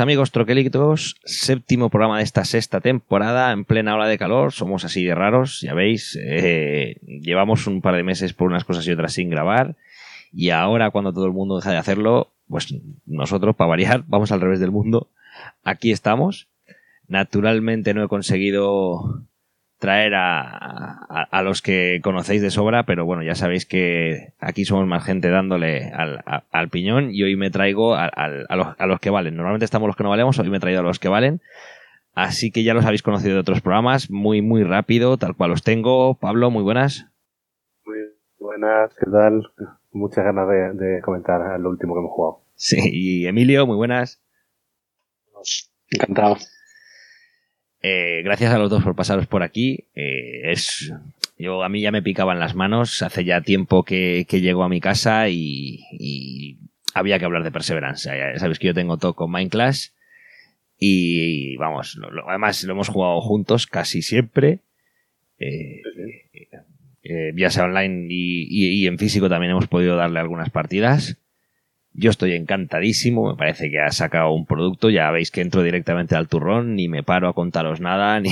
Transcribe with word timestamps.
Amigos 0.00 0.30
troquelitos, 0.30 1.16
séptimo 1.24 1.90
programa 1.90 2.18
de 2.18 2.24
esta 2.24 2.44
sexta 2.44 2.80
temporada 2.80 3.52
en 3.52 3.64
plena 3.64 3.94
ola 3.94 4.06
de 4.06 4.18
calor, 4.18 4.52
somos 4.52 4.84
así 4.84 5.04
de 5.04 5.14
raros, 5.14 5.60
ya 5.60 5.74
veis, 5.74 6.18
eh, 6.22 6.96
llevamos 7.02 7.66
un 7.66 7.80
par 7.80 7.94
de 7.96 8.02
meses 8.02 8.32
por 8.32 8.48
unas 8.48 8.64
cosas 8.64 8.86
y 8.86 8.92
otras 8.92 9.12
sin 9.12 9.30
grabar. 9.30 9.76
Y 10.32 10.50
ahora 10.50 10.90
cuando 10.90 11.12
todo 11.12 11.26
el 11.26 11.32
mundo 11.32 11.56
deja 11.56 11.70
de 11.70 11.78
hacerlo, 11.78 12.32
pues 12.48 12.74
nosotros 13.06 13.56
para 13.56 13.68
variar 13.68 14.04
vamos 14.08 14.32
al 14.32 14.40
revés 14.40 14.60
del 14.60 14.70
mundo, 14.70 15.10
aquí 15.62 15.92
estamos, 15.92 16.48
naturalmente 17.08 17.94
no 17.94 18.04
he 18.04 18.08
conseguido 18.08 19.24
traer 19.84 20.14
a, 20.14 21.26
a, 21.30 21.42
los 21.42 21.60
que 21.60 22.00
conocéis 22.02 22.40
de 22.40 22.48
sobra, 22.48 22.84
pero 22.84 23.04
bueno, 23.04 23.22
ya 23.22 23.34
sabéis 23.34 23.66
que 23.66 24.32
aquí 24.38 24.64
somos 24.64 24.86
más 24.86 25.04
gente 25.04 25.28
dándole 25.28 25.92
al, 25.92 26.24
al 26.50 26.68
piñón 26.70 27.10
y 27.10 27.22
hoy 27.22 27.36
me 27.36 27.50
traigo 27.50 27.94
a, 27.94 28.06
los, 28.56 28.74
a, 28.78 28.86
los, 28.86 28.98
que 29.00 29.10
valen. 29.10 29.36
Normalmente 29.36 29.66
estamos 29.66 29.86
los 29.86 29.94
que 29.94 30.02
no 30.02 30.08
valemos, 30.08 30.38
hoy 30.38 30.48
me 30.48 30.56
he 30.56 30.60
traído 30.60 30.80
a 30.80 30.84
los 30.84 30.98
que 30.98 31.10
valen. 31.10 31.42
Así 32.14 32.50
que 32.50 32.64
ya 32.64 32.72
los 32.72 32.86
habéis 32.86 33.02
conocido 33.02 33.34
de 33.34 33.40
otros 33.40 33.60
programas, 33.60 34.10
muy, 34.10 34.40
muy 34.40 34.62
rápido, 34.62 35.18
tal 35.18 35.36
cual 35.36 35.50
los 35.50 35.62
tengo. 35.62 36.14
Pablo, 36.14 36.50
muy 36.50 36.62
buenas. 36.62 37.06
Muy 37.84 37.98
buenas, 38.38 38.94
¿qué 38.98 39.10
tal? 39.10 39.42
Muchas 39.92 40.24
ganas 40.24 40.48
de, 40.48 40.72
de 40.82 41.02
comentar 41.02 41.60
lo 41.60 41.68
último 41.68 41.92
que 41.92 42.00
hemos 42.00 42.12
jugado. 42.12 42.40
Sí, 42.54 42.78
y 42.90 43.26
Emilio, 43.26 43.66
muy 43.66 43.76
buenas. 43.76 44.22
Encantado. 45.90 46.36
Eh, 47.86 48.22
gracias 48.22 48.50
a 48.50 48.56
los 48.56 48.70
dos 48.70 48.82
por 48.82 48.96
pasaros 48.96 49.26
por 49.26 49.42
aquí. 49.42 49.84
Eh, 49.94 50.50
es, 50.50 50.90
yo 51.38 51.62
a 51.62 51.68
mí 51.68 51.82
ya 51.82 51.92
me 51.92 52.00
picaban 52.00 52.40
las 52.40 52.54
manos. 52.54 53.02
Hace 53.02 53.24
ya 53.24 53.42
tiempo 53.42 53.84
que, 53.84 54.24
que 54.26 54.40
llego 54.40 54.64
a 54.64 54.70
mi 54.70 54.80
casa 54.80 55.28
y, 55.28 55.80
y, 55.92 56.56
había 56.94 57.18
que 57.18 57.26
hablar 57.26 57.44
de 57.44 57.52
Perseverance. 57.52 58.08
Ya 58.08 58.38
sabéis 58.38 58.58
que 58.58 58.68
yo 58.68 58.74
tengo 58.74 58.96
todo 58.96 59.12
con 59.12 59.30
Minecraft 59.30 59.92
y 60.78 61.56
vamos, 61.58 61.96
lo, 61.96 62.10
lo, 62.10 62.26
además 62.26 62.64
lo 62.64 62.72
hemos 62.72 62.88
jugado 62.88 63.20
juntos 63.20 63.66
casi 63.66 64.00
siempre. 64.00 64.60
Eh, 65.38 65.82
ya 67.36 67.50
sea 67.50 67.64
online 67.64 68.06
y, 68.08 68.46
y, 68.48 68.82
y 68.82 68.86
en 68.86 68.96
físico 68.96 69.28
también 69.28 69.50
hemos 69.50 69.68
podido 69.68 69.94
darle 69.96 70.20
algunas 70.20 70.48
partidas. 70.48 71.18
Yo 71.96 72.10
estoy 72.10 72.34
encantadísimo, 72.34 73.28
me 73.28 73.36
parece 73.36 73.70
que 73.70 73.78
ha 73.78 73.92
sacado 73.92 74.32
un 74.32 74.46
producto, 74.46 74.90
ya 74.90 75.12
veis 75.12 75.30
que 75.30 75.40
entro 75.40 75.62
directamente 75.62 76.16
al 76.16 76.28
turrón, 76.28 76.74
ni 76.74 76.88
me 76.88 77.04
paro 77.04 77.28
a 77.28 77.34
contaros 77.34 77.80
nada, 77.80 78.18
ni 78.20 78.30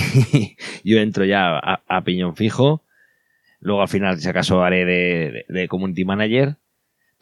yo 0.84 0.98
entro 0.98 1.24
ya 1.24 1.58
a, 1.58 1.80
a, 1.86 2.02
piñón 2.02 2.34
fijo. 2.34 2.82
Luego 3.60 3.82
al 3.82 3.88
final, 3.88 4.18
si 4.18 4.28
acaso, 4.28 4.64
haré 4.64 4.84
de, 4.84 5.44
de, 5.48 5.60
de 5.60 5.68
Community 5.68 6.04
Manager. 6.04 6.56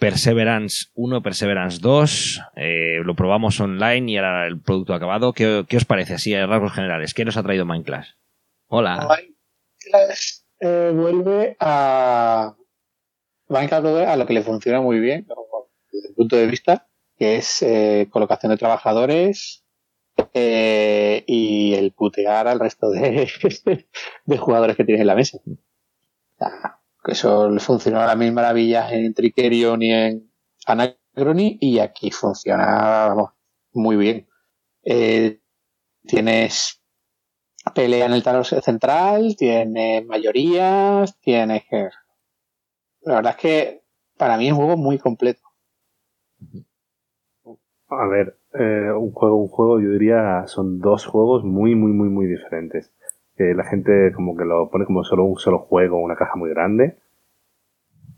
Perseverance 0.01 0.87
1, 0.95 1.23
Perseverance 1.23 1.79
2, 1.79 2.41
eh, 2.57 3.01
lo 3.05 3.15
probamos 3.15 3.61
online 3.61 4.11
y 4.11 4.17
ahora 4.17 4.47
el 4.47 4.59
producto 4.59 4.95
acabado. 4.95 5.35
¿Qué, 5.35 5.67
os 5.77 5.85
parece 5.85 6.15
así 6.15 6.35
a 6.35 6.47
rasgos 6.47 6.73
generales? 6.73 7.13
¿Qué 7.13 7.27
nos 7.27 7.37
ha 7.37 7.43
traído 7.43 7.67
Minecraft? 7.67 8.09
Hola. 8.69 9.07
Minecraft 9.07 10.23
eh, 10.61 10.91
vuelve 10.95 11.57
a... 11.61 12.55
Minecraft 13.49 13.87
a 13.87 14.17
lo 14.17 14.27
que 14.27 14.33
le 14.33 14.43
funciona 14.43 14.81
muy 14.81 15.01
bien, 15.01 15.27
desde 15.93 16.09
el 16.09 16.15
punto 16.15 16.37
de 16.37 16.47
vista, 16.47 16.89
que 17.17 17.37
es 17.37 17.63
eh, 17.63 18.09
colocación 18.11 18.51
de 18.51 18.59
trabajadores 18.59 19.65
eh, 20.35 21.25
y 21.27 21.75
el 21.75 21.93
putear 21.93 22.49
al 22.49 22.61
resto 22.61 22.91
de, 22.91 23.29
de, 24.25 24.39
jugadores 24.39 24.77
que 24.77 24.85
tienes 24.85 25.01
en 25.01 25.07
la 25.07 25.15
mesa. 25.15 25.39
Sea, 26.39 26.81
que 27.05 27.13
eso 27.13 27.51
funcionó 27.59 28.01
a 28.01 28.07
las 28.07 28.17
mil 28.17 28.33
maravillas 28.33 28.93
en 28.93 29.15
Tricerion 29.15 29.83
y 29.83 29.93
en 29.93 30.33
Anacrony 30.67 31.59
y 31.61 31.79
aquí 31.79 32.11
funciona 32.11 33.15
muy 33.73 33.97
bien. 33.97 34.29
Eh, 34.85 35.41
tienes 36.07 36.83
pelea 37.75 38.07
en 38.07 38.13
el 38.13 38.23
tablero 38.23 38.45
central, 38.45 39.37
tienes 39.37 40.05
mayorías, 40.07 41.19
tienes. 41.21 41.65
La 43.03 43.17
verdad 43.17 43.35
es 43.37 43.43
que 43.43 43.83
para 44.17 44.37
mí 44.37 44.47
es 44.47 44.53
un 44.53 44.59
juego 44.59 44.77
muy 44.77 44.99
completo. 44.99 45.43
A 47.91 48.07
ver, 48.07 48.37
eh, 48.55 48.93
un 48.93 49.11
juego, 49.11 49.37
un 49.37 49.49
juego, 49.49 49.81
yo 49.81 49.91
diría, 49.91 50.47
son 50.47 50.79
dos 50.79 51.07
juegos 51.07 51.43
muy, 51.45 51.75
muy, 51.75 51.93
muy, 51.93 52.09
muy 52.09 52.27
diferentes. 52.27 52.93
Que 53.37 53.53
la 53.53 53.65
gente 53.65 54.13
como 54.15 54.37
que 54.37 54.45
lo 54.45 54.71
pone 54.71 54.85
como 54.85 55.03
solo 55.03 55.25
un 55.25 55.37
solo 55.37 55.59
juego, 55.59 56.01
una 56.01 56.15
caja 56.15 56.37
muy 56.37 56.51
grande. 56.51 56.99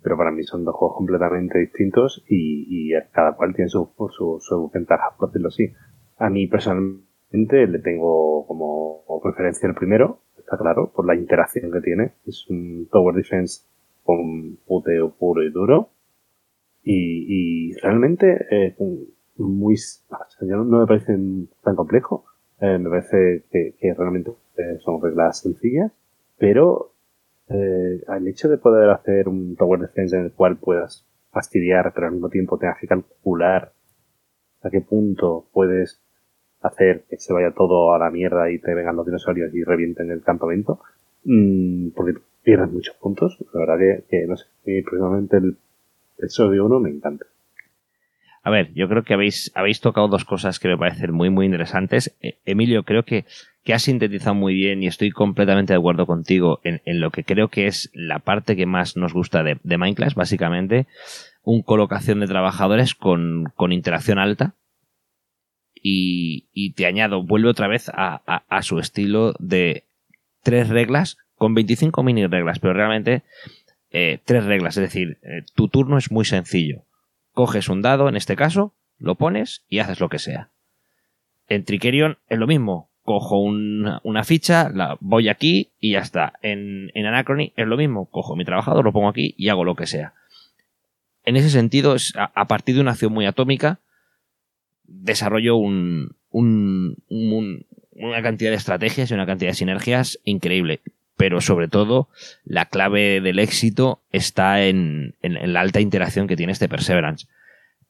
Pero 0.03 0.19
para 0.19 0.31
mí 0.31 0.43
son 0.43 0.65
dos 0.65 0.75
juegos 0.75 0.97
completamente 0.99 1.59
distintos 1.59 2.23
y, 2.29 2.91
y 2.91 2.93
cada 3.13 3.33
cual 3.35 3.55
tiene 3.55 3.71
sus 3.71 3.89
su, 3.97 4.09
su, 4.11 4.39
su 4.41 4.71
ventajas, 4.75 5.15
por 5.17 5.29
decirlo 5.29 5.49
así. 5.49 5.73
A 6.19 6.29
mí 6.29 6.47
personalmente 6.49 7.67
le 7.67 7.79
tengo 7.79 8.47
como 8.47 9.05
preferencia 9.23 9.69
el 9.69 9.75
primero, 9.75 10.19
está 10.37 10.59
claro, 10.59 10.93
por 10.95 11.07
la 11.07 11.15
interacción 11.15 11.73
que 11.73 11.81
tiene. 11.81 12.13
Es 12.27 12.47
un 12.51 12.89
Tower 12.91 13.15
Defense 13.15 13.65
con 14.03 14.59
puteo 14.67 15.17
puro 15.17 15.43
y 15.43 15.51
duro. 15.51 15.91
Y, 16.83 17.71
y 17.71 17.73
realmente 17.77 18.47
eh, 18.51 18.77
muy, 19.49 19.77
no, 20.41 20.65
me 20.65 20.87
parece 20.87 21.19
tan 21.63 21.77
complejo. 21.77 22.25
Eh, 22.61 22.79
me 22.79 22.91
parece 22.91 23.45
que, 23.51 23.75
que 23.79 23.95
realmente 23.95 24.33
eh, 24.57 24.79
son 24.81 25.03
reglas 25.03 25.41
sencillas, 25.41 25.93
pero 26.39 26.93
eh, 27.49 28.03
el 28.09 28.29
hecho 28.29 28.49
de 28.49 28.59
poder 28.59 28.91
hacer 28.91 29.29
un 29.29 29.57
tower 29.57 29.81
defense 29.81 30.17
en 30.17 30.25
el 30.25 30.33
cual 30.33 30.57
puedas 30.59 31.05
fastidiar, 31.31 31.93
pero 31.95 32.07
al 32.07 32.13
mismo 32.13 32.29
tiempo 32.29 32.59
tengas 32.59 32.79
que 32.79 32.87
calcular 32.87 33.73
a 34.63 34.71
qué 34.71 34.81
punto 34.81 35.47
puedes 35.53 36.01
hacer 36.61 37.05
que 37.11 37.19
se 37.19 37.33
vaya 37.33 37.53
todo 37.53 37.95
a 37.95 37.99
la 37.99 38.11
mierda 38.11 38.51
y 38.51 38.59
te 38.59 38.75
vengan 38.75 38.97
los 38.97 39.07
dinosaurios 39.07 39.53
y 39.55 39.65
revienten 39.65 40.11
el 40.11 40.23
campamento, 40.23 40.81
mmm, 41.25 41.89
porque 41.97 42.15
pierdes 42.43 42.71
muchos 42.71 42.95
puntos. 42.97 43.39
La 43.53 43.61
verdad 43.61 43.79
que, 43.79 44.05
que 44.09 44.27
no 44.27 44.37
sé, 44.37 44.47
personalmente 44.65 45.39
el 45.39 45.57
episodio 46.19 46.67
1 46.67 46.81
me 46.81 46.91
encanta. 46.91 47.27
A 48.45 48.51
ver, 48.51 48.73
yo 48.75 48.89
creo 48.89 49.05
que 49.05 49.15
habéis, 49.15 49.53
habéis 49.55 49.81
tocado 49.81 50.09
dos 50.09 50.25
cosas 50.25 50.59
que 50.59 50.69
me 50.69 50.77
parecen 50.77 51.13
muy, 51.13 51.31
muy 51.31 51.47
interesantes. 51.47 52.17
Eh, 52.21 52.39
Emilio, 52.45 52.83
creo 52.83 53.05
que, 53.05 53.25
que 53.63 53.73
has 53.73 53.83
sintetizado 53.83 54.35
muy 54.35 54.55
bien 54.55 54.83
y 54.83 54.89
estoy 54.89 55.13
completamente 55.13 55.73
de 55.73 55.79
acuerdo 55.79 56.07
contigo 56.07 56.61
en, 56.65 56.83
en, 56.85 57.01
lo 57.01 57.11
que 57.13 57.23
creo 57.23 57.49
que 57.49 57.69
es 57.69 57.91
la 57.95 58.19
parte 58.19 58.57
que 58.57 58.67
más 58.67 58.97
nos 58.97 59.13
gusta 59.13 59.45
de, 59.45 59.59
de 59.63 59.79
Minecraft, 59.79 60.17
básicamente. 60.17 60.89
Un 61.45 61.63
colocación 61.63 62.19
de 62.19 62.27
trabajadores 62.27 62.97
con, 62.97 63.45
con 63.55 63.73
interacción 63.73 64.19
alta. 64.19 64.55
Y, 65.81 66.49
y, 66.53 66.73
te 66.73 66.87
añado, 66.87 67.23
vuelve 67.23 67.49
otra 67.49 67.69
vez 67.69 67.89
a, 67.89 68.23
a, 68.27 68.45
a, 68.49 68.63
su 68.63 68.79
estilo 68.79 69.35
de 69.39 69.85
tres 70.43 70.69
reglas 70.69 71.17
con 71.37 71.55
25 71.55 72.03
mini 72.05 72.27
reglas, 72.27 72.61
pero 72.61 72.75
realmente 72.75 73.23
eh, 73.91 74.21
tres 74.25 74.45
reglas. 74.45 74.77
Es 74.77 74.83
decir, 74.83 75.19
eh, 75.23 75.45
tu 75.55 75.69
turno 75.69 75.99
es 75.99 76.11
muy 76.11 76.25
sencillo 76.25 76.85
coges 77.33 77.69
un 77.69 77.83
dado, 77.83 78.09
en 78.09 78.17
este 78.17 78.37
caso, 78.37 78.75
lo 78.99 79.17
pones 79.17 79.65
y 79.69 79.81
haces 79.81 80.01
lo 80.01 80.09
que 80.09 80.19
sea. 80.19 80.51
En 81.49 81.65
Tricerion 81.65 82.19
es 82.29 82.39
lo 82.39 82.47
mismo. 82.47 82.89
Cojo 83.03 83.41
un, 83.41 83.99
una 84.05 84.23
ficha, 84.23 84.71
la 84.73 84.97
voy 85.01 85.29
aquí 85.29 85.73
y 85.81 85.93
ya 85.93 85.99
está. 85.99 86.35
En, 86.41 86.91
en 86.95 87.07
Anachrony 87.07 87.53
es 87.57 87.67
lo 87.67 87.77
mismo. 87.77 88.07
Cojo 88.07 88.37
mi 88.37 88.45
trabajador, 88.45 88.85
lo 88.85 88.93
pongo 88.93 89.09
aquí 89.09 89.35
y 89.37 89.49
hago 89.49 89.65
lo 89.65 89.75
que 89.75 89.87
sea. 89.87 90.15
En 91.25 91.37
ese 91.37 91.51
sentido, 91.51 91.97
a, 92.17 92.47
partir 92.47 92.77
de 92.77 92.81
una 92.81 92.93
acción 92.93 93.13
muy 93.13 93.27
atómica, 93.27 93.81
desarrollo 94.85 95.57
un, 95.57 96.17
un, 96.31 96.97
un, 97.09 97.67
una 97.93 98.23
cantidad 98.23 98.51
de 98.51 98.57
estrategias 98.57 99.11
y 99.11 99.15
una 99.15 99.27
cantidad 99.27 99.51
de 99.51 99.57
sinergias 99.57 100.19
increíble. 100.25 100.81
Pero 101.17 101.41
sobre 101.41 101.69
todo 101.69 102.09
la 102.45 102.67
clave 102.67 103.21
del 103.21 103.39
éxito 103.39 104.03
está 104.11 104.65
en, 104.65 105.15
la 105.23 105.61
alta 105.61 105.81
interacción 105.81 106.27
que 106.27 106.37
tiene 106.37 106.53
este 106.53 106.69
Perseverance. 106.69 107.27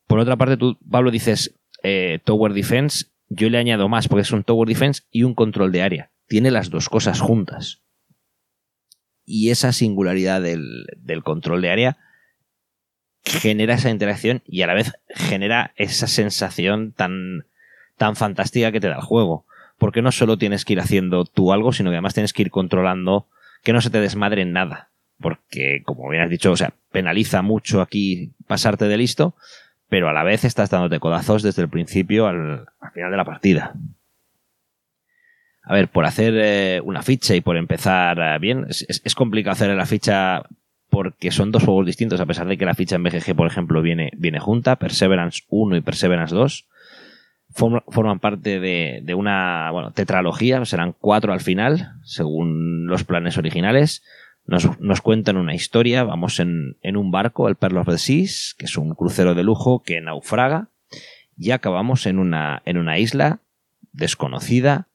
Por 0.06 0.18
otra 0.18 0.36
parte, 0.36 0.56
tú, 0.56 0.78
Pablo, 0.90 1.10
dices 1.10 1.54
eh, 1.82 2.20
Tower 2.24 2.52
Defense, 2.52 3.06
yo 3.28 3.48
le 3.48 3.58
añado 3.58 3.88
más 3.88 4.08
porque 4.08 4.22
es 4.22 4.32
un 4.32 4.44
Tower 4.44 4.68
Defense 4.68 5.02
y 5.10 5.22
un 5.22 5.34
control 5.34 5.72
de 5.72 5.82
área. 5.82 6.10
Tiene 6.26 6.50
las 6.50 6.70
dos 6.70 6.88
cosas 6.88 7.20
juntas. 7.20 7.82
Y 9.24 9.50
esa 9.50 9.72
singularidad 9.72 10.42
del, 10.42 10.86
del 10.96 11.22
control 11.22 11.62
de 11.62 11.70
área 11.70 11.98
genera 13.24 13.74
esa 13.74 13.90
interacción 13.90 14.42
y 14.46 14.62
a 14.62 14.66
la 14.66 14.74
vez 14.74 14.92
genera 15.08 15.72
esa 15.76 16.06
sensación 16.06 16.92
tan, 16.92 17.46
tan 17.96 18.16
fantástica 18.16 18.72
que 18.72 18.80
te 18.80 18.88
da 18.88 18.96
el 18.96 19.02
juego. 19.02 19.46
Porque 19.82 20.00
no 20.00 20.12
solo 20.12 20.38
tienes 20.38 20.64
que 20.64 20.74
ir 20.74 20.80
haciendo 20.80 21.24
tú 21.24 21.52
algo, 21.52 21.72
sino 21.72 21.90
que 21.90 21.96
además 21.96 22.14
tienes 22.14 22.32
que 22.32 22.42
ir 22.42 22.52
controlando 22.52 23.26
que 23.64 23.72
no 23.72 23.80
se 23.80 23.90
te 23.90 23.98
desmadre 23.98 24.42
en 24.42 24.52
nada. 24.52 24.90
Porque, 25.20 25.82
como 25.84 26.08
bien 26.08 26.22
has 26.22 26.30
dicho, 26.30 26.52
o 26.52 26.56
sea, 26.56 26.72
penaliza 26.92 27.42
mucho 27.42 27.80
aquí 27.80 28.30
pasarte 28.46 28.84
de 28.84 28.96
listo, 28.96 29.34
pero 29.88 30.08
a 30.08 30.12
la 30.12 30.22
vez 30.22 30.44
estás 30.44 30.70
dándote 30.70 31.00
codazos 31.00 31.42
desde 31.42 31.62
el 31.62 31.68
principio 31.68 32.28
al, 32.28 32.66
final 32.94 33.10
de 33.10 33.16
la 33.16 33.24
partida. 33.24 33.74
A 35.64 35.74
ver, 35.74 35.88
por 35.88 36.04
hacer 36.04 36.34
eh, 36.36 36.80
una 36.84 37.02
ficha 37.02 37.34
y 37.34 37.40
por 37.40 37.56
empezar 37.56 38.20
eh, 38.20 38.38
bien, 38.38 38.66
es, 38.68 39.14
complicado 39.16 39.54
hacer 39.54 39.70
la 39.74 39.86
ficha 39.86 40.44
porque 40.90 41.32
son 41.32 41.50
dos 41.50 41.64
juegos 41.64 41.86
distintos, 41.86 42.20
a 42.20 42.26
pesar 42.26 42.46
de 42.46 42.56
que 42.56 42.66
la 42.66 42.74
ficha 42.74 42.94
en 42.94 43.02
BGG, 43.02 43.34
por 43.34 43.48
ejemplo, 43.48 43.82
viene, 43.82 44.12
viene 44.16 44.38
junta, 44.38 44.76
Perseverance 44.76 45.42
1 45.48 45.74
y 45.74 45.80
Perseverance 45.80 46.36
2. 46.36 46.68
Forman, 47.54 48.18
parte 48.18 48.60
de, 48.60 49.14
una 49.14 49.70
bueno, 49.70 49.92
tetralogía, 49.92 50.64
serán 50.64 50.94
cuatro 50.98 51.32
al 51.32 51.40
final, 51.40 51.92
según 52.02 52.86
los 52.86 53.04
planes 53.04 53.38
originales. 53.38 54.02
Nos, 54.46 55.00
cuentan 55.00 55.36
una 55.36 55.54
historia, 55.54 56.02
vamos 56.02 56.40
en, 56.40 56.76
en, 56.82 56.96
un 56.96 57.10
barco, 57.10 57.48
el 57.48 57.54
Pearl 57.54 57.78
of 57.78 57.88
the 57.88 57.98
Seas, 57.98 58.54
que 58.58 58.64
es 58.64 58.76
un 58.76 58.94
crucero 58.94 59.34
de 59.34 59.44
lujo 59.44 59.82
que 59.82 60.00
naufraga, 60.00 60.68
y 61.36 61.52
acabamos 61.52 62.06
en 62.06 62.18
una, 62.18 62.62
en 62.64 62.78
una 62.78 62.98
isla 62.98 63.38
desconocida, 63.92 64.88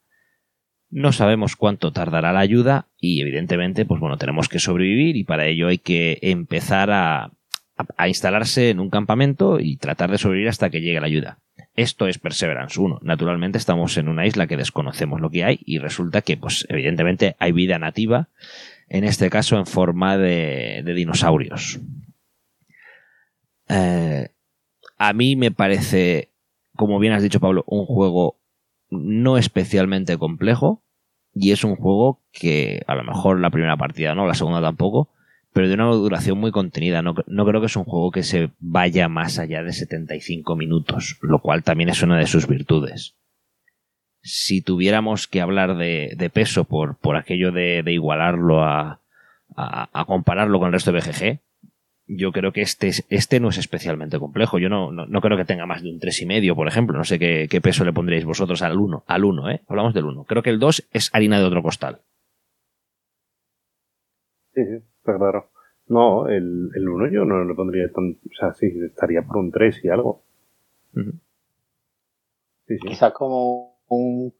no 0.89 1.11
sabemos 1.11 1.55
cuánto 1.55 1.91
tardará 1.91 2.31
la 2.31 2.39
ayuda 2.39 2.87
y 2.99 3.21
evidentemente, 3.21 3.85
pues 3.85 3.99
bueno, 3.99 4.17
tenemos 4.17 4.47
que 4.47 4.59
sobrevivir 4.59 5.17
y 5.17 5.23
para 5.23 5.45
ello 5.45 5.67
hay 5.67 5.77
que 5.77 6.17
empezar 6.21 6.91
a, 6.91 7.31
a, 7.97 8.07
instalarse 8.07 8.69
en 8.69 8.79
un 8.79 8.89
campamento 8.89 9.59
y 9.59 9.77
tratar 9.77 10.11
de 10.11 10.17
sobrevivir 10.17 10.49
hasta 10.49 10.69
que 10.69 10.81
llegue 10.81 10.99
la 10.99 11.07
ayuda. 11.07 11.39
Esto 11.77 12.07
es 12.07 12.17
Perseverance 12.17 12.81
1. 12.81 13.01
Naturalmente 13.03 13.59
estamos 13.59 13.97
en 13.97 14.09
una 14.09 14.25
isla 14.25 14.47
que 14.47 14.57
desconocemos 14.57 15.21
lo 15.21 15.29
que 15.29 15.43
hay 15.43 15.59
y 15.63 15.77
resulta 15.77 16.23
que, 16.23 16.35
pues 16.35 16.65
evidentemente 16.69 17.35
hay 17.37 17.51
vida 17.51 17.77
nativa, 17.77 18.29
en 18.89 19.03
este 19.03 19.29
caso 19.29 19.57
en 19.57 19.67
forma 19.67 20.17
de, 20.17 20.81
dinosaurios. 20.83 21.79
Eh, 23.69 24.29
a 24.97 25.13
mí 25.13 25.35
me 25.35 25.51
parece, 25.51 26.31
como 26.75 26.97
bien 26.97 27.13
has 27.13 27.21
dicho 27.21 27.39
Pablo, 27.39 27.63
un 27.67 27.85
juego 27.85 28.39
no 28.89 29.37
especialmente 29.37 30.17
complejo 30.17 30.81
y 31.35 31.51
es 31.51 31.63
un 31.63 31.75
juego 31.75 32.23
que 32.31 32.81
a 32.87 32.95
lo 32.95 33.03
mejor 33.03 33.39
la 33.39 33.51
primera 33.51 33.77
partida 33.77 34.15
no, 34.15 34.25
la 34.25 34.33
segunda 34.33 34.61
tampoco, 34.61 35.11
pero 35.57 35.69
de 35.69 35.73
una 35.73 35.85
duración 35.85 36.37
muy 36.37 36.51
contenida. 36.51 37.01
No, 37.01 37.15
creo 37.15 37.61
que 37.61 37.65
es 37.65 37.75
un 37.75 37.83
juego 37.83 38.11
que 38.11 38.21
se 38.21 38.51
vaya 38.59 39.09
más 39.09 39.39
allá 39.39 39.63
de 39.63 39.73
75 39.73 40.55
minutos, 40.55 41.17
lo 41.23 41.39
cual 41.39 41.63
también 41.63 41.89
es 41.89 42.03
una 42.03 42.19
de 42.19 42.27
sus 42.27 42.47
virtudes. 42.47 43.15
Si 44.21 44.61
tuviéramos 44.61 45.27
que 45.27 45.41
hablar 45.41 45.75
de, 45.75 46.29
peso 46.31 46.65
por, 46.65 46.99
por 46.99 47.15
aquello 47.15 47.51
de, 47.51 47.81
igualarlo 47.87 48.63
a, 48.63 49.01
a, 49.55 50.05
compararlo 50.05 50.59
con 50.59 50.67
el 50.67 50.73
resto 50.73 50.91
de 50.91 50.99
BGG, 50.99 51.39
yo 52.05 52.31
creo 52.31 52.51
que 52.51 52.61
este, 52.61 52.91
este 53.09 53.39
no 53.39 53.49
es 53.49 53.57
especialmente 53.57 54.19
complejo. 54.19 54.59
Yo 54.59 54.69
no, 54.69 54.91
no, 54.91 55.21
creo 55.21 55.37
que 55.39 55.45
tenga 55.45 55.65
más 55.65 55.81
de 55.81 55.89
un 55.89 55.99
3,5, 55.99 56.53
por 56.53 56.67
ejemplo. 56.67 56.99
No 56.99 57.03
sé 57.03 57.17
qué, 57.17 57.61
peso 57.63 57.83
le 57.83 57.93
pondréis 57.93 58.25
vosotros 58.25 58.61
al 58.61 58.77
1. 58.77 59.05
Al 59.07 59.25
1, 59.25 59.49
¿eh? 59.49 59.61
Hablamos 59.67 59.95
del 59.95 60.05
1. 60.05 60.25
Creo 60.25 60.43
que 60.43 60.51
el 60.51 60.59
2 60.59 60.87
es 60.93 61.09
harina 61.13 61.39
de 61.39 61.45
otro 61.45 61.63
costal. 61.63 62.01
Sí, 64.53 64.61
sí, 64.63 64.86
está 65.07 65.17
claro. 65.17 65.49
No, 65.87 66.27
el, 66.27 66.69
el 66.75 66.89
1 66.89 67.11
yo 67.11 67.23
no 67.25 67.45
le 67.45 67.53
pondría 67.55 67.89
tan... 67.91 68.11
O 68.11 68.35
sea, 68.37 68.53
sí, 68.53 68.67
estaría 68.85 69.21
por 69.21 69.37
un 69.37 69.51
3 69.51 69.85
y 69.85 69.89
algo. 69.89 70.23
sí, 70.93 71.03
sí. 72.67 72.87
Quizás 72.87 73.13
como 73.13 73.79
un... 73.87 74.33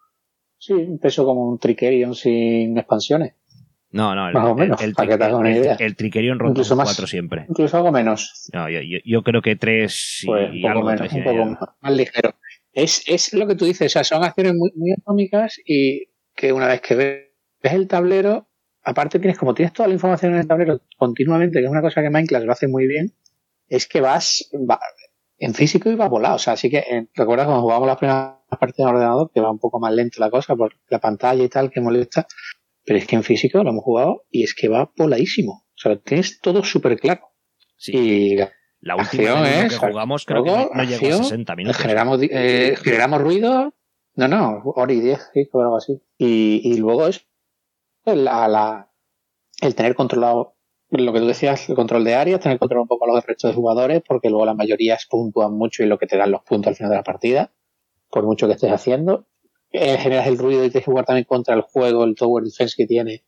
Sí, 0.60 0.74
un 0.74 1.00
peso 1.00 1.24
como 1.24 1.50
un 1.50 1.60
Trickerion 1.60 2.16
sin 2.16 2.78
expansiones. 2.78 3.36
No, 3.92 4.16
no, 4.16 4.28
el, 4.28 4.34
Más 4.34 4.46
o 4.46 4.56
menos, 4.56 4.82
el, 4.82 4.94
el, 4.98 5.76
el, 5.80 5.96
Trickerion 5.96 6.40
ronda 6.40 6.60
incluso 6.60 6.76
4 6.76 7.08
siempre. 7.08 7.46
Incluso 7.48 7.78
algo 7.78 7.92
menos. 7.92 8.50
No, 8.54 8.70
yo, 8.70 8.82
yo, 8.82 8.98
yo 9.06 9.24
creo 9.24 9.42
que 9.42 9.56
3 9.56 10.24
y, 10.24 10.26
pues, 10.26 10.50
algo 10.66 10.84
menos, 10.84 11.14
un 11.14 11.24
poco 11.24 11.46
más, 11.46 11.60
más, 11.80 11.96
ligero. 11.96 12.36
Es, 12.74 13.08
es 13.08 13.34
lo 13.34 13.48
que 13.48 13.56
tú 13.56 13.66
dices, 13.66 13.88
o 13.88 13.94
sea, 13.94 14.04
son 14.04 14.24
acciones 14.24 14.56
muy, 14.56 14.72
muy 14.76 14.92
atómicas 14.92 15.60
y 15.66 16.10
que 16.36 16.52
una 16.52 16.68
vez 16.68 16.82
que 16.82 16.96
ves 16.96 17.74
el 17.74 17.88
tablero, 17.88 18.47
aparte 18.88 19.20
tienes, 19.20 19.38
como 19.38 19.54
tienes 19.54 19.74
toda 19.74 19.90
la 19.90 19.96
información 19.96 20.34
en 20.34 20.40
el 20.40 20.48
tablero 20.48 20.80
continuamente, 20.96 21.60
que 21.60 21.66
es 21.66 21.72
una 21.72 21.82
cosa 21.82 22.02
que 22.02 22.10
Minecraft 22.10 22.46
lo 22.46 22.54
hace 22.54 22.70
muy 22.70 22.88
bien, 22.88 23.14
es 23.68 23.86
que 23.86 24.00
vas 24.00 24.50
va, 24.54 24.80
en 25.38 25.54
físico 25.54 25.90
y 25.90 25.96
va 25.96 26.08
volado. 26.08 26.36
O 26.36 26.40
sea, 26.40 26.54
así 26.54 26.70
que 26.70 26.78
eh, 26.78 27.08
recuerdas 27.14 27.48
cuando 27.48 27.64
jugamos 27.64 27.86
las 27.86 27.98
primeras 27.98 28.36
partidas 28.58 28.90
de 28.90 28.96
ordenador, 28.96 29.30
que 29.34 29.42
va 29.42 29.52
un 29.52 29.60
poco 29.60 29.82
más 29.82 29.94
lento 29.94 30.22
la 30.22 30.30
cosa 30.30 30.56
por 30.56 30.74
la 30.88 31.00
pantalla 31.00 31.44
y 31.44 31.50
tal, 31.50 31.70
que 31.70 31.82
molesta, 31.82 32.28
pero 32.86 32.98
es 32.98 33.06
que 33.06 33.18
en 33.18 33.24
físico 33.24 33.62
lo 33.62 33.72
hemos 33.72 33.84
jugado 33.84 34.24
y 34.32 34.44
es 34.44 34.56
que 34.56 34.70
va 34.70 34.90
voladísimo. 34.96 35.66
O 35.66 35.80
sea, 35.80 35.98
tienes 35.98 36.40
todo 36.40 36.64
súper 36.64 36.98
claro. 36.98 37.28
Sí. 37.76 37.92
Y 37.94 38.36
la, 38.80 38.96
última 38.96 39.42
vez 39.42 39.78
que 39.78 39.88
jugamos 39.88 40.26
creo 40.26 40.46
que 40.46 40.70
no, 40.74 40.84
llegó 40.84 41.20
a 41.20 41.24
60 41.24 41.56
minutos. 41.58 41.82
Generamos, 41.82 42.22
eh, 42.22 42.78
generamos 42.82 43.22
ruido. 43.22 43.74
No, 44.16 44.28
no, 44.30 44.62
hora 44.64 44.94
y 44.94 45.02
10, 45.02 45.30
sí, 45.34 45.50
o 45.52 45.62
algo 45.62 45.76
así. 45.76 46.02
Y, 46.18 46.62
y 46.64 46.78
luego 46.78 47.06
es 47.08 47.27
la, 48.16 48.90
el 49.62 49.76
tener 49.76 49.96
controlado 49.96 50.56
lo 50.90 51.12
que 51.12 51.20
tú 51.20 51.28
decías, 51.28 51.68
el 51.70 51.76
control 51.76 52.06
de 52.06 52.16
áreas, 52.16 52.40
tener 52.40 52.60
control 52.60 52.82
un 52.82 52.88
poco 52.88 53.06
a 53.06 53.14
los 53.14 53.26
restos 53.26 53.52
de 53.52 53.56
jugadores, 53.56 54.02
porque 54.08 54.30
luego 54.30 54.46
la 54.46 54.54
mayoría 54.54 54.98
puntúan 55.10 55.54
mucho 55.54 55.84
y 55.84 55.88
lo 55.88 55.98
que 55.98 56.08
te 56.08 56.18
dan 56.18 56.32
los 56.32 56.44
puntos 56.44 56.70
al 56.70 56.76
final 56.76 56.92
de 56.92 56.98
la 56.98 57.04
partida, 57.04 57.52
por 58.10 58.24
mucho 58.24 58.48
que 58.48 58.54
estés 58.54 58.72
haciendo 58.72 59.28
eh, 59.72 59.98
generas 59.98 60.28
el 60.28 60.38
ruido 60.38 60.64
y 60.64 60.70
tienes 60.70 60.86
que 60.86 60.92
jugar 60.92 61.06
también 61.06 61.26
contra 61.26 61.56
el 61.56 61.62
juego, 61.62 62.04
el 62.04 62.16
tower 62.16 62.44
defense 62.44 62.76
que 62.78 62.86
tiene, 62.86 63.26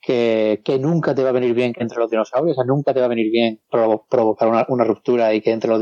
que, 0.00 0.60
que, 0.64 0.78
nunca 0.78 1.14
te 1.14 1.22
va 1.22 1.28
a 1.28 1.32
venir 1.32 1.54
bien 1.54 1.72
que 1.72 1.82
entre 1.82 1.98
los 1.98 2.10
dinosaurios, 2.10 2.56
nunca 2.66 2.92
te 2.92 3.00
va 3.00 3.06
a 3.06 3.08
venir 3.08 3.30
bien 3.30 3.60
provocar 3.70 4.48
una, 4.48 4.66
una, 4.68 4.84
ruptura 4.84 5.32
y 5.34 5.40
que 5.40 5.52
entre 5.52 5.70
los 5.70 5.80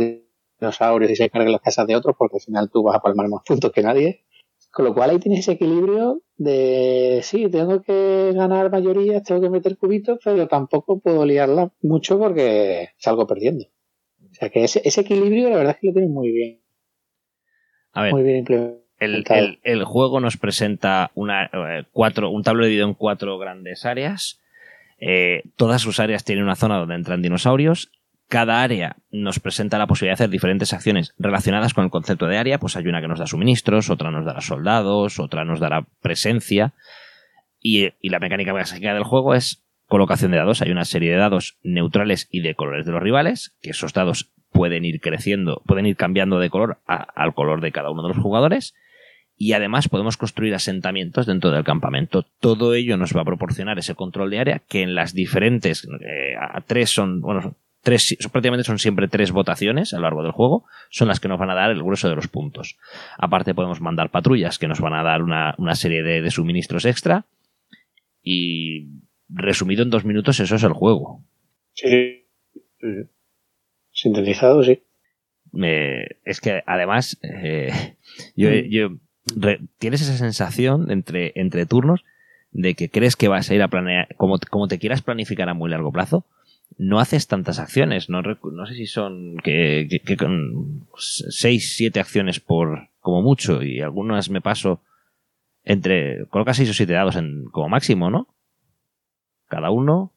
dinosaurios 0.60 1.10
y 1.10 1.16
se 1.16 1.30
carguen 1.30 1.52
las 1.52 1.62
casas 1.62 1.86
de 1.86 1.96
otros, 1.96 2.14
porque 2.18 2.36
al 2.36 2.42
final 2.42 2.70
tú 2.70 2.82
vas 2.82 2.96
a 2.96 3.00
palmar 3.00 3.28
más 3.28 3.42
puntos 3.46 3.72
que 3.72 3.82
nadie. 3.82 4.24
Con 4.70 4.84
lo 4.84 4.94
cual 4.94 5.10
ahí 5.10 5.18
tienes 5.18 5.40
ese 5.40 5.52
equilibrio 5.52 6.22
de, 6.36 7.20
sí, 7.22 7.48
tengo 7.50 7.82
que 7.82 8.32
ganar 8.34 8.70
mayorías, 8.70 9.24
tengo 9.24 9.40
que 9.40 9.50
meter 9.50 9.76
cubitos, 9.76 10.18
pero 10.24 10.46
tampoco 10.46 11.00
puedo 11.00 11.26
liarla 11.26 11.72
mucho 11.82 12.18
porque 12.18 12.90
salgo 12.96 13.26
perdiendo. 13.26 13.64
O 14.30 14.34
sea 14.34 14.48
que 14.48 14.64
ese, 14.64 14.80
ese 14.84 15.00
equilibrio 15.00 15.50
la 15.50 15.56
verdad 15.56 15.74
es 15.74 15.80
que 15.80 15.86
lo 15.88 15.92
tienes 15.92 16.10
muy 16.10 16.30
bien. 16.30 16.60
A 17.92 18.02
ver, 18.02 18.12
muy 18.12 18.22
bien 18.22 18.38
implementado. 18.38 18.80
El, 19.00 19.84
juego 19.84 20.20
nos 20.20 20.36
presenta 20.36 21.10
una, 21.14 21.46
eh, 21.46 21.84
cuatro, 21.90 22.30
un 22.30 22.42
tablero 22.42 22.66
dividido 22.66 22.86
en 22.86 22.94
cuatro 22.94 23.38
grandes 23.38 23.84
áreas. 23.84 24.40
Eh, 24.98 25.42
todas 25.56 25.80
sus 25.80 25.98
áreas 25.98 26.24
tienen 26.24 26.44
una 26.44 26.54
zona 26.54 26.76
donde 26.78 26.94
entran 26.94 27.22
dinosaurios. 27.22 27.90
Cada 28.30 28.62
área 28.62 28.94
nos 29.10 29.40
presenta 29.40 29.76
la 29.76 29.88
posibilidad 29.88 30.12
de 30.12 30.22
hacer 30.22 30.30
diferentes 30.30 30.72
acciones 30.72 31.14
relacionadas 31.18 31.74
con 31.74 31.82
el 31.82 31.90
concepto 31.90 32.28
de 32.28 32.38
área. 32.38 32.60
Pues 32.60 32.76
hay 32.76 32.86
una 32.86 33.00
que 33.00 33.08
nos 33.08 33.18
da 33.18 33.26
suministros, 33.26 33.90
otra 33.90 34.12
nos 34.12 34.24
dará 34.24 34.40
soldados, 34.40 35.18
otra 35.18 35.44
nos 35.44 35.58
dará 35.58 35.84
presencia. 36.00 36.72
Y, 37.60 37.88
la 38.08 38.20
mecánica 38.20 38.52
básica 38.52 38.94
del 38.94 39.02
juego 39.02 39.34
es 39.34 39.64
colocación 39.88 40.30
de 40.30 40.36
dados. 40.36 40.62
Hay 40.62 40.70
una 40.70 40.84
serie 40.84 41.10
de 41.10 41.16
dados 41.16 41.56
neutrales 41.64 42.28
y 42.30 42.40
de 42.42 42.54
colores 42.54 42.86
de 42.86 42.92
los 42.92 43.02
rivales, 43.02 43.52
que 43.62 43.70
esos 43.70 43.94
dados 43.94 44.30
pueden 44.52 44.84
ir 44.84 45.00
creciendo, 45.00 45.60
pueden 45.66 45.86
ir 45.86 45.96
cambiando 45.96 46.38
de 46.38 46.50
color 46.50 46.78
al 46.86 47.34
color 47.34 47.60
de 47.60 47.72
cada 47.72 47.90
uno 47.90 48.02
de 48.02 48.14
los 48.14 48.22
jugadores 48.22 48.76
y 49.36 49.54
además 49.54 49.88
podemos 49.88 50.16
construir 50.16 50.54
asentamientos 50.54 51.26
dentro 51.26 51.50
del 51.50 51.64
campamento. 51.64 52.26
Todo 52.38 52.74
ello 52.74 52.96
nos 52.96 53.16
va 53.16 53.22
a 53.22 53.24
proporcionar 53.24 53.80
ese 53.80 53.96
control 53.96 54.30
de 54.30 54.38
área 54.38 54.62
que 54.68 54.82
en 54.82 54.94
las 54.94 55.14
diferentes, 55.14 55.88
eh, 56.00 56.36
a 56.40 56.60
tres 56.60 56.90
son, 56.90 57.20
bueno, 57.20 57.56
tres, 57.82 58.16
prácticamente 58.30 58.64
son 58.64 58.78
siempre 58.78 59.08
tres 59.08 59.32
votaciones 59.32 59.92
a 59.92 59.96
lo 59.96 60.02
largo 60.02 60.22
del 60.22 60.32
juego, 60.32 60.64
son 60.90 61.08
las 61.08 61.20
que 61.20 61.28
nos 61.28 61.38
van 61.38 61.50
a 61.50 61.54
dar 61.54 61.70
el 61.70 61.82
grueso 61.82 62.08
de 62.08 62.16
los 62.16 62.28
puntos. 62.28 62.76
Aparte 63.18 63.54
podemos 63.54 63.80
mandar 63.80 64.10
patrullas 64.10 64.58
que 64.58 64.68
nos 64.68 64.80
van 64.80 64.94
a 64.94 65.02
dar 65.02 65.22
una, 65.22 65.74
serie 65.74 66.02
de, 66.02 66.30
suministros 66.30 66.84
extra 66.84 67.24
y 68.22 68.88
resumido 69.28 69.82
en 69.82 69.90
dos 69.90 70.04
minutos 70.04 70.40
eso 70.40 70.56
es 70.56 70.62
el 70.62 70.72
juego. 70.72 71.22
Sí. 71.74 72.26
Sintetizado, 73.92 74.62
sí. 74.62 74.82
es 76.24 76.40
que 76.40 76.62
además 76.66 77.18
eh, 77.22 77.96
yo, 78.36 78.90
mm. 78.90 79.68
tienes 79.78 80.02
esa 80.02 80.16
sensación 80.16 80.90
entre, 80.90 81.32
entre 81.34 81.66
turnos 81.66 82.04
de 82.52 82.74
que 82.74 82.90
crees 82.90 83.16
que 83.16 83.28
vas 83.28 83.50
a 83.50 83.54
ir 83.54 83.62
a 83.62 83.68
planear, 83.68 84.14
como, 84.16 84.38
como 84.50 84.68
te 84.68 84.78
quieras 84.78 85.02
planificar 85.02 85.48
a 85.48 85.54
muy 85.54 85.70
largo 85.70 85.92
plazo, 85.92 86.26
no 86.78 86.98
haces 86.98 87.26
tantas 87.26 87.58
acciones. 87.58 88.08
No, 88.08 88.22
no 88.22 88.66
sé 88.66 88.74
si 88.74 88.86
son 88.86 89.36
que, 89.42 89.86
que, 90.04 90.16
con 90.16 90.86
6, 90.96 91.76
7 91.76 92.00
acciones 92.00 92.40
por 92.40 92.88
como 93.00 93.22
mucho 93.22 93.62
y 93.62 93.80
algunas 93.80 94.30
me 94.30 94.40
paso 94.40 94.80
entre, 95.64 96.26
coloca 96.26 96.54
6 96.54 96.70
o 96.70 96.74
7 96.74 96.92
dados 96.92 97.16
en, 97.16 97.44
como 97.52 97.68
máximo, 97.68 98.10
¿no? 98.10 98.28
Cada 99.46 99.70
uno 99.70 100.12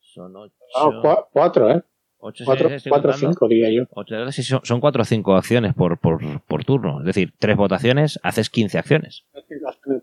son 0.00 0.36
8. 0.36 0.54
Ah, 0.76 1.26
4, 1.32 1.70
¿eh? 1.70 1.82
8, 2.20 2.44
4 2.44 2.68
o 3.10 3.12
5, 3.12 3.48
diría 3.48 3.70
yo. 3.70 3.84
son, 4.32 4.60
son 4.64 4.80
4 4.80 5.02
o 5.02 5.04
5 5.04 5.36
acciones 5.36 5.74
por, 5.74 5.98
por, 5.98 6.20
por, 6.42 6.64
turno. 6.64 7.00
Es 7.00 7.06
decir, 7.06 7.32
3 7.38 7.56
votaciones, 7.56 8.18
haces 8.22 8.50
15 8.50 8.78
acciones. 8.78 9.24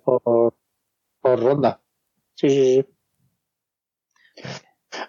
Por, 0.03 0.53
por 1.21 1.39
ronda. 1.39 1.81
Sí, 2.35 2.49
sí, 2.49 2.85
sí. 4.35 4.45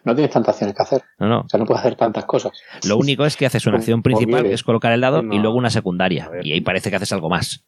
No 0.05 0.15
tienes 0.15 0.33
tantas 0.33 0.55
acciones 0.55 0.77
que 0.77 0.83
hacer. 0.83 1.03
No, 1.19 1.29
no. 1.29 1.41
O 1.41 1.49
sea, 1.49 1.59
no 1.59 1.67
puedes 1.67 1.81
hacer 1.81 1.97
tantas 1.97 2.25
cosas. 2.25 2.53
Lo 2.87 2.97
único 2.97 3.25
es 3.25 3.37
que 3.37 3.47
haces 3.47 3.67
una 3.67 3.77
acción 3.79 4.03
principal, 4.03 4.45
que 4.45 4.53
es 4.53 4.63
colocar 4.63 4.93
el 4.93 5.01
dado, 5.01 5.23
y 5.23 5.39
luego 5.39 5.57
una 5.57 5.71
secundaria. 5.71 6.31
Y 6.43 6.53
ahí 6.53 6.61
parece 6.61 6.91
que 6.91 6.97
haces 6.97 7.13
algo 7.13 7.29
más. 7.29 7.65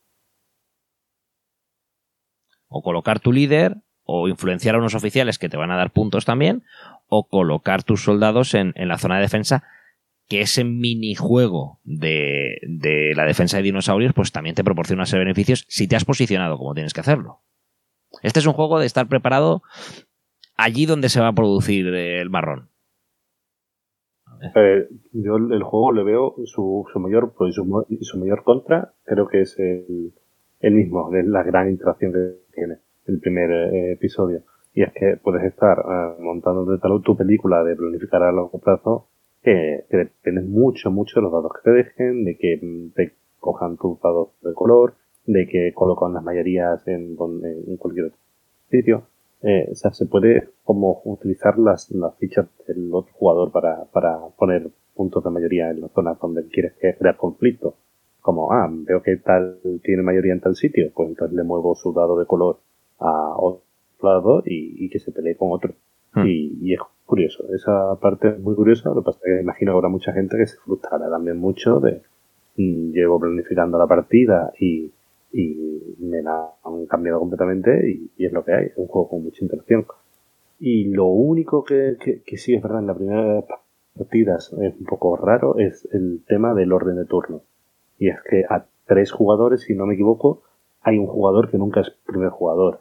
O 2.69 2.83
colocar 2.83 3.21
tu 3.21 3.33
líder, 3.33 3.77
o 4.05 4.29
influenciar 4.29 4.75
a 4.75 4.79
unos 4.79 4.95
oficiales 4.95 5.39
que 5.39 5.49
te 5.49 5.57
van 5.57 5.71
a 5.71 5.77
dar 5.77 5.93
puntos 5.93 6.25
también, 6.25 6.65
o 7.07 7.29
colocar 7.29 7.83
tus 7.83 8.03
soldados 8.03 8.55
en, 8.55 8.75
la 8.77 8.99
zona 8.99 9.17
de 9.17 9.23
defensa, 9.23 9.65
que 10.29 10.43
ese 10.43 10.65
minijuego 10.65 11.81
de, 11.85 12.59
de 12.63 13.15
la 13.17 13.25
defensa 13.25 13.57
de 13.57 13.63
dinosaurios, 13.63 14.13
pues 14.13 14.31
también 14.33 14.55
te 14.55 14.65
proporciona 14.65 15.05
ese 15.05 15.19
beneficios 15.19 15.65
si 15.69 15.89
te 15.89 15.97
has 15.97 16.05
posicionado 16.05 16.59
como 16.59 16.75
tienes 16.75 16.93
que 16.93 17.01
hacerlo. 17.01 17.41
Este 18.23 18.41
es 18.41 18.47
un 18.47 18.53
juego 18.53 18.79
de 18.79 18.87
estar 18.87 19.09
preparado 19.09 19.63
allí 20.59 20.85
donde 20.85 21.09
se 21.09 21.21
va 21.21 21.29
a 21.29 21.33
producir 21.33 21.87
el 21.87 22.29
marrón. 22.29 22.69
Eh, 24.55 24.89
yo 25.13 25.37
el 25.37 25.63
juego 25.63 25.93
le 25.93 26.05
veo 26.05 26.37
su, 26.45 26.85
mayor 26.97 27.33
pues, 27.37 27.55
su, 27.55 27.87
su, 28.03 28.19
mayor 28.19 28.45
contra 28.45 28.93
creo 29.05 29.27
que 29.27 29.41
es 29.41 29.59
el, 29.59 30.13
el 30.61 30.75
mismo 30.75 31.11
de 31.11 31.25
la 31.25 31.43
gran 31.43 31.69
interacción 31.69 32.13
que 32.13 32.35
tiene 32.55 32.77
el 33.07 33.19
primer 33.19 33.51
eh, 33.51 33.93
episodio 33.93 34.43
y 34.75 34.83
es 34.83 34.93
que 34.93 35.17
puedes 35.17 35.43
estar 35.43 35.81
uh, 35.81 36.23
montando 36.23 36.65
de 36.67 36.79
tal 36.79 37.03
tu 37.03 37.17
película 37.17 37.65
de 37.65 37.75
planificar 37.75 38.23
a 38.23 38.31
largo 38.31 38.61
plazo 38.61 39.09
que, 39.43 39.87
que 39.91 40.31
mucho 40.31 40.93
mucho 40.93 41.19
de 41.19 41.23
los 41.23 41.33
dados 41.33 41.51
que 41.55 41.71
te 41.71 41.77
dejen 41.77 42.25
de 42.25 42.37
que 42.37 42.93
te 42.95 43.15
cojan 43.41 43.77
tus 43.77 44.01
dados 44.01 44.29
de 44.43 44.55
color 44.55 44.95
de 45.27 45.49
que 45.49 45.73
colocan 45.75 46.15
las 46.15 46.23
mayorías 46.23 46.87
en, 46.87 47.17
en 47.67 47.77
cualquier 47.77 48.13
sitio 48.71 49.09
eh, 49.43 49.69
o 49.71 49.75
sea, 49.75 49.93
se 49.93 50.07
puede 50.07 50.49
como 50.65 51.01
utilizar 51.05 51.59
las, 51.59 51.91
las 51.93 52.17
fichas 52.17 52.47
del 52.67 52.91
otro 52.93 53.13
jugador 53.15 53.53
para, 53.53 53.85
para 53.85 54.19
poner 54.37 54.69
puntos 54.95 55.23
de 55.23 55.31
mayoría 55.31 55.71
en 55.71 55.81
las 55.81 55.93
zonas 55.93 56.19
donde 56.21 56.49
quieres 56.49 56.75
crear 56.79 57.17
conflicto. 57.17 57.77
Como, 58.21 58.53
ah, 58.53 58.69
veo 58.71 59.01
que 59.01 59.17
tal 59.17 59.59
tiene 59.83 60.03
mayoría 60.03 60.33
en 60.33 60.41
tal 60.41 60.57
sitio, 60.57 60.91
pues 60.93 61.09
entonces 61.11 61.37
le 61.37 61.45
muevo 61.45 61.75
su 61.77 61.93
dado 61.93 62.19
de 62.19 62.27
color 62.27 62.59
a 62.99 63.35
otro 63.39 63.63
lado 64.03 64.43
y, 64.45 64.89
que 64.91 64.99
se 64.99 65.13
pelee 65.13 65.37
con 65.37 65.53
otro. 65.53 65.73
Hmm. 66.13 66.27
Y, 66.27 66.75
es 66.75 66.81
curioso, 67.07 67.45
esa 67.55 67.95
parte 68.01 68.29
es 68.29 68.41
muy 68.41 68.55
curiosa, 68.55 68.91
lo 68.91 68.97
que 68.97 69.07
pasa 69.07 69.19
es 69.19 69.25
que 69.25 69.41
imagino 69.41 69.73
habrá 69.73 69.89
mucha 69.89 70.13
gente 70.13 70.37
que 70.37 70.47
se 70.47 70.59
frustrará 70.59 71.09
también 71.09 71.39
mucho 71.39 71.81
de 71.81 72.03
mm, 72.57 72.93
llevo 72.93 73.19
planificando 73.19 73.79
la 73.79 73.87
partida 73.87 74.53
y 74.59 74.91
y 75.39 75.95
me 76.01 76.21
la 76.21 76.51
han 76.65 76.87
cambiado 76.87 77.21
completamente 77.21 78.11
y, 78.17 78.25
es 78.25 78.33
lo 78.33 78.45
que 78.45 78.53
hay, 78.53 78.67
es 78.67 78.77
un 78.77 78.89
juego 78.89 79.09
con 79.09 79.23
mucha 79.23 79.45
interacción. 79.45 79.87
Y 80.59 80.89
lo 80.89 81.07
único 81.07 81.63
que, 81.63 81.97
que, 82.27 82.37
sí 82.37 82.55
es 82.55 82.63
verdad 82.63 82.81
en 82.81 82.89
la 82.89 82.95
primera 82.97 83.45
partidas 83.97 84.53
es 84.61 84.75
un 84.77 84.87
poco 84.87 85.17
raro 85.17 85.57
es 85.59 85.89
el 85.93 86.25
tema 86.27 86.55
del 86.55 86.73
orden 86.73 86.97
de 86.97 87.05
turno. 87.05 87.43
Y 87.99 88.09
es 88.09 88.17
que 88.29 88.45
a 88.51 88.67
tres 88.87 89.13
jugadores, 89.13 89.61
si 89.61 89.75
no 89.75 89.87
me 89.87 89.95
equivoco, 89.95 90.43
hay 90.81 90.99
un 90.99 91.07
jugador 91.07 91.51
que 91.51 91.59
nunca 91.59 91.83
es 91.83 91.91
primer 92.05 92.31
jugador. 92.31 92.81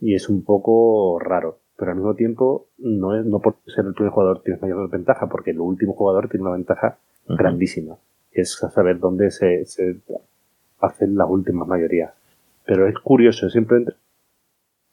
Y 0.00 0.14
es 0.14 0.28
un 0.28 0.44
poco 0.44 1.18
raro. 1.18 1.58
Pero 1.76 1.90
al 1.90 1.96
mismo 1.96 2.14
tiempo, 2.14 2.66
no 2.78 3.16
es, 3.16 3.26
no 3.26 3.40
por 3.40 3.56
ser 3.66 3.86
el 3.86 3.94
primer 3.94 4.12
jugador 4.12 4.42
tienes 4.42 4.62
mayor 4.62 4.88
ventaja, 4.88 5.28
porque 5.28 5.50
el 5.50 5.60
último 5.60 5.94
jugador 5.94 6.28
tiene 6.28 6.42
una 6.42 6.56
ventaja 6.56 6.98
grandísima. 7.26 7.96
Es 8.30 8.52
saber 8.52 9.00
dónde 9.00 9.32
se, 9.32 9.64
se 9.64 9.96
hacen 10.80 11.16
las 11.16 11.28
últimas 11.28 11.66
mayorías. 11.68 12.12
Pero 12.66 12.86
es 12.86 12.98
curioso, 12.98 13.48
simplemente 13.48 13.94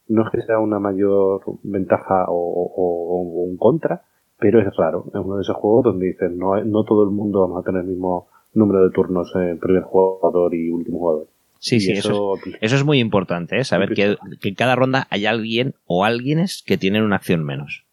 no 0.07 0.23
es 0.23 0.31
que 0.31 0.41
sea 0.41 0.59
una 0.59 0.79
mayor 0.79 1.41
ventaja 1.63 2.25
o, 2.27 3.47
un 3.47 3.57
contra, 3.57 4.03
pero 4.39 4.61
es 4.61 4.75
raro. 4.75 5.05
Es 5.07 5.15
uno 5.15 5.37
de 5.37 5.41
esos 5.41 5.55
juegos 5.55 5.85
donde 5.85 6.07
dices, 6.07 6.31
no, 6.31 6.63
no 6.63 6.83
todo 6.83 7.03
el 7.03 7.09
mundo 7.09 7.41
vamos 7.41 7.61
a 7.61 7.65
tener 7.65 7.81
el 7.81 7.87
mismo 7.87 8.27
número 8.53 8.83
de 8.83 8.91
turnos 8.91 9.31
en 9.35 9.59
primer 9.59 9.83
jugador 9.83 10.53
y 10.53 10.69
último 10.69 10.99
jugador. 10.99 11.27
Sí, 11.59 11.79
sí, 11.79 11.93
eso, 11.93 12.35
eso, 12.61 12.75
es, 12.75 12.83
muy 12.83 12.99
importante, 12.99 13.57
¿eh? 13.57 13.63
saber 13.63 13.93
que, 13.93 14.17
que, 14.39 14.49
en 14.49 14.55
cada 14.55 14.75
ronda 14.75 15.07
hay 15.09 15.25
alguien 15.25 15.73
o 15.85 16.05
alguienes 16.05 16.63
que 16.63 16.77
tienen 16.77 17.03
una 17.03 17.15
acción 17.15 17.43
menos. 17.43 17.85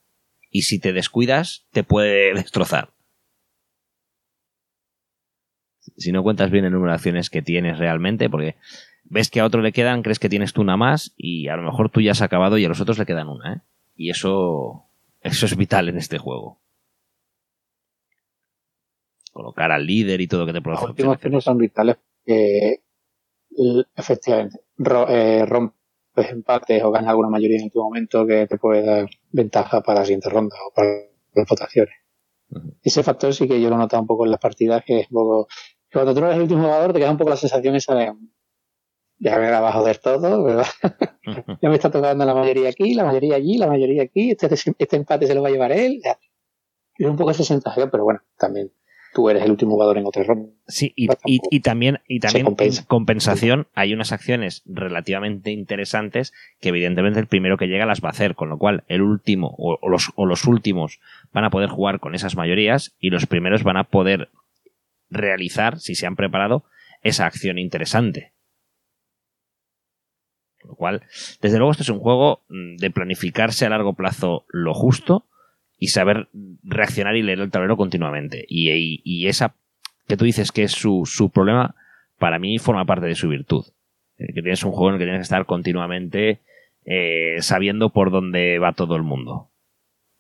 Y 0.51 0.63
si 0.63 0.79
te 0.79 0.93
descuidas, 0.93 1.67
te 1.73 1.83
puede 1.83 2.35
destrozar 2.35 2.91
si 5.97 6.13
no 6.13 6.23
cuentas 6.23 6.51
bien 6.51 6.65
el 6.65 6.73
número 6.73 6.93
de 6.93 6.97
acciones 6.97 7.31
que 7.31 7.43
tienes 7.43 7.79
realmente, 7.79 8.31
porque 8.31 8.57
ves 9.05 9.31
que 9.31 9.41
a 9.41 9.45
otro 9.45 9.61
le 9.63 9.73
quedan, 9.73 10.03
crees 10.03 10.19
que 10.19 10.29
tienes 10.29 10.53
tú 10.53 10.63
una 10.63 10.77
más 10.77 11.13
y 11.17 11.49
a 11.49 11.57
lo 11.57 11.63
mejor 11.63 11.91
tú 11.91 12.01
ya 12.01 12.13
has 12.13 12.23
acabado 12.23 12.59
y 12.59 12.65
a 12.65 12.69
los 12.69 12.81
otros 12.81 12.99
le 12.99 13.07
quedan 13.07 13.29
una, 13.29 13.55
¿eh? 13.55 13.61
Y 13.97 14.11
eso, 14.11 14.87
eso 15.21 15.47
es 15.47 15.57
vital 15.57 15.89
en 15.89 15.99
este 15.99 16.19
juego. 16.19 16.61
Colocar 19.33 19.71
al 19.71 19.87
líder 19.87 20.21
y 20.21 20.27
todo 20.27 20.41
lo 20.41 20.47
que 20.47 20.53
te 20.53 20.61
produce. 20.61 20.83
Las 20.83 20.91
últimas 20.91 21.15
acciones 21.15 21.45
son 21.45 21.59
vitales 21.59 21.97
que 22.25 22.83
efectivamente 23.97 24.61
eh, 25.09 25.45
rompes 25.47 26.31
empates 26.31 26.83
o 26.83 26.91
ganas 26.91 27.11
alguna 27.11 27.29
mayoría 27.29 27.61
en 27.61 27.71
tu 27.71 27.81
momento 27.81 28.27
que 28.27 28.47
te 28.47 28.59
puede 28.59 28.85
dar 28.85 29.09
ventaja 29.31 29.83
para 29.83 30.01
la 30.01 30.05
siguiente 30.05 30.31
ronda 30.31 30.57
o 30.67 30.73
para 30.75 30.89
las 31.35 31.49
votaciones. 31.49 31.95
Ese 32.83 33.03
factor 33.03 33.35
sí 33.35 33.49
que 33.49 33.61
yo 33.61 33.69
lo 33.71 33.77
he 33.77 33.79
notado 33.79 34.03
un 34.03 34.07
poco 34.07 34.25
en 34.25 34.31
las 34.31 34.41
partidas, 34.41 34.85
que 34.85 35.01
es 35.01 35.07
un 35.11 35.15
poco. 35.15 35.49
Cuando 35.93 36.15
tú 36.15 36.21
eres 36.21 36.37
el 36.37 36.43
último 36.43 36.63
jugador, 36.63 36.93
te 36.93 36.99
queda 36.99 37.11
un 37.11 37.19
poco 37.19 37.31
la 37.31 37.37
sensación 37.37 37.75
esa 37.75 37.95
de. 37.95 38.13
Ya 39.19 39.39
me 39.39 39.51
va 39.51 39.69
a 39.69 39.73
joder 39.73 39.99
todo, 39.99 40.43
¿verdad? 40.43 40.67
ya 41.63 41.69
me 41.69 41.77
está 41.77 41.91
tocando 41.91 42.25
la 42.25 42.35
mayoría 42.35 42.71
aquí, 42.71 42.95
la 42.95 43.05
mayoría 43.05 43.37
allí, 43.37 43.57
la 43.57 43.69
mayoría 43.69 44.03
aquí, 44.03 44.33
este, 44.33 44.49
este 44.53 44.97
empate 44.97 45.27
se 45.27 45.35
lo 45.35 45.43
va 45.43 45.49
a 45.49 45.53
llevar 45.53 45.73
él. 45.73 46.01
Es 46.99 47.07
un 47.07 47.17
poco 47.17 47.31
esa 47.31 47.45
sensación, 47.45 47.89
pero 47.91 48.05
bueno, 48.05 48.21
también 48.37 48.73
tú 49.13 49.29
eres 49.29 49.43
el 49.45 49.51
último 49.51 49.73
jugador 49.73 49.99
en 49.99 50.07
otro 50.07 50.25
ronda. 50.25 50.49
Sí, 50.67 50.93
y, 50.97 51.09
y, 51.25 51.61
también, 51.61 52.01
y 52.09 52.21
también 52.21 52.47
en 52.59 52.85
compensación 52.87 53.69
hay 53.75 53.93
unas 53.93 54.13
acciones 54.13 54.63
relativamente 54.67 55.51
interesantes 55.51 56.33
que 56.61 56.71
evidentemente 56.71 57.21
el 57.21 57.27
primero 57.27 57.59
que 57.59 57.67
llega 57.67 57.87
las 57.87 58.03
va 58.03 58.09
a 58.09 58.13
hacer, 58.13 58.35
con 58.35 58.49
lo 58.49 58.59
cual 58.59 58.85
el 58.89 59.03
último 59.03 59.55
o, 59.59 59.89
los, 59.89 60.11
o 60.17 60.27
los 60.27 60.47
últimos 60.47 61.01
van 61.33 61.45
a 61.45 61.51
poder 61.51 61.69
jugar 61.69 62.01
con 62.01 62.15
esas 62.15 62.37
mayorías 62.37 62.95
y 62.99 63.11
los 63.11 63.27
primeros 63.27 63.63
van 63.63 63.77
a 63.77 63.85
poder 63.85 64.31
realizar, 65.13 65.79
si 65.79 65.95
se 65.95 66.07
han 66.07 66.17
preparado, 66.17 66.65
esa 67.03 67.27
acción 67.27 67.59
interesante. 67.59 68.33
Lo 70.65 70.75
cual, 70.75 71.03
desde 71.41 71.59
luego, 71.59 71.73
esto 71.73 71.83
es 71.83 71.89
un 71.89 71.99
juego 71.99 72.43
mm, 72.49 72.77
de 72.77 72.91
planificarse 72.91 73.67
a 73.67 73.71
largo 73.71 73.95
plazo 73.95 74.45
lo 74.49 74.75
justo 74.75 75.27
y 75.79 75.89
saber 75.89 76.29
reaccionar 76.63 77.17
y 77.17 77.23
leer 77.23 77.41
el 77.41 77.51
tablero 77.51 77.77
continuamente. 77.77 78.45
Y, 78.49 79.27
esa 79.27 79.55
que 80.07 80.17
tú 80.17 80.25
dices 80.25 80.53
que 80.53 80.65
es 80.65 80.73
su, 80.73 81.31
problema, 81.35 81.75
para 82.19 82.39
mí 82.39 82.59
forma 82.59 82.85
parte 82.85 83.07
de 83.07 83.15
su 83.15 83.29
virtud. 83.29 83.67
Eh, 84.19 84.33
que 84.33 84.43
tienes 84.43 84.63
un 84.63 84.73
juego 84.73 84.91
en 84.91 84.95
el 84.95 84.99
que 85.01 85.07
tienes 85.07 85.21
que 85.21 85.35
estar 85.35 85.47
continuamente 85.47 86.41
eh, 86.85 87.37
sabiendo 87.41 87.91
por 87.91 88.11
dónde 88.11 88.59
va 88.59 88.73
todo 88.73 88.95
el 88.97 89.03
mundo. 89.03 89.52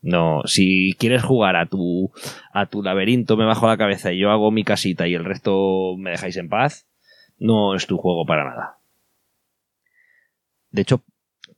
No, 0.02 0.42
si 0.46 0.94
quieres 0.98 1.22
jugar 1.22 1.54
a 1.54 1.66
tu, 1.66 2.12
a 2.52 2.66
tu 2.66 2.82
laberinto, 2.82 3.36
me 3.36 3.44
bajo 3.44 3.68
la 3.68 3.76
cabeza 3.76 4.12
y 4.12 4.18
yo 4.18 4.30
hago 4.30 4.50
mi 4.50 4.64
casita 4.64 5.06
y 5.06 5.14
el 5.14 5.24
resto 5.24 5.94
me 5.96 6.10
dejáis 6.10 6.36
en 6.36 6.48
paz, 6.48 6.88
no 7.38 7.74
es 7.76 7.86
tu 7.86 7.96
juego 7.96 8.26
para 8.26 8.44
nada. 8.44 8.78
De 10.70 10.82
hecho, 10.82 11.02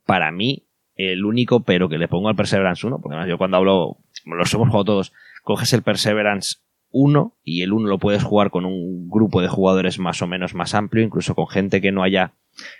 para 0.05 0.31
mí, 0.31 0.67
el 0.97 1.25
único 1.25 1.61
pero 1.61 1.89
que 1.89 1.99
le 1.99 2.09
pongo 2.09 2.29
al 2.29 2.37
Perseverance 2.37 2.87
1, 2.87 3.01
porque 3.01 3.15
además 3.15 3.31
yo 3.31 3.39
cuando 3.39 3.57
hablo, 3.57 3.97
los 4.27 4.53
hemos 4.53 4.69
jugado 4.69 4.85
todos, 4.85 5.13
coges 5.43 5.73
el 5.73 5.83
Perseverance 5.83 6.59
1 6.91 7.35
y 7.43 7.63
el 7.63 7.73
1 7.73 7.89
lo 7.89 7.99
puedes 7.99 8.23
jugar 8.23 8.51
con 8.51 8.65
un 8.65 9.09
grupo 9.09 9.41
de 9.41 9.49
jugadores 9.49 9.99
más 9.99 10.21
o 10.23 10.27
menos 10.27 10.55
más 10.55 10.75
amplio, 10.75 11.03
incluso 11.03 11.35
con 11.35 11.49
gente 11.49 11.81
que 11.81 11.93
no 11.93 12.03
haya, 12.03 12.35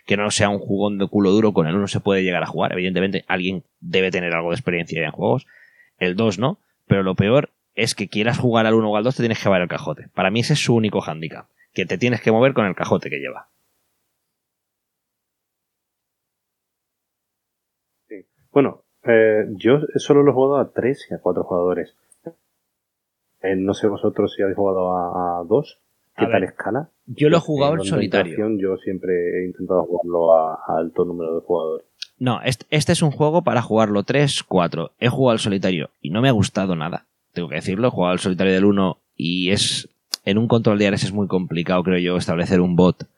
que 0.07 0.17
no 0.17 0.31
sea 0.31 0.49
un 0.49 0.59
jugón 0.59 0.99
de 0.99 1.07
culo 1.07 1.31
duro, 1.31 1.53
con 1.53 1.67
el 1.67 1.75
1 1.75 1.89
se 1.89 2.01
puede 2.01 2.23
llegar 2.23 2.43
a 2.43 2.47
jugar. 2.47 2.73
Evidentemente 2.73 3.25
alguien 3.29 3.65
debe 3.81 4.11
tener 4.11 4.33
algo 4.33 4.51
de 4.51 4.57
experiencia 4.57 5.05
en 5.05 5.11
juegos. 5.11 5.47
El 5.99 6.17
2 6.17 6.39
no, 6.39 6.59
pero 6.87 7.03
lo 7.03 7.15
peor 7.15 7.51
es 7.75 7.95
que 7.95 8.09
quieras 8.09 8.39
jugar 8.39 8.67
al 8.67 8.75
1 8.75 8.91
o 8.91 8.97
al 8.97 9.05
2 9.05 9.17
te 9.17 9.23
tienes 9.23 9.39
que 9.39 9.45
llevar 9.45 9.63
el 9.63 9.69
cajote. 9.69 10.09
Para 10.15 10.31
mí 10.31 10.41
ese 10.41 10.53
es 10.55 10.65
su 10.65 10.75
único 10.75 11.01
hándicap, 11.01 11.47
que 11.73 11.87
te 11.87 11.99
tienes 11.99 12.21
que 12.21 12.33
mover 12.33 12.55
con 12.55 12.67
el 12.67 12.75
cajote 12.75 13.11
que 13.11 13.19
lleva. 13.19 13.49
Bueno, 18.53 18.85
eh, 19.03 19.47
yo 19.57 19.81
solo 19.97 20.23
lo 20.23 20.31
he 20.31 20.35
jugado 20.35 20.59
a 20.59 20.71
tres 20.73 21.09
y 21.11 21.15
a 21.15 21.19
cuatro 21.19 21.43
jugadores. 21.43 21.97
Eh, 23.43 23.57
no 23.57 23.75
sé 23.75 23.89
vosotros 23.89 24.33
si 24.33 24.43
habéis 24.43 24.57
jugado 24.57 24.93
a, 24.93 25.41
a 25.41 25.45
dos. 25.45 25.81
¿Qué 26.17 26.25
A 26.25 26.31
tal 26.31 26.41
ver, 26.41 26.51
escala? 26.51 26.91
Yo 27.07 27.29
lo 27.29 27.39
he 27.39 27.41
jugado 27.41 27.75
en 27.75 27.85
solitario. 27.85 28.37
Yo 28.59 28.77
siempre 28.79 29.13
he 29.13 29.47
intentado 29.47 29.85
jugarlo 29.85 30.35
a, 30.35 30.55
a 30.55 30.79
alto 30.79 31.05
número 31.05 31.35
de 31.35 31.41
jugadores. 31.41 31.87
No, 32.19 32.41
este, 32.43 32.67
este 32.71 32.93
es 32.93 33.03
un 33.03 33.11
juego 33.11 33.43
para 33.43 33.63
jugarlo 33.63 34.05
3, 34.05 34.45
4. 34.45 34.93
He 34.99 35.09
jugado 35.09 35.33
al 35.33 35.39
solitario 35.41 35.91
y 36.01 36.11
no 36.11 36.23
me 36.23 36.29
ha 36.29 36.33
gustado 36.33 36.77
nada. 36.77 37.07
Tengo 37.33 37.49
que 37.49 37.57
decirlo, 37.57 37.89
he 37.89 37.91
jugado 37.91 38.13
al 38.13 38.21
solitario 38.21 38.53
del 38.53 38.65
1 38.65 38.99
y 39.17 39.51
es. 39.51 39.89
En 40.25 40.39
un 40.39 40.49
control 40.49 40.79
de 40.79 40.87
Ares 40.87 41.05
es 41.05 41.13
muy 41.13 41.27
complicado, 41.27 41.83
creo 41.83 41.99
yo, 41.99 42.17
establecer 42.17 42.61
un 42.61 42.77
bot. 42.77 43.09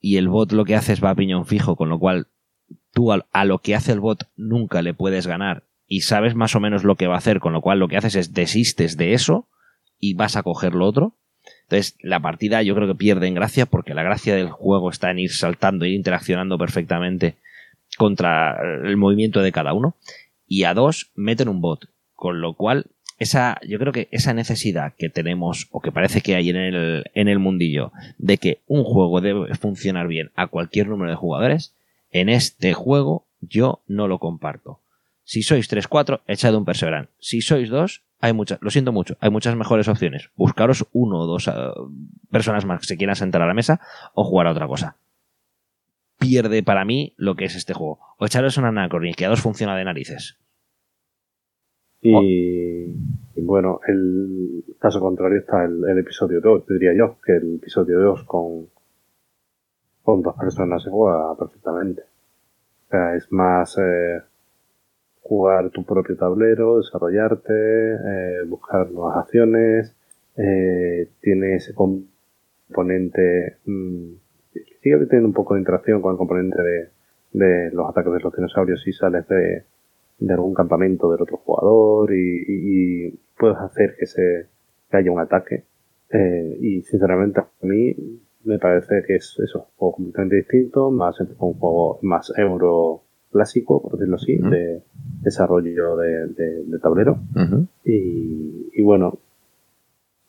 Y 0.00 0.16
el 0.16 0.28
bot 0.28 0.52
lo 0.52 0.64
que 0.64 0.74
hace 0.74 0.92
es 0.92 1.02
va 1.02 1.10
a 1.10 1.14
piñón 1.14 1.46
fijo, 1.46 1.76
con 1.76 1.88
lo 1.88 1.98
cual 1.98 2.26
tú 2.92 3.12
a, 3.12 3.24
a 3.32 3.44
lo 3.44 3.58
que 3.58 3.74
hace 3.74 3.92
el 3.92 4.00
bot 4.00 4.24
nunca 4.36 4.82
le 4.82 4.92
puedes 4.92 5.26
ganar 5.26 5.62
y 5.86 6.00
sabes 6.00 6.34
más 6.34 6.56
o 6.56 6.60
menos 6.60 6.84
lo 6.84 6.96
que 6.96 7.06
va 7.06 7.16
a 7.16 7.18
hacer, 7.18 7.38
con 7.38 7.52
lo 7.52 7.60
cual 7.60 7.78
lo 7.78 7.86
que 7.86 7.98
haces 7.98 8.14
es 8.14 8.32
desistes 8.32 8.96
de 8.96 9.12
eso 9.12 9.46
y 9.98 10.14
vas 10.14 10.36
a 10.36 10.42
coger 10.42 10.74
lo 10.74 10.86
otro. 10.86 11.14
Entonces, 11.72 11.96
la 12.02 12.20
partida 12.20 12.60
yo 12.60 12.74
creo 12.74 12.86
que 12.86 12.94
pierde 12.94 13.28
en 13.28 13.34
gracia 13.34 13.64
porque 13.64 13.94
la 13.94 14.02
gracia 14.02 14.34
del 14.34 14.50
juego 14.50 14.90
está 14.90 15.10
en 15.10 15.20
ir 15.20 15.32
saltando 15.32 15.86
e 15.86 15.90
interaccionando 15.92 16.58
perfectamente 16.58 17.36
contra 17.96 18.58
el 18.84 18.98
movimiento 18.98 19.40
de 19.40 19.52
cada 19.52 19.72
uno. 19.72 19.96
Y 20.46 20.64
a 20.64 20.74
dos, 20.74 21.12
meten 21.14 21.48
un 21.48 21.62
bot. 21.62 21.88
Con 22.14 22.42
lo 22.42 22.52
cual, 22.56 22.88
esa, 23.18 23.58
yo 23.66 23.78
creo 23.78 23.90
que 23.90 24.08
esa 24.10 24.34
necesidad 24.34 24.92
que 24.98 25.08
tenemos, 25.08 25.68
o 25.70 25.80
que 25.80 25.92
parece 25.92 26.20
que 26.20 26.34
hay 26.34 26.50
en 26.50 26.56
el, 26.56 27.04
en 27.14 27.28
el 27.28 27.38
mundillo, 27.38 27.90
de 28.18 28.36
que 28.36 28.58
un 28.66 28.84
juego 28.84 29.22
debe 29.22 29.54
funcionar 29.54 30.08
bien 30.08 30.30
a 30.34 30.48
cualquier 30.48 30.88
número 30.88 31.10
de 31.10 31.16
jugadores, 31.16 31.74
en 32.10 32.28
este 32.28 32.74
juego 32.74 33.24
yo 33.40 33.80
no 33.86 34.08
lo 34.08 34.18
comparto. 34.18 34.80
Si 35.24 35.42
sois 35.42 35.70
3-4, 35.70 36.20
echad 36.26 36.54
un 36.54 36.66
Perseverance. 36.66 37.10
Si 37.18 37.40
sois 37.40 37.70
2, 37.70 38.02
hay 38.22 38.32
muchas, 38.32 38.58
lo 38.62 38.70
siento 38.70 38.92
mucho, 38.92 39.16
hay 39.18 39.30
muchas 39.30 39.56
mejores 39.56 39.88
opciones. 39.88 40.30
Buscaros 40.36 40.86
uno 40.92 41.18
o 41.18 41.26
dos 41.26 41.48
ah, 41.48 41.74
personas 42.30 42.64
más 42.64 42.80
que 42.80 42.86
se 42.86 42.96
quieran 42.96 43.16
sentar 43.16 43.42
a 43.42 43.46
la 43.46 43.52
mesa 43.52 43.80
o 44.14 44.22
jugar 44.22 44.46
a 44.46 44.52
otra 44.52 44.68
cosa. 44.68 44.96
Pierde 46.18 46.62
para 46.62 46.84
mí 46.84 47.14
lo 47.16 47.34
que 47.34 47.46
es 47.46 47.56
este 47.56 47.74
juego. 47.74 47.98
O 48.18 48.24
echaros 48.24 48.56
un 48.58 48.64
Anacronis, 48.64 49.16
que 49.16 49.26
a 49.26 49.28
dos 49.28 49.40
funciona 49.40 49.76
de 49.76 49.84
narices. 49.84 50.38
Y, 52.00 52.14
Oh. 52.14 52.22
y 52.22 53.42
bueno, 53.42 53.80
el 53.88 54.64
caso 54.78 55.00
contrario 55.00 55.40
está 55.40 55.64
el, 55.64 55.82
el 55.88 55.98
episodio 55.98 56.40
2, 56.40 56.64
diría 56.68 56.94
yo, 56.96 57.16
que 57.24 57.32
el 57.32 57.56
episodio 57.56 57.98
2 57.98 58.22
con, 58.22 58.68
con 60.02 60.22
dos 60.22 60.36
personas 60.36 60.80
se 60.80 60.90
juega 60.90 61.36
perfectamente. 61.36 62.02
O 62.86 62.90
sea, 62.90 63.16
es 63.16 63.32
más 63.32 63.76
eh, 63.78 64.22
jugar 65.22 65.70
tu 65.70 65.84
propio 65.84 66.16
tablero, 66.16 66.78
desarrollarte, 66.78 67.52
eh, 67.52 68.44
buscar 68.46 68.90
nuevas 68.90 69.18
acciones, 69.18 69.96
eh, 70.36 71.08
tiene 71.20 71.56
ese 71.56 71.74
componente, 71.74 73.58
mm, 73.64 74.12
sigue 74.82 75.06
teniendo 75.06 75.28
un 75.28 75.34
poco 75.34 75.54
de 75.54 75.60
interacción 75.60 76.02
con 76.02 76.12
el 76.12 76.18
componente 76.18 76.60
de, 76.62 76.88
de 77.32 77.70
los 77.72 77.88
ataques 77.88 78.12
de 78.12 78.20
los 78.20 78.34
dinosaurios 78.34 78.82
si 78.82 78.92
sales 78.92 79.26
de, 79.28 79.64
de 80.18 80.34
algún 80.34 80.54
campamento 80.54 81.10
del 81.10 81.22
otro 81.22 81.38
jugador 81.38 82.12
y, 82.14 83.18
puedes 83.38 83.58
hacer 83.58 83.96
que 83.98 84.06
se 84.06 84.46
que 84.88 84.96
haya 84.96 85.10
un 85.10 85.18
ataque. 85.18 85.64
Eh, 86.10 86.58
y 86.60 86.82
sinceramente 86.82 87.40
a 87.40 87.48
mí 87.62 87.96
me 88.44 88.58
parece 88.58 89.02
que 89.04 89.16
es 89.16 89.36
eso 89.42 89.58
un 89.58 89.64
juego 89.76 89.94
completamente 89.94 90.36
distinto 90.36 90.90
más 90.90 91.18
un 91.20 91.54
juego 91.54 91.98
más 92.02 92.32
euro 92.36 93.02
clásico 93.32 93.82
por 93.82 93.92
decirlo 93.92 94.16
así 94.16 94.36
de 94.36 94.82
desarrollo 95.22 95.96
de, 95.96 96.26
de- 96.28 96.64
de 96.66 96.78
tablero. 96.78 97.18
Y, 97.84 98.68
y 98.74 98.82
bueno 98.82 99.18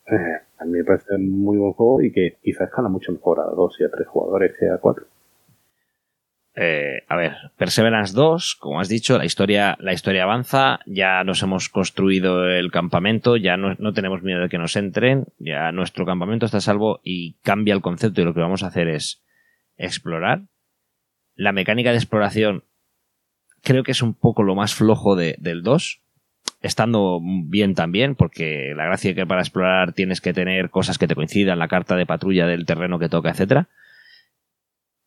eh, 0.07 0.37
a 0.59 0.65
mí 0.65 0.71
me 0.71 0.83
parece 0.83 1.15
un 1.15 1.29
muy 1.29 1.57
buen 1.57 1.73
juego 1.73 2.01
y 2.01 2.11
que 2.11 2.37
quizás 2.41 2.69
escala 2.69 2.89
mucho 2.89 3.11
mejor 3.11 3.39
a 3.39 3.43
dos 3.55 3.75
y 3.79 3.83
a 3.83 3.89
tres 3.91 4.07
jugadores 4.07 4.53
que 4.59 4.69
a 4.69 4.77
cuatro. 4.77 5.05
Eh, 6.55 7.01
a 7.07 7.15
ver, 7.15 7.31
Perseverance 7.57 8.13
2, 8.13 8.57
como 8.59 8.79
has 8.79 8.87
dicho, 8.87 9.17
la 9.17 9.25
historia, 9.25 9.75
la 9.79 9.91
historia 9.91 10.21
avanza, 10.23 10.79
ya 10.85 11.23
nos 11.23 11.41
hemos 11.41 11.67
construido 11.67 12.47
el 12.47 12.69
campamento, 12.71 13.37
ya 13.37 13.57
no, 13.57 13.73
no 13.79 13.91
tenemos 13.93 14.21
miedo 14.21 14.41
de 14.41 14.49
que 14.49 14.59
nos 14.59 14.75
entren, 14.75 15.25
ya 15.39 15.71
nuestro 15.71 16.05
campamento 16.05 16.45
está 16.45 16.57
a 16.59 16.61
salvo 16.61 16.99
y 17.03 17.37
cambia 17.41 17.73
el 17.73 17.81
concepto 17.81 18.21
y 18.21 18.25
lo 18.25 18.35
que 18.35 18.41
vamos 18.41 18.61
a 18.61 18.67
hacer 18.67 18.87
es 18.87 19.23
explorar. 19.77 20.43
La 21.35 21.53
mecánica 21.53 21.89
de 21.89 21.97
exploración 21.97 22.63
creo 23.63 23.83
que 23.83 23.91
es 23.91 24.01
un 24.01 24.13
poco 24.13 24.43
lo 24.43 24.55
más 24.55 24.75
flojo 24.75 25.15
de- 25.15 25.35
del 25.39 25.63
2, 25.63 26.01
estando 26.61 27.19
bien 27.23 27.73
también, 27.75 28.15
porque 28.15 28.73
la 28.75 28.85
gracia 28.85 29.11
es 29.11 29.15
que 29.15 29.25
para 29.25 29.41
explorar 29.41 29.93
tienes 29.93 30.21
que 30.21 30.33
tener 30.33 30.69
cosas 30.69 30.97
que 30.97 31.07
te 31.07 31.15
coincidan, 31.15 31.59
la 31.59 31.67
carta 31.67 31.95
de 31.95 32.05
patrulla 32.05 32.45
del 32.47 32.65
terreno 32.65 32.99
que 32.99 33.09
toca, 33.09 33.29
etcétera 33.31 33.69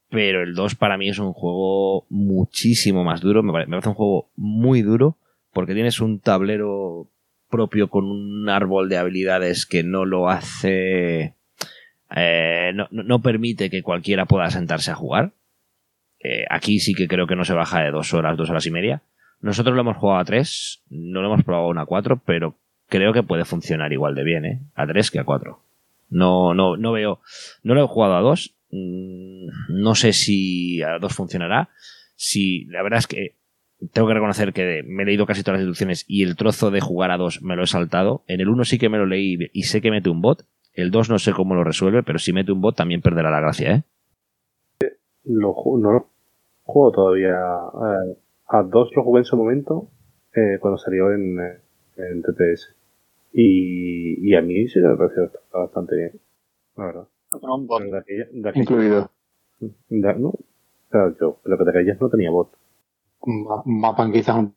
pero 0.09 0.42
el 0.42 0.55
2 0.55 0.77
para 0.77 0.97
mí 0.97 1.09
es 1.09 1.19
un 1.19 1.33
juego 1.33 2.07
muchísimo 2.09 3.03
más 3.05 3.21
duro. 3.21 3.42
Me 3.42 3.53
pare- 3.53 3.66
me 3.66 3.73
parece 3.73 3.88
un 3.88 3.95
juego 3.97 4.31
muy 4.37 4.83
duro 4.83 5.16
porque 5.53 5.75
tienes 5.75 6.01
un 6.01 6.21
tablero 6.21 7.09
propio 7.51 7.90
con 7.90 8.05
un 8.05 8.49
árbol 8.49 8.88
de 8.88 8.99
habilidades 8.99 9.66
que 9.66 9.83
no 9.83 10.05
lo 10.05 10.31
hace. 10.31 11.35
eh, 12.14 12.73
no 12.92 13.21
permite 13.21 13.69
que 13.69 13.83
cualquiera 13.83 14.27
pueda 14.27 14.49
sentarse 14.51 14.92
a 14.92 14.95
jugar. 14.95 15.33
Eh, 16.29 16.45
aquí 16.51 16.81
sí 16.81 16.93
que 16.93 17.07
creo 17.07 17.29
que 17.29 17.37
no 17.37 17.45
se 17.45 17.55
baja 17.55 17.85
de 17.85 17.93
dos 17.93 18.12
horas, 18.12 18.37
dos 18.37 18.51
horas 18.51 18.67
y 18.67 18.73
media. 18.73 19.03
Nosotros 19.41 19.77
lo 19.77 19.83
hemos 19.83 19.97
jugado 19.97 20.19
a 20.19 20.25
tres, 20.25 20.83
no 20.91 21.21
lo 21.21 21.29
hemos 21.33 21.45
probado 21.45 21.79
a 21.79 21.87
cuatro, 21.87 22.21
pero 22.27 22.57
creo 22.89 23.12
que 23.12 23.23
puede 23.23 23.45
funcionar 23.45 23.93
igual 23.93 24.17
de 24.17 24.25
bien, 24.25 24.45
¿eh? 24.45 24.61
A 24.75 24.89
tres 24.89 25.12
que 25.12 25.21
a 25.21 25.25
cuatro. 25.25 25.61
No, 26.11 26.53
no, 26.53 26.77
no 26.77 26.91
veo. 26.93 27.21
No 27.62 27.75
lo 27.75 27.85
he 27.85 27.87
jugado 27.87 28.17
a 28.17 28.23
dos. 28.23 28.57
Mm, 28.73 29.47
No 29.69 29.95
sé 29.95 30.12
si 30.12 30.83
a 30.83 30.99
dos 30.99 31.15
funcionará. 31.15 31.69
Si 32.17 32.65
la 32.65 32.83
verdad 32.83 32.99
es 32.99 33.07
que 33.07 33.37
tengo 33.93 34.09
que 34.09 34.15
reconocer 34.15 34.53
que 34.53 34.83
me 34.85 35.05
he 35.05 35.07
leído 35.07 35.27
casi 35.27 35.45
todas 35.45 35.61
las 35.61 35.67
instrucciones 35.69 36.05
y 36.09 36.25
el 36.25 36.35
trozo 36.35 36.73
de 36.73 36.81
jugar 36.81 37.12
a 37.12 37.19
dos 37.19 37.41
me 37.41 37.55
lo 37.55 37.62
he 37.62 37.69
saltado. 37.69 38.25
En 38.27 38.41
el 38.41 38.49
uno 38.49 38.65
sí 38.65 38.79
que 38.79 38.89
me 38.89 38.99
lo 38.99 39.07
leí 39.07 39.39
y 39.53 39.62
sé 39.65 39.81
que 39.81 39.93
mete 39.93 40.09
un 40.11 40.23
bot. 40.23 40.45
El 40.73 40.91
2 40.91 41.09
no 41.09 41.19
sé 41.19 41.33
cómo 41.33 41.55
lo 41.55 41.65
resuelve, 41.65 42.03
pero 42.03 42.19
si 42.19 42.35
mete 42.35 42.53
un 42.53 42.61
bot 42.61 42.77
también 42.77 43.01
perderá 43.01 43.31
la 43.31 43.41
gracia, 43.41 43.73
¿eh? 43.77 43.83
lo, 45.25 45.55
no 45.79 46.15
juego 46.66 46.92
todavía. 46.92 47.31
eh, 47.35 48.16
a 48.48 48.62
dos 48.62 48.90
lo 48.94 49.02
jugué 49.02 49.20
en 49.20 49.24
su 49.24 49.37
momento, 49.37 49.88
eh, 50.35 50.59
cuando 50.61 50.79
salió 50.79 51.12
en, 51.12 51.38
eh, 51.40 51.61
en 51.96 52.22
TTS. 52.22 52.74
Y, 53.33 54.29
y 54.31 54.35
a 54.35 54.40
mí 54.42 54.68
sí 54.68 54.79
me 54.81 54.96
pareció 54.96 55.31
bastante 55.52 55.96
bien. 55.96 56.12
La 56.76 56.87
verdad. 56.87 57.09
Con 57.31 57.50
un 57.50 57.66
bot 57.66 57.83
De 57.83 57.98
aquella- 57.98 58.29
de 58.33 58.48
aquella- 58.48 58.62
incluido. 58.62 59.11
de- 59.61 60.14
no, 60.14 60.29
o 60.29 60.38
sea, 60.90 61.12
yo, 61.20 61.38
pero 61.42 61.59
que 61.59 61.64
de 61.64 61.70
aquellas 61.70 62.00
no 62.00 62.09
tenía 62.09 62.31
bot. 62.31 62.50
Un 63.20 63.42
ma- 63.44 63.62
un 63.64 63.81
mapa 63.81 64.11
quizás 64.12 64.37
un 64.37 64.55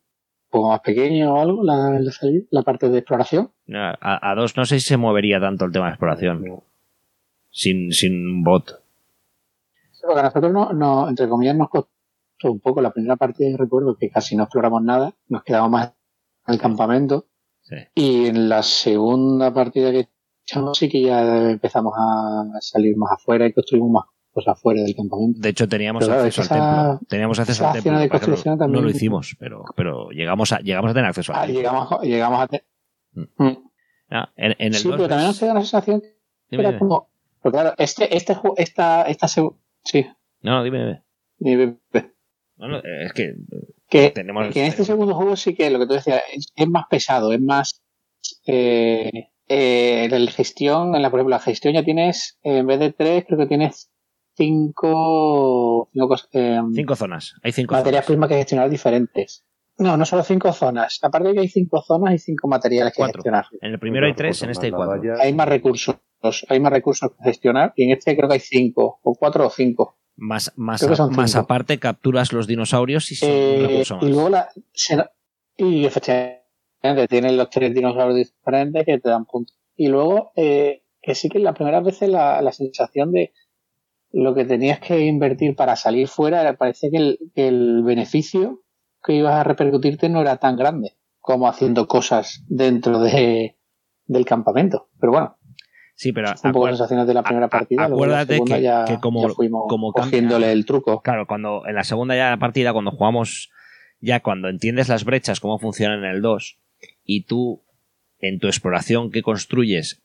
poco 0.52 0.70
más 0.70 0.82
pequeño 0.82 1.34
o 1.34 1.40
algo, 1.42 1.64
la, 1.64 2.00
la, 2.00 2.12
salida, 2.12 2.46
la 2.52 2.62
parte 2.64 2.90
de 2.90 3.00
exploración. 3.00 3.50
No, 3.66 3.80
A, 3.80 4.32
a 4.32 4.36
dos 4.36 4.56
no 4.56 4.66
sé 4.66 4.80
si 4.80 4.88
se 4.88 4.98
movería 4.98 5.40
tanto 5.40 5.66
el 5.66 5.72
tema 5.72 5.86
de 5.88 5.92
exploración 5.92 6.44
No. 6.44 6.64
sin, 7.50 7.92
sin 7.92 8.44
bot. 8.44 8.82
Sí, 9.92 10.02
Porque 10.06 10.20
a 10.20 10.24
nosotros, 10.24 10.52
no, 10.54 10.72
no, 10.74 11.10
entre 11.10 11.28
comillas, 11.28 11.56
nos 11.58 11.70
costó 11.70 11.90
un 12.48 12.60
poco. 12.60 12.82
La 12.82 12.92
primera 12.92 13.16
parte 13.18 13.54
recuerdo 13.58 13.96
que 13.98 14.10
casi 14.10 14.36
no 14.36 14.44
exploramos 14.44 14.82
nada, 14.84 15.14
nos 15.28 15.44
quedamos 15.44 15.70
más 15.72 15.94
en 16.48 16.54
el 16.54 16.60
campamento. 16.60 17.28
Sí. 17.62 17.76
Y 17.96 18.26
en 18.28 18.50
la 18.50 18.64
segunda 18.64 19.54
partida 19.54 19.92
que 19.92 20.08
echamos 20.44 20.78
sí 20.78 20.90
que 20.90 21.02
ya 21.02 21.50
empezamos 21.52 21.94
a 21.98 22.44
salir 22.62 22.96
más 22.98 23.12
afuera 23.12 23.46
y 23.46 23.54
construimos 23.54 23.92
más 23.92 24.04
cosas 24.32 24.54
afuera 24.58 24.82
del 24.82 24.96
campamento. 24.96 25.40
De 25.40 25.50
hecho, 25.50 25.68
teníamos 25.68 26.06
Pero 26.08 26.20
acceso 26.22 26.42
al 26.42 26.48
templo. 26.50 27.08
Teníamos 27.08 27.40
acceso 27.40 27.68
al 27.68 27.74
templo. 27.74 28.00
de 28.00 28.08
también- 28.10 28.72
no 28.72 28.82
lo 28.82 28.90
hicimos, 28.90 29.36
pero, 29.40 29.64
pero 29.76 30.10
llegamos, 30.12 30.52
a, 30.52 30.60
llegamos 30.60 30.92
a 30.92 30.94
tener 30.94 31.10
acceso 31.10 31.34
Ah, 31.34 31.42
al 31.42 31.48
templo. 31.48 31.60
llegamos, 31.62 31.92
a- 31.92 32.02
llegamos 32.02 32.42
a... 32.42 32.48
te- 32.48 32.64
Mm. 33.14 33.24
Mm. 33.44 33.58
Ah, 34.12 34.30
en, 34.36 34.52
en 34.60 34.68
el 34.68 34.76
Sí, 34.76 34.88
2 34.88 34.98
pero 34.98 35.10
también 35.10 35.28
nos 35.28 35.40
da 35.40 35.52
una 35.52 35.62
sensación 35.62 36.02
que 36.02 36.16
Dime, 36.52 36.62
era 36.64 36.70
dime. 36.70 36.80
como... 36.80 37.10
Pero 37.42 37.52
claro, 37.54 37.74
este, 37.78 38.16
este, 38.16 38.38
esta, 38.58 39.04
esta 39.04 39.28
seg- 39.28 39.56
Sí, 39.84 40.06
No, 40.42 40.52
no, 40.58 40.64
dime, 40.64 40.80
dime. 40.80 41.04
dime, 41.40 41.78
dime. 42.60 42.68
No, 42.68 42.68
no, 42.68 42.82
es 43.06 43.14
que 43.14 43.36
que, 43.90 44.12
tenemos. 44.12 44.54
que 44.54 44.60
en 44.62 44.68
este 44.68 44.86
segundo 44.86 45.16
juego 45.16 45.36
sí 45.36 45.56
que 45.56 45.70
lo 45.70 45.80
que 45.80 45.88
tú 45.88 45.94
decías 45.94 46.22
es, 46.34 46.52
es 46.56 46.68
más 46.68 46.86
pesado, 46.90 47.32
es 47.34 47.42
más 47.42 47.82
eh, 48.46 49.30
eh, 49.48 50.04
en 50.12 50.26
la 50.26 50.32
gestión, 50.32 50.96
en 50.96 51.02
la, 51.02 51.10
por 51.10 51.20
ejemplo, 51.20 51.36
la 51.36 51.42
gestión 51.42 51.74
ya 51.74 51.84
tienes, 51.84 52.38
eh, 52.44 52.58
en 52.58 52.68
vez 52.68 52.80
de 52.80 52.92
tres, 52.94 53.26
creo 53.26 53.40
que 53.40 53.48
tienes 53.48 53.90
cinco, 54.36 55.90
cinco 55.94 56.16
eh, 56.34 56.60
Cinco 56.76 56.96
zonas. 56.96 57.36
Hay 57.44 57.52
cinco 57.52 57.74
materias 57.76 58.06
zonas. 58.06 58.08
primas 58.08 58.30
que 58.30 58.36
gestionar 58.36 58.70
diferentes. 58.70 59.46
No, 59.78 59.96
no 59.96 60.06
solo 60.06 60.24
cinco 60.24 60.52
zonas. 60.52 61.00
Aparte 61.02 61.30
de 61.30 61.34
que 61.36 61.40
hay 61.42 61.48
cinco 61.48 61.82
zonas, 61.82 62.12
hay 62.12 62.20
cinco 62.20 62.48
materiales 62.48 62.94
que 62.94 62.98
Cuatro. 62.98 63.20
gestionar. 63.20 63.46
En 63.62 63.72
el 63.72 63.80
primero 63.80 64.06
hay 64.08 64.14
tres, 64.14 64.44
en 64.44 64.50
este 64.50 64.68
hay 64.68 64.72
cuatro. 64.72 65.02
Hay 65.20 65.34
más 65.34 65.48
recursos, 65.48 65.96
hay 66.50 66.60
más 66.60 66.72
recursos 66.74 67.12
que 67.12 67.24
gestionar 67.24 67.74
y 67.76 67.86
en 67.86 67.92
este 67.98 68.16
creo 68.16 68.28
que 68.28 68.34
hay 68.36 68.40
cinco, 68.42 69.00
o 69.02 69.16
cuatro 69.16 69.48
o 69.48 69.50
cinco. 69.50 69.98
Más, 70.22 70.52
más, 70.58 70.86
más 71.12 71.36
aparte 71.36 71.80
capturas 71.80 72.34
los 72.34 72.46
dinosaurios 72.46 73.12
y 73.12 73.16
son 73.16 73.30
eh, 73.32 73.84
Y 74.02 74.10
luego 74.10 74.30
la, 74.30 74.50
y 75.56 75.86
efectivamente 75.86 77.08
tienen 77.10 77.38
los 77.38 77.50
tres 77.50 77.74
dinosaurios 77.74 78.18
diferentes 78.18 78.86
que 78.86 79.00
te 79.00 79.10
dan 79.10 79.26
puntos. 79.26 79.58
Y 79.76 79.88
luego, 79.88 80.32
eh, 80.36 80.84
que 81.02 81.16
sí 81.16 81.30
que 81.30 81.40
la 81.40 81.54
primera 81.54 81.80
vez 81.80 82.02
la, 82.02 82.42
la 82.42 82.52
sensación 82.52 83.12
de 83.12 83.34
lo 84.12 84.34
que 84.34 84.46
tenías 84.46 84.80
que 84.80 85.06
invertir 85.06 85.56
para 85.56 85.76
salir 85.76 86.08
fuera, 86.08 86.56
parecía 86.58 86.90
que 86.90 86.98
el, 86.98 87.20
que 87.34 87.48
el 87.48 87.84
beneficio 87.84 88.64
que 89.04 89.14
ibas 89.14 89.36
a 89.36 89.44
repercutirte 89.44 90.10
no 90.10 90.22
era 90.22 90.38
tan 90.38 90.58
grande 90.58 90.98
como 91.20 91.48
haciendo 91.48 91.88
cosas 91.88 92.44
dentro 92.48 93.00
de, 93.00 93.58
del 94.06 94.26
campamento. 94.26 94.90
Pero 95.00 95.12
bueno. 95.12 95.39
Sí, 96.00 96.14
pero 96.14 96.34
un 96.46 96.54
poco 96.54 96.68
sensaciones 96.68 97.08
de 97.08 97.14
la 97.14 97.24
primera 97.24 97.50
partida. 97.50 97.84
Acuérdate 97.84 98.40
que, 98.46 99.00
como, 99.02 99.36
como 99.68 99.92
cogiéndole 99.92 100.50
el 100.54 100.66
truco. 100.66 101.02
Claro, 101.02 101.28
cuando 101.28 101.68
en 101.68 101.76
la 101.76 101.84
segunda 101.84 102.16
ya 102.16 102.38
partida, 102.38 102.72
cuando 102.72 102.92
jugamos, 102.92 103.52
ya 104.00 104.22
cuando 104.22 104.48
entiendes 104.48 104.88
las 104.88 105.04
brechas, 105.04 105.42
cómo 105.42 105.60
funcionan 105.60 106.06
en 106.06 106.12
el 106.12 106.22
2, 106.22 106.58
y 107.04 107.24
tú 107.24 107.64
en 108.20 108.40
tu 108.40 108.48
exploración 108.48 109.12
que 109.12 109.22
construyes 109.22 110.02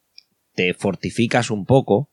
te 0.56 0.74
fortificas 0.74 1.52
un 1.52 1.64
poco, 1.64 2.08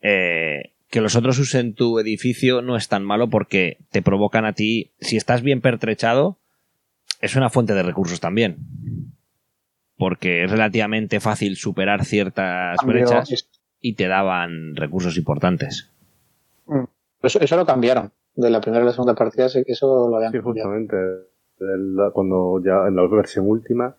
eh, 0.00 0.70
que 0.88 1.00
los 1.00 1.16
otros 1.16 1.40
usen 1.40 1.74
tu 1.74 1.98
edificio 1.98 2.62
no 2.62 2.76
es 2.76 2.86
tan 2.86 3.04
malo 3.04 3.28
porque 3.28 3.78
te 3.90 4.00
provocan 4.00 4.44
a 4.44 4.52
ti, 4.52 4.92
si 5.00 5.16
estás 5.16 5.42
bien 5.42 5.60
pertrechado, 5.60 6.38
es 7.20 7.34
una 7.34 7.50
fuente 7.50 7.74
de 7.74 7.82
recursos 7.82 8.20
también. 8.20 8.58
Porque 9.98 10.44
es 10.44 10.50
relativamente 10.50 11.20
fácil 11.20 11.56
superar 11.56 12.04
ciertas 12.04 12.78
brechas 12.84 13.48
y 13.80 13.94
te 13.94 14.08
daban 14.08 14.76
recursos 14.76 15.16
importantes. 15.16 15.90
Mm. 16.66 16.84
Eso, 17.22 17.56
lo 17.56 17.66
cambiaron. 17.66 18.12
De 18.34 18.50
la 18.50 18.60
primera 18.60 18.82
a 18.82 18.86
la 18.86 18.92
segunda 18.92 19.14
partida, 19.14 19.46
eso 19.46 20.08
lo 20.10 20.16
habían 20.16 20.32
Sí, 20.32 20.38
justamente. 20.40 20.96
cuando 22.12 22.62
ya 22.62 22.86
en 22.86 22.96
la 22.96 23.06
versión 23.06 23.48
última 23.48 23.96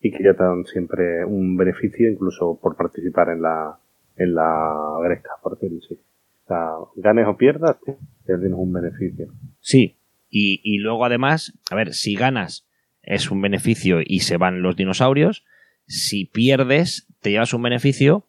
y 0.00 0.10
que 0.10 0.22
ya 0.22 0.34
te 0.34 0.44
dan 0.44 0.66
siempre 0.66 1.24
un 1.24 1.56
beneficio 1.56 2.10
incluso 2.10 2.58
por 2.60 2.76
participar 2.76 3.30
en 3.30 3.40
la, 3.40 3.78
en 4.16 4.34
la 4.34 4.98
gresca, 5.02 5.30
por 5.42 5.54
decirlo 5.54 5.78
así. 5.82 5.94
O 5.94 6.46
sea, 6.46 6.72
ganes 6.96 7.26
o 7.26 7.38
pierdas, 7.38 7.78
tienes 8.26 8.52
un 8.52 8.70
beneficio. 8.70 9.28
Sí, 9.60 9.96
y, 10.36 10.78
luego 10.78 11.04
además, 11.04 11.52
a 11.70 11.76
ver, 11.76 11.94
si 11.94 12.16
ganas 12.16 12.66
es 13.06 13.30
un 13.30 13.40
beneficio 13.40 14.00
y 14.04 14.20
se 14.20 14.36
van 14.36 14.62
los 14.62 14.76
dinosaurios, 14.76 15.44
si 15.86 16.24
pierdes 16.24 17.06
te 17.20 17.30
llevas 17.30 17.54
un 17.54 17.62
beneficio 17.62 18.26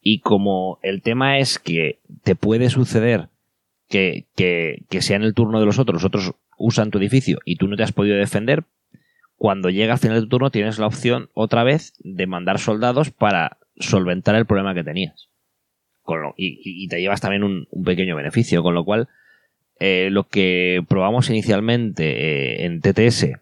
y 0.00 0.20
como 0.20 0.78
el 0.82 1.02
tema 1.02 1.38
es 1.38 1.58
que 1.58 2.00
te 2.24 2.34
puede 2.34 2.70
suceder 2.70 3.28
que, 3.88 4.26
que, 4.34 4.84
que 4.88 5.02
sea 5.02 5.16
en 5.16 5.22
el 5.22 5.34
turno 5.34 5.60
de 5.60 5.66
los 5.66 5.78
otros, 5.78 5.94
los 5.94 6.04
otros 6.04 6.34
usan 6.58 6.90
tu 6.90 6.98
edificio 6.98 7.38
y 7.44 7.56
tú 7.56 7.68
no 7.68 7.76
te 7.76 7.82
has 7.82 7.92
podido 7.92 8.16
defender, 8.16 8.64
cuando 9.36 9.70
llega 9.70 9.94
al 9.94 9.98
final 9.98 10.16
de 10.16 10.22
tu 10.22 10.28
turno 10.28 10.50
tienes 10.50 10.78
la 10.78 10.86
opción 10.86 11.28
otra 11.34 11.64
vez 11.64 11.94
de 11.98 12.26
mandar 12.26 12.60
soldados 12.60 13.10
para 13.10 13.58
solventar 13.76 14.36
el 14.36 14.46
problema 14.46 14.74
que 14.74 14.84
tenías. 14.84 15.28
y, 16.36 16.88
te 16.88 17.00
llevas 17.00 17.20
también 17.20 17.42
un, 17.42 17.66
pequeño 17.84 18.14
beneficio, 18.14 18.62
con 18.62 18.74
lo 18.74 18.84
cual 18.84 19.08
eh, 19.80 20.10
lo 20.10 20.28
que 20.28 20.84
probamos 20.88 21.28
inicialmente 21.30 22.04
eh, 22.04 22.66
en 22.66 22.80
TTS 22.80 23.32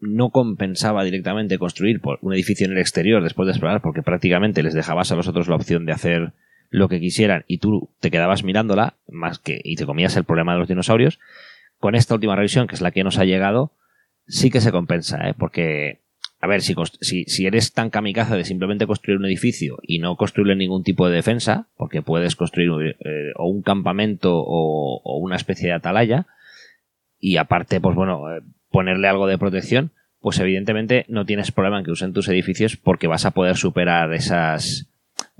no 0.00 0.30
compensaba 0.30 1.04
directamente 1.04 1.58
construir 1.58 2.00
un 2.20 2.32
edificio 2.32 2.66
en 2.66 2.72
el 2.72 2.78
exterior 2.78 3.22
después 3.22 3.46
de 3.46 3.52
explorar, 3.52 3.82
porque 3.82 4.02
prácticamente 4.02 4.62
les 4.62 4.74
dejabas 4.74 5.10
a 5.10 5.16
los 5.16 5.28
otros 5.28 5.48
la 5.48 5.56
opción 5.56 5.86
de 5.86 5.92
hacer 5.92 6.32
lo 6.70 6.88
que 6.88 7.00
quisieran 7.00 7.44
y 7.46 7.58
tú 7.58 7.90
te 8.00 8.10
quedabas 8.10 8.44
mirándola 8.44 8.94
más 9.08 9.38
que 9.38 9.60
y 9.64 9.76
te 9.76 9.86
comías 9.86 10.16
el 10.16 10.24
problema 10.24 10.52
de 10.52 10.60
los 10.60 10.68
dinosaurios. 10.68 11.18
Con 11.78 11.94
esta 11.94 12.14
última 12.14 12.36
revisión, 12.36 12.66
que 12.66 12.74
es 12.74 12.80
la 12.80 12.90
que 12.90 13.04
nos 13.04 13.18
ha 13.18 13.24
llegado, 13.24 13.72
sí 14.26 14.50
que 14.50 14.60
se 14.60 14.72
compensa, 14.72 15.28
¿eh? 15.28 15.34
porque, 15.36 16.00
a 16.40 16.46
ver, 16.46 16.60
si, 16.60 16.74
si, 17.00 17.46
eres 17.46 17.72
tan 17.72 17.90
kamikaze 17.90 18.36
de 18.36 18.44
simplemente 18.44 18.86
construir 18.86 19.18
un 19.18 19.26
edificio 19.26 19.78
y 19.82 19.98
no 19.98 20.16
construirle 20.16 20.56
ningún 20.56 20.82
tipo 20.82 21.08
de 21.08 21.14
defensa, 21.14 21.68
porque 21.76 22.02
puedes 22.02 22.36
construir 22.36 22.96
eh, 23.00 23.32
o 23.36 23.48
un 23.48 23.62
campamento 23.62 24.34
o, 24.36 25.18
una 25.20 25.36
especie 25.36 25.68
de 25.68 25.74
atalaya, 25.74 26.26
y 27.20 27.36
aparte, 27.36 27.80
pues 27.80 27.96
bueno, 27.96 28.30
eh, 28.30 28.42
ponerle 28.70 29.08
algo 29.08 29.26
de 29.26 29.38
protección, 29.38 29.92
pues 30.20 30.38
evidentemente 30.38 31.04
no 31.08 31.24
tienes 31.24 31.52
problema 31.52 31.78
en 31.78 31.84
que 31.84 31.90
usen 31.90 32.12
tus 32.12 32.28
edificios 32.28 32.76
porque 32.76 33.06
vas 33.06 33.24
a 33.24 33.30
poder 33.30 33.56
superar 33.56 34.12
esas, 34.12 34.90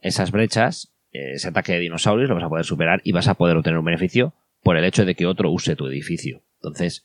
esas 0.01 0.31
brechas, 0.31 0.93
ese 1.11 1.49
ataque 1.49 1.73
de 1.73 1.81
dinosaurios 1.81 2.29
lo 2.29 2.37
vas 2.37 2.45
a 2.45 2.49
poder 2.49 2.65
superar 2.65 3.01
y 3.05 3.13
vas 3.13 3.29
a 3.29 3.35
poder 3.35 3.57
obtener 3.57 3.79
un 3.79 3.85
beneficio 3.85 4.35
por 4.63 4.77
el 4.77 4.85
hecho 4.85 5.05
de 5.05 5.15
que 5.15 5.27
otro 5.27 5.51
use 5.51 5.77
tu 5.77 5.87
edificio. 5.87 6.43
Entonces, 6.57 7.05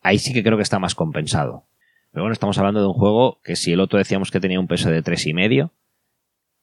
ahí 0.00 0.18
sí 0.18 0.32
que 0.32 0.42
creo 0.42 0.56
que 0.56 0.62
está 0.62 0.78
más 0.78 0.94
compensado. 0.94 1.66
Pero 2.12 2.22
bueno, 2.22 2.32
estamos 2.32 2.56
hablando 2.58 2.80
de 2.80 2.86
un 2.86 2.92
juego 2.92 3.40
que 3.42 3.56
si 3.56 3.72
el 3.72 3.80
otro 3.80 3.98
decíamos 3.98 4.30
que 4.30 4.40
tenía 4.40 4.60
un 4.60 4.68
peso 4.68 4.90
de 4.90 5.02
tres 5.02 5.26
y 5.26 5.32
medio, 5.32 5.72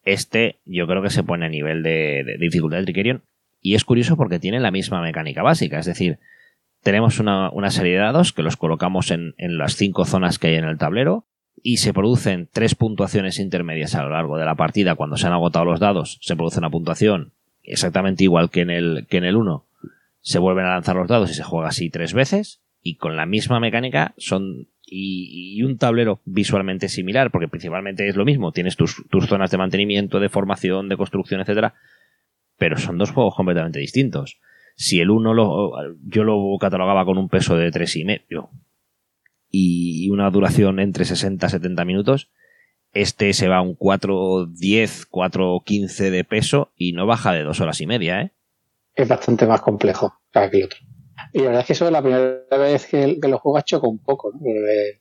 este 0.04 0.60
yo 0.66 0.88
creo 0.88 1.02
que 1.02 1.10
se 1.10 1.24
pone 1.24 1.46
a 1.46 1.50
nivel 1.50 1.84
de, 1.84 2.38
dificultad 2.40 2.78
del 2.78 2.86
Trickerion. 2.86 3.24
Y 3.62 3.76
es 3.76 3.84
curioso 3.84 4.18
porque 4.18 4.40
tiene 4.40 4.60
la 4.60 4.72
misma 4.72 5.02
mecánica 5.02 5.44
básica, 5.44 5.80
es 5.80 5.86
decir, 5.86 6.20
tenemos 6.84 7.20
una, 7.20 7.52
serie 7.70 7.94
de 7.94 8.00
dados 8.00 8.34
que 8.34 8.44
los 8.44 8.58
colocamos 8.58 9.12
en, 9.12 9.34
en, 9.38 9.58
las 9.58 9.76
cinco 9.76 10.06
zonas 10.06 10.40
que 10.40 10.48
hay 10.48 10.56
en 10.56 10.66
el 10.66 10.78
tablero 10.78 11.26
y 11.64 11.78
se 11.78 11.94
producen 11.94 12.50
tres 12.52 12.76
puntuaciones 12.76 13.40
intermedias 13.40 13.96
a 13.96 14.04
lo 14.04 14.10
largo 14.10 14.38
de 14.38 14.46
la 14.46 14.56
partida. 14.56 14.96
Cuando 14.96 15.18
se 15.18 15.28
han 15.28 15.34
agotado 15.34 15.66
los 15.66 15.80
dados, 15.80 16.18
se 16.22 16.36
produce 16.36 16.60
una 16.60 16.70
puntuación 16.70 17.34
exactamente 17.64 18.24
igual 18.24 18.50
que 18.50 18.62
en 18.62 18.70
el, 18.70 19.08
que 19.10 19.18
en 19.18 19.26
el 19.26 19.38
1. 19.38 19.66
Se 20.22 20.40
vuelven 20.40 20.66
a 20.66 20.74
lanzar 20.74 20.96
los 20.96 21.08
dados 21.08 21.32
y 21.32 21.34
se 21.34 21.44
juega 21.44 21.70
así 21.70 21.90
tres 21.90 22.14
veces 22.14 22.62
y 22.84 22.96
con 22.96 23.16
la 23.16 23.26
misma 23.26 23.60
mecánica 23.60 24.14
son 24.18 24.68
y, 24.94 25.64
un 25.64 25.78
tablero 25.78 26.20
visualmente 26.26 26.90
similar, 26.90 27.32
porque 27.32 27.48
principalmente 27.48 28.08
es 28.10 28.18
lo 28.18 28.26
mismo, 28.26 28.52
tienes 28.52 28.76
tus, 28.76 29.04
zonas 29.28 29.50
de 29.50 29.58
mantenimiento, 29.58 30.20
de 30.20 30.28
formación, 30.28 30.90
de 30.90 30.98
construcción, 30.98 31.40
etcétera, 31.40 31.76
pero 32.58 32.78
son 32.78 32.98
dos 32.98 33.12
juegos 33.12 33.36
completamente 33.36 33.80
distintos. 33.80 34.38
Si 34.82 35.00
el 35.00 35.12
uno 35.12 35.36
lo, 35.36 35.74
yo 36.08 36.24
lo 36.24 36.58
catalogaba 36.60 37.06
con 37.06 37.20
un 37.20 37.30
peso 37.30 37.56
de 37.56 37.70
tres 37.70 37.96
y 37.98 38.04
medio 38.04 38.50
y 39.48 40.10
una 40.10 40.32
duración 40.32 40.80
entre 40.80 41.06
60 41.06 41.46
y 41.46 41.50
70 41.52 41.86
minutos, 41.86 42.32
este 42.92 43.32
se 43.34 43.48
va 43.48 43.58
a 43.58 43.62
un 43.62 43.78
4.10, 43.78 45.08
4.15 45.08 46.10
de 46.10 46.24
peso 46.24 46.72
y 46.76 46.94
no 46.94 47.06
baja 47.06 47.32
de 47.32 47.44
dos 47.44 47.62
horas 47.62 47.80
y 47.80 47.86
media, 47.86 48.22
¿eh? 48.24 48.32
Es 48.96 49.08
bastante 49.08 49.46
más 49.46 49.62
complejo 49.62 50.16
que 50.32 50.50
el 50.52 50.64
otro. 50.64 50.80
Y 51.32 51.38
la 51.38 51.46
verdad 51.46 51.62
es 51.62 51.68
que 51.68 51.74
eso 51.74 51.86
es 51.86 51.92
la 51.92 52.02
primera 52.02 52.42
vez 52.58 52.88
que, 52.88 53.20
que 53.22 53.28
lo 53.28 53.38
juegas 53.38 53.66
choca 53.66 53.88
un 53.88 54.00
poco, 54.00 54.32
¿no? 54.34 54.40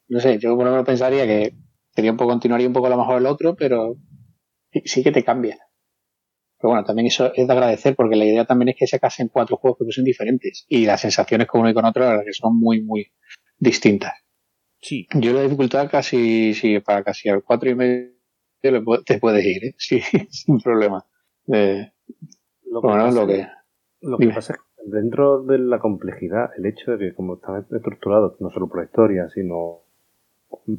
no 0.09 0.21
sé, 0.21 0.39
yo 0.39 0.57
por 0.57 0.67
lo 0.67 0.73
menos 0.73 0.85
pensaría 0.85 1.25
que 1.27 1.55
sería 1.95 2.11
un 2.11 2.19
poco, 2.19 2.33
continuaría 2.33 2.67
un 2.67 2.75
poco 2.75 2.89
a 2.89 2.91
lo 2.91 2.99
mejor 2.99 3.17
el 3.17 3.27
otro, 3.27 3.57
pero 3.57 3.97
sí 4.85 5.03
que 5.03 5.11
te 5.11 5.25
cambia. 5.25 5.57
Pero 6.61 6.73
bueno, 6.73 6.85
también 6.85 7.07
eso 7.07 7.33
es 7.35 7.47
de 7.47 7.53
agradecer 7.53 7.95
porque 7.97 8.17
la 8.17 8.25
idea 8.25 8.45
también 8.45 8.71
es 8.71 8.77
que 8.79 8.87
se 8.87 9.01
casen 9.01 9.29
cuatro 9.29 9.57
juegos 9.57 9.79
que 9.79 9.93
son 9.93 10.05
diferentes 10.05 10.67
y 10.69 10.85
las 10.85 11.01
sensaciones 11.01 11.47
con 11.47 11.63
uno 11.63 11.71
y 11.71 11.75
con 11.75 11.87
otro 11.87 12.03
la 12.03 12.11
verdad 12.11 12.25
que 12.25 12.35
son 12.35 12.59
muy, 12.59 12.83
muy 12.83 13.13
distintas. 13.59 14.13
Sí. 14.81 15.07
Yo 15.15 15.33
la 15.33 15.43
dificultad 15.43 15.91
casi, 15.91 16.55
sí, 16.55 16.81
para 16.81 17.03
casi 17.03 17.29
al 17.29 17.43
cuatro 17.43 17.71
y 17.71 17.75
medio 17.75 18.21
te 19.07 19.19
puedes 19.19 19.45
ir, 19.45 19.65
¿eh? 19.65 19.75
Sí, 19.79 20.01
sin 20.29 20.61
problema. 20.61 21.05
Eh, 21.53 21.93
lo, 22.67 22.83
que 22.83 22.89
lo 22.89 23.27
que, 23.27 23.47
lo 24.03 24.19
que 24.19 24.29
pasa 24.29 24.53
es 24.53 24.59
que 24.59 24.65
dentro 24.91 25.43
de 25.43 25.59
la 25.59 25.79
complejidad, 25.79 26.51
el 26.59 26.67
hecho 26.67 26.93
de 26.93 26.99
que 26.99 27.15
como 27.15 27.37
están 27.37 27.67
estructurados 27.71 28.41
no 28.41 28.51
solo 28.51 28.69
por 28.69 28.79
la 28.79 28.85
historia, 28.85 29.29
sino 29.31 29.85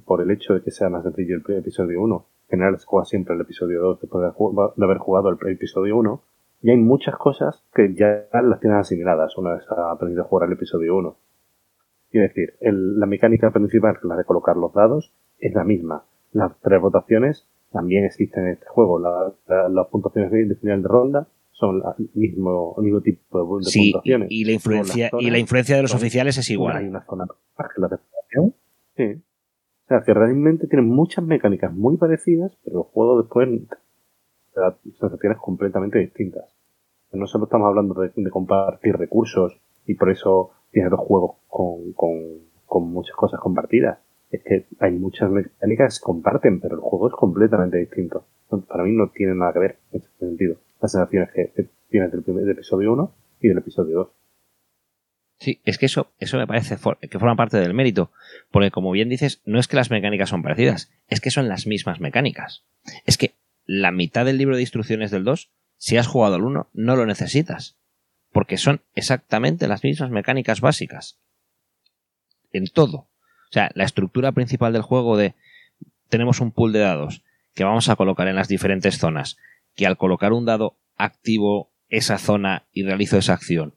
por 0.05 0.21
el 0.21 0.31
hecho 0.31 0.53
de 0.53 0.62
que 0.62 0.71
sea 0.71 0.89
más 0.89 1.03
sencillo 1.03 1.38
el 1.47 1.57
episodio 1.57 2.01
1, 2.01 2.25
en 2.43 2.49
general 2.49 2.79
se 2.79 2.86
juega 2.86 3.05
siempre 3.05 3.36
el 3.36 3.41
episodio 3.41 3.81
2 3.81 4.01
después 4.01 4.23
de, 4.23 4.84
haber 4.84 4.97
jugado 4.97 5.29
el 5.29 5.38
episodio 5.49 5.97
1, 5.97 6.21
y 6.63 6.69
hay 6.69 6.77
muchas 6.77 7.15
cosas 7.15 7.63
que 7.73 7.93
ya 7.95 8.27
las 8.41 8.60
tienes 8.60 8.79
asimiladas 8.79 9.38
una 9.38 9.55
vez 9.55 9.63
has 9.69 9.77
aprendido 9.77 10.23
a 10.23 10.25
jugar 10.25 10.47
el 10.47 10.53
episodio 10.53 10.95
1. 10.95 11.15
Quiero 12.12 12.27
decir, 12.27 12.55
la 12.60 13.05
mecánica 13.05 13.51
principal, 13.51 13.97
la 14.03 14.17
de 14.17 14.25
colocar 14.25 14.57
los 14.57 14.73
dados, 14.73 15.13
es 15.39 15.53
la 15.53 15.63
misma. 15.63 16.03
Las 16.34 16.51
tres 16.62 16.81
votaciones 16.81 17.47
también 17.71 18.05
existen 18.05 18.47
en 18.47 18.53
este 18.53 18.65
juego. 18.67 18.99
las 18.99 19.88
puntuaciones 19.88 20.31
de 20.31 20.55
final 20.55 20.81
de 20.84 20.88
ronda 20.88 21.27
son 21.51 21.81
el 21.97 22.10
mismo, 22.13 22.75
mismo 22.79 23.01
tipo 23.01 23.60
de, 23.60 23.63
sí, 23.63 23.91
puntuaciones. 23.91 24.27
Y, 24.29 24.45
la 24.45 24.51
influencia, 24.51 25.10
y 25.19 25.29
la 25.29 25.39
influencia 25.39 25.75
de 25.77 25.84
los 25.84 25.95
oficiales 25.95 26.38
es 26.38 26.49
igual. 26.49 26.77
Hay 26.77 26.88
una 26.88 27.05
zona 27.05 27.25
que 27.57 27.81
la 27.81 27.99
Sí. 28.97 29.21
Que 30.06 30.13
realmente 30.13 30.67
tienen 30.67 30.88
muchas 30.88 31.25
mecánicas 31.25 31.73
muy 31.73 31.97
parecidas, 31.97 32.58
pero 32.63 32.80
el 32.80 32.86
juego 32.93 33.21
después 33.21 33.49
te 34.54 34.60
da 34.60 34.77
sensaciones 34.84 35.38
completamente 35.38 35.99
distintas. 35.99 36.45
No 37.12 37.27
solo 37.27 37.43
estamos 37.43 37.67
hablando 37.67 37.93
de, 37.93 38.30
compartir 38.30 38.95
recursos 38.95 39.60
y 39.86 39.95
por 39.95 40.10
eso 40.10 40.51
tienes 40.71 40.91
dos 40.91 41.01
juegos 41.01 41.36
con, 41.47 41.91
con, 41.93 42.84
muchas 42.91 43.15
cosas 43.15 43.39
compartidas. 43.41 43.99
Es 44.30 44.41
que 44.43 44.65
hay 44.80 44.91
muchas 44.91 45.30
mecánicas 45.30 45.93
que 45.93 45.99
se 45.99 46.01
comparten, 46.01 46.62
pero 46.62 46.75
el 46.75 46.82
juego 46.82 47.10
es 47.10 47.13
completamente 47.13 47.77
distinto. 47.77 48.23
Para 48.67 48.84
mí 48.84 48.95
no 48.95 49.10
tiene 49.10 49.36
nada 49.36 49.51
que 49.51 49.60
ver 49.60 49.77
en 49.91 49.99
ese 49.99 50.10
sentido 50.17 50.56
las 50.82 50.91
sensaciones 50.91 51.30
que, 51.32 51.69
tienes 51.89 52.12
del, 52.12 52.23
primer, 52.23 52.49
episodio 52.49 52.93
1 52.93 53.12
y 53.41 53.47
del 53.49 53.58
episodio 53.60 53.97
2. 53.97 54.10
Sí, 55.41 55.60
es 55.65 55.80
que 55.80 55.88
eso, 55.88 56.13
eso 56.19 56.38
me 56.38 56.45
parece 56.45 56.77
que 57.10 57.17
forma 57.17 57.36
parte 57.36 57.58
del 57.58 57.73
mérito, 57.73 58.12
porque 58.51 58.69
como 58.69 58.91
bien 58.91 59.10
dices, 59.10 59.41
no 59.43 59.60
es 59.60 59.67
que 59.67 59.75
las 59.75 59.89
mecánicas 59.89 60.30
son 60.30 60.43
parecidas, 60.43 60.91
es 61.08 61.19
que 61.19 61.32
son 61.32 61.49
las 61.49 61.65
mismas 61.65 61.99
mecánicas. 61.99 62.63
Es 63.08 63.17
que 63.17 63.34
la 63.65 63.91
mitad 63.91 64.23
del 64.23 64.38
libro 64.38 64.56
de 64.56 64.62
instrucciones 64.62 65.10
del 65.10 65.23
2, 65.23 65.49
si 65.77 65.97
has 65.97 66.06
jugado 66.06 66.36
al 66.36 66.43
1, 66.43 66.69
no 66.71 66.95
lo 66.95 67.08
necesitas, 67.08 67.75
porque 68.32 68.58
son 68.58 68.82
exactamente 68.93 69.67
las 69.67 69.84
mismas 69.84 70.12
mecánicas 70.12 70.62
básicas. 70.62 71.17
En 72.54 72.67
todo. 72.67 72.97
O 72.97 73.51
sea, 73.51 73.71
la 73.73 73.86
estructura 73.86 74.34
principal 74.34 74.73
del 74.73 74.84
juego 74.84 75.17
de 75.17 75.34
tenemos 76.10 76.39
un 76.39 76.51
pool 76.51 76.71
de 76.71 76.82
dados 76.82 77.23
que 77.56 77.63
vamos 77.63 77.89
a 77.89 77.95
colocar 77.95 78.27
en 78.27 78.36
las 78.36 78.47
diferentes 78.47 78.99
zonas, 78.99 79.38
que 79.73 79.88
al 79.88 79.97
colocar 79.97 80.34
un 80.34 80.45
dado 80.45 80.77
activo 80.97 81.71
esa 81.89 82.19
zona 82.19 82.67
y 82.71 82.84
realizo 82.84 83.17
esa 83.17 83.34
acción, 83.34 83.73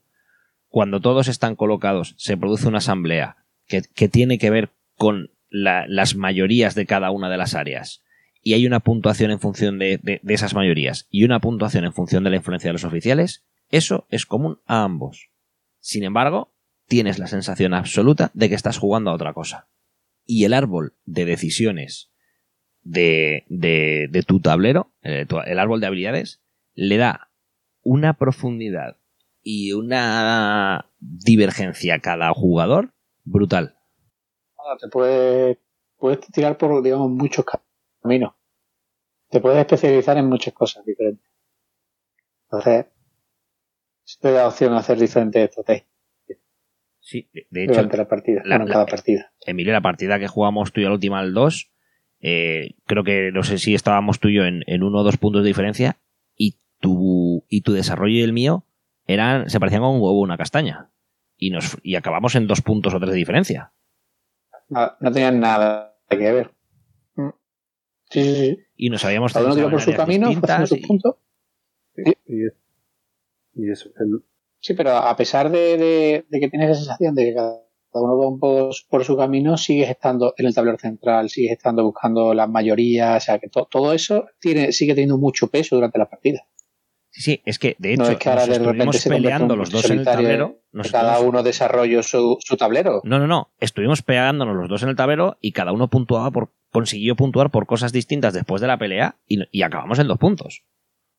cuando 0.75 0.99
todos 0.99 1.29
están 1.29 1.55
colocados, 1.55 2.15
se 2.17 2.35
produce 2.35 2.67
una 2.67 2.79
asamblea 2.79 3.37
que, 3.65 4.09
tiene 4.09 4.37
que 4.37 4.49
ver 4.49 4.73
con 4.97 5.31
las 5.49 6.17
mayorías 6.17 6.75
de 6.75 6.85
cada 6.85 7.11
una 7.11 7.29
de 7.29 7.37
las 7.37 7.55
áreas. 7.55 8.03
Y 8.41 8.55
hay 8.55 8.67
una 8.67 8.81
puntuación 8.81 9.31
en 9.31 9.39
función 9.39 9.79
de, 9.79 10.19
esas 10.27 10.53
mayorías 10.53 11.07
y 11.09 11.23
una 11.23 11.39
puntuación 11.39 11.85
en 11.85 11.93
función 11.93 12.25
de 12.25 12.29
la 12.29 12.35
influencia 12.35 12.67
de 12.67 12.73
los 12.73 12.83
oficiales. 12.83 13.45
Eso 13.69 14.05
es 14.09 14.25
común 14.25 14.59
a 14.65 14.83
ambos. 14.83 15.29
Sin 15.79 16.03
embargo, 16.03 16.53
tienes 16.89 17.19
la 17.19 17.27
sensación 17.27 17.73
absoluta 17.73 18.31
de 18.33 18.49
que 18.49 18.55
estás 18.55 18.77
jugando 18.77 19.11
a 19.11 19.15
otra 19.15 19.31
cosa. 19.31 19.69
Y 20.25 20.43
el 20.43 20.53
árbol 20.53 20.97
de 21.05 21.23
decisiones 21.23 22.11
de, 22.81 23.45
de, 23.47 24.23
tu 24.27 24.41
tablero, 24.41 24.91
eh, 25.03 25.25
el 25.45 25.57
árbol 25.57 25.79
de 25.79 25.87
habilidades, 25.87 26.41
le 26.73 26.97
da 26.97 27.31
una 27.81 28.15
profundidad 28.17 28.97
y 29.47 29.73
una 29.73 30.89
divergencia 30.99 31.99
cada 31.99 32.33
jugador 32.33 32.95
brutal. 33.23 33.77
Te 34.81 34.87
puedes, 34.87 35.59
puedes 35.97 36.19
tirar 36.31 36.57
por, 36.57 36.81
digamos, 36.81 37.11
muchos 37.11 37.45
caminos. 38.01 38.33
Te 39.29 39.39
puedes 39.39 39.59
especializar 39.59 40.17
en 40.17 40.25
muchas 40.25 40.51
cosas 40.55 40.83
diferentes. 40.83 41.29
Entonces, 42.45 42.87
te 44.19 44.31
da 44.31 44.47
opción 44.47 44.73
a 44.73 44.79
hacer 44.79 44.97
diferentes 44.97 45.43
estrategias. 45.43 45.89
Sí, 46.99 47.29
de 47.51 47.63
hecho. 47.65 47.73
Durante 47.73 47.97
la 47.97 48.07
partida, 48.07 48.41
la, 48.45 48.65
cada 48.65 48.87
partida. 48.87 49.31
Emilio, 49.45 49.73
la 49.73 49.81
partida 49.81 50.17
que 50.17 50.27
jugamos 50.27 50.71
tú 50.71 50.81
y 50.81 50.85
la 50.85 50.91
última 50.91 51.19
al 51.19 51.35
2, 51.35 51.71
eh, 52.21 52.71
creo 52.87 53.03
que 53.03 53.29
no 53.31 53.43
sé 53.43 53.59
si 53.59 53.75
estábamos 53.75 54.19
tú 54.19 54.29
y 54.29 54.37
yo 54.37 54.45
en, 54.45 54.63
en 54.65 54.81
uno 54.81 55.01
o 55.01 55.03
dos 55.03 55.17
puntos 55.17 55.43
de 55.43 55.49
diferencia, 55.49 55.99
y 56.35 56.57
tu, 56.79 57.45
y 57.47 57.61
tu 57.61 57.73
desarrollo 57.73 58.15
y 58.15 58.23
el 58.23 58.33
mío 58.33 58.65
eran, 59.07 59.49
se 59.49 59.59
parecían 59.59 59.81
como 59.81 59.95
un 59.95 60.01
huevo 60.01 60.19
una 60.19 60.37
castaña. 60.37 60.91
Y, 61.37 61.49
nos, 61.49 61.77
y 61.83 61.95
acabamos 61.95 62.35
en 62.35 62.47
dos 62.47 62.61
puntos 62.61 62.93
o 62.93 62.99
tres 62.99 63.11
de 63.11 63.17
diferencia. 63.17 63.73
No, 64.69 64.91
no 64.99 65.11
tenían 65.11 65.39
nada 65.39 65.95
que 66.09 66.17
ver. 66.17 66.51
Mm. 67.15 67.29
Sí, 68.09 68.23
sí, 68.23 68.35
sí. 68.35 68.59
Y 68.75 68.89
nos 68.89 69.03
habíamos 69.05 69.33
Cada 69.33 69.53
uno 69.53 69.69
por 69.69 69.81
su 69.81 69.93
camino, 69.93 70.29
por 70.39 70.67
su 70.67 70.81
punto. 70.81 71.19
Y, 71.95 73.71
eso. 73.71 73.89
Sí, 74.59 74.73
pero 74.73 74.91
a 74.91 75.15
pesar 75.15 75.49
de, 75.49 76.25
que 76.29 76.49
tienes 76.49 76.69
la 76.69 76.75
sensación 76.75 77.15
de 77.15 77.25
que 77.25 77.33
cada 77.35 77.61
uno 77.93 78.17
va 78.17 78.27
un 78.27 78.39
poco 78.39 78.71
por 78.89 79.05
su 79.05 79.15
camino, 79.15 79.55
sigues 79.55 79.89
estando 79.89 80.33
en 80.37 80.47
el 80.47 80.53
tablero 80.53 80.77
central, 80.77 81.29
sigues 81.29 81.53
estando 81.53 81.83
buscando 81.83 82.33
las 82.33 82.49
mayorías, 82.49 83.23
o 83.23 83.25
sea 83.25 83.39
que 83.39 83.47
todo 83.47 83.93
eso 83.93 84.27
tiene, 84.39 84.73
sigue 84.73 84.93
teniendo 84.93 85.17
mucho 85.17 85.47
peso 85.47 85.75
durante 85.75 85.99
la 85.99 86.09
partida. 86.09 86.45
Sí, 87.17 87.41
es 87.45 87.59
que 87.59 87.77
de 87.79 87.93
hecho 87.93 88.03
no 88.03 88.09
es 88.09 88.17
que 88.17 88.29
ahora 88.29 88.45
de 88.45 88.59
repente 88.59 88.97
peleando 89.07 89.55
los 89.55 89.71
dos 89.71 89.89
en 89.89 89.99
el 89.99 90.05
tablero. 90.05 90.59
cada 90.91 91.21
uno 91.21 91.43
desarrolló 91.43 92.03
su, 92.03 92.37
tablero. 92.59 93.01
No, 93.05 93.19
no, 93.19 93.27
no. 93.27 93.51
Estuvimos 93.61 94.01
pegándonos 94.01 94.53
los 94.53 94.67
dos 94.67 94.83
en 94.83 94.89
el 94.89 94.97
tablero 94.97 95.37
y 95.39 95.53
cada 95.53 95.71
uno 95.71 95.89
puntuaba 95.89 96.29
por, 96.31 96.49
consiguió 96.71 97.15
puntuar 97.15 97.51
por 97.51 97.67
cosas 97.67 97.93
distintas 97.93 98.33
después 98.33 98.61
de 98.61 98.67
la 98.67 98.77
pelea 98.77 99.15
y, 99.27 99.61
acabamos 99.61 99.97
en 99.99 100.07
dos 100.07 100.17
puntos. 100.17 100.63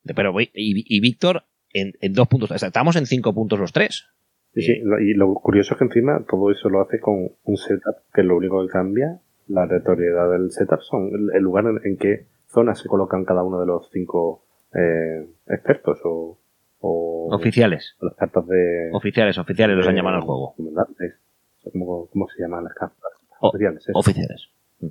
Pero 0.04 0.38
y, 0.38 0.50
y 0.54 1.00
Víctor 1.00 1.44
en, 1.72 2.12
dos 2.12 2.28
puntos. 2.28 2.50
Estábamos 2.50 2.96
en 2.96 3.06
cinco 3.06 3.34
puntos 3.34 3.58
los 3.58 3.72
tres. 3.72 4.06
Sí, 4.52 4.62
sí, 4.62 4.72
y 4.72 5.14
lo 5.14 5.32
curioso 5.34 5.74
es 5.74 5.78
que 5.78 5.84
encima 5.84 6.24
todo 6.28 6.50
eso 6.50 6.68
lo 6.68 6.82
hace 6.82 7.00
con 7.00 7.30
un 7.42 7.56
setup 7.56 7.96
que 8.12 8.22
lo 8.22 8.36
único 8.36 8.66
que 8.66 8.72
cambia, 8.72 9.20
la 9.48 9.62
aleatoriedad 9.62 10.30
del 10.30 10.50
setup, 10.50 10.80
son 10.80 11.10
el, 11.34 11.42
lugar 11.42 11.64
en, 11.66 11.80
en 11.84 11.96
qué 11.98 12.26
zonas 12.48 12.80
se 12.80 12.88
colocan 12.88 13.24
cada 13.24 13.42
uno 13.42 13.60
de 13.60 13.66
los 13.66 13.90
cinco 13.90 14.45
eh, 14.74 15.28
expertos 15.48 15.98
o, 16.04 16.38
oficiales. 16.80 17.96
las 18.00 18.14
cartas 18.14 18.46
de 18.46 18.90
oficiales, 18.92 19.38
oficiales 19.38 19.76
los 19.76 19.86
han 19.86 19.96
llamado 19.96 20.16
al 20.16 20.22
juego. 20.22 20.54
¿cómo, 22.12 22.28
se 22.28 22.42
llaman 22.42 22.64
las 22.64 22.74
cartas? 22.74 23.12
oficiales. 23.40 23.84
Oficiales. 23.92 24.48
Mm. 24.80 24.86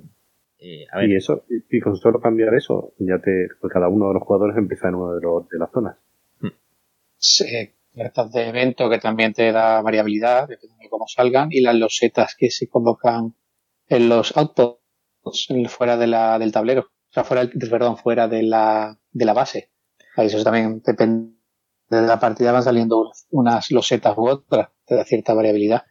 Eh, 0.58 0.86
y 1.08 1.16
eso, 1.16 1.44
y, 1.48 1.80
con 1.80 1.96
solo 1.96 2.20
cambiar 2.20 2.54
eso, 2.54 2.92
ya 2.98 3.18
te, 3.18 3.48
pues 3.60 3.72
cada 3.72 3.88
uno 3.88 4.08
de 4.08 4.14
los 4.14 4.22
jugadores 4.22 4.56
empieza 4.56 4.88
en 4.88 4.94
uno 4.96 5.14
de, 5.14 5.20
los, 5.20 5.48
de 5.48 5.58
las 5.58 5.70
zonas. 5.70 5.96
Mm. 6.40 6.48
Sí, 7.16 7.70
cartas 7.94 8.32
de 8.32 8.48
evento 8.48 8.90
que 8.90 8.98
también 8.98 9.32
te 9.32 9.52
da 9.52 9.80
variabilidad, 9.82 10.48
depende 10.48 10.76
de 10.80 10.88
cómo 10.88 11.06
salgan, 11.08 11.48
y 11.50 11.60
las 11.60 11.74
losetas 11.74 12.34
que 12.36 12.50
se 12.50 12.68
convocan 12.68 13.34
en 13.88 14.08
los 14.08 14.36
outposts 14.36 15.48
fuera 15.68 15.96
de 15.96 16.06
la, 16.06 16.38
del 16.38 16.52
tablero, 16.52 16.90
sea, 17.16 17.24
fuera, 17.24 17.50
perdón, 17.70 17.96
fuera 17.96 18.28
de 18.28 18.42
la, 18.42 18.98
de 19.12 19.24
la 19.24 19.32
base. 19.32 19.70
Eso 20.16 20.42
también 20.42 20.82
depende 20.84 21.32
de 21.88 22.02
la 22.02 22.18
partida, 22.18 22.52
van 22.52 22.62
saliendo 22.62 23.12
unas 23.30 23.70
losetas 23.70 24.16
u 24.16 24.28
otras, 24.28 24.68
te 24.84 24.94
da 24.94 25.04
cierta 25.04 25.34
variabilidad. 25.34 25.84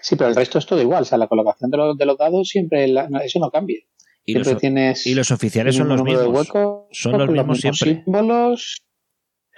Sí, 0.00 0.16
pero 0.16 0.30
el 0.30 0.36
resto 0.36 0.58
es 0.58 0.66
todo 0.66 0.80
igual. 0.80 1.02
O 1.02 1.04
sea, 1.04 1.18
la 1.18 1.28
colocación 1.28 1.70
de 1.70 1.76
los, 1.76 1.96
de 1.96 2.06
los 2.06 2.18
dados 2.18 2.48
siempre, 2.48 2.92
eso 3.24 3.38
no 3.38 3.50
cambia. 3.50 3.80
Y 4.26 4.34
los, 4.34 4.56
tienes 4.56 5.06
y 5.06 5.14
los 5.14 5.30
oficiales 5.30 5.76
son 5.76 5.88
los 5.88 6.02
mismos. 6.02 6.48
son 6.92 7.18
los 7.18 7.28
mismos 7.28 7.60
siempre. 7.60 8.02
Símbolos. 8.04 8.82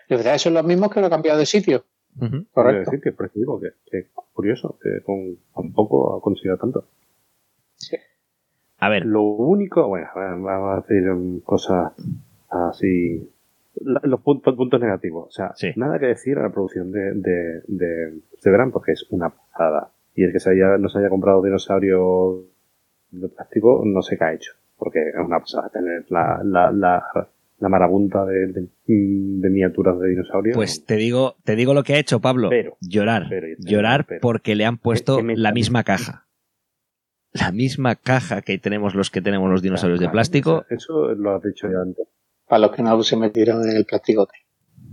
Los 0.09 0.17
oficiales 0.19 0.43
son 0.43 0.55
los 0.55 0.65
mismos 0.65 0.91
que 0.91 1.01
lo 1.01 1.07
han 1.07 1.11
cambiado 1.11 1.39
de 1.39 1.47
sitio. 1.47 1.87
Correcto. 2.53 2.91
Decir 2.91 3.01
que, 3.03 3.15
que, 3.91 4.11
curioso, 4.33 4.79
que 4.83 5.05
con, 5.05 5.37
con, 5.53 5.73
poco 5.73 6.17
ha 6.17 6.21
conseguido 6.21 6.57
tanto. 6.57 6.89
Sí. 7.77 7.97
A 8.79 8.89
ver. 8.89 9.07
Lo 9.07 9.23
único, 9.23 9.89
bueno, 9.89 10.09
vamos 10.15 10.73
a 10.73 10.81
decir 10.81 11.05
cosas 11.45 11.93
así 12.51 13.29
los 13.81 14.21
puntos, 14.21 14.55
puntos 14.55 14.81
negativos. 14.81 15.29
O 15.29 15.31
sea, 15.31 15.55
nada 15.77 15.99
que 15.99 16.07
decir 16.07 16.39
a 16.39 16.43
la 16.43 16.51
producción 16.51 16.93
de, 16.93 17.13
de, 17.15 17.61
de, 17.67 18.21
Verán 18.45 18.71
porque 18.71 18.93
es 18.93 19.07
una 19.11 19.31
pasada. 19.31 19.91
Y 20.15 20.25
el 20.25 20.33
que 20.33 20.41
se 20.41 20.51
haya, 20.51 20.79
no 20.79 20.89
se 20.89 20.99
haya 20.99 21.09
comprado 21.09 21.43
dinosaurio 21.43 22.45
de 23.11 23.29
plástico 23.29 23.83
no 23.85 24.03
sé 24.03 24.17
qué 24.17 24.25
ha 24.25 24.33
hecho. 24.33 24.53
Porque 24.79 25.09
es 25.09 25.17
una 25.17 25.41
pasada 25.41 25.69
tener 25.69 26.05
la, 26.09 26.41
la, 26.45 26.71
la, 26.71 27.03
la 27.59 27.69
marabunta 27.69 28.25
de, 28.25 28.47
de, 28.47 28.69
miniaturas 28.87 29.99
de 29.99 30.09
dinosaurios. 30.09 30.57
Pues 30.57 30.85
te 30.85 30.97
digo, 30.97 31.37
te 31.45 31.57
digo 31.57 31.75
lo 31.75 31.83
que 31.83 31.95
ha 31.95 31.99
hecho 31.99 32.21
Pablo. 32.21 32.51
llorar. 32.81 33.29
llorar 33.59 34.07
porque 34.21 34.55
le 34.55 34.65
han 34.65 34.79
puesto 34.79 35.21
la 35.23 35.53
misma 35.53 35.83
caja. 35.83 36.26
La 37.41 37.53
misma 37.53 37.97
caja 37.97 38.43
que 38.43 38.59
tenemos 38.59 38.95
los 38.95 39.11
que 39.11 39.21
tenemos 39.21 39.51
los 39.51 39.63
dinosaurios 39.63 40.01
de 40.01 40.09
plástico. 40.09 40.65
Eso 40.71 41.15
lo 41.15 41.37
has 41.37 41.43
dicho 41.43 41.69
ya 41.71 41.81
antes 41.81 42.07
para 42.49 42.67
los 42.67 42.77
que 42.77 42.83
no 42.83 43.03
se 43.03 43.17
metieron 43.17 43.69
en 43.69 43.77
el 43.77 43.85
plasticote. 43.85 44.35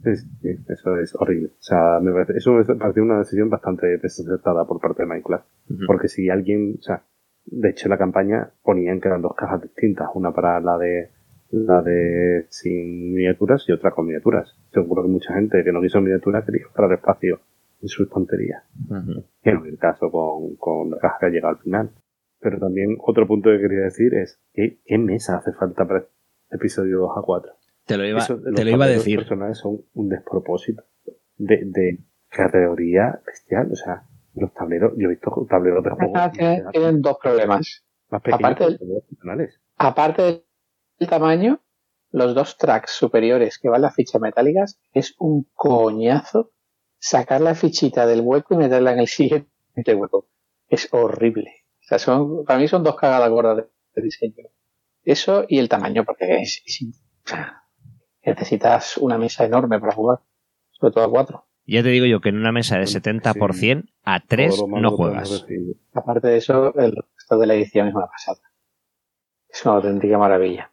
Sí, 0.03 0.49
eso 0.67 0.97
es 0.97 1.15
horrible. 1.15 1.49
O 1.59 1.63
sea, 1.63 1.99
me 2.01 2.11
parece, 2.11 2.33
eso 2.37 2.51
me 2.51 2.63
parece 2.75 3.01
una 3.01 3.19
decisión 3.19 3.49
bastante 3.49 3.97
desacertada 3.97 4.65
por 4.65 4.81
parte 4.81 5.03
de 5.03 5.07
Minecraft. 5.07 5.45
Porque 5.87 6.07
si 6.07 6.29
alguien, 6.29 6.77
o 6.79 6.81
sea, 6.81 7.03
de 7.45 7.69
hecho 7.69 7.87
la 7.87 7.97
campaña 7.97 8.51
ponían 8.63 8.99
que 8.99 9.07
eran 9.07 9.21
dos 9.21 9.33
cajas 9.35 9.61
distintas, 9.61 10.09
una 10.13 10.33
para 10.33 10.59
la 10.59 10.77
de 10.77 11.11
la 11.51 11.81
de 11.83 12.47
sin 12.49 13.13
miniaturas 13.13 13.63
y 13.67 13.71
otra 13.71 13.91
con 13.91 14.07
miniaturas. 14.07 14.57
Seguro 14.73 15.03
que 15.03 15.09
mucha 15.09 15.33
gente 15.35 15.63
que 15.63 15.71
no 15.71 15.81
quiso 15.81 16.01
miniaturas 16.01 16.45
quería 16.45 16.65
el 16.75 16.93
espacio 16.93 17.39
en 17.81 17.87
sus 17.87 18.09
tonterías. 18.09 18.63
Que 19.41 19.53
no 19.53 19.63
es 19.63 19.71
el 19.71 19.77
caso 19.77 20.09
con, 20.11 20.55
con 20.55 20.91
la 20.91 20.97
caja 20.97 21.17
que 21.21 21.29
llega 21.29 21.49
al 21.49 21.59
final. 21.59 21.91
Pero 22.43 22.59
también 22.59 22.97
otro 22.99 23.25
punto 23.25 23.49
que 23.49 23.59
quería 23.59 23.85
decir 23.85 24.13
es, 24.13 24.39
¿qué, 24.53 24.81
qué 24.85 24.97
mesa 24.97 25.37
hace 25.37 25.53
falta 25.53 25.87
para 25.87 26.05
episodio 26.53 26.99
2 26.99 27.17
a 27.17 27.21
4. 27.21 27.51
Te 27.85 27.97
lo 27.97 28.05
iba, 28.05 28.25
te 28.25 28.63
lo 28.63 28.69
iba 28.69 28.85
a 28.85 28.87
decir. 28.87 29.17
Los 29.17 29.27
personajes 29.27 29.57
son 29.57 29.83
un 29.93 30.09
despropósito 30.09 30.83
de, 31.37 31.61
de 31.65 31.99
categoría 32.29 33.21
bestial. 33.25 33.69
O 33.71 33.75
sea, 33.75 34.03
los 34.35 34.53
tableros, 34.53 34.93
yo 34.97 35.07
he 35.07 35.11
visto 35.11 35.45
tableros 35.49 35.83
de 35.83 35.89
juego. 35.89 36.13
tienen, 36.71 37.01
dos 37.01 37.17
problemas. 37.21 37.83
Más 38.09 38.21
aparte, 38.31 38.65
del, 38.65 39.49
aparte 39.77 40.45
del 40.99 41.09
tamaño, 41.09 41.61
los 42.11 42.35
dos 42.35 42.57
tracks 42.57 42.91
superiores 42.91 43.57
que 43.57 43.69
van 43.69 43.81
las 43.81 43.95
fichas 43.95 44.21
metálicas 44.21 44.79
es 44.93 45.15
un 45.17 45.49
coñazo 45.53 46.51
sacar 46.99 47.41
la 47.41 47.55
fichita 47.55 48.05
del 48.05 48.21
hueco 48.21 48.53
y 48.53 48.57
meterla 48.57 48.93
en 48.93 48.99
el 48.99 49.07
siguiente 49.07 49.95
hueco. 49.95 50.27
Es 50.67 50.87
horrible. 50.91 51.62
O 51.83 51.85
sea, 51.85 51.99
son, 51.99 52.45
para 52.45 52.59
mí 52.59 52.67
son 52.67 52.83
dos 52.83 52.95
cagadas 52.95 53.29
gordas 53.29 53.65
de 53.95 54.01
diseño. 54.01 54.47
Eso 55.03 55.45
y 55.49 55.59
el 55.59 55.67
tamaño, 55.67 56.05
porque 56.05 56.41
es, 56.41 56.63
necesitas 58.23 58.97
una 58.97 59.17
mesa 59.17 59.45
enorme 59.45 59.79
para 59.79 59.93
jugar, 59.93 60.19
sobre 60.71 60.93
todo 60.93 61.03
a 61.03 61.09
cuatro. 61.09 61.45
Ya 61.65 61.83
te 61.83 61.89
digo 61.89 62.05
yo 62.05 62.21
que 62.21 62.29
en 62.29 62.37
una 62.37 62.51
mesa 62.51 62.77
de 62.77 62.85
70% 62.85 63.85
a 64.03 64.19
3 64.19 64.63
no 64.67 64.91
juegas. 64.91 65.45
Aparte 65.93 66.27
de 66.27 66.37
eso, 66.37 66.73
el 66.75 66.93
resto 66.95 67.37
de 67.37 67.47
la 67.47 67.53
edición 67.55 67.87
es 67.87 67.95
una 67.95 68.07
pasada. 68.07 68.39
Es 69.49 69.65
una 69.65 69.75
auténtica 69.75 70.17
maravilla. 70.17 70.71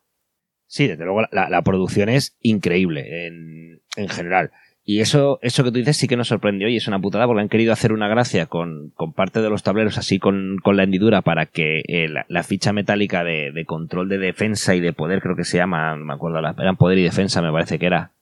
Sí, 0.67 0.87
desde 0.87 1.05
luego 1.05 1.23
la, 1.31 1.63
producción 1.63 2.09
es 2.09 2.37
increíble 2.41 3.27
en, 3.27 3.83
en, 3.97 4.09
general. 4.09 4.53
Y 4.91 5.01
eso, 5.01 5.39
eso 5.41 5.63
que 5.63 5.71
tú 5.71 5.79
dices 5.79 5.97
sí 5.97 6.09
que 6.09 6.17
nos 6.17 6.27
sorprendió 6.27 6.67
y 6.67 6.77
es 6.77 6.89
una 6.89 6.99
putada 6.99 7.25
porque 7.29 7.43
han 7.43 7.49
querido 7.49 7.73
hacer 7.73 7.93
una 7.93 8.09
gracia 8.09 8.47
con, 8.47 8.91
con 8.97 9.13
parte 9.13 9.41
de 9.41 9.49
los 9.49 9.63
tableros 9.63 9.99
así 9.99 10.19
con, 10.19 10.57
con 10.65 10.77
la 10.77 10.83
hendidura 10.83 11.23
para 11.23 11.47
que 11.47 11.85
eh, 11.87 12.09
la, 12.09 12.43
ficha 12.43 12.73
metálica 12.73 13.23
de, 13.23 13.53
de, 13.53 13.65
control 13.65 14.09
de 14.09 14.19
defensa 14.19 14.75
y 14.75 14.81
de 14.81 14.93
poder, 14.93 15.23
creo 15.23 15.37
que 15.37 15.45
se 15.45 15.59
llama, 15.59 15.95
no 15.95 16.05
me 16.05 16.15
acuerdo, 16.15 16.41
eran 16.41 16.77
poder 16.77 16.99
y 16.99 17.05
defensa 17.05 17.41
me 17.41 17.53
parece 17.53 17.79
que 17.79 17.87
era, 17.87 18.15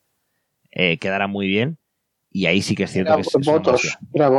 eh, 0.70 0.98
quedara 0.98 1.26
muy 1.26 1.46
bien. 1.46 1.78
Y 2.31 2.44
ahí 2.44 2.61
sí 2.61 2.74
que 2.74 2.83
es 2.83 2.90
cierto 2.90 3.14
que 3.14 3.22
es, 3.22 3.46
votos, 3.46 3.98
era, 4.12 4.31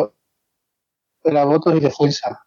era, 1.23 1.45
votos 1.45 1.77
y 1.77 1.79
defensa. 1.79 2.45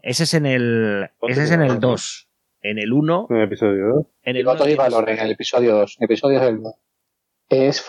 Ese 0.00 0.22
es 0.22 0.32
en 0.32 0.46
el, 0.46 1.10
ese 1.28 1.42
es 1.42 1.50
en 1.50 1.60
el 1.60 1.78
2. 1.78 2.28
En 2.62 2.78
el 2.78 2.90
1. 2.90 3.26
En 3.28 3.36
el 3.36 3.42
episodio 3.42 3.86
2. 3.96 4.06
En 4.22 4.36
el 4.36 4.46
votos 4.46 4.66
y 4.66 4.74
valor 4.76 5.10
en 5.10 5.18
el 5.18 5.30
episodio 5.30 5.74
2. 5.74 5.96
En 5.98 6.04
el 6.04 6.04
episodio 6.06 6.40
2 6.62 6.74
es 7.50 7.82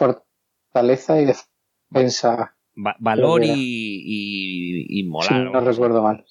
fortaleza 0.76 1.22
y 1.22 1.26
defensa. 1.26 2.56
valor 2.76 3.44
y, 3.44 3.50
y, 3.50 5.00
y, 5.00 5.04
moral. 5.08 5.52
no 5.52 5.62
recuerdo 5.62 6.04
mal. 6.04 6.26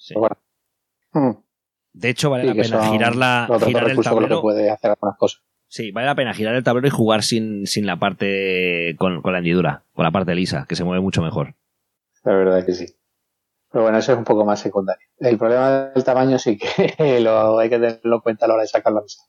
Hmm. 1.11 1.31
De 1.93 2.09
hecho, 2.09 2.29
vale 2.29 2.43
la 2.43 2.53
pena 2.53 2.89
girar, 2.89 3.15
la, 3.15 3.47
girar 3.65 3.89
el 3.89 3.99
tablero. 4.01 4.37
Que 4.37 4.41
puede 4.41 4.69
hacer 4.69 4.91
algunas 4.91 5.17
cosas. 5.17 5.41
Sí, 5.67 5.91
vale 5.91 6.05
la 6.07 6.15
pena 6.15 6.33
girar 6.33 6.53
el 6.53 6.63
tablero 6.63 6.87
y 6.87 6.91
jugar 6.91 7.23
sin, 7.23 7.65
sin 7.65 7.87
la 7.87 7.97
parte 7.97 8.95
con, 8.99 9.21
con 9.21 9.33
la 9.33 9.39
hendidura, 9.39 9.83
con 9.93 10.03
la 10.03 10.11
parte 10.11 10.35
lisa, 10.35 10.65
que 10.69 10.75
se 10.75 10.83
mueve 10.83 11.01
mucho 11.01 11.23
mejor. 11.23 11.55
La 12.23 12.35
verdad 12.35 12.59
es 12.59 12.65
que 12.65 12.73
sí. 12.73 12.85
Pero 13.71 13.83
bueno, 13.83 13.97
eso 13.97 14.11
es 14.11 14.17
un 14.17 14.25
poco 14.25 14.45
más 14.45 14.59
secundario. 14.59 15.07
El 15.17 15.37
problema 15.37 15.87
del 15.87 16.03
tamaño 16.03 16.37
sí 16.37 16.57
que 16.57 17.19
lo 17.21 17.57
hay 17.57 17.69
que 17.69 17.79
tenerlo 17.79 18.17
en 18.17 18.21
cuenta 18.21 18.45
a 18.45 18.47
la 18.47 18.53
hora 18.53 18.63
de 18.63 18.67
sacar 18.67 18.93
la 18.93 19.01
mesa. 19.01 19.23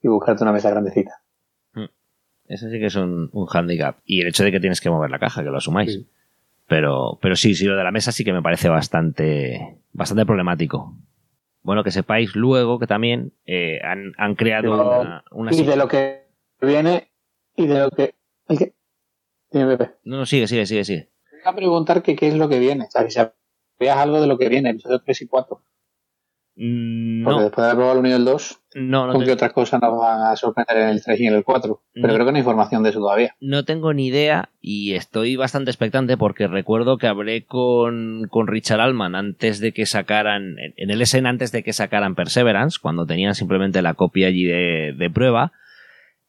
Y 0.00 0.08
buscarte 0.08 0.44
una 0.44 0.52
mesa 0.52 0.70
grandecita. 0.70 1.24
Eso 2.48 2.68
sí 2.68 2.78
que 2.78 2.86
es 2.86 2.96
un, 2.96 3.30
un 3.32 3.46
handicap. 3.50 3.98
Y 4.04 4.20
el 4.20 4.28
hecho 4.28 4.44
de 4.44 4.52
que 4.52 4.60
tienes 4.60 4.80
que 4.80 4.90
mover 4.90 5.10
la 5.10 5.18
caja, 5.18 5.42
que 5.42 5.50
lo 5.50 5.58
asumáis. 5.58 6.00
Pero, 6.66 7.18
pero 7.20 7.36
sí, 7.36 7.54
sí, 7.54 7.66
lo 7.66 7.76
de 7.76 7.84
la 7.84 7.90
mesa 7.90 8.12
sí 8.12 8.24
que 8.24 8.32
me 8.32 8.42
parece 8.42 8.68
bastante, 8.68 9.78
bastante 9.92 10.24
problemático. 10.24 10.94
Bueno, 11.62 11.82
que 11.82 11.90
sepáis 11.90 12.34
luego 12.34 12.78
que 12.78 12.86
también 12.86 13.32
eh, 13.46 13.80
han, 13.82 14.12
han, 14.18 14.34
creado 14.34 15.22
una, 15.30 15.52
Y 15.52 15.62
de 15.62 15.76
lo 15.76 15.88
que 15.88 16.26
viene 16.60 17.08
y 17.56 17.66
de 17.66 17.78
lo 17.78 17.90
que... 17.90 18.14
¿El 18.48 18.58
qué? 18.58 18.74
Dime, 19.50 19.76
Pepe. 19.76 19.94
No, 20.04 20.18
no, 20.18 20.26
sigue, 20.26 20.46
sigue, 20.46 20.66
sigue, 20.66 20.84
sigue. 20.84 21.10
Voy 21.30 21.52
a 21.52 21.56
preguntar 21.56 22.02
que 22.02 22.16
qué 22.16 22.28
es 22.28 22.34
lo 22.34 22.48
que 22.48 22.58
viene. 22.58 22.84
O 22.84 22.90
sea, 22.90 23.04
que 23.04 23.10
sabías 23.10 23.96
algo 23.96 24.20
de 24.20 24.26
lo 24.26 24.36
que 24.36 24.48
viene, 24.48 24.70
episodio 24.70 25.00
3 25.00 25.22
y 25.22 25.26
4. 25.26 25.62
Mm, 26.56 27.22
no. 27.22 27.30
Porque 27.30 27.44
después 27.44 27.64
de 27.64 27.70
haber 27.70 27.76
probado 27.76 27.92
el 27.94 27.98
1 28.00 28.08
y 28.08 28.12
el 28.12 28.24
2, 28.24 28.60
no, 28.76 29.06
no 29.06 29.12
¿con 29.12 29.24
qué 29.24 29.32
otras 29.32 29.52
cosas 29.52 29.80
nos 29.82 29.98
van 29.98 30.22
a 30.22 30.36
sorprender 30.36 30.76
en 30.76 30.88
el 30.90 31.02
3 31.02 31.20
y 31.20 31.26
en 31.26 31.34
el 31.34 31.44
4? 31.44 31.82
Pero 31.94 32.14
creo 32.14 32.18
que 32.26 32.32
no 32.32 32.36
hay 32.36 32.40
información 32.40 32.82
de 32.82 32.90
eso 32.90 33.00
todavía. 33.00 33.34
No 33.40 33.64
tengo 33.64 33.92
ni 33.92 34.06
idea 34.06 34.50
y 34.60 34.94
estoy 34.94 35.36
bastante 35.36 35.70
expectante 35.70 36.16
porque 36.16 36.46
recuerdo 36.46 36.96
que 36.96 37.06
hablé 37.06 37.44
con, 37.44 38.28
con 38.28 38.46
Richard 38.46 38.80
Allman 38.80 39.14
antes 39.14 39.60
de 39.60 39.72
que 39.72 39.86
sacaran, 39.86 40.56
en 40.76 40.90
el 40.90 41.04
SN 41.04 41.26
antes 41.26 41.50
de 41.52 41.62
que 41.62 41.72
sacaran 41.72 42.14
Perseverance, 42.14 42.78
cuando 42.80 43.06
tenían 43.06 43.34
simplemente 43.34 43.82
la 43.82 43.94
copia 43.94 44.28
allí 44.28 44.44
de, 44.44 44.94
de 44.96 45.10
prueba 45.10 45.52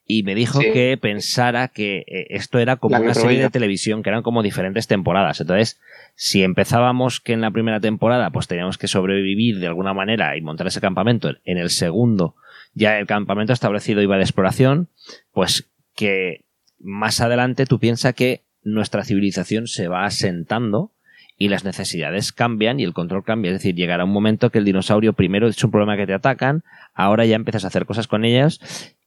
y 0.08 0.24
me 0.24 0.36
dijo 0.36 0.60
que 0.60 0.98
pensara 1.02 1.68
que 1.70 2.06
eh, 2.08 2.28
esto 2.30 2.60
era 2.60 2.76
como 2.76 2.98
una 2.98 3.14
serie 3.14 3.42
de 3.42 3.50
televisión, 3.50 4.04
que 4.04 4.10
eran 4.10 4.22
como 4.22 4.44
diferentes 4.44 4.88
temporadas. 4.88 5.42
Entonces, 5.42 5.80
si 6.16 6.44
empezábamos 6.44 7.20
que 7.20 7.34
en 7.34 7.42
la 7.42 7.52
primera 7.52 7.80
temporada 7.80 8.30
pues 8.30 8.48
teníamos 8.48 8.78
que 8.78 8.88
sobrevivir 8.88 9.60
de 9.60 9.68
alguna 9.68 9.94
manera 9.94 10.38
y 10.38 10.42
montar 10.42 10.68
ese 10.68 10.82
campamento, 10.82 11.34
en 11.44 11.58
el 11.58 11.70
segundo 11.70 12.36
ya 12.76 13.00
el 13.00 13.08
campamento 13.08 13.54
establecido 13.54 14.02
iba 14.02 14.18
de 14.18 14.24
exploración, 14.24 14.90
pues 15.34 15.68
que 15.96 16.44
más 16.78 17.22
adelante 17.22 17.66
tú 17.66 17.80
piensas 17.80 18.14
que 18.14 18.44
nuestra 18.64 19.04
civilización 19.06 19.68
se 19.68 19.88
va 19.88 20.06
asentando 20.06 20.92
y 21.38 21.48
las 21.48 21.64
necesidades 21.64 22.32
cambian 22.32 22.80
y 22.80 22.84
el 22.84 22.94
control 22.94 23.24
cambia. 23.24 23.52
Es 23.52 23.58
decir, 23.58 23.76
llegará 23.76 24.04
un 24.04 24.12
momento 24.12 24.52
que 24.52 24.60
el 24.60 24.66
dinosaurio 24.66 25.14
primero 25.14 25.48
es 25.48 25.64
un 25.64 25.72
problema 25.72 25.98
que 25.98 26.06
te 26.06 26.14
atacan, 26.14 26.64
ahora 26.94 27.26
ya 27.26 27.36
empiezas 27.36 27.64
a 27.64 27.68
hacer 27.68 27.86
cosas 27.86 28.08
con 28.08 28.26
ellas 28.26 28.60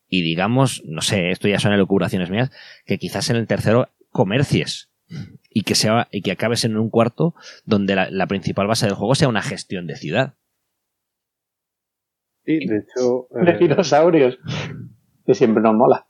y 0.09 0.23
digamos, 0.23 0.83
no 0.87 1.03
sé, 1.03 1.31
esto 1.31 1.49
ya 1.49 1.59
son 1.59 1.73
elucubraciones 1.73 2.31
mías, 2.31 2.51
que 2.87 2.99
quizás 2.99 3.31
en 3.31 3.37
el 3.37 3.47
tercero 3.47 3.89
comercies 4.11 4.91
y 5.51 5.63
que 5.63 5.75
sea 5.75 6.09
y 6.11 6.23
que 6.23 6.33
acabes 6.33 6.65
en 6.65 6.77
un 6.77 6.91
cuarto 6.91 7.35
donde 7.65 7.95
la, 7.95 8.27
principal 8.27 8.67
base 8.67 8.87
del 8.87 8.95
juego 8.95 9.15
sea 9.15 9.29
una 9.29 9.43
gestión 9.43 9.87
de 9.87 9.97
ciudad. 9.97 10.35
Sí, 12.45 12.67
de 12.67 12.79
hecho. 12.79 13.29
De 13.31 13.51
eh, 13.51 13.59
dinosaurios. 13.59 14.39
Que 15.27 15.35
siempre 15.35 15.63
nos 15.63 15.75
mola. 15.75 16.07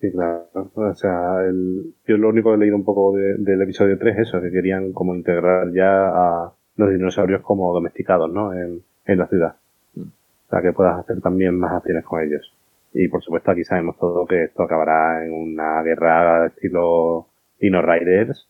Sí, 0.00 0.10
claro. 0.10 0.48
O 0.74 0.94
sea, 0.94 1.44
el, 1.48 1.94
yo 2.08 2.16
lo 2.16 2.30
único 2.30 2.50
que 2.50 2.56
he 2.56 2.58
leído 2.58 2.76
un 2.76 2.84
poco 2.84 3.14
del 3.16 3.62
episodio 3.62 3.96
3 3.98 4.18
es 4.18 4.28
eso, 4.28 4.40
que 4.40 4.50
querían 4.50 4.92
como 4.92 5.14
integrar 5.14 5.72
ya 5.72 6.08
a 6.08 6.52
los 6.76 6.90
dinosaurios 6.90 7.42
como 7.42 7.72
domesticados, 7.72 8.32
¿no? 8.32 8.52
En, 8.52 8.82
en 9.06 9.18
la 9.18 9.28
ciudad. 9.28 9.54
O 9.96 10.50
sea, 10.50 10.60
que 10.60 10.72
puedas 10.72 10.98
hacer 10.98 11.20
también 11.20 11.56
más 11.56 11.72
acciones 11.72 12.04
con 12.04 12.20
ellos. 12.20 12.52
Y 12.94 13.08
por 13.08 13.22
supuesto 13.22 13.50
aquí 13.50 13.64
sabemos 13.64 13.96
todo 13.98 14.26
que 14.26 14.44
esto 14.44 14.62
acabará 14.62 15.24
en 15.24 15.32
una 15.32 15.82
guerra 15.82 16.46
estilo 16.46 17.28
Dino 17.58 17.80
Riders 17.80 18.48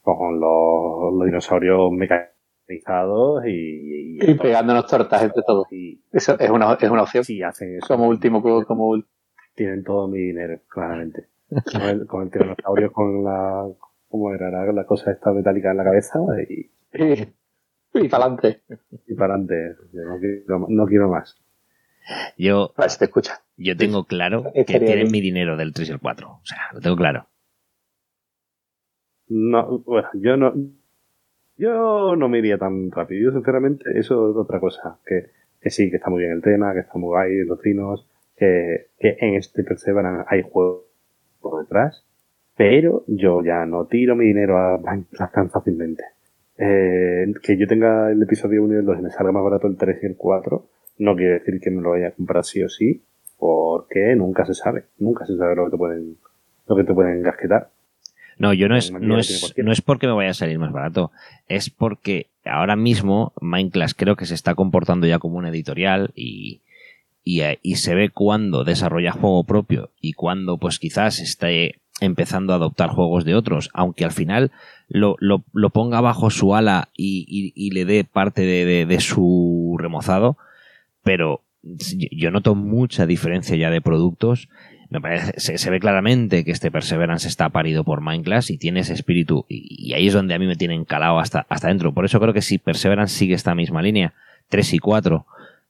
con 0.00 0.38
los, 0.38 1.24
dinosaurios 1.24 1.90
mecanizados 1.92 3.44
y, 3.46 4.18
y, 4.20 4.34
pegándonos 4.34 4.86
tortas 4.86 5.22
entre 5.22 5.42
todos. 5.42 5.66
Y, 5.72 6.02
eso 6.12 6.38
es 6.38 6.50
una, 6.50 6.74
es 6.74 6.90
una 6.90 7.02
opción. 7.02 7.24
Sí, 7.24 7.42
hacen 7.42 7.76
eso. 7.76 7.86
Como 7.88 8.08
último, 8.08 8.42
como 8.66 9.02
Tienen 9.54 9.82
todo 9.82 10.08
mi 10.08 10.18
dinero, 10.18 10.60
claramente. 10.68 11.28
con, 11.48 11.82
el, 11.82 12.06
con 12.06 12.22
el 12.22 12.30
tiranosaurio 12.30 12.92
con 12.92 13.24
la, 13.24 13.66
¿cómo 14.08 14.32
era? 14.34 14.50
La, 14.72 14.84
cosa 14.84 15.10
esta 15.10 15.32
metálica 15.32 15.70
en 15.70 15.76
la 15.76 15.84
cabeza 15.84 16.18
y... 16.48 16.70
y 17.94 18.08
para 18.08 18.24
adelante. 18.24 18.62
Y 19.06 19.14
para 19.14 19.34
adelante. 19.34 19.76
No 19.92 20.18
quiero, 20.18 20.66
no 20.68 20.86
quiero 20.86 21.08
más. 21.08 21.43
Yo, 22.36 22.72
te 22.76 23.04
escucha. 23.04 23.40
yo 23.56 23.76
tengo 23.76 24.04
claro 24.04 24.52
que 24.54 24.64
tienen 24.64 25.10
mi 25.10 25.20
dinero 25.20 25.56
del 25.56 25.72
3 25.72 25.88
y 25.88 25.92
el 25.92 26.00
4. 26.00 26.28
O 26.28 26.40
sea, 26.44 26.58
lo 26.72 26.80
tengo 26.80 26.96
claro. 26.96 27.28
No, 29.28 29.78
bueno, 29.80 30.08
yo 30.14 30.36
no. 30.36 30.52
Yo 31.56 32.16
no 32.16 32.28
me 32.28 32.38
iría 32.38 32.58
tan 32.58 32.90
rápido. 32.90 33.30
Yo, 33.30 33.32
sinceramente, 33.32 33.84
eso 33.98 34.30
es 34.30 34.36
otra 34.36 34.60
cosa. 34.60 34.98
Que, 35.06 35.30
que 35.60 35.70
sí, 35.70 35.90
que 35.90 35.96
está 35.96 36.10
muy 36.10 36.22
bien 36.22 36.32
el 36.32 36.42
tema, 36.42 36.74
que 36.74 36.80
está 36.80 36.98
muy 36.98 37.08
guay, 37.08 37.44
los 37.44 37.60
trinos, 37.60 38.06
que, 38.36 38.88
que 38.98 39.16
en 39.20 39.36
este 39.36 39.62
Perseverance 39.62 40.26
hay 40.28 40.42
juego 40.42 40.84
por 41.40 41.62
detrás. 41.62 42.04
Pero 42.56 43.04
yo 43.06 43.42
ya 43.42 43.64
no 43.66 43.86
tiro 43.86 44.14
mi 44.14 44.26
dinero 44.26 44.58
a 44.58 44.80
tan 45.32 45.50
fácilmente. 45.50 46.04
Eh, 46.56 47.32
que 47.42 47.56
yo 47.56 47.66
tenga 47.66 48.12
el 48.12 48.22
episodio 48.22 48.62
1 48.62 48.74
y 48.74 48.76
el 48.76 48.84
2 48.84 48.98
y 48.98 49.02
me 49.02 49.10
salga 49.10 49.32
más 49.32 49.42
barato 49.42 49.66
el 49.66 49.76
3 49.76 49.98
y 50.02 50.06
el 50.06 50.16
4 50.16 50.68
no 50.98 51.16
quiere 51.16 51.34
decir 51.34 51.60
que 51.60 51.70
me 51.70 51.82
lo 51.82 51.90
vaya 51.90 52.08
a 52.08 52.12
comprar 52.12 52.44
sí 52.44 52.62
o 52.62 52.68
sí, 52.68 53.02
porque 53.38 54.14
nunca 54.16 54.44
se 54.44 54.54
sabe, 54.54 54.84
nunca 54.98 55.26
se 55.26 55.36
sabe 55.36 55.56
lo 55.56 55.66
que 55.66 55.70
te 55.72 55.76
pueden, 55.76 56.16
lo 56.66 56.76
que 56.76 56.84
te 56.84 56.94
pueden 56.94 57.22
gasquetar. 57.22 57.70
No, 58.38 58.52
yo 58.52 58.68
no 58.68 58.76
es, 58.76 58.90
no 58.90 59.18
es, 59.18 59.54
no 59.56 59.72
es 59.72 59.80
porque 59.80 60.06
me 60.06 60.12
vaya 60.12 60.30
a 60.30 60.34
salir 60.34 60.58
más 60.58 60.72
barato, 60.72 61.12
es 61.48 61.70
porque 61.70 62.26
ahora 62.44 62.74
mismo 62.74 63.32
Minecraft 63.40 63.96
creo 63.96 64.16
que 64.16 64.26
se 64.26 64.34
está 64.34 64.54
comportando 64.54 65.06
ya 65.06 65.18
como 65.18 65.38
un 65.38 65.46
editorial 65.46 66.10
y, 66.16 66.60
y, 67.22 67.42
y 67.62 67.76
se 67.76 67.94
ve 67.94 68.10
cuando 68.10 68.64
desarrolla 68.64 69.12
juego 69.12 69.44
propio 69.44 69.90
y 70.00 70.14
cuando 70.14 70.58
pues 70.58 70.78
quizás 70.78 71.20
esté 71.20 71.80
empezando 72.00 72.52
a 72.52 72.56
adoptar 72.56 72.90
juegos 72.90 73.24
de 73.24 73.34
otros, 73.34 73.70
aunque 73.72 74.04
al 74.04 74.10
final 74.10 74.50
lo, 74.88 75.16
lo, 75.20 75.44
lo 75.52 75.70
ponga 75.70 76.00
bajo 76.00 76.30
su 76.30 76.54
ala 76.54 76.88
y, 76.96 77.52
y, 77.54 77.70
le 77.70 77.84
dé 77.84 78.04
parte 78.04 78.42
de, 78.42 78.64
de, 78.64 78.86
de 78.86 79.00
su 79.00 79.76
remozado, 79.78 80.36
pero 81.04 81.42
yo 81.64 82.30
noto 82.30 82.54
mucha 82.54 83.06
diferencia 83.06 83.56
ya 83.56 83.70
de 83.70 83.80
productos. 83.80 84.48
Me 84.90 85.00
parece, 85.00 85.58
se, 85.58 85.70
ve 85.70 85.80
claramente 85.80 86.44
que 86.44 86.50
este 86.50 86.70
Perseverance 86.70 87.28
está 87.28 87.48
parido 87.50 87.84
por 87.84 88.00
Minecraft 88.00 88.50
y 88.50 88.58
tiene 88.58 88.80
ese 88.80 88.94
espíritu. 88.94 89.44
Y, 89.48 89.92
ahí 89.94 90.08
es 90.08 90.12
donde 90.12 90.34
a 90.34 90.38
mí 90.38 90.46
me 90.46 90.56
tienen 90.56 90.84
calado 90.84 91.18
hasta, 91.18 91.46
hasta 91.48 91.68
dentro. 91.68 91.92
Por 91.92 92.04
eso 92.04 92.20
creo 92.20 92.32
que 92.32 92.42
si 92.42 92.58
Perseverance 92.58 93.16
sigue 93.16 93.34
esta 93.34 93.54
misma 93.54 93.82
línea, 93.82 94.12
3 94.48 94.74
y 94.74 94.78
4, 94.78 95.26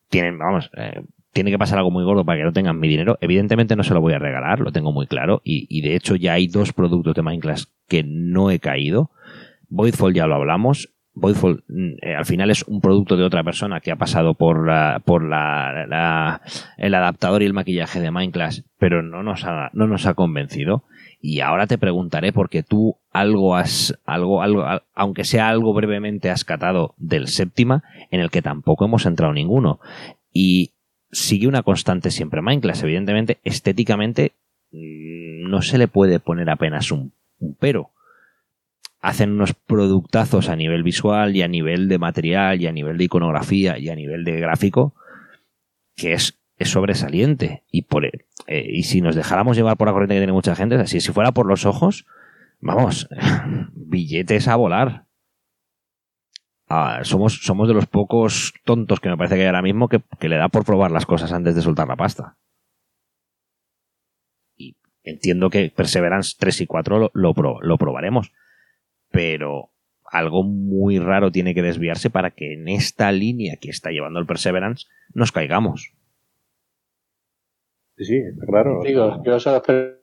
tienen, 0.09 0.39
vamos, 0.39 0.71
eh, 0.77 1.03
tiene 1.33 1.51
que 1.51 1.59
pasar 1.59 1.79
algo 1.79 1.91
muy 1.91 2.05
gordo 2.05 2.25
para 2.25 2.39
que 2.39 2.45
no 2.45 2.53
tengan 2.53 2.79
mi 2.79 2.89
dinero. 2.89 3.19
Evidentemente 3.21 3.77
no 3.77 3.83
se 3.83 3.95
lo 3.95 4.01
voy 4.01 4.15
a 4.15 4.19
regalar, 4.19 4.61
lo 4.61 4.73
tengo 4.73 4.93
muy 4.93 5.07
claro. 5.07 5.41
Y, 5.45 5.67
y 5.69 5.83
de 5.83 5.97
hecho 5.97 6.17
ya 6.17 6.35
hay 6.35 6.49
dos 6.49 6.73
productos 6.73 7.15
de 7.15 7.23
Minecraft 7.23 7.69
que 7.89 8.03
no 8.05 8.51
he 8.51 8.59
caído. 8.59 9.11
Voidfall 9.69 10.15
ya 10.15 10.27
lo 10.27 10.35
hablamos. 10.35 10.94
Voidfall 11.15 11.63
mm, 11.69 11.93
eh, 12.03 12.15
al 12.17 12.27
final 12.27 12.51
es 12.51 12.65
un 12.65 12.81
producto 12.81 13.17
de 13.17 13.25
otra 13.25 13.45
persona 13.45 13.81
que 13.81 13.93
ha 13.93 13.97
pasado 13.97 14.35
por, 14.35 14.67
la, 14.67 15.01
por 15.05 15.25
la, 15.25 16.41
el 16.77 16.95
adaptador 16.95 17.43
y 17.43 17.47
el 17.47 17.53
maquillaje 17.53 18.01
de 18.01 18.11
Minecraft, 18.11 18.61
pero 18.79 19.03
no 19.03 19.23
nos 19.23 19.45
ha, 19.45 19.71
no 19.73 19.87
nos 19.87 20.07
ha 20.07 20.15
convencido. 20.15 20.85
Y 21.21 21.41
ahora 21.41 21.67
te 21.67 21.79
preguntaré 21.79 22.33
porque 22.33 22.63
tú 22.63 22.99
algo 23.11 23.57
has, 23.57 23.99
algo, 24.05 24.43
algo, 24.43 24.65
aunque 24.95 25.25
sea 25.25 25.49
algo 25.49 25.73
brevemente 25.73 26.31
has 26.31 26.45
catado 26.45 26.95
del 26.99 27.29
séptima, 27.29 27.83
en 28.11 28.21
el 28.21 28.31
que 28.31 28.43
tampoco 28.43 28.85
hemos 28.85 29.07
entrado 29.07 29.33
ninguno. 29.33 29.81
Y 30.33 30.73
sigue 31.13 31.47
una 31.47 31.63
constante 31.63 32.11
siempre 32.11 32.43
Minecraft. 32.43 32.83
Evidentemente, 32.83 33.39
estéticamente, 33.45 34.33
mm, 34.73 35.49
no 35.49 35.63
se 35.63 35.79
le 35.79 35.89
puede 35.89 36.21
poner 36.21 36.51
apenas 36.51 36.91
un, 36.91 37.13
un 37.39 37.57
pero 37.59 37.91
hacen 39.05 39.33
unos 39.33 39.53
productazos 39.53 40.49
a 40.49 40.57
nivel 40.57 40.83
visual 40.83 41.37
y 41.37 41.43
a 41.43 41.49
nivel 41.49 41.91
de 41.91 41.99
material 41.99 42.63
y 42.63 42.67
a 42.67 42.73
nivel 42.73 42.97
de 42.97 43.05
iconografía 43.05 43.79
y 43.79 43.91
a 43.91 43.95
nivel 43.95 44.25
de 44.25 44.41
gráfico 44.41 44.95
que 45.95 46.15
es, 46.15 46.41
es 46.57 46.71
sobresaliente. 46.71 47.65
Y, 47.71 47.83
por, 47.83 48.07
eh, 48.07 48.13
y 48.47 48.85
si 48.85 49.03
nos 49.03 49.15
dejáramos 49.15 49.59
llevar 49.59 49.77
por 49.77 49.89
la 49.89 49.93
corriente 49.93 50.15
que 50.15 50.21
tiene 50.21 50.33
mucha 50.33 50.57
gente, 50.57 50.77
así 50.77 51.01
si 51.01 51.13
fuera 51.13 51.33
por 51.33 51.45
los 51.45 51.67
ojos, 51.67 52.07
vamos, 52.61 53.07
billetes 53.75 54.49
a 54.49 54.57
volar. 54.57 55.05
Ah, 56.67 57.01
somos, 57.03 57.45
somos 57.45 57.69
de 57.69 57.75
los 57.75 57.87
pocos 57.87 58.55
tontos 58.65 59.01
que 59.01 59.11
me 59.11 59.19
parece 59.19 59.35
que 59.35 59.43
hay 59.43 59.49
ahora 59.49 59.61
mismo 59.61 59.89
que, 59.89 60.01
le 60.23 60.37
da 60.37 60.49
por 60.49 60.65
probar 60.65 60.91
las 60.91 61.05
cosas 61.05 61.31
antes 61.31 61.55
de 61.55 61.61
soltar 61.61 61.89
la 61.89 61.97
pasta. 61.97 62.39
Y 64.57 64.77
entiendo 65.03 65.51
que 65.51 65.71
Perseverance 65.77 66.37
3 66.39 66.63
y 66.63 66.67
4 66.67 66.99
lo, 66.99 67.11
lo, 67.13 67.61
lo 67.61 67.77
probaremos 67.77 68.33
pero 69.15 69.71
algo 70.05 70.43
muy 70.43 70.99
raro 70.99 71.31
tiene 71.31 71.55
que 71.55 71.63
desviarse 71.63 72.11
para 72.11 72.33
que 72.33 72.55
en 72.55 72.69
esta 72.69 73.11
línea 73.13 73.57
que 73.61 73.71
está 73.71 73.91
llevando 73.91 74.19
el 74.19 74.27
Perseverance 74.27 74.87
nos 75.15 75.31
caigamos. 75.31 75.95
Sí, 77.97 78.05
sí, 78.05 78.17
está 78.17 78.45
claro. 78.45 78.81
Digo, 78.83 79.23
yo 79.25 79.39
solo 79.39 79.59
espero 79.59 80.01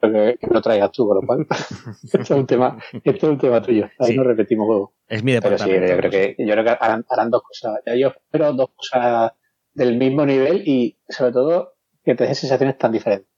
que, 0.00 0.38
lo 0.48 0.62
traigas 0.62 0.92
tú, 0.92 1.08
con 1.08 1.16
lo 1.16 1.26
cual. 1.26 1.46
esto 2.04 2.22
es 2.22 2.30
un 2.30 2.46
tema, 2.46 2.78
esto 2.92 3.26
es 3.26 3.32
un 3.32 3.38
tema 3.38 3.60
tuyo. 3.60 3.88
Ahí 3.98 4.16
no 4.16 4.22
repetimos 4.22 4.66
juego. 4.66 4.94
Es 5.08 5.24
mi 5.24 5.32
departamento. 5.32 5.80
Pero 5.80 5.86
sí, 5.86 5.92
yo 5.92 5.98
creo 5.98 6.10
que, 6.10 6.36
yo 6.38 6.52
creo 6.52 6.64
que 6.64 6.76
harán, 6.80 7.30
dos 7.30 7.42
cosas. 7.42 7.80
Yo 7.98 8.08
espero 8.08 8.52
dos 8.52 8.70
cosas 8.76 9.32
del 9.74 9.98
mismo 9.98 10.24
nivel 10.24 10.62
y 10.64 10.96
sobre 11.08 11.32
todo 11.32 11.74
que 12.04 12.14
te 12.14 12.24
den 12.24 12.36
sensaciones 12.36 12.78
tan 12.78 12.92
diferentes. 12.92 13.28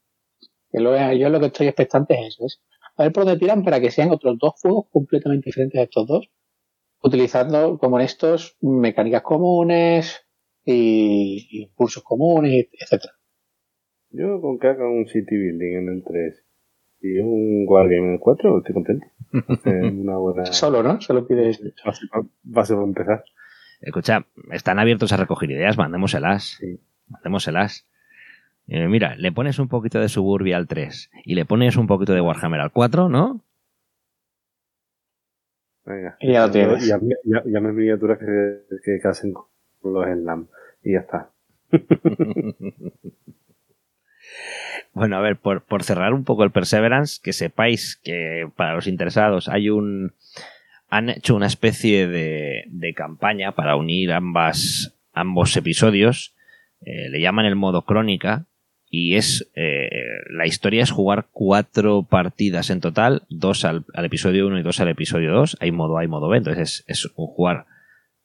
Yo 0.73 1.29
lo 1.29 1.41
que 1.41 1.47
estoy 1.47 1.67
expectante 1.69 2.15
es 2.15 2.35
eso. 2.35 2.47
Es 2.47 2.63
a 2.97 3.05
ver 3.05 3.13
por 3.13 3.25
dónde 3.25 3.39
tiran 3.39 3.65
para 3.65 3.81
que 3.81 3.91
sean 3.91 4.11
otros 4.11 4.39
dos 4.39 4.55
juegos 4.61 4.87
completamente 4.91 5.47
diferentes 5.47 5.81
a 5.81 5.85
estos 5.85 6.07
dos, 6.07 6.31
utilizando 7.03 7.79
como 7.79 7.99
en 7.99 8.05
estos 8.05 8.59
mecánicas 8.61 9.23
comunes 9.23 10.27
y 10.65 11.63
impulsos 11.63 12.03
comunes, 12.03 12.69
etcétera. 12.79 13.15
Yo 14.11 14.41
con 14.41 14.59
que 14.59 14.67
haga 14.67 14.87
un 14.87 15.07
City 15.07 15.37
Building 15.37 15.77
en 15.77 15.89
el 15.89 16.05
3 16.05 16.45
y 17.03 17.19
un 17.21 17.65
Wargame 17.67 18.09
en 18.09 18.13
el 18.15 18.21
4 18.21 18.59
estoy 18.59 18.75
contento. 18.75 19.07
una 19.65 20.19
buena... 20.19 20.47
Solo, 20.47 20.83
¿no? 20.83 21.01
Solo 21.01 21.27
pides... 21.27 21.63
Base 22.43 22.75
para 22.75 22.87
empezar. 22.87 23.25
Escucha, 23.81 24.27
están 24.51 24.79
abiertos 24.79 25.13
a 25.13 25.17
recoger 25.17 25.51
ideas, 25.51 25.79
mandémoselas. 25.79 26.59
Sí. 26.61 26.81
Mandémoselas. 27.09 27.89
Eh, 28.73 28.87
mira, 28.87 29.17
le 29.17 29.33
pones 29.33 29.59
un 29.59 29.67
poquito 29.67 29.99
de 29.99 30.09
Suburbia 30.09 30.57
al 30.57 30.69
3 30.69 31.11
y 31.25 31.35
le 31.35 31.45
pones 31.45 31.75
un 31.77 31.89
poquito 31.89 32.15
de 32.15 32.21
Warhammer 32.21 32.61
al 32.61 32.71
4, 32.71 33.09
¿no? 33.09 33.45
Venga. 35.85 36.17
Y 36.21 36.33
ya 36.33 36.47
lo 36.47 36.53
tienes. 36.53 36.87
Ya, 36.87 37.01
ya, 37.25 37.61
me 37.61 37.73
miniaturas 37.73 38.19
que, 38.19 38.61
que 38.85 39.01
casen 39.01 39.33
con 39.33 39.93
los 39.93 40.07
Slam. 40.07 40.47
Y 40.85 40.93
ya 40.93 41.01
está. 41.01 41.33
bueno, 44.95 45.17
a 45.17 45.21
ver, 45.21 45.35
por, 45.37 45.65
por, 45.65 45.83
cerrar 45.83 46.15
un 46.15 46.23
poco 46.23 46.45
el 46.45 46.53
Perseverance, 46.53 47.19
que 47.21 47.33
sepáis 47.33 47.97
que 47.97 48.49
para 48.55 48.75
los 48.75 48.87
interesados 48.87 49.49
hay 49.49 49.69
un. 49.69 50.15
Han 50.91 51.11
hecho 51.11 51.35
una 51.35 51.49
especie 51.49 52.07
de, 52.07 52.67
de 52.69 52.95
campaña 52.95 53.51
para 53.51 53.75
unir 53.75 54.13
ambas, 54.13 54.97
ambos 55.13 55.57
episodios. 55.57 56.37
Eh, 56.83 57.09
le 57.11 57.21
llaman 57.21 57.47
el 57.47 57.57
modo 57.57 57.83
crónica, 57.83 58.47
y 58.91 59.15
es 59.15 59.51
eh, 59.55 59.89
la 60.31 60.47
historia 60.47 60.83
es 60.83 60.91
jugar 60.91 61.29
cuatro 61.33 62.03
partidas 62.03 62.71
en 62.71 62.81
total, 62.81 63.23
dos 63.29 63.65
al, 63.65 63.85
episodio 63.95 64.49
1 64.49 64.59
y 64.59 64.63
dos 64.63 64.81
al 64.81 64.89
episodio 64.89 65.33
2, 65.33 65.59
hay 65.61 65.71
modo 65.71 65.97
A 65.97 66.05
y 66.05 66.09
modo 66.09 66.29
B, 66.29 66.39
entonces 66.39 66.85
es, 66.87 67.05
es 67.05 67.13
jugar 67.15 67.67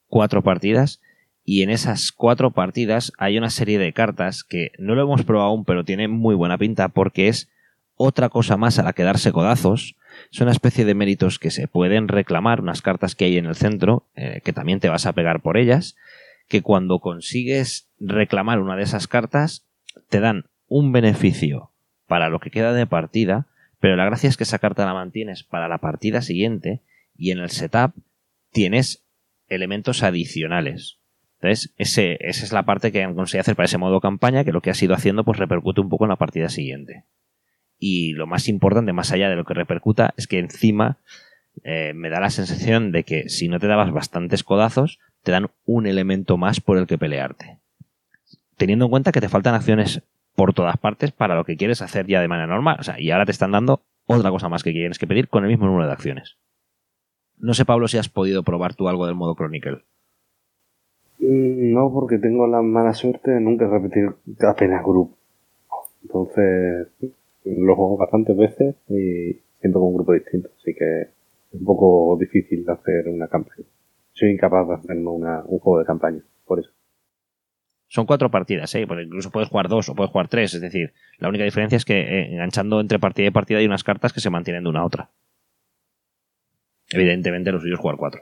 cuatro 0.07 0.41
partidas 0.41 1.01
y 1.43 1.61
en 1.61 1.70
esas 1.70 2.11
cuatro 2.11 2.51
partidas 2.51 3.13
hay 3.20 3.38
una 3.38 3.51
serie 3.51 3.78
de 3.78 3.93
cartas 3.93 4.43
que 4.43 4.72
no 4.80 4.95
lo 4.95 5.03
hemos 5.03 5.24
probado 5.24 5.49
aún, 5.49 5.63
pero 5.63 5.86
tiene 5.86 6.07
muy 6.07 6.34
buena 6.34 6.57
pinta 6.57 6.89
porque 6.89 7.28
es 7.28 7.51
otra 7.95 8.30
cosa 8.30 8.57
más 8.57 8.80
a 8.80 8.84
la 8.84 8.93
que 8.93 9.03
darse 9.03 9.32
codazos. 9.32 9.95
Es 10.32 10.41
una 10.41 10.51
especie 10.51 10.86
de 10.86 10.95
méritos 10.95 11.38
que 11.38 11.51
se 11.51 11.68
pueden 11.68 12.07
reclamar, 12.07 12.61
unas 12.61 12.82
cartas 12.82 13.16
que 13.16 13.26
hay 13.26 13.38
en 13.38 13.45
el 13.45 13.55
centro, 13.55 14.07
eh, 14.16 14.41
que 14.43 14.53
también 14.53 14.80
te 14.80 14.89
vas 14.89 15.05
a 15.05 15.13
pegar 15.13 15.41
por 15.41 15.57
ellas, 15.57 15.95
que 16.47 16.61
cuando 16.61 16.99
consigues 16.99 17.89
reclamar 17.99 18.59
una 18.59 18.76
de 18.76 18.84
esas 18.84 19.07
cartas, 19.07 19.66
te 20.09 20.20
dan 20.20 20.45
un 20.76 20.92
beneficio 20.92 21.72
para 22.06 22.28
lo 22.28 22.42
que 22.42 22.52
queda 22.52 22.74
de 22.74 22.86
partida, 22.86 23.48
pero 23.80 23.96
la 23.96 24.04
gracia 24.04 24.28
es 24.28 24.36
que 24.36 24.44
esa 24.44 24.60
carta 24.60 24.86
la 24.86 24.94
mantienes 24.94 25.42
para 25.42 25.70
la 25.70 25.78
partida 25.78 26.22
siguiente 26.22 26.82
y 27.16 27.32
en 27.32 27.40
el 27.40 27.50
setup 27.50 27.94
tienes 28.52 29.06
elementos 29.48 30.04
adicionales. 30.04 31.00
Entonces, 31.40 31.74
esa 31.78 32.02
es 32.20 32.52
la 32.52 32.64
parte 32.64 32.92
que 32.92 33.04
han 33.04 33.16
conseguido 33.16 33.42
hacer 33.42 33.56
para 33.56 33.68
ese 33.68 33.78
modo 33.78 34.02
campaña, 34.02 34.44
que 34.44 34.52
lo 34.52 34.60
que 34.60 34.70
has 34.70 34.84
ido 34.84 34.94
haciendo 34.94 35.24
pues 35.24 35.40
repercute 35.40 35.80
un 35.80 35.88
poco 35.88 36.04
en 36.04 36.10
la 36.10 36.18
partida 36.18 36.50
siguiente. 36.50 37.06
Y 37.80 38.12
lo 38.12 38.28
más 38.28 38.50
importante, 38.50 38.92
más 38.92 39.14
allá 39.14 39.30
de 39.30 39.38
lo 39.38 39.46
que 39.46 39.54
repercuta, 39.54 40.14
es 40.18 40.28
que 40.28 40.40
encima 40.40 40.98
eh, 41.64 41.94
me 41.96 42.10
da 42.10 42.20
la 42.20 42.32
sensación 42.32 42.92
de 42.92 43.04
que 43.04 43.30
si 43.30 43.48
no 43.48 43.62
te 43.62 43.68
dabas 43.68 43.94
bastantes 43.94 44.44
codazos, 44.44 45.00
te 45.24 45.32
dan 45.32 45.52
un 45.66 45.88
elemento 45.88 46.36
más 46.36 46.60
por 46.60 46.78
el 46.78 46.86
que 46.86 46.98
pelearte. 46.98 47.60
Teniendo 48.58 48.86
en 48.86 48.92
cuenta 48.92 49.14
que 49.14 49.22
te 49.22 49.30
faltan 49.30 49.56
acciones 49.56 50.02
por 50.36 50.54
todas 50.54 50.78
partes 50.78 51.12
para 51.12 51.36
lo 51.36 51.46
que 51.46 51.58
quieres 51.58 51.82
hacer 51.82 52.06
ya 52.08 52.22
de 52.22 52.28
manera 52.28 52.48
normal. 52.48 52.78
O 52.80 52.84
sea, 52.84 53.00
y 53.00 53.12
ahora 53.12 53.26
te 53.26 53.32
están 53.32 53.52
dando 53.52 53.82
otra 54.06 54.30
cosa 54.30 54.50
más 54.50 54.64
que 54.64 54.72
tienes 54.72 55.00
que 55.00 55.08
pedir 55.08 55.30
con 55.30 55.44
el 55.44 55.50
mismo 55.50 55.66
número 55.66 55.88
de 55.88 55.94
acciones. 55.94 56.38
No 57.38 57.54
sé, 57.54 57.66
Pablo, 57.66 57.88
si 57.88 57.98
has 57.98 58.10
podido 58.10 58.44
probar 58.44 58.76
tú 58.76 58.88
algo 58.88 59.06
del 59.06 59.16
modo 59.16 59.36
Chronicle. 59.36 59.84
Mm, 61.20 61.74
no, 61.74 61.92
porque 61.92 62.18
tengo 62.18 62.48
la 62.48 62.62
mala 62.62 62.94
suerte 62.94 63.32
de 63.32 63.42
nunca 63.42 63.68
repetir 63.68 64.10
apenas 64.48 64.84
grupo. 64.84 65.18
Entonces, 66.04 66.88
lo 67.46 67.76
juego 67.76 67.98
bastantes 67.98 68.38
veces 68.38 68.76
y 68.90 69.34
siempre 69.60 69.80
con 69.80 69.84
un 69.84 69.96
grupo 69.96 70.14
distinto. 70.14 70.50
Así 70.60 70.74
que 70.74 71.02
es 71.02 71.10
un 71.52 71.66
poco 71.66 72.18
difícil 72.20 72.70
hacer 72.70 73.08
una 73.08 73.28
campaña. 73.28 73.66
Soy 74.14 74.30
incapaz 74.32 74.68
de 74.68 74.74
hacerme 74.76 75.10
una, 75.10 75.44
un 75.46 75.60
juego 75.60 75.80
de 75.80 75.86
campaña, 75.86 76.22
por 76.46 76.60
eso. 76.60 76.70
Son 77.88 78.06
cuatro 78.06 78.32
partidas, 78.32 78.74
¿eh? 78.76 78.86
Porque 78.88 79.04
incluso 79.04 79.32
puedes 79.32 79.50
jugar 79.50 79.70
dos 79.70 79.90
o 79.90 79.96
puedes 79.96 80.12
jugar 80.12 80.28
tres. 80.28 80.54
Es 80.54 80.62
decir, 80.62 80.94
la 81.20 81.30
única 81.30 81.44
diferencia 81.44 81.76
es 81.76 81.86
que 81.86 82.00
eh, 82.00 82.34
enganchando 82.34 82.80
entre 82.80 83.00
partida 83.00 83.28
y 83.28 83.32
partida 83.32 83.60
hay 83.60 83.66
unas 83.66 83.84
cartas 83.84 84.12
que 84.12 84.20
se 84.20 84.30
mantienen 84.30 84.64
de 84.64 84.70
una 84.70 84.82
a 84.82 84.86
otra. 84.86 85.10
Evidentemente 86.90 87.52
lo 87.52 87.60
suyo 87.60 87.76
es 87.76 87.80
jugar 87.80 87.98
cuatro. 87.98 88.22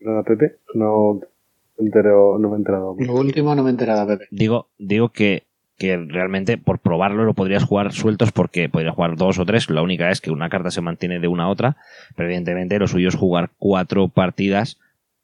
Nada, 0.00 0.22
Pepe, 0.24 0.58
no, 0.74 1.20
entero, 1.78 2.38
no 2.38 2.48
me 2.48 2.56
he 2.56 2.58
enterado. 2.58 2.96
Lo 2.98 3.14
último 3.14 3.54
no 3.54 3.62
me 3.62 3.70
he 3.70 3.72
enterado, 3.72 4.06
Pepe. 4.06 4.26
Digo, 4.30 4.68
digo 4.78 5.10
que, 5.10 5.44
que 5.78 5.96
realmente 5.96 6.58
por 6.58 6.80
probarlo 6.80 7.24
lo 7.24 7.34
podrías 7.34 7.64
jugar 7.64 7.92
sueltos 7.92 8.32
porque 8.32 8.68
podrías 8.68 8.94
jugar 8.94 9.16
dos 9.16 9.38
o 9.38 9.46
tres. 9.46 9.70
La 9.70 9.82
única 9.82 10.10
es 10.10 10.20
que 10.20 10.32
una 10.32 10.48
carta 10.48 10.70
se 10.72 10.80
mantiene 10.80 11.20
de 11.20 11.28
una 11.28 11.44
a 11.44 11.48
otra. 11.48 11.76
Pero 12.16 12.28
evidentemente 12.28 12.78
lo 12.78 12.88
suyo 12.88 13.08
es 13.08 13.14
jugar 13.14 13.50
cuatro 13.58 14.08
partidas 14.08 14.78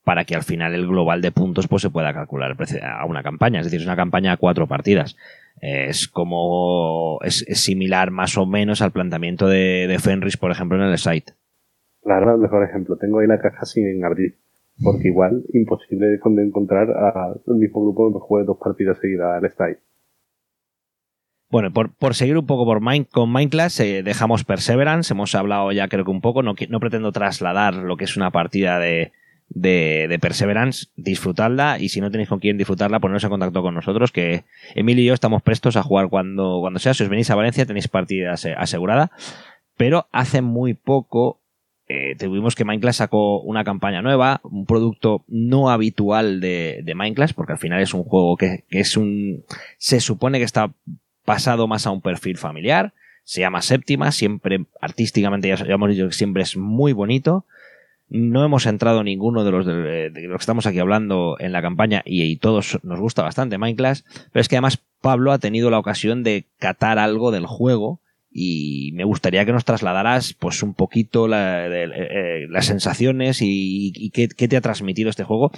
para 0.09 0.25
que 0.25 0.35
al 0.35 0.43
final 0.43 0.75
el 0.75 0.87
global 0.87 1.21
de 1.21 1.33
puntos 1.33 1.69
pues 1.69 1.83
se 1.83 1.91
pueda 1.91 2.15
calcular 2.15 2.57
a 2.83 3.05
una 3.05 3.23
campaña. 3.23 3.61
Es 3.61 3.67
decir, 3.67 3.81
es 3.81 3.87
una 3.87 3.95
campaña 3.95 4.33
a 4.33 4.39
cuatro 4.39 4.67
partidas. 4.67 5.19
Es 5.61 6.09
como. 6.09 7.19
Es, 7.23 7.45
similar 7.53 8.11
más 8.11 8.39
o 8.39 8.47
menos 8.47 8.81
al 8.81 8.91
planteamiento 8.91 9.49
de, 9.49 9.87
de, 9.87 9.99
Fenris, 9.99 10.39
por 10.39 10.51
ejemplo, 10.51 10.83
en 10.83 10.91
el 10.91 10.97
site. 10.97 11.35
Claro, 12.03 12.37
el 12.37 12.41
mejor 12.41 12.65
ejemplo. 12.65 12.97
Tengo 12.97 13.19
ahí 13.19 13.27
la 13.27 13.39
caja 13.39 13.67
sin 13.67 14.03
abrir. 14.03 14.39
Porque 14.83 15.09
igual, 15.09 15.43
imposible 15.53 16.07
de 16.07 16.43
encontrar 16.43 16.89
al 16.91 17.57
mismo 17.59 17.83
grupo 17.83 18.11
que 18.11 18.27
juegue 18.27 18.47
dos 18.47 18.57
partidas 18.57 18.97
seguidas 19.03 19.43
al 19.43 19.51
site. 19.51 19.83
Bueno, 21.51 21.71
por, 21.71 21.95
por, 21.95 22.15
seguir 22.15 22.39
un 22.39 22.47
poco 22.47 22.65
por 22.65 22.81
Mind, 22.81 23.09
con 23.11 23.31
Mindclass, 23.31 23.81
eh, 23.81 24.03
dejamos 24.03 24.45
Perseverance. 24.45 25.13
Hemos 25.13 25.35
hablado 25.35 25.71
ya 25.73 25.87
creo 25.89 26.07
que 26.07 26.11
un 26.11 26.23
poco. 26.23 26.43
No, 26.43 26.55
no 26.71 26.81
pretendo 26.81 27.13
trasladar 27.13 27.75
lo 27.75 27.99
que 27.99 28.05
es 28.05 28.17
una 28.17 28.31
partida 28.31 28.79
de, 28.79 29.13
de, 29.49 30.19
Perseverance, 30.21 30.87
disfrutadla 30.97 31.79
y 31.79 31.89
si 31.89 32.01
no 32.01 32.11
tenéis 32.11 32.29
con 32.29 32.39
quién 32.39 32.59
disfrutarla, 32.59 33.01
poneros 33.01 33.25
en 33.25 33.31
contacto 33.31 33.63
con 33.63 33.75
nosotros, 33.75 34.13
que 34.13 34.45
Emilio 34.75 35.05
y 35.05 35.07
yo 35.07 35.15
estamos 35.15 35.43
prestos 35.43 35.77
a 35.77 35.83
jugar 35.83 36.09
cuando, 36.09 36.59
cuando 36.61 36.79
sea. 36.79 36.95
Si 36.95 37.03
os 37.03 37.09
venís 37.09 37.31
a 37.31 37.35
Valencia 37.35 37.67
tenéis 37.67 37.89
partida 37.89 38.33
asegurada, 38.33 39.11
pero 39.77 40.07
hace 40.13 40.43
muy 40.43 40.75
poco 40.75 41.41
eh, 41.89 42.17
tuvimos 42.19 42.55
que 42.55 42.67
Minecraft 42.67 42.99
sacó 42.99 43.41
una 43.41 43.65
campaña 43.65 44.03
nueva, 44.03 44.41
un 44.43 44.67
producto 44.67 45.25
no 45.27 45.71
habitual 45.71 46.41
de, 46.41 46.83
de 46.85 46.95
Minecraft, 46.95 47.35
porque 47.35 47.53
al 47.53 47.59
final 47.59 47.81
es 47.81 47.95
un 47.95 48.05
juego 48.05 48.37
que, 48.37 48.65
que 48.69 48.81
es 48.81 48.97
un... 48.97 49.45
se 49.79 50.01
supone 50.01 50.39
que 50.39 50.45
está 50.45 50.71
pasado 51.25 51.67
más 51.67 51.87
a 51.87 51.91
un 51.91 52.01
perfil 52.01 52.37
familiar, 52.37 52.93
Se 53.25 53.41
llama 53.41 53.61
Séptima, 53.61 54.13
siempre 54.13 54.65
artísticamente 54.81 55.49
ya, 55.49 55.57
hemos 55.67 55.91
dicho 55.91 56.09
que 56.09 56.15
siempre 56.15 56.43
es 56.43 56.57
muy 56.57 56.95
bonito. 56.95 57.45
No 58.11 58.45
hemos 58.45 58.65
entrado 58.67 59.05
ninguno 59.05 59.45
de 59.45 59.51
los 59.51 59.67
de, 59.67 60.11
los 60.11 60.39
que 60.39 60.43
estamos 60.43 60.67
aquí 60.67 60.79
hablando 60.79 61.37
en 61.39 61.53
la 61.53 61.61
campaña 61.61 62.03
y, 62.07 62.37
todos 62.37 62.79
nos 62.83 63.01
gusta 63.01 63.23
bastante 63.23 63.59
Minecraft, 63.59 64.05
pero 64.33 64.41
es 64.41 64.49
que 64.49 64.57
además 64.57 64.83
Pablo 65.03 65.33
ha 65.33 65.39
tenido 65.39 65.71
la 65.71 65.79
ocasión 65.79 66.23
de 66.23 66.47
catar 66.59 66.99
algo 66.99 67.31
del 67.31 67.47
juego 67.47 68.01
y 68.31 68.93
me 68.95 69.05
gustaría 69.05 69.45
que 69.45 69.53
nos 69.53 69.65
trasladaras 69.65 70.35
pues 70.35 70.63
un 70.63 70.75
poquito 70.75 71.27
eh, 71.29 71.85
eh, 71.85 72.47
las 72.49 72.67
sensaciones 72.67 73.41
y, 73.43 74.11
qué, 74.11 74.29
te 74.29 74.57
ha 74.57 74.61
transmitido 74.61 75.11
este 75.11 75.25
juego. 75.25 75.51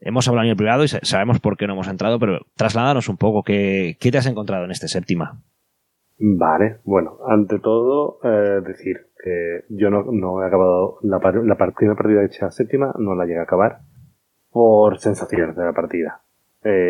Hemos 0.00 0.26
hablado 0.28 0.44
en 0.44 0.50
el 0.50 0.56
privado 0.56 0.84
y 0.84 0.88
sabemos 0.88 1.40
por 1.40 1.56
qué 1.56 1.66
no 1.66 1.74
hemos 1.74 1.88
entrado, 1.88 2.18
pero 2.18 2.40
trasládanos 2.56 3.08
un 3.08 3.16
poco 3.16 3.42
qué, 3.42 3.96
te 4.00 4.18
has 4.18 4.26
encontrado 4.26 4.64
en 4.64 4.70
este 4.70 4.88
séptima. 4.88 5.40
Vale, 6.18 6.78
bueno, 6.84 7.18
ante 7.28 7.58
todo 7.58 8.18
eh, 8.24 8.60
decir 8.66 9.05
yo 9.68 9.90
no, 9.90 10.42
he 10.42 10.46
acabado 10.46 10.98
la, 11.02 11.18
la 11.18 11.56
primera 11.56 11.96
partida 11.96 12.24
hecha 12.24 12.50
séptima, 12.50 12.94
no 12.98 13.14
la 13.14 13.24
llegué 13.24 13.40
a 13.40 13.42
acabar 13.42 13.80
por 14.50 14.98
sensaciones 14.98 15.56
de 15.56 15.64
la 15.64 15.72
partida. 15.72 16.20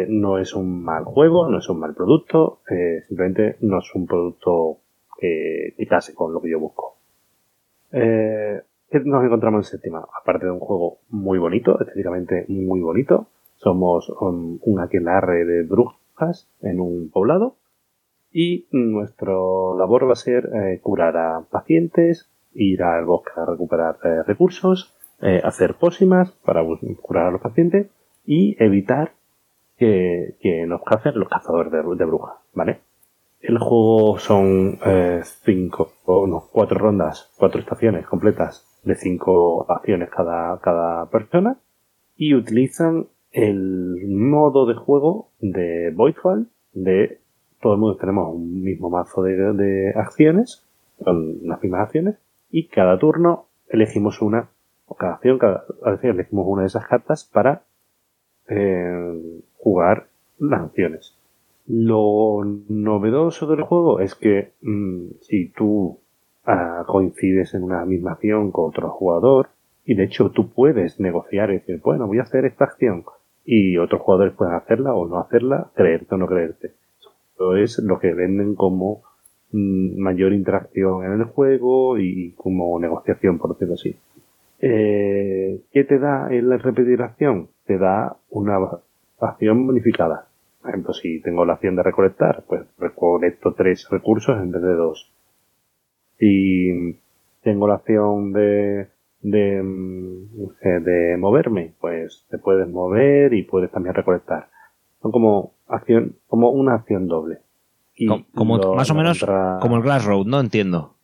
no 0.09 0.39
es 0.39 0.55
un 0.55 0.83
mal 0.83 1.05
juego, 1.05 1.49
no 1.49 1.59
es 1.59 1.69
un 1.69 1.81
mal 1.81 1.95
producto, 1.95 2.61
simplemente 3.09 3.57
no 3.61 3.79
es 3.79 3.95
un 3.95 4.07
producto 4.07 4.79
que 5.19 5.75
quitase 5.77 6.15
con 6.15 6.33
lo 6.33 6.41
que 6.41 6.51
yo 6.51 6.61
busco. 6.61 6.97
Eh, 7.93 8.61
¿Qué 8.91 9.01
nos 9.01 9.25
encontramos 9.25 9.67
en 9.67 9.71
séptima? 9.71 10.07
Aparte 10.21 10.47
de 10.47 10.53
un 10.53 10.61
juego 10.61 10.99
muy 11.09 11.39
bonito, 11.39 11.81
estéticamente 11.81 12.45
muy 12.49 12.81
bonito, 12.81 13.29
somos 13.57 14.09
un, 14.21 14.61
aquelarre 14.81 15.45
de 15.45 15.63
brujas 15.63 16.49
en 16.63 16.81
un 16.81 17.11
poblado 17.11 17.57
y 18.39 18.67
nuestra 18.71 19.33
labor 19.33 20.07
va 20.07 20.13
a 20.13 20.17
ser 20.17 20.51
eh, 20.53 20.79
curar 20.83 21.17
a 21.17 21.47
pacientes, 21.51 22.29
ir 22.53 22.83
al 22.83 23.07
bosque 23.07 23.31
a 23.35 23.47
recuperar 23.47 23.97
eh, 24.05 24.25
recursos, 24.27 24.95
eh, 25.23 25.41
hacer 25.43 25.77
pócimas 25.77 26.33
para 26.45 26.63
curar 27.01 27.29
a 27.29 27.31
los 27.31 27.41
pacientes 27.41 27.87
y 28.27 28.55
evitar 28.63 29.13
que, 29.79 30.37
nos 30.69 30.83
cacen 30.83 31.19
los 31.19 31.31
cazadores 31.31 31.73
de, 31.73 32.05
brujas, 32.05 32.37
¿vale? 32.53 32.81
El 33.41 33.59
juego 33.59 34.19
son 34.19 34.81
cinco, 35.43 35.93
o 36.05 36.27
no, 36.27 36.45
cuatro 36.53 36.79
rondas, 36.79 37.33
cuatro 37.39 37.61
estaciones 37.61 38.07
completas 38.07 38.67
de 38.85 38.97
cinco 38.97 39.65
acciones 39.71 40.11
cada, 40.11 40.61
cada 40.61 41.09
persona 41.09 41.57
y 42.19 42.35
utilizan 42.35 43.07
el 43.33 44.09
modo 44.09 44.67
de 44.67 44.75
juego 44.75 45.31
de 45.41 45.91
Voidfall, 45.95 46.49
de 46.75 47.21
todo 47.61 47.75
el 47.75 47.81
mundo 47.81 47.97
tenemos 47.97 48.35
un 48.35 48.63
mismo 48.63 48.91
mazo 48.91 49.23
de, 49.23 49.93
acciones, 49.97 50.65
con 51.03 51.47
las 51.47 51.63
mismas 51.63 51.83
acciones, 51.83 52.17
y 52.51 52.69
cada 52.69 52.99
turno 52.99 53.47
elegimos 53.69 54.23
una, 54.23 54.49
o 54.87 54.95
cada 54.95 55.15
acción, 55.15 55.39
cada 55.39 55.65
acción 55.85 56.15
elegimos 56.15 56.47
una 56.49 56.63
de 56.63 56.69
esas 56.69 56.87
cartas 56.87 57.25
para 57.25 57.63
eh, 58.49 59.43
jugar 59.59 60.09
las 60.39 60.63
acciones. 60.63 61.17
Lo 61.67 62.45
novedoso 62.69 63.47
del 63.47 63.63
juego 63.63 64.01
es 64.01 64.15
que 64.15 64.53
mm, 64.63 65.07
si 65.23 65.49
tú 65.49 65.99
ah, 66.45 66.85
coincides 66.87 67.55
en 67.55 67.65
una 67.65 67.85
misma 67.85 68.13
acción 68.13 68.53
con 68.53 68.69
otro 68.69 68.91
jugador, 68.91 69.49
y 69.85 69.95
de 69.95 70.05
hecho 70.05 70.31
tú 70.31 70.51
puedes 70.51 71.01
negociar 71.01 71.51
y 71.51 71.55
decir, 71.55 71.81
bueno, 71.83 72.07
voy 72.07 72.19
a 72.19 72.23
hacer 72.23 72.45
esta 72.45 72.65
acción, 72.65 73.05
y 73.45 73.79
otros 73.79 74.03
jugadores 74.03 74.35
pueden 74.35 74.55
hacerla 74.55 74.95
o 74.95 75.07
no 75.07 75.19
hacerla, 75.19 75.71
creerte 75.75 76.15
o 76.15 76.19
no 76.19 76.27
creerte. 76.27 76.75
Eso 77.37 77.57
es 77.57 77.79
lo 77.79 77.99
que 77.99 78.15
venden 78.15 78.55
como 78.55 79.03
mm, 79.53 79.99
mayor 79.99 80.33
interacción 80.33 81.05
en 81.05 81.13
el 81.21 81.25
juego 81.25 81.99
y 81.99 82.33
como 82.33 82.79
negociación, 82.81 83.39
por 83.39 83.53
decirlo 83.53 83.75
así. 83.75 83.97
Eh, 84.61 85.61
¿Qué 85.71 85.85
te 85.85 85.99
da 85.99 86.29
el 86.31 86.59
repetir 86.59 87.03
acción? 87.03 87.49
Te 87.67 87.79
da 87.79 88.17
una 88.31 88.59
acción 89.21 89.67
bonificada. 89.67 90.29
Por 90.61 90.71
ejemplo, 90.71 90.95
si 90.95 91.21
tengo 91.21 91.45
la 91.45 91.55
acción 91.55 91.77
de 91.77 91.83
recolectar, 91.83 92.45
pues 92.49 92.63
recolecto 92.79 93.55
tres 93.55 93.87
recursos 93.91 94.37
en 94.43 94.51
vez 94.51 94.63
de 94.63 94.75
dos. 94.75 95.13
Si 96.19 96.99
tengo 97.43 97.69
la 97.69 97.75
acción 97.75 98.33
de, 98.33 98.89
de, 99.21 99.63
mm, 99.63 100.83
de 100.83 101.17
moverme, 101.19 101.75
pues 101.81 102.27
te 102.31 102.39
puedes 102.39 102.69
mover 102.69 103.35
y 103.35 103.43
puedes 103.43 103.71
también 103.71 103.95
recolectar. 103.95 104.49
Son 105.03 105.13
como 105.13 105.56
acción, 105.67 106.17
como 106.27 106.51
una 106.51 106.75
acción 106.75 107.07
doble. 107.09 107.41
como, 108.35 108.59
más 108.75 108.91
o 108.91 108.95
menos 108.95 109.25
como 109.61 109.77
el 109.77 109.83
Glass 109.83 110.05
Road, 110.05 110.27
¿no? 110.27 110.41
Entiendo. 110.41 110.95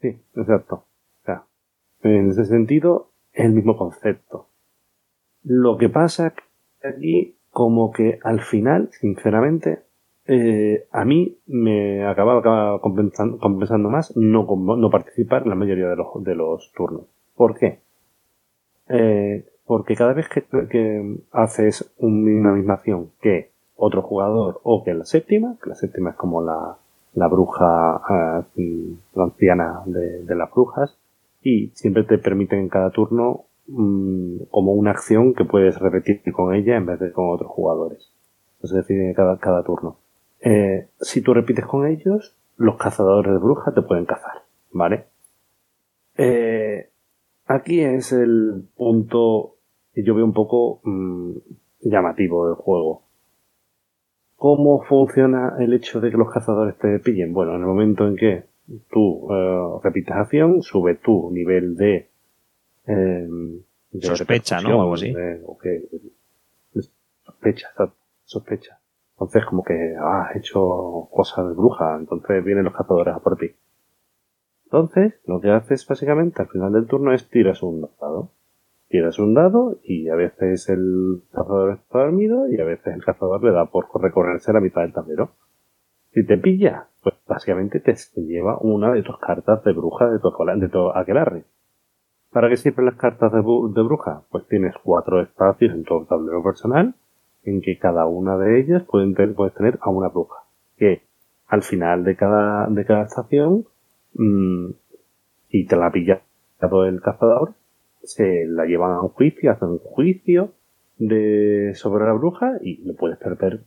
Sí, 0.00 0.08
exacto. 0.34 0.84
O 1.22 1.24
sea, 1.24 1.44
en 2.02 2.30
ese 2.30 2.44
sentido, 2.44 3.10
es 3.32 3.46
el 3.46 3.52
mismo 3.52 3.76
concepto. 3.76 4.48
Lo 5.42 5.76
que 5.78 5.88
pasa 5.88 6.34
aquí 6.82 7.36
como 7.50 7.90
que 7.90 8.18
al 8.22 8.40
final, 8.40 8.90
sinceramente, 8.92 9.80
eh, 10.26 10.86
a 10.90 11.04
mí 11.04 11.38
me 11.46 12.04
acaba, 12.04 12.80
compensando, 12.80 13.88
más 13.88 14.16
no, 14.16 14.46
no 14.46 14.90
participar 14.90 15.44
en 15.44 15.50
la 15.50 15.54
mayoría 15.54 15.88
de 15.88 15.96
los, 15.96 16.08
de 16.22 16.34
los 16.34 16.72
turnos. 16.72 17.06
¿Por 17.34 17.56
qué? 17.56 17.80
Eh, 18.88 19.46
porque 19.66 19.96
cada 19.96 20.12
vez 20.12 20.28
que, 20.28 21.16
haces 21.32 21.92
una 21.98 22.52
misma 22.52 22.74
acción 22.74 23.10
que 23.20 23.50
otro 23.76 24.02
jugador 24.02 24.60
o 24.62 24.84
que 24.84 24.94
la 24.94 25.04
séptima, 25.04 25.56
que 25.62 25.70
la 25.70 25.76
séptima 25.76 26.10
es 26.10 26.16
como 26.16 26.42
la, 26.42 26.76
la 27.14 27.28
bruja, 27.28 28.00
eh, 28.56 28.94
la 29.14 29.24
anciana 29.24 29.82
de, 29.86 30.34
las 30.34 30.50
brujas, 30.50 30.96
y 31.42 31.68
siempre 31.74 32.04
te 32.04 32.18
permiten 32.18 32.60
en 32.60 32.68
cada 32.68 32.90
turno 32.90 33.44
Mm, 33.68 34.44
como 34.50 34.74
una 34.74 34.92
acción 34.92 35.34
que 35.34 35.44
puedes 35.44 35.76
repetir 35.78 36.22
con 36.32 36.54
ella 36.54 36.76
en 36.76 36.86
vez 36.86 37.00
de 37.00 37.12
con 37.12 37.30
otros 37.30 37.50
jugadores. 37.50 38.12
Es 38.62 38.70
decir, 38.70 39.14
cada, 39.14 39.38
cada 39.38 39.64
turno. 39.64 39.98
Eh, 40.40 40.88
si 41.00 41.20
tú 41.20 41.34
repites 41.34 41.66
con 41.66 41.86
ellos, 41.86 42.36
los 42.56 42.76
cazadores 42.76 43.32
de 43.32 43.38
brujas 43.38 43.74
te 43.74 43.82
pueden 43.82 44.06
cazar, 44.06 44.44
¿vale? 44.70 45.06
Eh, 46.16 46.90
aquí 47.46 47.80
es 47.80 48.12
el 48.12 48.68
punto 48.76 49.55
yo 50.04 50.14
veo 50.14 50.24
un 50.24 50.32
poco 50.32 50.80
mm, 50.84 51.32
llamativo 51.80 52.46
del 52.48 52.56
juego. 52.56 53.02
¿Cómo 54.36 54.82
funciona 54.84 55.54
el 55.58 55.72
hecho 55.72 56.00
de 56.00 56.10
que 56.10 56.16
los 56.16 56.30
cazadores 56.30 56.76
te 56.78 56.98
pillen? 56.98 57.32
Bueno, 57.32 57.54
en 57.54 57.60
el 57.62 57.66
momento 57.66 58.06
en 58.06 58.16
que 58.16 58.44
tú 58.90 59.28
eh, 59.32 59.80
repites 59.82 60.14
acción, 60.14 60.62
sube 60.62 60.96
tu 60.96 61.30
nivel 61.30 61.76
de 61.76 62.10
eh, 62.86 63.28
sospecha, 64.00 64.60
¿no? 64.60 64.78
O 64.78 64.82
algo 64.82 64.94
así. 64.94 65.14
sospecha, 67.24 67.68
sospecha. 68.24 68.78
Entonces, 69.14 69.46
como 69.46 69.64
que 69.64 69.94
ah, 69.98 70.28
has 70.28 70.36
hecho 70.36 71.08
cosas 71.10 71.48
de 71.48 71.54
bruja, 71.54 71.96
entonces 71.98 72.44
vienen 72.44 72.64
los 72.64 72.74
cazadores 72.74 73.14
a 73.14 73.20
por 73.20 73.38
ti. 73.38 73.50
Entonces, 74.64 75.14
lo 75.24 75.40
que 75.40 75.50
haces 75.50 75.86
básicamente 75.86 76.42
al 76.42 76.48
final 76.48 76.72
del 76.72 76.86
turno 76.86 77.14
es 77.14 77.28
tiras 77.30 77.62
un 77.62 77.88
dado. 77.98 78.30
Tiras 78.88 79.18
un 79.18 79.34
dado 79.34 79.78
y 79.82 80.08
a 80.08 80.14
veces 80.14 80.68
el 80.68 81.22
cazador 81.32 81.72
está 81.72 81.98
dormido 82.00 82.48
y 82.48 82.60
a 82.60 82.64
veces 82.64 82.94
el 82.94 83.04
cazador 83.04 83.42
le 83.42 83.52
da 83.52 83.66
por 83.66 83.86
recorrerse 84.00 84.52
la 84.52 84.60
mitad 84.60 84.82
del 84.82 84.92
tablero. 84.92 85.30
Si 86.12 86.24
te 86.24 86.38
pilla, 86.38 86.86
pues 87.02 87.16
básicamente 87.26 87.80
te, 87.80 87.94
lleva 88.22 88.58
una 88.60 88.92
de 88.92 89.02
tus 89.02 89.18
cartas 89.18 89.62
de 89.64 89.72
bruja 89.72 90.08
de 90.08 90.18
tu, 90.18 90.30
de 90.58 90.68
tu 90.68 90.90
aquelarre. 90.90 91.44
¿Para 92.30 92.48
qué 92.48 92.56
sirven 92.56 92.86
las 92.86 92.96
cartas 92.96 93.32
de, 93.32 93.40
bruja? 93.40 94.22
Pues 94.30 94.46
tienes 94.46 94.74
cuatro 94.82 95.20
espacios 95.20 95.74
en 95.74 95.84
tu 95.84 96.04
tablero 96.04 96.42
personal 96.42 96.94
en 97.44 97.60
que 97.60 97.78
cada 97.78 98.06
una 98.06 98.36
de 98.36 98.60
ellas 98.60 98.82
pueden 98.84 99.14
puedes 99.34 99.54
tener 99.54 99.78
a 99.80 99.90
una 99.90 100.08
bruja. 100.08 100.42
Que 100.76 101.02
al 101.48 101.62
final 101.62 102.04
de 102.04 102.16
cada, 102.16 102.66
de 102.68 102.84
cada 102.84 103.04
estación, 103.04 103.66
mmm, 104.14 104.70
te 105.50 105.76
la 105.76 105.90
pilla 105.90 106.20
todo 106.60 106.84
el 106.84 107.00
cazador, 107.00 107.54
se 108.06 108.46
la 108.46 108.64
llevan 108.64 108.92
a 108.92 109.02
un 109.02 109.08
juicio, 109.08 109.50
hacen 109.50 109.68
un 109.68 109.78
juicio 109.78 110.52
de, 110.98 111.72
sobre 111.74 112.04
la 112.04 112.12
bruja 112.12 112.58
y 112.62 112.78
le 112.78 112.94
puedes 112.94 113.18
perder 113.18 113.64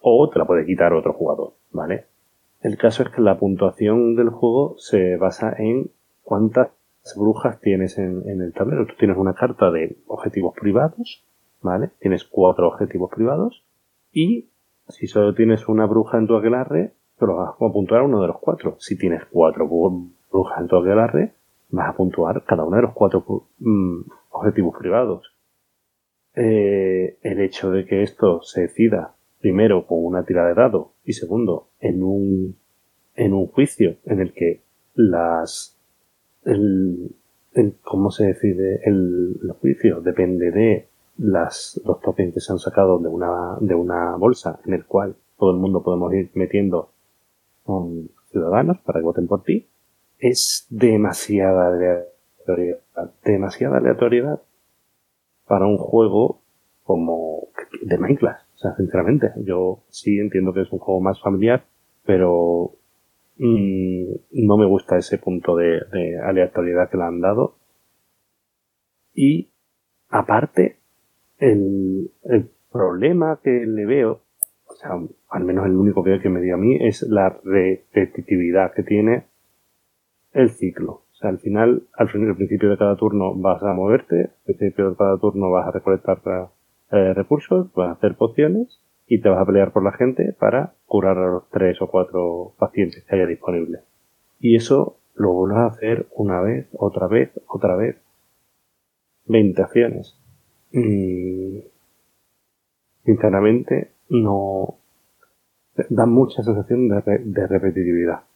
o 0.00 0.28
te 0.30 0.38
la 0.38 0.46
puede 0.46 0.64
quitar 0.64 0.92
otro 0.92 1.12
jugador, 1.12 1.54
¿vale? 1.72 2.06
El 2.60 2.76
caso 2.76 3.02
es 3.02 3.10
que 3.10 3.20
la 3.20 3.38
puntuación 3.38 4.16
del 4.16 4.30
juego 4.30 4.76
se 4.78 5.16
basa 5.16 5.54
en 5.58 5.90
cuántas 6.22 6.70
brujas 7.16 7.60
tienes 7.60 7.98
en, 7.98 8.22
el 8.26 8.52
tablero. 8.52 8.86
Tú 8.86 8.94
tienes 8.98 9.16
una 9.16 9.34
carta 9.34 9.70
de 9.70 9.96
objetivos 10.06 10.54
privados, 10.54 11.24
¿vale? 11.62 11.90
Tienes 12.00 12.24
cuatro 12.24 12.68
objetivos 12.68 13.10
privados 13.10 13.64
y 14.12 14.48
si 14.88 15.06
solo 15.06 15.34
tienes 15.34 15.68
una 15.68 15.86
bruja 15.86 16.18
en 16.18 16.26
tu 16.26 16.36
aquelarre, 16.36 16.92
lo 17.20 17.36
vas 17.36 17.50
a 17.54 17.72
puntuar 17.72 18.02
uno 18.02 18.20
de 18.20 18.28
los 18.28 18.38
cuatro. 18.38 18.76
Si 18.78 18.96
tienes 18.96 19.24
cuatro 19.30 19.68
brujas 19.68 20.60
en 20.60 20.68
tu 20.68 20.76
aquelarre, 20.76 21.34
vas 21.70 21.90
a 21.90 21.96
puntuar 21.96 22.44
cada 22.44 22.64
uno 22.64 22.76
de 22.76 22.82
los 22.82 22.92
cuatro 22.92 23.48
mm, 23.58 24.00
objetivos 24.30 24.76
privados. 24.78 25.34
Eh, 26.34 27.18
el 27.22 27.40
hecho 27.40 27.70
de 27.70 27.84
que 27.84 28.02
esto 28.02 28.42
se 28.42 28.62
decida 28.62 29.14
primero 29.40 29.86
con 29.86 30.04
una 30.04 30.24
tira 30.24 30.46
de 30.46 30.54
dado 30.54 30.92
y 31.04 31.12
segundo 31.12 31.68
en 31.80 32.02
un 32.02 32.56
en 33.14 33.32
un 33.32 33.48
juicio 33.48 33.96
en 34.04 34.20
el 34.20 34.32
que 34.32 34.62
las 34.94 35.76
el, 36.44 37.14
cómo 37.82 38.10
se 38.10 38.26
decide 38.26 38.80
el, 38.84 39.40
juicio 39.60 40.00
depende 40.00 40.50
de 40.50 40.88
las 41.16 41.80
los 41.84 42.00
tokens 42.00 42.34
que 42.34 42.40
se 42.40 42.52
han 42.52 42.58
sacado 42.58 42.98
de 42.98 43.08
una 43.08 43.56
de 43.60 43.74
una 43.74 44.16
bolsa 44.16 44.60
en 44.64 44.74
el 44.74 44.84
cual 44.84 45.16
todo 45.38 45.50
el 45.50 45.56
mundo 45.56 45.82
podemos 45.82 46.12
ir 46.14 46.30
metiendo 46.34 46.90
con 47.64 48.10
ciudadanos 48.30 48.78
para 48.84 49.00
que 49.00 49.04
voten 49.04 49.26
por 49.26 49.42
ti 49.42 49.66
es 50.18 50.66
demasiada 50.70 51.68
aleatoriedad 51.68 52.80
demasiada 53.24 53.78
aleatoriedad 53.78 54.40
para 55.46 55.66
un 55.66 55.78
juego 55.78 56.40
como 56.84 57.48
de 57.82 57.98
Minecraft 57.98 58.42
o 58.54 58.58
sea 58.58 58.74
sinceramente 58.76 59.32
yo 59.36 59.80
sí 59.88 60.18
entiendo 60.18 60.52
que 60.52 60.62
es 60.62 60.72
un 60.72 60.78
juego 60.78 61.00
más 61.00 61.20
familiar 61.20 61.64
pero 62.04 62.78
Mm, 63.38 64.14
no 64.32 64.56
me 64.56 64.66
gusta 64.66 64.98
ese 64.98 65.18
punto 65.18 65.56
de, 65.56 65.80
aleatoriedad 66.22 66.90
que 66.90 66.96
le 66.96 67.04
han 67.04 67.20
dado. 67.20 67.56
Y 69.14 69.50
aparte, 70.08 70.78
el, 71.38 72.10
problema 72.70 73.40
que 73.42 73.64
le 73.66 73.86
veo, 73.86 74.20
o 74.66 74.74
sea, 74.74 74.90
al 75.30 75.44
menos 75.44 75.66
el 75.66 75.76
único 75.76 76.04
que, 76.04 76.20
que 76.20 76.28
me 76.28 76.40
dio 76.40 76.54
a 76.54 76.58
mí, 76.58 76.76
es 76.80 77.02
la 77.02 77.40
repetitividad 77.42 78.74
que 78.74 78.82
tiene 78.82 79.24
el 80.32 80.50
ciclo. 80.50 80.92
O 81.12 81.14
sea, 81.14 81.30
al 81.30 81.38
final, 81.38 81.82
al, 81.94 82.08
al 82.08 82.36
principio 82.36 82.70
de 82.70 82.78
cada 82.78 82.96
turno 82.96 83.34
vas 83.34 83.62
a 83.62 83.72
moverte, 83.72 84.30
al 84.46 84.54
principio 84.54 84.90
de 84.90 84.96
cada 84.96 85.18
turno 85.18 85.50
vas 85.50 85.66
a 85.66 85.72
recolectar 85.72 86.20
eh, 86.90 87.12
recursos, 87.14 87.72
vas 87.74 87.88
a 87.88 87.92
hacer 87.92 88.16
pociones, 88.16 88.80
y 89.08 89.20
te 89.20 89.28
vas 89.28 89.40
a 89.40 89.46
pelear 89.46 89.72
por 89.72 89.82
la 89.82 89.92
gente 89.92 90.34
para 90.38 90.74
curar 90.86 91.16
a 91.18 91.28
los 91.28 91.48
tres 91.50 91.80
o 91.80 91.88
cuatro 91.88 92.52
pacientes 92.58 93.04
que 93.04 93.16
haya 93.16 93.26
disponibles. 93.26 93.82
Y 94.38 94.54
eso 94.54 94.98
lo 95.14 95.32
vuelves 95.32 95.58
a 95.58 95.66
hacer 95.66 96.06
una 96.14 96.40
vez, 96.42 96.68
otra 96.74 97.08
vez, 97.08 97.30
otra 97.48 97.74
vez. 97.74 97.96
20 99.24 99.62
acciones. 99.62 100.16
Y 100.72 101.64
sinceramente 103.04 103.92
no 104.10 104.76
da 105.88 106.06
mucha 106.06 106.42
sensación 106.42 106.88
de, 106.88 107.02
de 107.24 107.46
repetitividad. 107.46 108.27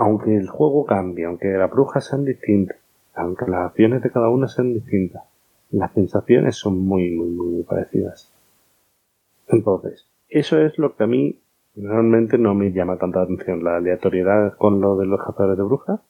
Aunque 0.00 0.34
el 0.34 0.48
juego 0.48 0.86
cambie, 0.86 1.26
aunque 1.26 1.48
las 1.48 1.70
brujas 1.70 2.06
sean 2.06 2.24
distintas, 2.24 2.78
aunque 3.14 3.44
las 3.50 3.66
acciones 3.66 4.02
de 4.02 4.10
cada 4.10 4.30
una 4.30 4.48
sean 4.48 4.72
distintas, 4.72 5.24
las 5.72 5.92
sensaciones 5.92 6.56
son 6.56 6.78
muy, 6.78 7.10
muy, 7.10 7.28
muy 7.28 7.62
parecidas. 7.64 8.32
Entonces, 9.46 10.08
eso 10.30 10.58
es 10.58 10.78
lo 10.78 10.96
que 10.96 11.04
a 11.04 11.06
mí 11.06 11.38
realmente 11.76 12.38
no 12.38 12.54
me 12.54 12.72
llama 12.72 12.96
tanta 12.96 13.20
atención, 13.20 13.62
la 13.62 13.76
aleatoriedad 13.76 14.56
con 14.56 14.80
lo 14.80 14.96
de 14.96 15.04
los 15.04 15.20
cazadores 15.20 15.58
de 15.58 15.64
brujas 15.64 16.00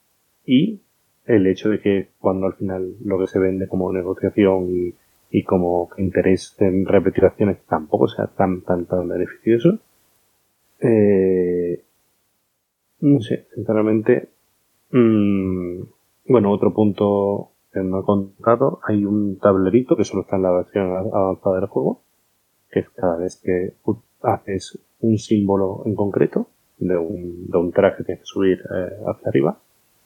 y 0.46 0.82
el 1.26 1.48
hecho 1.48 1.68
de 1.70 1.80
que 1.80 2.10
cuando 2.20 2.46
al 2.46 2.54
final 2.54 2.94
lo 3.04 3.18
que 3.18 3.26
se 3.26 3.40
vende 3.40 3.66
como 3.66 3.92
negociación 3.92 4.94
y, 5.32 5.42
como 5.42 5.90
interés 5.98 6.54
en 6.60 6.86
repetir 6.86 7.24
acciones 7.24 7.58
tampoco 7.68 8.06
sea 8.06 8.28
tan, 8.28 8.62
tan, 8.62 8.86
tan 8.86 9.08
beneficioso. 9.08 9.80
Eh, 10.78 11.82
no 13.00 13.20
sé, 13.20 13.46
sinceramente. 13.54 14.28
Mm, 14.90 15.82
bueno, 16.28 16.52
otro 16.52 16.72
punto 16.72 17.50
que 17.72 17.80
no 17.80 18.00
he 18.00 18.04
contado, 18.04 18.80
hay 18.86 19.04
un 19.04 19.38
tablerito 19.38 19.96
que 19.96 20.04
solo 20.04 20.22
está 20.22 20.36
en 20.36 20.42
la 20.42 20.50
versión 20.52 20.90
avanzada 21.12 21.60
del 21.60 21.68
juego, 21.68 22.02
que 22.70 22.80
es 22.80 22.90
cada 22.90 23.16
vez 23.16 23.40
que 23.42 23.74
haces 24.22 24.78
un 25.00 25.18
símbolo 25.18 25.82
en 25.86 25.94
concreto 25.94 26.48
de 26.78 26.96
un, 26.96 27.46
de 27.48 27.58
un 27.58 27.72
track 27.72 27.98
que 27.98 28.04
tienes 28.04 28.22
que 28.22 28.26
subir 28.26 28.58
eh, 28.58 28.90
hacia 29.06 29.28
arriba. 29.28 29.58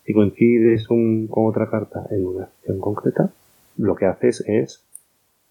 Si 0.05 0.13
coincides 0.13 0.91
un, 0.91 1.27
con 1.29 1.47
otra 1.47 1.71
carta 1.71 2.07
en 2.11 2.27
una 2.27 2.45
acción 2.45 2.79
concreta, 2.79 3.33
lo 3.79 3.95
que 3.97 4.07
haces 4.07 4.45
es 4.47 4.85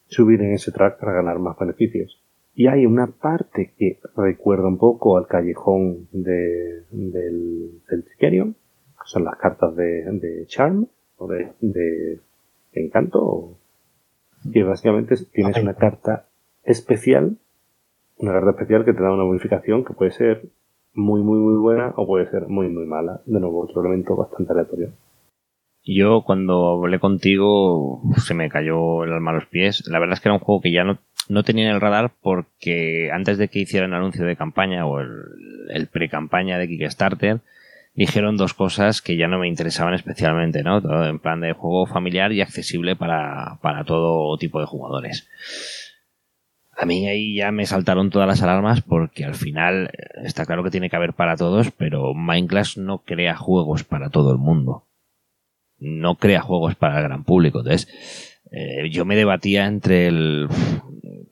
subir 0.08 0.42
en 0.42 0.54
ese 0.54 0.72
track 0.72 1.00
para 1.00 1.14
ganar 1.14 1.40
más 1.40 1.58
beneficios. 1.58 2.23
Y 2.56 2.68
hay 2.68 2.86
una 2.86 3.08
parte 3.08 3.74
que 3.78 4.00
recuerda 4.16 4.68
un 4.68 4.78
poco 4.78 5.18
al 5.18 5.28
callejón 5.28 6.08
de, 6.12 6.84
del, 6.92 7.82
del 7.90 8.06
que 8.20 8.54
son 9.06 9.26
las 9.26 9.38
cartas 9.38 9.76
de, 9.76 10.04
de 10.12 10.46
Charm 10.46 10.88
o 11.18 11.28
de, 11.28 11.52
de 11.62 12.20
Encanto, 12.74 13.58
que 14.52 14.64
básicamente 14.64 15.16
tienes 15.32 15.58
una 15.58 15.74
carta 15.76 16.28
especial, 16.64 17.38
una 18.18 18.34
carta 18.34 18.52
especial 18.52 18.86
que 18.86 18.94
te 18.94 19.02
da 19.02 19.12
una 19.12 19.24
bonificación 19.24 19.84
que 19.84 19.94
puede 19.94 20.12
ser 20.12 20.50
muy, 20.94 21.22
muy, 21.22 21.40
muy 21.40 21.56
buena 21.56 21.94
o 21.96 22.06
puede 22.06 22.30
ser 22.30 22.48
muy, 22.48 22.70
muy 22.70 22.86
mala. 22.86 23.22
De 23.26 23.40
nuevo, 23.40 23.62
otro 23.62 23.82
elemento 23.82 24.16
bastante 24.16 24.54
aleatorio. 24.54 24.90
Yo 25.86 26.24
cuando 26.26 26.82
hablé 26.84 27.00
contigo 27.00 28.02
se 28.18 28.34
me 28.34 28.50
cayó 28.50 29.04
el 29.04 29.12
alma 29.12 29.32
a 29.32 29.36
los 29.36 29.46
pies. 29.48 29.86
La 29.88 30.00
verdad 30.00 30.14
es 30.14 30.22
que 30.22 30.30
era 30.30 30.36
un 30.36 30.40
juego 30.40 30.62
que 30.62 30.72
ya 30.72 30.84
no, 30.84 31.00
no 31.30 31.44
tenía 31.44 31.66
en 31.66 31.76
el 31.76 31.82
radar 31.82 32.12
porque 32.22 33.10
antes 33.12 33.38
de 33.38 33.48
que 33.48 33.60
hicieran 33.60 33.92
el 33.92 33.98
anuncio 33.98 34.26
de 34.26 34.36
campaña 34.36 34.86
o 34.86 35.00
el, 35.00 35.88
pre-campaña 35.88 36.58
de 36.58 36.68
Kickstarter, 36.68 37.42
dijeron 37.94 38.38
dos 38.38 38.54
cosas 38.54 39.02
que 39.02 39.18
ya 39.18 39.28
no 39.28 39.40
me 39.40 39.48
interesaban 39.48 39.94
especialmente, 39.94 40.64
¿no? 40.64 41.06
En 41.06 41.20
plan 41.20 41.42
de 41.42 41.54
juego 41.54 41.86
familiar 41.86 42.32
y 42.32 42.42
accesible 42.42 42.96
para, 42.96 43.60
para 43.62 43.84
todo 43.84 44.38
tipo 44.38 44.60
de 44.60 44.66
jugadores. 44.66 45.30
A 46.76 46.86
mí 46.86 47.08
ahí 47.08 47.36
ya 47.36 47.52
me 47.52 47.66
saltaron 47.66 48.10
todas 48.10 48.28
las 48.28 48.42
alarmas 48.42 48.82
porque 48.82 49.26
al 49.26 49.36
final 49.36 49.92
eh, 49.94 50.22
está 50.24 50.46
claro 50.46 50.64
que 50.64 50.72
tiene 50.72 50.90
que 50.90 50.96
haber 50.96 51.14
para 51.14 51.38
todos, 51.38 51.72
pero 51.72 52.14
Minecraft 52.14 52.78
no 52.78 53.00
crea 53.00 53.36
juegos 53.36 53.84
para 53.84 54.10
todo 54.10 54.32
el 54.32 54.40
mundo. 54.40 54.88
No 55.78 56.16
crea 56.16 56.42
juegos 56.42 56.76
para 56.76 56.98
el 56.98 57.04
gran 57.04 57.24
público. 57.24 57.60
Entonces, 57.60 58.34
eh, 58.52 58.90
yo 58.90 59.06
me 59.06 59.16
debatía 59.16 59.66
entre 59.66 60.08
el... 60.08 60.48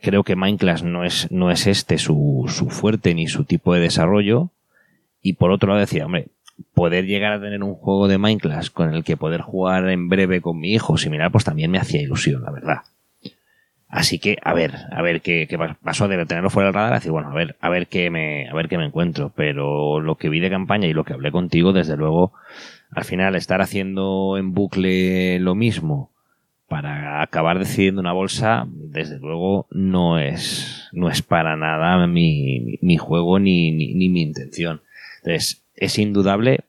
Creo 0.01 0.23
que 0.23 0.35
Minecraft 0.35 0.83
no 0.83 1.03
es, 1.03 1.31
no 1.31 1.51
es 1.51 1.67
este 1.67 1.97
su, 1.97 2.45
su 2.47 2.69
fuerte 2.69 3.13
ni 3.13 3.27
su 3.27 3.45
tipo 3.45 3.73
de 3.73 3.81
desarrollo. 3.81 4.49
Y 5.21 5.33
por 5.33 5.51
otro 5.51 5.69
lado 5.69 5.79
decía, 5.79 6.05
hombre, 6.05 6.27
poder 6.73 7.05
llegar 7.05 7.33
a 7.33 7.41
tener 7.41 7.61
un 7.63 7.75
juego 7.75 8.07
de 8.07 8.17
Minecraft 8.17 8.73
con 8.73 8.93
el 8.93 9.03
que 9.03 9.17
poder 9.17 9.41
jugar 9.41 9.89
en 9.89 10.09
breve 10.09 10.41
con 10.41 10.59
mi 10.59 10.73
hijo 10.73 10.97
similar, 10.97 11.31
pues 11.31 11.43
también 11.43 11.71
me 11.71 11.77
hacía 11.77 12.01
ilusión, 12.01 12.43
la 12.43 12.51
verdad. 12.51 12.77
Así 13.87 14.19
que, 14.19 14.37
a 14.41 14.53
ver, 14.53 14.73
a 14.91 15.01
ver 15.01 15.21
qué, 15.21 15.47
qué 15.49 15.59
pasó 15.83 16.07
de 16.07 16.25
tenerlo 16.25 16.49
fuera 16.49 16.67
del 16.67 16.73
radar, 16.73 16.93
a 16.93 16.95
decir, 16.95 17.11
bueno, 17.11 17.29
a 17.29 17.33
ver, 17.33 17.57
a 17.59 17.69
ver 17.69 17.87
qué 17.87 18.09
me, 18.09 18.47
a 18.47 18.53
ver 18.53 18.69
qué 18.69 18.77
me 18.77 18.85
encuentro. 18.85 19.33
Pero 19.35 19.99
lo 19.99 20.15
que 20.15 20.29
vi 20.29 20.39
de 20.39 20.49
campaña 20.49 20.87
y 20.87 20.93
lo 20.93 21.03
que 21.03 21.13
hablé 21.13 21.29
contigo, 21.29 21.73
desde 21.73 21.97
luego, 21.97 22.31
al 22.91 23.03
final 23.03 23.35
estar 23.35 23.61
haciendo 23.61 24.37
en 24.37 24.53
bucle 24.53 25.39
lo 25.39 25.55
mismo 25.55 26.10
para 26.71 27.21
acabar 27.21 27.59
decidiendo 27.59 27.99
una 27.99 28.13
bolsa, 28.13 28.65
desde 28.65 29.19
luego 29.19 29.67
no 29.71 30.19
es, 30.19 30.87
no 30.93 31.09
es 31.09 31.21
para 31.21 31.57
nada 31.57 32.07
mi, 32.07 32.77
mi 32.81 32.95
juego 32.95 33.39
ni, 33.39 33.73
ni, 33.73 34.07
mi 34.07 34.21
intención. 34.21 34.79
Entonces, 35.17 35.65
es 35.75 35.99
indudable 35.99 36.61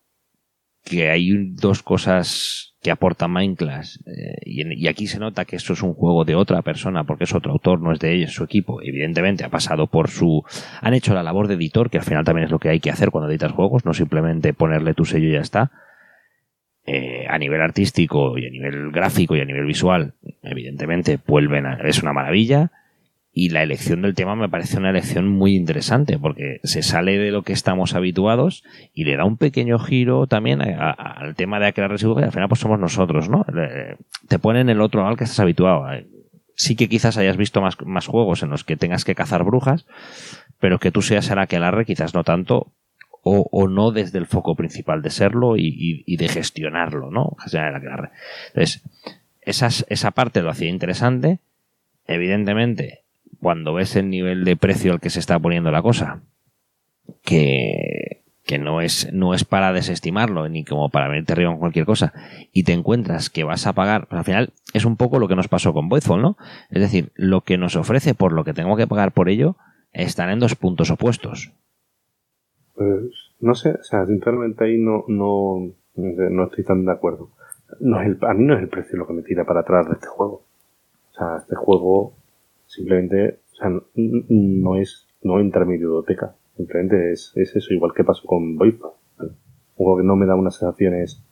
que 0.82 1.08
hay 1.08 1.52
dos 1.52 1.84
cosas 1.84 2.74
que 2.82 2.90
aporta 2.90 3.28
Minecraft 3.28 4.08
eh, 4.08 4.38
y, 4.44 4.88
aquí 4.88 5.06
se 5.06 5.20
nota 5.20 5.44
que 5.44 5.54
esto 5.54 5.74
es 5.74 5.84
un 5.84 5.94
juego 5.94 6.24
de 6.24 6.34
otra 6.34 6.62
persona 6.62 7.04
porque 7.04 7.22
es 7.22 7.32
otro 7.32 7.52
autor, 7.52 7.80
no 7.80 7.92
es 7.92 8.00
de 8.00 8.12
ellos, 8.12 8.34
su 8.34 8.42
equipo. 8.42 8.82
Evidentemente 8.82 9.44
ha 9.44 9.50
pasado 9.50 9.86
por 9.86 10.10
su... 10.10 10.42
Han 10.80 10.94
hecho 10.94 11.14
la 11.14 11.22
labor 11.22 11.46
de 11.46 11.54
editor, 11.54 11.90
que 11.90 11.98
al 11.98 12.04
final 12.04 12.24
también 12.24 12.46
es 12.46 12.50
lo 12.50 12.58
que 12.58 12.70
hay 12.70 12.80
que 12.80 12.90
hacer 12.90 13.12
cuando 13.12 13.30
editas 13.30 13.52
juegos, 13.52 13.84
no 13.84 13.94
simplemente 13.94 14.52
ponerle 14.52 14.94
tu 14.94 15.04
sello 15.04 15.28
y 15.28 15.34
ya 15.34 15.40
está. 15.42 15.70
Eh, 16.84 17.26
a 17.28 17.38
nivel 17.38 17.60
artístico 17.60 18.36
y 18.36 18.46
a 18.46 18.50
nivel 18.50 18.90
gráfico 18.90 19.36
y 19.36 19.40
a 19.40 19.44
nivel 19.44 19.66
visual, 19.66 20.14
evidentemente 20.42 21.16
vuelven 21.24 21.64
a, 21.64 21.74
es 21.74 22.02
una 22.02 22.12
maravilla 22.12 22.72
y 23.32 23.50
la 23.50 23.62
elección 23.62 24.02
del 24.02 24.16
tema 24.16 24.34
me 24.34 24.48
parece 24.48 24.78
una 24.78 24.90
elección 24.90 25.28
muy 25.28 25.54
interesante 25.54 26.18
porque 26.18 26.58
se 26.64 26.82
sale 26.82 27.18
de 27.18 27.30
lo 27.30 27.42
que 27.42 27.52
estamos 27.52 27.94
habituados 27.94 28.64
y 28.92 29.04
le 29.04 29.16
da 29.16 29.24
un 29.24 29.36
pequeño 29.36 29.78
giro 29.78 30.26
también 30.26 30.60
al 30.60 31.36
tema 31.36 31.60
de 31.60 31.72
crear 31.72 31.90
residuos 31.90 32.18
que 32.18 32.24
al 32.24 32.32
final 32.32 32.48
pues 32.48 32.60
somos 32.60 32.80
nosotros, 32.80 33.28
¿no? 33.30 33.46
Te 34.28 34.38
ponen 34.40 34.68
el 34.68 34.80
otro 34.80 35.06
al 35.06 35.16
que 35.16 35.22
estás 35.22 35.38
habituado. 35.38 35.86
Sí 36.56 36.74
que 36.74 36.88
quizás 36.88 37.16
hayas 37.16 37.36
visto 37.36 37.62
más, 37.62 37.76
más 37.86 38.08
juegos 38.08 38.42
en 38.42 38.50
los 38.50 38.64
que 38.64 38.76
tengas 38.76 39.04
que 39.04 39.14
cazar 39.14 39.44
brujas, 39.44 39.86
pero 40.58 40.80
que 40.80 40.90
tú 40.90 41.00
seas 41.00 41.30
el 41.30 41.38
aquelarre 41.38 41.86
quizás 41.86 42.12
no 42.12 42.24
tanto 42.24 42.72
o, 43.22 43.48
o, 43.50 43.68
no 43.68 43.92
desde 43.92 44.18
el 44.18 44.26
foco 44.26 44.54
principal 44.56 45.00
de 45.02 45.10
serlo 45.10 45.56
y, 45.56 46.16
de 46.16 46.28
gestionarlo, 46.28 47.10
¿no? 47.10 47.36
Entonces, 47.44 48.82
esas, 49.40 49.86
esa 49.88 50.10
parte 50.10 50.42
lo 50.42 50.50
hacía 50.50 50.68
interesante. 50.68 51.38
Evidentemente, 52.06 53.02
cuando 53.40 53.74
ves 53.74 53.96
el 53.96 54.10
nivel 54.10 54.44
de 54.44 54.56
precio 54.56 54.92
al 54.92 55.00
que 55.00 55.10
se 55.10 55.20
está 55.20 55.38
poniendo 55.38 55.70
la 55.70 55.82
cosa, 55.82 56.22
que, 57.24 58.22
que 58.44 58.58
no 58.58 58.80
es, 58.80 59.12
no 59.12 59.34
es 59.34 59.44
para 59.44 59.72
desestimarlo, 59.72 60.48
ni 60.48 60.64
como 60.64 60.88
para 60.88 61.08
venirte 61.08 61.32
arriba 61.32 61.50
con 61.50 61.60
cualquier 61.60 61.84
cosa, 61.84 62.12
y 62.52 62.64
te 62.64 62.72
encuentras 62.72 63.30
que 63.30 63.44
vas 63.44 63.66
a 63.66 63.72
pagar, 63.72 64.08
pues 64.08 64.18
al 64.18 64.24
final 64.24 64.52
es 64.74 64.84
un 64.84 64.96
poco 64.96 65.18
lo 65.18 65.28
que 65.28 65.36
nos 65.36 65.48
pasó 65.48 65.72
con 65.72 65.88
Voidfall, 65.88 66.22
¿no? 66.22 66.36
Es 66.70 66.80
decir, 66.80 67.12
lo 67.14 67.42
que 67.42 67.56
nos 67.56 67.76
ofrece 67.76 68.14
por 68.14 68.32
lo 68.32 68.44
que 68.44 68.54
tengo 68.54 68.76
que 68.76 68.86
pagar 68.86 69.12
por 69.12 69.28
ello, 69.28 69.56
están 69.92 70.30
en 70.30 70.40
dos 70.40 70.56
puntos 70.56 70.90
opuestos. 70.90 71.52
Pues 72.74 73.32
no 73.40 73.54
sé, 73.54 73.70
o 73.70 73.82
sea, 73.82 74.06
sinceramente 74.06 74.64
ahí 74.64 74.78
no, 74.78 75.04
no, 75.08 75.72
no 75.96 76.44
estoy 76.44 76.64
tan 76.64 76.84
de 76.84 76.92
acuerdo. 76.92 77.30
No 77.80 78.00
es 78.00 78.06
el, 78.06 78.18
a 78.22 78.34
mí 78.34 78.44
no 78.44 78.54
es 78.54 78.62
el 78.62 78.68
precio 78.68 78.98
lo 78.98 79.06
que 79.06 79.12
me 79.12 79.22
tira 79.22 79.44
para 79.44 79.60
atrás 79.60 79.86
de 79.86 79.94
este 79.94 80.06
juego. 80.06 80.42
O 81.10 81.14
sea, 81.14 81.36
este 81.38 81.54
juego 81.56 82.14
simplemente, 82.66 83.40
o 83.52 83.56
sea, 83.56 83.70
no, 83.94 84.76
es, 84.76 85.06
no 85.22 85.40
entra 85.40 85.62
en 85.62 85.68
mi 85.68 85.74
biblioteca. 85.74 86.34
Simplemente 86.56 87.12
es, 87.12 87.32
es 87.34 87.56
eso, 87.56 87.74
igual 87.74 87.92
que 87.94 88.04
pasó 88.04 88.26
con 88.26 88.56
Voipa. 88.56 88.92
Un 89.18 89.36
juego 89.76 89.98
que 89.98 90.04
no 90.04 90.16
me 90.16 90.26
da 90.26 90.34
unas 90.34 90.56
sensaciones 90.56 91.22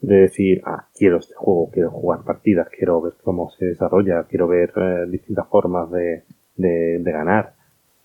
de 0.00 0.16
decir, 0.16 0.62
ah, 0.64 0.88
quiero 0.94 1.18
este 1.18 1.34
juego, 1.34 1.70
quiero 1.72 1.90
jugar 1.90 2.22
partidas, 2.24 2.68
quiero 2.68 3.00
ver 3.00 3.14
cómo 3.22 3.50
se 3.50 3.66
desarrolla, 3.66 4.24
quiero 4.24 4.46
ver 4.46 4.72
eh, 4.76 5.06
distintas 5.08 5.48
formas 5.48 5.90
de, 5.90 6.24
de, 6.56 6.98
de 7.00 7.12
ganar. 7.12 7.54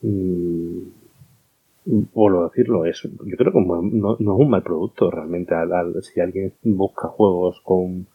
Y, 0.02 0.92
vuelvo 1.86 2.42
a 2.42 2.50
decirlo, 2.50 2.86
es, 2.86 3.02
yo 3.04 3.38
creo 3.38 3.52
que 3.52 3.62
no, 3.62 3.82
no, 3.82 4.14
es 4.14 4.20
un 4.20 4.50
mal 4.50 4.64
producto 4.64 5.12
realmente. 5.12 5.56
si 6.02 6.20
alguien 6.20 6.54
busca 6.64 7.08
juegos 7.08 7.62
con 7.64 8.08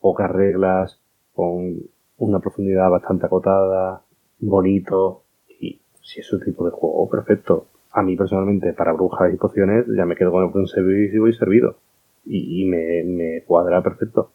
pocas 0.00 0.30
reglas, 0.30 1.00
con 1.34 1.78
una 2.18 2.40
profundidad 2.40 2.90
bastante 2.90 3.26
acotada, 3.26 4.02
bonito, 4.40 5.22
y 5.60 5.80
si 6.02 6.20
es 6.20 6.32
un 6.32 6.40
tipo 6.40 6.64
de 6.64 6.70
juego, 6.70 7.08
perfecto. 7.08 7.66
A 7.92 8.02
mí 8.02 8.16
personalmente, 8.16 8.72
para 8.74 8.92
brujas 8.92 9.32
y 9.32 9.36
pociones, 9.36 9.86
ya 9.96 10.04
me 10.04 10.14
quedo 10.14 10.30
con 10.30 10.44
el 10.44 10.50
buen 10.50 10.66
servicio 10.66 11.26
y 11.26 11.32
servido. 11.32 11.76
Y, 12.24 12.66
me, 12.66 13.42
cuadra 13.46 13.82
perfecto. 13.82 14.32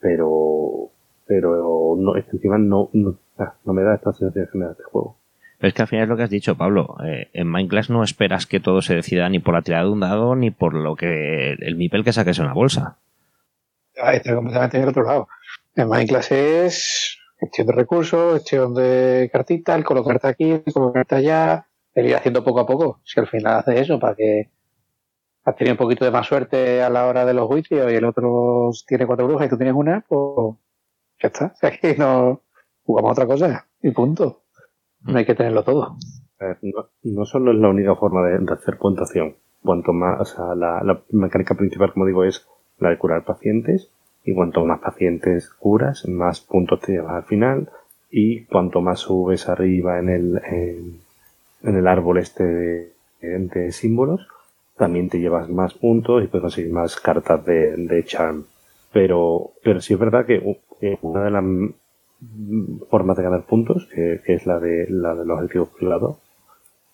Pero, 0.00 0.90
pero 1.26 1.96
no, 1.98 2.16
encima 2.16 2.58
no, 2.58 2.88
no, 2.92 3.16
ah, 3.38 3.54
no 3.64 3.72
me 3.72 3.82
da 3.82 3.94
esta 3.94 4.12
sensación 4.12 4.48
que 4.50 4.58
me 4.58 4.64
da 4.66 4.72
este 4.72 4.84
juego. 4.84 5.16
Es 5.62 5.74
que 5.74 5.82
al 5.82 5.88
final 5.88 6.04
es 6.04 6.08
lo 6.08 6.16
que 6.16 6.24
has 6.24 6.30
dicho, 6.30 6.56
Pablo. 6.56 6.96
Eh, 7.04 7.30
en 7.32 7.46
Minecraft 7.46 7.90
no 7.90 8.02
esperas 8.02 8.46
que 8.46 8.58
todo 8.58 8.82
se 8.82 8.96
decida 8.96 9.28
ni 9.28 9.38
por 9.38 9.54
la 9.54 9.62
tirada 9.62 9.84
de 9.84 9.90
un 9.90 10.00
dado 10.00 10.34
ni 10.34 10.50
por 10.50 10.74
lo 10.74 10.96
que 10.96 11.52
el 11.52 11.76
mipel 11.76 12.02
que 12.02 12.12
saques 12.12 12.40
en 12.40 12.46
la 12.46 12.52
bolsa. 12.52 12.98
Ah, 13.96 14.12
está 14.14 14.34
completamente 14.34 14.78
en 14.78 14.82
el 14.82 14.88
otro 14.88 15.04
lado. 15.04 15.28
En 15.76 15.88
Minecraft 15.88 16.32
es 16.32 17.18
gestión 17.38 17.68
de 17.68 17.72
recursos, 17.74 18.34
gestión 18.34 18.74
de 18.74 19.30
cartitas, 19.32 19.78
el 19.78 19.84
colocarte 19.84 20.26
aquí, 20.26 20.50
el 20.50 20.72
colocarte 20.72 21.14
allá, 21.14 21.66
el 21.94 22.06
ir 22.06 22.16
haciendo 22.16 22.42
poco 22.42 22.60
a 22.60 22.66
poco. 22.66 23.00
Si 23.04 23.20
al 23.20 23.28
final 23.28 23.58
haces 23.58 23.80
eso 23.82 24.00
para 24.00 24.16
que 24.16 24.50
has 25.44 25.56
tenido 25.56 25.74
un 25.74 25.78
poquito 25.78 26.04
de 26.04 26.10
más 26.10 26.26
suerte 26.26 26.82
a 26.82 26.90
la 26.90 27.06
hora 27.06 27.24
de 27.24 27.34
los 27.34 27.46
juicios 27.46 27.90
y 27.90 27.94
el 27.94 28.04
otro 28.04 28.70
tiene 28.86 29.06
cuatro 29.06 29.26
brujas 29.26 29.46
y 29.46 29.50
tú 29.50 29.56
tienes 29.56 29.74
una, 29.74 30.04
pues 30.08 30.56
ya 31.20 31.28
está. 31.28 31.46
O 31.54 31.56
sea, 31.56 31.70
que 31.70 31.94
no 31.96 32.42
jugamos 32.84 33.12
otra 33.12 33.26
cosa 33.26 33.66
y 33.80 33.90
punto. 33.92 34.41
No 35.04 35.18
hay 35.18 35.24
que 35.24 35.34
tenerlo 35.34 35.62
todo. 35.64 35.96
no, 37.02 37.24
solo 37.24 37.52
es 37.52 37.58
la 37.58 37.68
única 37.68 37.94
forma 37.96 38.26
de, 38.26 38.52
hacer 38.52 38.78
puntuación. 38.78 39.36
Cuanto 39.62 39.92
más, 39.92 40.20
o 40.20 40.24
sea, 40.24 40.54
la, 40.54 41.02
mecánica 41.10 41.54
principal, 41.54 41.92
como 41.92 42.06
digo, 42.06 42.24
es 42.24 42.46
la 42.78 42.90
de 42.90 42.98
curar 42.98 43.24
pacientes. 43.24 43.90
Y 44.24 44.34
cuanto 44.34 44.64
más 44.64 44.80
pacientes 44.80 45.50
curas, 45.50 46.06
más 46.08 46.40
puntos 46.40 46.80
te 46.80 46.92
llevas 46.92 47.14
al 47.14 47.24
final. 47.24 47.70
Y 48.10 48.44
cuanto 48.44 48.80
más 48.80 49.00
subes 49.00 49.48
arriba 49.48 49.98
en 49.98 50.08
el, 50.08 50.40
en, 51.62 51.76
el 51.76 51.86
árbol 51.86 52.18
este 52.18 52.92
de, 53.20 53.72
símbolos, 53.72 54.26
también 54.76 55.08
te 55.08 55.18
llevas 55.18 55.48
más 55.48 55.74
puntos 55.74 56.22
y 56.22 56.26
puedes 56.26 56.42
conseguir 56.42 56.72
más 56.72 56.96
cartas 56.96 57.44
de, 57.44 57.76
de 57.76 58.04
charm. 58.04 58.44
Pero, 58.92 59.52
pero 59.64 59.80
sí 59.80 59.94
es 59.94 59.98
verdad 59.98 60.26
que 60.26 60.60
una 61.00 61.24
de 61.24 61.30
las 61.30 61.44
formas 62.90 63.16
de 63.16 63.22
ganar 63.22 63.44
puntos, 63.44 63.88
que, 63.92 64.20
es 64.24 64.46
la 64.46 64.58
de 64.60 64.86
la 64.88 65.14
de 65.14 65.24
los 65.24 65.38
objetivos 65.38 65.70
privados, 65.70 66.18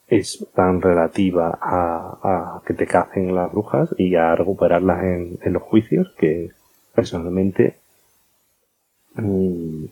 es 0.06 0.46
tan 0.54 0.80
relativa 0.80 1.58
a, 1.60 2.62
que 2.66 2.74
te 2.74 2.86
cacen 2.86 3.34
las 3.34 3.52
brujas 3.52 3.94
y 3.98 4.14
a 4.14 4.34
recuperarlas 4.34 5.02
en, 5.04 5.52
los 5.52 5.62
juicios 5.62 6.14
que 6.16 6.50
personalmente 6.94 7.76
mm, 9.14 9.84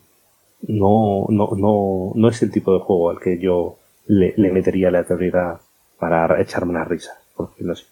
no, 0.69 1.27
no, 1.29 1.51
no, 1.57 2.13
no 2.15 2.29
es 2.29 2.43
el 2.43 2.51
tipo 2.51 2.73
de 2.73 2.81
juego 2.81 3.11
al 3.11 3.21
que 3.21 3.39
yo 3.39 3.77
le, 4.07 4.35
metería 4.51 4.91
la 4.91 5.05
teoría 5.05 5.59
para 5.99 6.41
echarme 6.41 6.71
una 6.71 6.85
risa, 6.85 7.13
por 7.37 7.51
decirlo 7.51 7.73
así. 7.75 7.85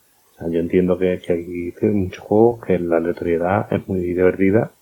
yo 0.51 0.61
entiendo 0.61 0.99
que, 0.99 1.21
que 1.21 1.33
hay 1.33 1.93
muchos 1.93 2.25
juegos 2.25 2.65
que 2.65 2.79
la 2.79 2.97
aleatoriedad 2.97 3.71
es 3.71 3.87
muy 3.87 4.01
divertida 4.01 4.73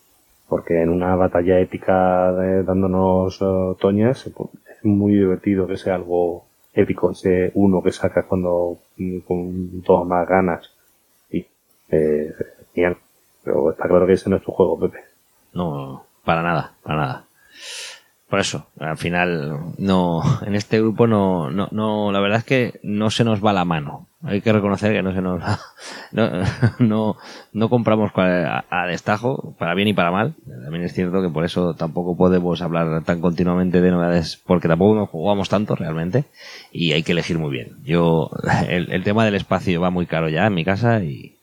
porque 0.52 0.82
en 0.82 0.90
una 0.90 1.16
batalla 1.16 1.60
épica 1.60 2.30
de, 2.34 2.62
dándonos 2.62 3.40
uh, 3.40 3.74
toñas 3.80 4.26
es 4.26 4.84
muy 4.84 5.14
divertido 5.14 5.66
que 5.66 5.78
sea 5.78 5.94
algo 5.94 6.44
épico 6.74 7.10
ese 7.12 7.52
uno 7.54 7.82
que 7.82 7.90
sacas 7.90 8.26
cuando 8.26 8.76
mm, 8.98 9.20
con 9.20 9.80
todas 9.80 10.06
más 10.06 10.28
ganas. 10.28 10.70
Y 11.30 11.46
eh, 11.88 12.34
bien 12.74 12.98
pero 13.42 13.70
está 13.70 13.88
claro 13.88 14.06
que 14.06 14.12
ese 14.12 14.28
no 14.28 14.36
es 14.36 14.42
tu 14.42 14.52
juego 14.52 14.78
Pepe. 14.78 14.98
No 15.54 16.04
para 16.22 16.42
nada 16.42 16.74
para 16.82 16.96
nada 16.98 17.24
por 18.32 18.40
eso, 18.40 18.66
al 18.78 18.96
final, 18.96 19.74
no, 19.76 20.22
en 20.46 20.54
este 20.54 20.80
grupo 20.80 21.06
no, 21.06 21.50
no, 21.50 21.68
no, 21.70 22.10
la 22.12 22.20
verdad 22.20 22.38
es 22.38 22.44
que 22.44 22.80
no 22.82 23.10
se 23.10 23.24
nos 23.24 23.44
va 23.44 23.52
la 23.52 23.66
mano. 23.66 24.08
Hay 24.22 24.40
que 24.40 24.54
reconocer 24.54 24.94
que 24.94 25.02
no 25.02 25.12
se 25.12 25.20
nos 25.20 25.38
va, 25.38 25.60
no, 26.12 26.30
no, 26.78 27.16
no 27.52 27.68
compramos 27.68 28.10
a, 28.16 28.86
destajo, 28.86 29.54
para 29.58 29.74
bien 29.74 29.88
y 29.88 29.92
para 29.92 30.10
mal. 30.10 30.32
También 30.46 30.82
es 30.82 30.94
cierto 30.94 31.20
que 31.20 31.28
por 31.28 31.44
eso 31.44 31.74
tampoco 31.74 32.16
podemos 32.16 32.62
hablar 32.62 33.04
tan 33.04 33.20
continuamente 33.20 33.82
de 33.82 33.90
novedades, 33.90 34.40
porque 34.46 34.66
tampoco 34.66 34.94
nos 34.94 35.10
jugamos 35.10 35.50
tanto 35.50 35.76
realmente, 35.76 36.24
y 36.72 36.92
hay 36.92 37.02
que 37.02 37.12
elegir 37.12 37.38
muy 37.38 37.50
bien. 37.50 37.76
Yo, 37.84 38.30
el, 38.66 39.04
tema 39.04 39.26
del 39.26 39.34
espacio 39.34 39.78
va 39.78 39.90
muy 39.90 40.06
caro 40.06 40.30
ya 40.30 40.46
en 40.46 40.54
mi 40.54 40.64
casa 40.64 41.04
y, 41.04 41.36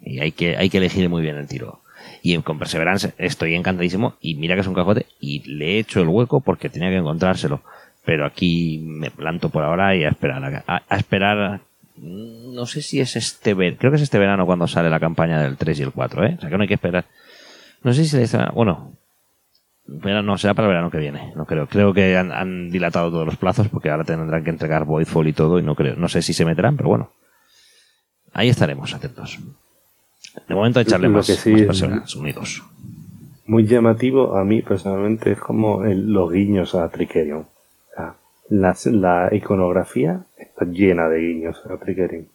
y 0.00 0.18
hay 0.18 0.32
que, 0.32 0.56
hay 0.56 0.68
que 0.68 0.78
elegir 0.78 1.08
muy 1.08 1.22
bien 1.22 1.36
el 1.36 1.46
tiro. 1.46 1.83
Y 2.26 2.38
con 2.38 2.58
Perseverance 2.58 3.12
estoy 3.18 3.54
encantadísimo. 3.54 4.14
Y 4.18 4.36
mira 4.36 4.54
que 4.54 4.62
es 4.62 4.66
un 4.66 4.72
cajote. 4.72 5.04
Y 5.20 5.46
le 5.46 5.74
he 5.74 5.78
hecho 5.78 6.00
el 6.00 6.08
hueco 6.08 6.40
porque 6.40 6.70
tenía 6.70 6.88
que 6.88 6.96
encontrárselo. 6.96 7.60
Pero 8.02 8.24
aquí 8.24 8.82
me 8.82 9.10
planto 9.10 9.50
por 9.50 9.62
ahora 9.62 9.94
y 9.94 10.04
a 10.04 10.08
esperar. 10.08 10.64
A, 10.66 10.96
esperar. 10.96 11.60
No 11.98 12.64
sé 12.64 12.80
si 12.80 12.98
es 12.98 13.16
este 13.16 13.52
verano. 13.52 13.76
Creo 13.78 13.90
que 13.92 13.96
es 13.96 14.02
este 14.02 14.18
verano 14.18 14.46
cuando 14.46 14.66
sale 14.66 14.88
la 14.88 15.00
campaña 15.00 15.42
del 15.42 15.58
3 15.58 15.78
y 15.78 15.82
el 15.82 15.92
4, 15.92 16.24
¿eh? 16.24 16.34
O 16.38 16.40
sea 16.40 16.48
que 16.48 16.56
no 16.56 16.62
hay 16.62 16.68
que 16.68 16.74
esperar. 16.74 17.04
No 17.82 17.92
sé 17.92 18.06
si 18.06 18.16
está. 18.16 18.50
Bueno. 18.54 18.92
Pero 20.02 20.22
no, 20.22 20.38
será 20.38 20.54
para 20.54 20.68
el 20.68 20.72
verano 20.72 20.90
que 20.90 20.96
viene. 20.96 21.34
No 21.36 21.44
creo. 21.44 21.66
Creo 21.66 21.92
que 21.92 22.16
han, 22.16 22.70
dilatado 22.70 23.10
todos 23.10 23.26
los 23.26 23.36
plazos 23.36 23.68
porque 23.68 23.90
ahora 23.90 24.04
tendrán 24.04 24.42
que 24.44 24.48
entregar 24.48 24.86
Voidfall 24.86 25.28
y 25.28 25.34
todo. 25.34 25.58
Y 25.58 25.62
no 25.62 25.74
creo. 25.74 25.94
No 25.96 26.08
sé 26.08 26.22
si 26.22 26.32
se 26.32 26.46
meterán, 26.46 26.78
pero 26.78 26.88
bueno. 26.88 27.12
Ahí 28.32 28.48
estaremos 28.48 28.94
atentos. 28.94 29.38
De 30.48 30.54
momento 30.54 30.80
echarle 30.80 31.08
más, 31.08 31.26
personas 31.44 32.14
unidos. 32.16 32.62
Muy 33.46 33.66
llamativo 33.66 34.36
a 34.36 34.44
mí 34.44 34.62
personalmente 34.62 35.32
es 35.32 35.38
como 35.38 35.84
los 35.84 36.32
guiños 36.32 36.74
a 36.74 36.88
Trickerion. 36.88 37.46
la, 38.48 39.28
iconografía 39.32 40.24
está 40.36 40.64
llena 40.64 41.08
de 41.08 41.20
guiños 41.20 41.62
a 41.66 41.76
Trickerion. 41.76 42.26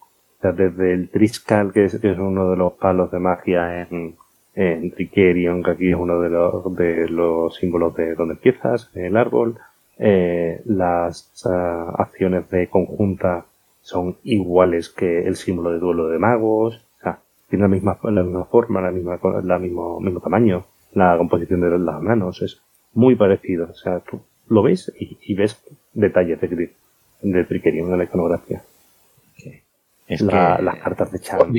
desde 0.42 0.94
el 0.94 1.10
Triscal, 1.10 1.74
que 1.74 1.86
es, 1.86 2.00
uno 2.04 2.52
de 2.52 2.58
los 2.58 2.74
palos 2.74 3.12
de 3.12 3.20
magia 3.20 3.82
en, 3.82 4.16
en 4.56 4.92
Trickerion, 4.92 5.64
que 5.64 5.72
aquí 5.72 5.90
es 5.90 5.98
uno 5.98 6.22
de 6.22 6.30
los, 6.30 6.76
de 6.76 7.10
los 7.10 7.56
símbolos 7.56 7.96
de 7.96 8.16
donde 8.16 8.36
empiezas, 8.36 8.90
el 8.96 9.18
árbol. 9.18 9.58
Eh, 9.98 10.62
las 10.66 11.30
ah, 11.46 11.94
acciones 11.98 12.50
de 12.50 12.68
conjunta 12.68 13.46
son 13.82 14.16
iguales 14.24 14.90
que 14.90 15.28
el 15.28 15.36
símbolo 15.36 15.72
de 15.72 15.80
duelo 15.80 16.08
de 16.08 16.20
magos 16.20 16.82
tiene 17.50 17.64
la 17.64 17.68
misma, 17.68 18.00
la 18.04 18.24
misma 18.24 18.46
forma, 18.46 18.82
la 18.82 18.92
misma, 18.92 19.20
la 19.44 19.60
mismo, 19.60 20.00
mismo 20.00 20.20
tamaño, 20.20 20.66
la 20.94 21.18
composición 21.18 21.62
de 21.62 21.78
las 21.78 22.02
manos 22.02 22.42
es 22.42 22.62
muy 22.94 23.16
parecido. 23.16 23.68
O 23.70 23.74
sea, 23.74 24.00
tú 24.00 24.22
lo 24.48 24.64
ves 24.64 24.92
y, 24.98 25.34
ves 25.36 25.62
detalles 25.94 26.40
de, 26.42 26.74
de 27.22 27.44
Trickerion 27.46 27.92
en 27.92 27.98
la 27.98 28.04
iconografía. 28.04 28.62
Es 30.08 30.22
Las 30.22 30.80
cartas 30.80 31.12
de 31.12 31.20
Charm. 31.20 31.54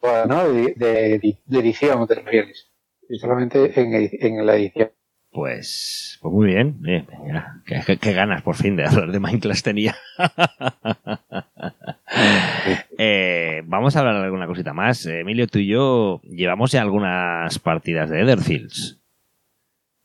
Bueno, 0.00 0.48
de, 0.48 0.74
de, 0.76 1.38
de, 1.46 1.58
edición 1.58 2.06
te 2.06 2.14
refieres. 2.14 2.70
Solamente 3.18 3.80
en, 3.80 4.10
en 4.20 4.46
la 4.46 4.56
edición. 4.56 4.90
Pues, 5.30 6.18
pues 6.20 6.32
muy 6.32 6.46
bien. 6.48 6.80
qué, 7.66 8.12
ganas 8.12 8.42
por 8.42 8.56
fin 8.56 8.76
de 8.76 8.84
hablar 8.84 9.12
de 9.12 9.20
Minecraft 9.20 9.64
tenía. 9.64 9.96
Eh, 13.00 13.62
vamos 13.64 13.94
a 13.94 14.00
hablar 14.00 14.16
de 14.16 14.24
alguna 14.24 14.48
cosita 14.48 14.74
más. 14.74 15.06
Emilio, 15.06 15.46
tú 15.46 15.60
y 15.60 15.68
yo 15.68 16.20
llevamos 16.24 16.72
ya 16.72 16.82
algunas 16.82 17.60
partidas 17.60 18.10
de 18.10 18.22
Etherfields. 18.22 19.00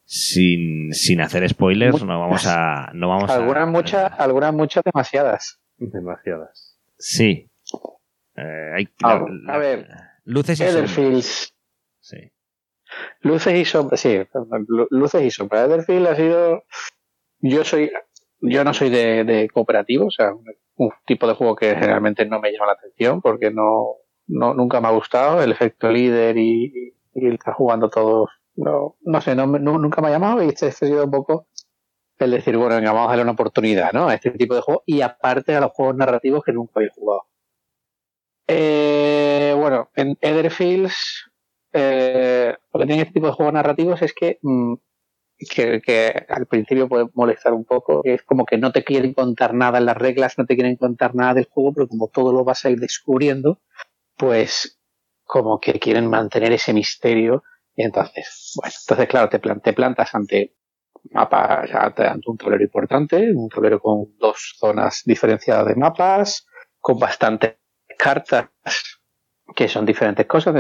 Sin, 0.06 0.94
sin 0.94 1.20
hacer 1.22 1.48
spoilers, 1.50 2.04
no 2.04 2.20
vamos 2.20 2.46
a. 2.46 2.92
No 2.94 3.10
vamos 3.10 3.32
algunas 3.32 3.68
muchas, 3.68 4.12
algunas 4.20 4.54
muchas 4.54 4.84
demasiadas. 4.84 5.60
Demasiadas. 5.78 6.80
Sí. 7.00 7.50
Eh, 8.36 8.72
hay, 8.76 8.90
a, 9.02 9.58
ver. 9.58 9.88
Luces 10.26 10.60
y 10.60 10.64
Etherfields. 10.64 11.56
Sí. 12.00 12.32
Luces 13.22 13.56
y 13.56 13.66
sombras, 13.66 14.02
sí, 14.02 14.20
luces 14.92 15.24
y 15.24 15.32
sombras. 15.32 15.68
Etherfield 15.68 16.08
ha 16.08 16.16
sido. 16.16 16.64
Yo 17.40 17.64
soy. 17.64 17.92
Yo 18.40 18.64
no 18.64 18.74
soy 18.74 18.92
de, 18.92 19.24
de 19.24 19.50
cooperativo, 19.50 20.06
o 20.08 20.12
sea, 20.12 20.34
un 20.76 20.92
tipo 21.06 21.28
de 21.28 21.34
juego 21.34 21.56
que 21.56 21.76
generalmente 21.76 22.26
no 22.26 22.40
me 22.40 22.52
llama 22.52 22.68
la 22.68 22.74
atención 22.74 23.22
porque 23.22 23.52
no, 23.52 23.96
no 24.28 24.54
nunca 24.54 24.82
me 24.82 24.88
ha 24.88 24.92
gustado 24.92 25.42
el 25.42 25.52
efecto 25.52 25.92
líder 25.92 26.38
y, 26.38 26.94
y, 27.14 27.28
estar 27.34 27.54
jugando 27.54 27.90
todos. 27.90 28.30
No, 28.56 28.96
no 29.02 29.22
sé, 29.22 29.36
no, 29.36 29.48
nunca 29.48 30.02
me 30.02 30.10
ha 30.10 30.12
llamado 30.12 30.44
y 30.44 30.50
este, 30.50 30.68
este 30.68 30.86
ha 30.86 30.90
sido 30.90 31.06
un 31.06 31.12
poco 31.12 31.48
el 32.20 32.32
decir, 32.32 32.56
bueno, 32.56 32.76
venga, 32.76 32.92
vamos 32.94 33.08
a 33.08 33.10
darle 33.10 33.24
una 33.24 33.32
oportunidad 33.34 33.92
¿no? 33.92 34.08
a 34.08 34.14
este 34.14 34.32
tipo 34.32 34.56
de 34.56 34.62
juego 34.62 34.84
y 34.86 35.02
aparte 35.02 35.56
a 35.56 35.62
los 35.62 35.72
juegos 35.72 35.96
narrativos 35.96 36.44
que 36.44 36.54
nunca 36.54 36.74
había 36.76 36.92
jugado. 36.96 37.24
Eh, 38.48 39.56
bueno, 39.58 39.90
en 39.96 40.18
Etherfields 40.22 41.34
eh, 41.74 42.56
lo 42.72 42.80
que 42.80 42.86
tiene 42.86 43.02
este 43.02 43.14
tipo 43.14 43.26
de 43.26 43.34
juegos 43.34 43.54
narrativos 43.54 44.02
es 44.04 44.14
que, 44.14 44.38
mm, 44.42 44.76
que, 45.46 46.26
al 46.30 46.46
principio 46.46 46.88
puede 46.88 47.06
molestar 47.14 47.54
un 47.54 47.66
poco, 47.66 48.02
es 48.04 48.24
como 48.24 48.46
que 48.46 48.58
no 48.58 48.72
te 48.72 48.84
quieren 48.84 49.14
contar 49.14 49.54
nada 49.54 49.78
en 49.78 49.86
las 49.86 49.98
reglas, 49.98 50.38
no 50.38 50.46
te 50.46 50.56
quieren 50.56 50.76
contar 50.76 51.16
nada 51.16 51.34
del 51.36 51.48
juego, 51.50 51.74
pero 51.74 51.88
como 51.88 52.08
todo 52.08 52.34
lo 52.34 52.44
vas 52.44 52.66
a 52.66 52.70
ir 52.70 52.80
descubriendo, 52.80 53.62
pues 54.18 54.80
como 55.24 55.60
que 55.60 55.80
quieren 55.80 56.10
mantener 56.10 56.52
ese 56.52 56.74
misterio. 56.74 57.44
Y 57.76 57.84
entonces, 57.84 58.54
bueno, 58.56 58.76
entonces 58.82 59.08
claro, 59.08 59.30
te, 59.30 59.40
te 59.40 59.74
plantas 59.74 60.14
ante 60.14 60.56
mapas, 61.12 61.70
ante 61.74 62.12
un 62.26 62.38
tablero 62.38 62.64
importante, 62.64 63.32
un 63.34 63.50
tablero 63.50 63.80
con 63.80 64.18
dos 64.18 64.56
zonas 64.58 65.02
diferenciadas 65.06 65.68
de 65.68 65.76
mapas, 65.76 66.46
con 66.80 67.00
bastantes 67.00 67.56
cartas 67.98 68.50
que 69.56 69.68
son 69.68 69.86
diferentes 69.86 70.26
cosas, 70.26 70.56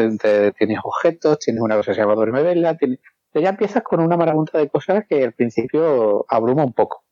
tienes 0.57 0.79
objetos, 0.83 1.39
tienes 1.39 1.61
una 1.61 1.75
cosa 1.75 1.91
que 1.91 1.95
se 1.95 2.01
llama 2.01 2.15
duerme 2.15 2.43
vela, 2.43 2.77
tienes, 2.77 2.99
ya 3.41 3.49
empiezas 3.49 3.83
con 3.83 3.99
una 3.99 4.17
marabunta 4.17 4.57
de 4.57 4.69
cosas 4.69 5.05
que 5.07 5.23
al 5.23 5.33
principio 5.33 6.25
abruma 6.29 6.63
un 6.63 6.73
poco. 6.73 7.03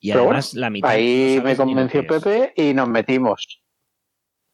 Y 0.00 0.12
además 0.12 0.54
la 0.54 0.70
mitad. 0.70 0.90
Ahí 0.90 1.40
me 1.42 1.56
convenció 1.56 2.06
Pepe 2.06 2.52
y 2.56 2.74
nos 2.74 2.88
metimos. 2.88 3.62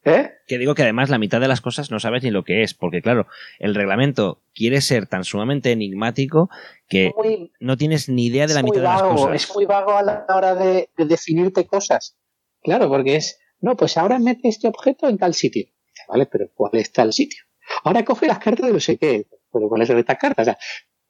¿Eh? 0.03 0.29
Que 0.45 0.59
digo 0.59 0.75
que 0.75 0.83
además 0.83 1.09
la 1.09 1.17
mitad 1.17 1.41
de 1.41 1.47
las 1.47 1.61
cosas 1.61 1.89
no 1.89 1.99
sabes 1.99 2.21
ni 2.21 2.29
lo 2.29 2.43
que 2.43 2.61
es, 2.61 2.75
porque 2.75 3.01
claro, 3.01 3.25
el 3.57 3.73
reglamento 3.73 4.43
quiere 4.53 4.79
ser 4.81 5.07
tan 5.07 5.23
sumamente 5.23 5.71
enigmático 5.71 6.49
que 6.87 7.11
no 7.59 7.75
tienes 7.75 8.07
ni 8.07 8.27
idea 8.27 8.45
de 8.45 8.53
la 8.53 8.61
mitad 8.61 8.81
de 8.81 8.83
las 8.83 9.01
cosas. 9.01 9.35
Es 9.35 9.55
muy 9.55 9.65
vago 9.65 9.97
a 9.97 10.03
la 10.03 10.25
hora 10.29 10.53
de, 10.53 10.89
definirte 10.95 11.65
cosas. 11.65 12.19
Claro, 12.61 12.87
porque 12.87 13.15
es, 13.15 13.39
no, 13.59 13.75
pues 13.75 13.97
ahora 13.97 14.19
mete 14.19 14.47
este 14.47 14.67
objeto 14.67 15.09
en 15.09 15.17
tal 15.17 15.33
sitio. 15.33 15.65
¿Vale? 16.07 16.27
Pero 16.27 16.49
¿cuál 16.53 16.75
está 16.75 17.01
el 17.01 17.11
sitio? 17.11 17.43
Ahora 17.83 18.05
coge 18.05 18.27
las 18.27 18.37
cartas 18.37 18.67
de 18.67 18.73
no 18.73 18.79
sé 18.79 18.97
qué, 18.97 19.25
pero 19.55 19.69
¿cuáles 19.69 19.87
son 19.87 19.97
estas 19.97 20.17
cartas? 20.17 20.43
O 20.43 20.45
sea, 20.45 20.57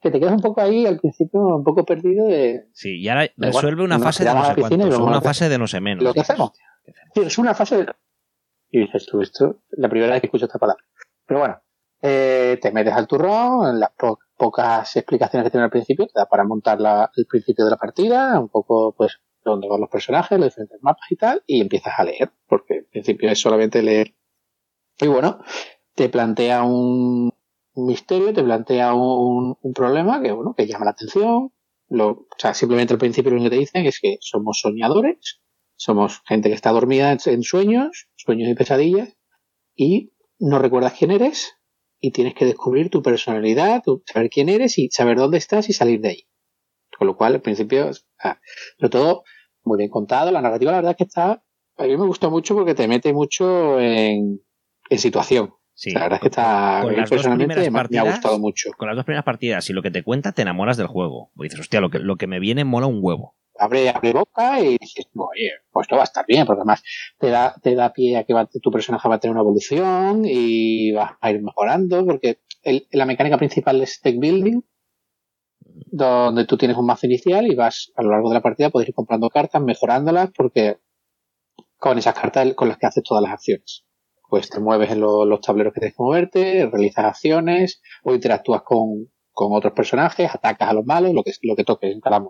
que 0.00 0.10
te 0.10 0.20
quedas 0.20 0.34
un 0.34 0.40
poco 0.40 0.60
ahí 0.60 0.86
al 0.86 0.98
principio 0.98 1.40
un 1.40 1.64
poco 1.64 1.84
perdido 1.84 2.26
de... 2.26 2.68
Sí, 2.72 3.00
y 3.00 3.08
ahora 3.08 3.28
resuelve 3.36 3.82
una 3.82 3.98
fase 3.98 4.24
de 4.24 4.32
no 4.32 4.44
sé 4.44 4.54
cuántos, 4.54 4.98
una 4.98 5.20
fase 5.20 5.48
de 5.48 5.58
no 5.58 5.66
sé 5.66 5.80
menos. 5.80 6.04
Lo 6.04 6.14
que 6.14 6.20
hacemos. 6.20 6.52
Sí, 7.14 7.22
es 7.22 7.38
una 7.38 7.54
fase 7.54 7.78
de 7.78 7.86
y 8.70 8.80
dices 8.80 9.06
tú, 9.06 9.20
esto 9.20 9.62
la 9.70 9.88
primera 9.88 10.12
vez 10.12 10.20
que 10.20 10.26
escucho 10.26 10.46
esta 10.46 10.58
palabra. 10.58 10.84
Pero 11.24 11.40
bueno, 11.40 11.60
eh, 12.02 12.58
te 12.60 12.72
metes 12.72 12.92
al 12.92 13.06
turrón, 13.06 13.68
en 13.68 13.80
las 13.80 13.90
pocas 14.36 14.96
explicaciones 14.96 15.46
que 15.46 15.50
tiene 15.50 15.64
al 15.64 15.70
principio, 15.70 16.06
te 16.06 16.12
da 16.14 16.26
para 16.26 16.44
montar 16.44 16.80
la, 16.80 17.10
el 17.16 17.26
principio 17.26 17.64
de 17.64 17.70
la 17.70 17.76
partida, 17.76 18.38
un 18.38 18.48
poco, 18.48 18.94
pues, 18.96 19.18
dónde 19.44 19.68
van 19.68 19.80
los 19.80 19.90
personajes, 19.90 20.38
los 20.38 20.48
diferentes 20.48 20.82
mapas 20.82 21.10
y 21.10 21.16
tal, 21.16 21.42
y 21.46 21.60
empiezas 21.60 21.94
a 21.96 22.04
leer, 22.04 22.30
porque 22.48 22.78
al 22.78 22.84
principio 22.84 23.30
es 23.30 23.40
solamente 23.40 23.82
leer. 23.82 24.14
Y 25.00 25.06
bueno, 25.06 25.38
te 25.94 26.08
plantea 26.08 26.64
un, 26.64 27.32
misterio, 27.76 28.32
te 28.32 28.42
plantea 28.42 28.94
un, 28.94 29.56
un, 29.60 29.72
problema 29.72 30.22
que, 30.22 30.32
bueno, 30.32 30.54
que 30.56 30.66
llama 30.66 30.86
la 30.86 30.92
atención. 30.92 31.52
Lo, 31.88 32.10
o 32.10 32.26
sea, 32.38 32.54
simplemente 32.54 32.94
al 32.94 32.98
principio 32.98 33.30
lo 33.30 33.42
que 33.42 33.50
te 33.50 33.58
dicen 33.58 33.86
es 33.86 34.00
que 34.00 34.16
somos 34.20 34.60
soñadores, 34.60 35.40
somos 35.76 36.22
gente 36.26 36.48
que 36.48 36.54
está 36.54 36.72
dormida 36.72 37.16
en 37.24 37.42
sueños, 37.42 38.08
sueños 38.16 38.48
y 38.48 38.54
pesadillas, 38.54 39.16
y 39.74 40.12
no 40.38 40.58
recuerdas 40.58 40.94
quién 40.98 41.10
eres, 41.10 41.56
y 42.00 42.10
tienes 42.10 42.34
que 42.34 42.44
descubrir 42.44 42.90
tu 42.90 43.02
personalidad, 43.02 43.82
saber 44.04 44.30
quién 44.30 44.48
eres 44.48 44.78
y 44.78 44.88
saber 44.90 45.18
dónde 45.18 45.38
estás 45.38 45.68
y 45.68 45.72
salir 45.72 46.00
de 46.00 46.08
ahí. 46.08 46.28
Con 46.98 47.06
lo 47.06 47.16
cual, 47.16 47.34
al 47.34 47.42
principio, 47.42 47.90
ah, 48.22 48.38
sobre 48.78 48.90
todo, 48.90 49.24
muy 49.64 49.78
bien 49.78 49.90
contado. 49.90 50.30
La 50.30 50.40
narrativa, 50.40 50.72
la 50.72 50.78
verdad 50.78 50.92
es 50.92 50.96
que 50.96 51.04
está, 51.04 51.42
a 51.76 51.84
mí 51.84 51.96
me 51.96 52.06
gusta 52.06 52.28
mucho 52.28 52.54
porque 52.54 52.74
te 52.74 52.88
mete 52.88 53.12
mucho 53.12 53.78
en, 53.80 54.40
en 54.88 54.98
situación. 54.98 55.54
Sí, 55.78 55.90
la 55.90 56.00
verdad 56.00 56.16
es 56.16 56.20
que 56.22 56.28
está, 56.28 56.80
con 56.82 56.96
las 56.96 57.10
personalmente 57.10 57.70
me, 57.70 57.98
ha 57.98 58.02
gustado 58.02 58.38
mucho. 58.38 58.70
Con 58.78 58.88
las 58.88 58.96
dos 58.96 59.04
primeras 59.04 59.24
partidas, 59.24 59.68
y 59.68 59.74
lo 59.74 59.82
que 59.82 59.90
te 59.90 60.02
cuenta, 60.02 60.32
te 60.32 60.40
enamoras 60.40 60.78
del 60.78 60.86
juego. 60.86 61.30
dices, 61.34 61.60
hostia, 61.60 61.82
lo 61.82 61.90
que, 61.90 61.98
lo 61.98 62.16
que 62.16 62.26
me 62.26 62.40
viene 62.40 62.64
mola 62.64 62.86
un 62.86 63.00
huevo 63.02 63.36
abre, 63.58 63.88
abre 63.88 64.12
boca 64.12 64.60
y 64.60 64.78
dices, 64.78 65.08
oye, 65.14 65.52
pues 65.70 65.84
esto 65.84 65.96
va 65.96 66.02
a 66.02 66.04
estar 66.04 66.24
bien, 66.26 66.46
porque 66.46 66.60
además 66.60 66.82
te 67.18 67.30
da, 67.30 67.54
te 67.62 67.74
da 67.74 67.92
pie 67.92 68.16
a 68.16 68.24
que 68.24 68.34
tu 68.60 68.70
personaje 68.70 69.08
va 69.08 69.16
a 69.16 69.20
tener 69.20 69.32
una 69.32 69.42
evolución 69.42 70.24
y 70.24 70.92
va 70.92 71.18
a 71.20 71.30
ir 71.30 71.42
mejorando, 71.42 72.04
porque 72.04 72.40
el, 72.62 72.86
la 72.90 73.06
mecánica 73.06 73.38
principal 73.38 73.80
es 73.82 74.00
deck 74.02 74.18
building, 74.18 74.60
donde 75.86 76.44
tú 76.44 76.56
tienes 76.56 76.76
un 76.76 76.86
mazo 76.86 77.06
inicial 77.06 77.46
y 77.46 77.54
vas 77.54 77.92
a 77.96 78.02
lo 78.02 78.10
largo 78.10 78.28
de 78.30 78.34
la 78.34 78.42
partida 78.42 78.70
puedes 78.70 78.88
ir 78.88 78.94
comprando 78.94 79.30
cartas, 79.30 79.62
mejorándolas, 79.62 80.30
porque 80.36 80.78
con 81.78 81.98
esas 81.98 82.14
cartas 82.14 82.54
con 82.54 82.68
las 82.68 82.78
que 82.78 82.86
haces 82.86 83.02
todas 83.02 83.22
las 83.22 83.32
acciones. 83.32 83.85
Pues 84.28 84.50
te 84.50 84.60
mueves 84.60 84.90
en 84.90 85.00
los 85.00 85.40
tableros 85.40 85.72
que 85.72 85.80
tienes 85.80 85.96
que 85.96 86.02
moverte, 86.02 86.68
realizas 86.70 87.04
acciones 87.04 87.80
o 88.02 88.14
interactúas 88.14 88.62
con, 88.62 89.08
con 89.32 89.52
otros 89.52 89.72
personajes, 89.72 90.30
atacas 90.34 90.70
a 90.70 90.72
los 90.74 90.84
malos, 90.84 91.14
lo 91.14 91.22
que, 91.22 91.32
lo 91.42 91.54
que 91.54 91.64
toques 91.64 91.92
en 91.92 92.00
cada 92.00 92.20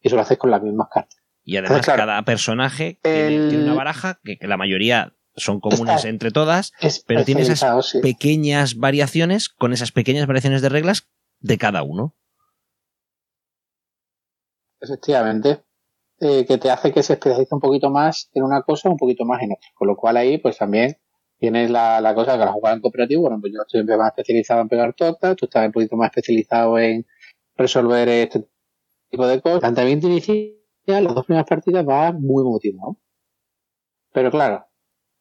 y 0.00 0.08
eso 0.08 0.16
lo 0.16 0.22
haces 0.22 0.38
con 0.38 0.50
las 0.50 0.62
mismas 0.62 0.88
cartas. 0.92 1.18
Y 1.42 1.56
además 1.56 1.86
cada 1.86 2.22
personaje 2.24 2.98
tiene, 3.02 3.62
una 3.62 3.74
baraja 3.74 4.20
que, 4.22 4.38
la 4.40 4.56
mayoría 4.56 5.14
son 5.36 5.60
comunes 5.60 6.04
entre 6.04 6.30
todas, 6.30 6.72
pero 7.06 7.24
tiene 7.24 7.42
esas 7.42 7.96
pequeñas 8.02 8.76
variaciones 8.76 9.48
con 9.48 9.72
esas 9.72 9.92
pequeñas 9.92 10.26
variaciones 10.26 10.62
de 10.62 10.68
reglas 10.68 11.08
de 11.38 11.58
cada 11.58 11.82
uno. 11.82 12.16
Efectivamente. 14.80 15.64
Eh, 16.22 16.44
que 16.44 16.58
te 16.58 16.70
hace 16.70 16.92
que 16.92 17.02
se 17.02 17.14
especialice 17.14 17.54
un 17.54 17.60
poquito 17.60 17.88
más 17.88 18.28
en 18.34 18.42
una 18.42 18.60
cosa, 18.60 18.90
un 18.90 18.98
poquito 18.98 19.24
más 19.24 19.42
en 19.42 19.52
otra. 19.52 19.68
Con 19.74 19.88
lo 19.88 19.96
cual 19.96 20.18
ahí, 20.18 20.36
pues 20.36 20.58
también 20.58 20.98
tienes 21.38 21.70
la, 21.70 22.02
la 22.02 22.14
cosa 22.14 22.32
que 22.32 22.44
la 22.44 22.52
jugar 22.52 22.74
en 22.74 22.82
cooperativo. 22.82 23.22
Bueno, 23.22 23.38
pues 23.40 23.54
yo 23.54 23.62
estoy 23.62 23.96
más 23.96 24.08
especializado 24.08 24.60
en 24.60 24.68
pegar 24.68 24.92
tortas, 24.94 25.34
tú 25.36 25.46
estás 25.46 25.64
un 25.64 25.72
poquito 25.72 25.96
más 25.96 26.10
especializado 26.10 26.78
en 26.78 27.06
resolver 27.56 28.06
este 28.08 28.46
tipo 29.10 29.26
de 29.26 29.40
cosas. 29.40 29.60
Planteamiento 29.60 30.08
inicial, 30.08 30.58
las 30.86 31.14
dos 31.14 31.24
primeras 31.24 31.48
partidas 31.48 31.86
va 31.88 32.12
muy 32.12 32.44
motivado. 32.44 32.98
Pero 34.12 34.30
claro, 34.30 34.66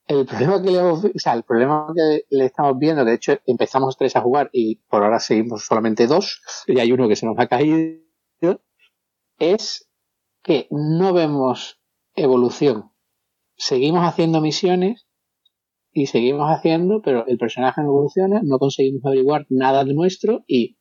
el 0.07 0.25
problema 0.25 0.61
que 0.61 0.71
le 0.71 0.79
o 0.79 1.01
sea, 1.15 1.33
el 1.33 1.43
problema 1.43 1.87
que 1.95 2.25
le 2.29 2.45
estamos 2.45 2.77
viendo, 2.77 3.05
de 3.05 3.13
hecho 3.13 3.37
empezamos 3.45 3.95
tres 3.95 4.15
a 4.15 4.21
jugar 4.21 4.49
y 4.51 4.77
por 4.89 5.03
ahora 5.03 5.19
seguimos 5.19 5.65
solamente 5.65 6.07
dos, 6.07 6.41
y 6.67 6.79
hay 6.79 6.91
uno 6.91 7.07
que 7.07 7.15
se 7.15 7.25
nos 7.25 7.37
ha 7.39 7.47
caído, 7.47 8.01
es 9.37 9.88
que 10.43 10.67
no 10.71 11.13
vemos 11.13 11.79
evolución. 12.15 12.91
Seguimos 13.55 14.07
haciendo 14.07 14.41
misiones 14.41 15.07
y 15.91 16.07
seguimos 16.07 16.49
haciendo, 16.49 17.01
pero 17.01 17.25
el 17.27 17.37
personaje 17.37 17.81
no 17.81 17.87
evoluciona, 17.87 18.41
no 18.43 18.59
conseguimos 18.59 19.05
averiguar 19.05 19.45
nada 19.49 19.83
de 19.83 19.93
nuestro 19.93 20.43
y, 20.47 20.77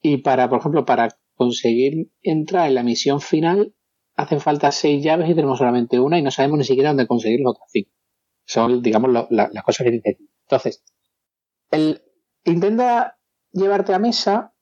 y 0.00 0.18
para, 0.18 0.48
por 0.48 0.60
ejemplo, 0.60 0.84
para 0.84 1.08
conseguir 1.34 2.10
entrar 2.22 2.68
en 2.68 2.74
la 2.74 2.82
misión 2.82 3.20
final 3.20 3.74
hacen 4.16 4.40
falta 4.40 4.72
seis 4.72 5.02
llaves 5.02 5.30
y 5.30 5.34
tenemos 5.34 5.58
solamente 5.58 6.00
una 6.00 6.18
y 6.18 6.22
no 6.22 6.30
sabemos 6.30 6.58
ni 6.58 6.64
siquiera 6.64 6.90
dónde 6.90 7.06
conseguir 7.06 7.40
las 7.40 7.54
cinco. 7.70 7.92
Son, 8.44 8.82
digamos, 8.82 9.28
las 9.30 9.64
cosas 9.64 9.84
que 9.84 9.90
tiene. 9.90 10.18
Entonces, 10.42 10.82
el, 11.70 12.02
intenta 12.44 13.18
llevarte 13.52 13.94
a 13.94 13.98
mesa 13.98 14.54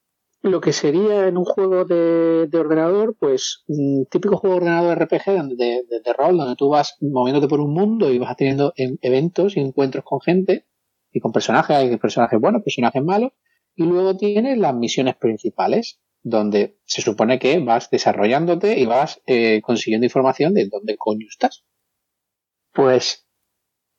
lo 0.46 0.60
que 0.60 0.72
sería 0.72 1.26
en 1.28 1.36
un 1.36 1.44
juego 1.44 1.84
de, 1.84 2.48
ordenador, 2.54 3.16
pues 3.18 3.64
un 3.66 4.06
típico 4.10 4.36
juego 4.36 4.56
de 4.56 4.62
ordenador 4.62 4.98
RPG 4.98 5.56
de, 5.56 5.82
de, 5.88 6.12
rol, 6.12 6.36
donde 6.36 6.56
tú 6.56 6.68
vas 6.68 6.96
moviéndote 7.00 7.48
por 7.48 7.60
un 7.60 7.72
mundo 7.72 8.10
y 8.10 8.18
vas 8.18 8.36
teniendo 8.36 8.72
eventos 8.76 9.56
y 9.56 9.60
encuentros 9.60 10.04
con 10.04 10.20
gente 10.20 10.66
y 11.12 11.20
con 11.20 11.32
personajes, 11.32 11.76
hay 11.76 11.96
personajes 11.96 12.40
buenos, 12.40 12.62
personajes 12.62 13.02
malos, 13.02 13.32
y 13.74 13.84
luego 13.84 14.16
tienes 14.16 14.58
las 14.58 14.74
misiones 14.74 15.16
principales, 15.16 16.00
donde 16.22 16.78
se 16.84 17.02
supone 17.02 17.38
que 17.38 17.58
vas 17.60 17.90
desarrollándote 17.90 18.78
y 18.78 18.86
vas 18.86 19.22
eh, 19.26 19.60
consiguiendo 19.62 20.06
información 20.06 20.54
de 20.54 20.68
dónde 20.68 20.96
coño 20.96 21.26
estás. 21.28 21.64
Pues 22.72 23.26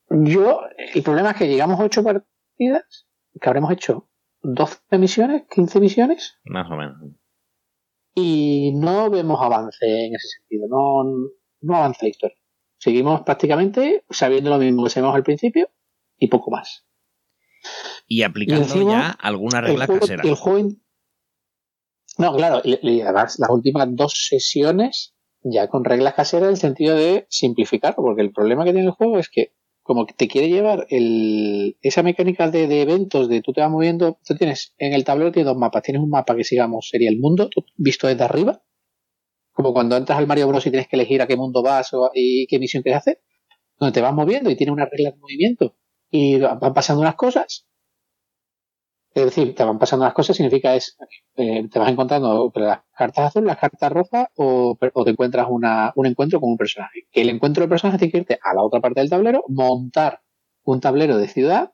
yo, 0.10 0.62
el 0.94 1.04
problema 1.04 1.32
es 1.32 1.38
que 1.38 1.48
llegamos 1.48 1.80
a 1.80 1.84
ocho 1.84 2.04
partidas, 2.04 3.08
que 3.40 3.50
habremos 3.50 3.72
hecho 3.72 4.10
12 4.54 4.98
misiones, 4.98 5.44
15 5.50 5.80
misiones. 5.80 6.40
Más 6.46 6.72
o 6.72 6.76
menos. 6.76 6.96
Y 8.16 8.72
no 8.76 9.10
vemos 9.10 9.40
avance 9.42 9.86
en 9.86 10.16
ese 10.16 10.40
sentido, 10.40 10.68
no, 10.70 11.30
no 11.62 11.76
avanza 11.76 12.00
la 12.04 12.10
historia. 12.10 12.38
Seguimos 12.80 13.22
prácticamente 13.22 14.06
sabiendo 14.10 14.50
lo 14.50 14.58
mismo 14.58 14.84
que 14.84 14.90
sabíamos 14.90 15.16
al 15.16 15.24
principio 15.24 15.70
y 16.18 16.28
poco 16.30 16.52
más. 16.52 16.86
Y 18.08 18.24
aplicando 18.24 18.90
ya 18.90 19.10
alguna 19.12 19.62
regla 19.62 19.88
casera. 19.88 20.24
El 20.24 20.36
juego, 20.36 20.70
no, 22.18 22.36
claro, 22.36 22.62
y, 22.64 23.02
además 23.02 23.38
las 23.40 23.50
últimas 23.50 23.88
dos 23.92 24.14
sesiones 24.30 25.14
ya 25.44 25.68
con 25.68 25.84
reglas 25.84 26.14
caseras 26.14 26.48
en 26.48 26.52
el 26.52 26.58
sentido 26.58 26.96
de 26.96 27.28
simplificarlo, 27.30 28.04
porque 28.04 28.22
el 28.22 28.32
problema 28.32 28.64
que 28.64 28.72
tiene 28.72 28.88
el 28.88 28.94
juego 28.94 29.20
es 29.20 29.30
que 29.30 29.54
como 29.88 30.06
que 30.06 30.14
te 30.14 30.28
quiere 30.28 30.50
llevar 30.50 30.86
el, 30.90 31.78
esa 31.82 32.04
mecánica 32.04 32.52
de, 32.52 32.68
de, 32.68 32.82
eventos, 32.82 33.30
de 33.30 33.42
tú 33.42 33.54
te 33.54 33.62
vas 33.62 33.72
moviendo, 33.72 34.20
tú 34.28 34.36
tienes 34.36 34.76
en 34.78 34.94
el 34.94 35.06
tablero 35.06 35.32
tienes 35.32 35.48
dos 35.48 35.58
mapas, 35.58 35.82
tienes 35.82 36.04
un 36.04 36.10
mapa 36.10 36.36
que 36.36 36.44
sigamos 36.44 36.90
sería 36.90 37.10
el 37.10 37.18
mundo 37.18 37.50
visto 37.78 38.08
desde 38.08 38.26
arriba, 38.26 38.62
como 39.54 39.74
cuando 39.74 39.96
entras 39.96 40.20
al 40.20 40.28
Mario 40.28 40.48
Bros 40.50 40.68
y 40.68 40.70
tienes 40.70 40.90
que 40.90 40.98
elegir 40.98 41.22
a 41.22 41.28
qué 41.28 41.38
mundo 41.38 41.64
vas 41.64 41.94
o, 41.94 42.12
y 42.14 42.46
qué 42.48 42.60
misión 42.60 42.84
quieres 42.84 43.00
hacer, 43.00 43.22
donde 43.80 43.94
te 43.94 44.02
vas 44.02 44.14
moviendo 44.14 44.52
y 44.52 44.58
tiene 44.58 44.74
una 44.74 44.86
regla 44.86 45.12
de 45.12 45.18
movimiento. 45.18 45.78
Y 46.12 46.40
van 46.40 46.74
pasando 46.74 47.02
unas 47.02 47.16
cosas 47.16 47.66
es 49.18 49.26
decir, 49.26 49.56
te 49.56 49.64
van 49.64 49.80
pasando 49.80 50.06
las 50.06 50.14
cosas, 50.14 50.38
significa 50.38 50.76
es, 50.76 50.96
eh, 51.38 51.68
te 51.70 51.80
vas 51.80 51.90
encontrando 51.90 52.52
las 52.54 52.82
cartas 52.96 53.30
azules, 53.30 53.48
las 53.48 53.58
cartas 53.58 53.92
rojas, 53.92 54.28
o, 54.36 54.78
te 54.80 55.10
encuentras 55.10 55.48
un 55.50 56.06
encuentro 56.06 56.40
con 56.40 56.52
un 56.52 56.58
personaje. 56.58 57.08
Que 57.12 57.22
el 57.22 57.30
encuentro 57.30 57.62
del 57.62 57.70
personaje 57.70 57.98
tiene 57.98 58.12
que 58.12 58.18
irte 58.20 58.40
a 58.44 58.54
la 58.54 58.62
otra 58.62 58.80
parte 58.80 59.00
del 59.00 59.10
tablero, 59.10 59.44
montar 59.48 60.22
un 60.64 60.80
tablero 60.82 61.18
de 61.18 61.28
ciudad, 61.28 61.72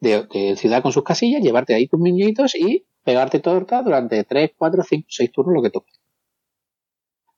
de, 0.00 0.54
ciudad 0.56 0.82
con 0.82 0.92
sus 0.92 1.02
casillas, 1.02 1.42
llevarte 1.42 1.74
ahí 1.74 1.88
tus 1.88 1.98
niñitos 1.98 2.54
y 2.54 2.84
pegarte 3.04 3.40
torta 3.40 3.82
durante 3.82 4.22
3, 4.24 4.50
4, 4.54 4.82
5, 4.82 5.06
6 5.08 5.32
turnos, 5.32 5.54
lo 5.54 5.62
que 5.62 5.70
toque. 5.70 5.92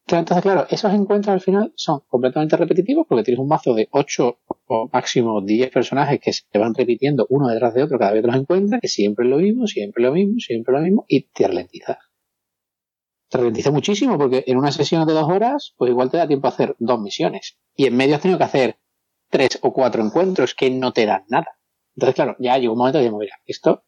Entonces, 0.09 0.43
claro, 0.43 0.67
esos 0.69 0.93
encuentros 0.93 1.33
al 1.33 1.41
final 1.41 1.73
son 1.77 2.01
completamente 2.09 2.57
repetitivos 2.57 3.07
porque 3.09 3.23
tienes 3.23 3.39
un 3.39 3.49
mazo 3.49 3.73
de 3.73 3.89
8 3.93 4.39
o 4.75 4.89
máximo 4.93 5.41
10 5.43 5.71
personajes 5.71 6.19
que 6.21 6.33
se 6.33 6.59
van 6.59 6.75
repitiendo 6.75 7.27
uno 7.29 7.49
detrás 7.49 7.75
de 7.75 7.83
otro 7.83 7.99
cada 7.99 8.13
vez 8.13 8.23
que 8.23 8.29
los 8.29 8.37
encuentras, 8.37 8.81
que 8.81 8.89
siempre 8.89 9.27
es 9.27 9.31
lo 9.31 9.37
mismo, 9.37 9.67
siempre 9.67 10.03
lo 10.03 10.13
mismo, 10.13 10.35
siempre 10.39 10.75
lo 10.75 10.81
mismo, 10.81 11.05
y 11.09 11.29
te 11.29 11.47
ralentiza. 11.47 11.99
Te 13.29 13.39
ralentiza 13.39 13.71
muchísimo 13.71 14.17
porque 14.19 14.45
en 14.47 14.57
una 14.57 14.73
sesión 14.73 15.07
de 15.07 15.13
dos 15.13 15.29
horas, 15.29 15.75
pues 15.77 15.91
igual 15.91 16.11
te 16.11 16.17
da 16.17 16.27
tiempo 16.27 16.47
a 16.47 16.51
hacer 16.51 16.75
dos 16.79 17.01
misiones. 17.01 17.59
Y 17.75 17.87
en 17.87 17.97
medio 17.97 18.17
has 18.17 18.23
tenido 18.23 18.39
que 18.39 18.45
hacer 18.45 18.79
tres 19.29 19.59
o 19.63 19.73
cuatro 19.73 20.03
encuentros 20.03 20.55
que 20.55 20.71
no 20.71 20.93
te 20.93 21.07
dan 21.07 21.25
nada. 21.29 21.59
Entonces, 21.95 22.15
claro, 22.15 22.37
ya 22.39 22.57
llegó 22.57 22.73
un 22.73 22.79
momento 22.79 22.99
de 22.99 23.05
decir, 23.05 23.19
mira, 23.19 23.37
esto 23.45 23.85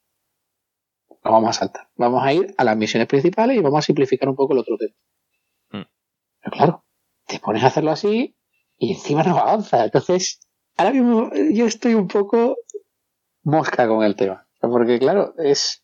lo 1.23 1.31
vamos 1.31 1.51
a 1.51 1.53
saltar. 1.53 1.89
Vamos 1.97 2.23
a 2.23 2.33
ir 2.33 2.55
a 2.59 2.65
las 2.65 2.77
misiones 2.77 3.09
principales 3.09 3.57
y 3.57 3.61
vamos 3.61 3.79
a 3.79 3.83
simplificar 3.83 4.29
un 4.29 4.37
poco 4.37 4.53
el 4.53 4.61
otro 4.61 4.77
tema. 4.77 4.95
Pero 5.71 6.57
claro, 6.57 6.85
te 7.27 7.39
pones 7.39 7.63
a 7.63 7.69
hacerlo 7.69 7.91
así 7.91 8.37
y 8.77 8.93
encima 8.93 9.23
no 9.23 9.39
avanza. 9.39 9.85
Entonces, 9.85 10.41
ahora 10.77 10.93
mismo 10.93 11.31
yo 11.53 11.67
estoy 11.67 11.95
un 11.95 12.09
poco 12.09 12.57
mosca 13.43 13.87
con 13.89 14.05
el 14.05 14.17
tema. 14.17 14.47
Porque 14.61 14.99
claro, 14.99 15.35
es 15.39 15.83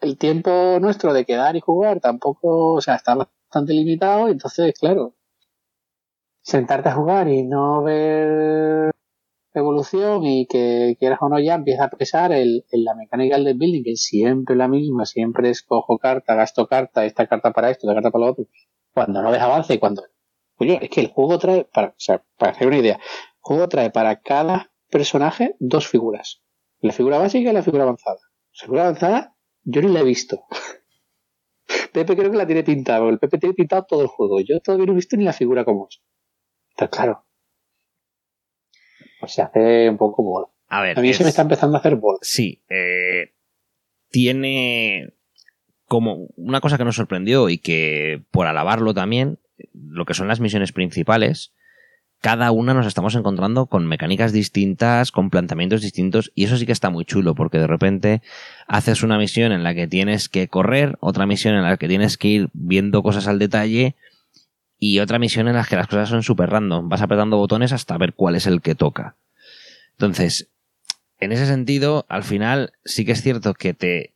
el 0.00 0.18
tiempo 0.18 0.78
nuestro 0.80 1.12
de 1.12 1.24
quedar 1.24 1.56
y 1.56 1.60
jugar 1.60 2.00
tampoco, 2.00 2.72
o 2.74 2.80
sea, 2.80 2.94
está 2.96 3.14
bastante 3.14 3.72
limitado. 3.72 4.28
Entonces, 4.28 4.74
claro, 4.78 5.14
sentarte 6.42 6.90
a 6.90 6.94
jugar 6.94 7.28
y 7.28 7.42
no 7.42 7.82
ver 7.82 8.90
evolución 9.54 10.24
y 10.24 10.46
que 10.46 10.96
quieras 10.98 11.18
o 11.22 11.28
no 11.28 11.38
ya 11.38 11.54
empieza 11.54 11.84
a 11.84 11.90
pesar 11.90 12.32
el, 12.32 12.64
la 12.72 12.94
mecánica 12.94 13.38
del 13.38 13.56
building, 13.56 13.84
que 13.84 13.92
es 13.92 14.02
siempre 14.02 14.56
la 14.56 14.68
misma, 14.68 15.06
siempre 15.06 15.50
es 15.50 15.62
cojo 15.62 15.98
carta, 15.98 16.34
gasto 16.34 16.66
carta, 16.66 17.04
esta 17.04 17.26
carta 17.28 17.52
para 17.52 17.70
esto, 17.70 17.86
esta 17.86 17.94
carta 17.94 18.10
para 18.10 18.24
lo 18.24 18.30
otro 18.32 18.46
cuando 18.92 19.22
no 19.22 19.30
ves 19.30 19.40
avance, 19.40 19.78
cuando... 19.78 20.04
Oye, 20.56 20.78
es 20.80 20.88
que 20.88 21.00
el 21.00 21.08
juego 21.08 21.38
trae, 21.38 21.64
para, 21.64 21.88
o 21.88 21.94
sea, 21.98 22.22
para 22.38 22.52
hacer 22.52 22.68
una 22.68 22.78
idea, 22.78 23.00
juego 23.44 23.68
trae 23.68 23.90
para 23.90 24.20
cada 24.20 24.72
personaje 24.90 25.54
dos 25.60 25.86
figuras. 25.86 26.42
La 26.80 26.92
figura 26.92 27.18
básica 27.18 27.50
y 27.50 27.52
la 27.52 27.62
figura 27.62 27.82
avanzada. 27.84 28.18
La 28.58 28.64
figura 28.64 28.82
avanzada 28.82 29.36
yo 29.62 29.82
ni 29.82 29.92
la 29.92 30.00
he 30.00 30.04
visto. 30.04 30.44
Pepe 31.92 32.16
creo 32.16 32.30
que 32.30 32.36
la 32.36 32.46
tiene 32.46 32.64
pintada, 32.64 33.08
el 33.08 33.18
Pepe 33.18 33.38
tiene 33.38 33.54
pintado 33.54 33.84
todo 33.84 34.02
el 34.02 34.08
juego. 34.08 34.40
Yo 34.40 34.60
todavía 34.60 34.86
no 34.86 34.92
he 34.92 34.96
visto 34.96 35.16
ni 35.16 35.24
la 35.24 35.32
figura 35.32 35.64
como 35.64 35.88
es. 35.88 36.00
Está 36.70 36.88
claro. 36.88 37.26
Pues 39.20 39.32
se 39.32 39.42
hace 39.42 39.90
un 39.90 39.98
poco 39.98 40.22
bola. 40.22 40.48
A 40.68 40.82
ver. 40.82 40.98
A 40.98 41.02
mí 41.02 41.12
se 41.12 41.22
me 41.22 41.28
está 41.28 41.42
empezando 41.42 41.76
a 41.76 41.80
hacer 41.80 41.96
bola. 41.96 42.18
Sí. 42.22 42.62
Eh, 42.68 43.34
tiene 44.10 45.14
como 45.86 46.28
una 46.36 46.60
cosa 46.60 46.78
que 46.78 46.84
nos 46.84 46.96
sorprendió 46.96 47.50
y 47.50 47.58
que 47.58 48.24
por 48.30 48.46
alabarlo 48.46 48.94
también, 48.94 49.38
lo 49.72 50.06
que 50.06 50.14
son 50.14 50.28
las 50.28 50.40
misiones 50.40 50.72
principales, 50.72 51.54
cada 52.24 52.52
una 52.52 52.72
nos 52.72 52.86
estamos 52.86 53.14
encontrando 53.16 53.66
con 53.66 53.86
mecánicas 53.86 54.32
distintas, 54.32 55.12
con 55.12 55.28
planteamientos 55.28 55.82
distintos, 55.82 56.32
y 56.34 56.44
eso 56.44 56.56
sí 56.56 56.64
que 56.64 56.72
está 56.72 56.88
muy 56.88 57.04
chulo, 57.04 57.34
porque 57.34 57.58
de 57.58 57.66
repente 57.66 58.22
haces 58.66 59.02
una 59.02 59.18
misión 59.18 59.52
en 59.52 59.62
la 59.62 59.74
que 59.74 59.86
tienes 59.86 60.30
que 60.30 60.48
correr, 60.48 60.96
otra 61.00 61.26
misión 61.26 61.54
en 61.54 61.64
la 61.64 61.76
que 61.76 61.86
tienes 61.86 62.16
que 62.16 62.28
ir 62.28 62.48
viendo 62.54 63.02
cosas 63.02 63.28
al 63.28 63.38
detalle, 63.38 63.94
y 64.78 65.00
otra 65.00 65.18
misión 65.18 65.48
en 65.48 65.54
la 65.56 65.64
que 65.64 65.76
las 65.76 65.86
cosas 65.86 66.08
son 66.08 66.22
súper 66.22 66.48
random. 66.48 66.88
Vas 66.88 67.02
apretando 67.02 67.36
botones 67.36 67.72
hasta 67.72 67.98
ver 67.98 68.14
cuál 68.14 68.36
es 68.36 68.46
el 68.46 68.62
que 68.62 68.74
toca. 68.74 69.16
Entonces, 69.92 70.48
en 71.20 71.30
ese 71.30 71.44
sentido, 71.44 72.06
al 72.08 72.24
final 72.24 72.72
sí 72.86 73.04
que 73.04 73.12
es 73.12 73.20
cierto 73.20 73.52
que 73.52 73.74
te, 73.74 74.14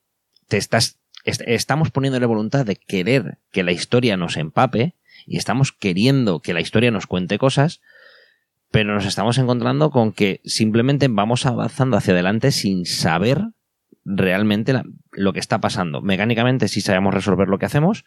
te 0.49 0.57
estás 0.57 0.97
estamos 1.25 1.91
poniéndole 1.91 2.25
voluntad 2.25 2.65
de 2.65 2.77
querer 2.77 3.37
que 3.53 3.65
la 3.65 3.73
historia 3.73 4.17
nos 4.17 4.39
empape 4.39 4.95
y 5.27 5.37
estamos 5.37 5.73
queriendo 5.73 6.41
que 6.41 6.55
la 6.55 6.63
historia 6.63 6.91
nos 6.91 7.07
cuente 7.07 7.37
cosas, 7.37 7.83
pero 8.71 8.95
nos 8.95 9.07
estamos 9.07 9.39
encontrando 9.39 9.91
con 9.91 10.13
que 10.13 10.41
simplemente 10.45 11.09
vamos 11.09 11.47
avanzando 11.47 11.97
hacia 11.97 12.13
adelante 12.13 12.53
sin 12.53 12.85
saber 12.85 13.43
realmente 14.05 14.75
lo 15.13 15.33
que 15.33 15.41
está 15.41 15.61
pasando. 15.61 16.01
Mecánicamente 16.01 16.69
sí 16.69 16.81
sabemos 16.81 17.15
resolver 17.15 17.49
lo 17.49 17.59
que 17.59 17.67
hacemos. 17.67 18.05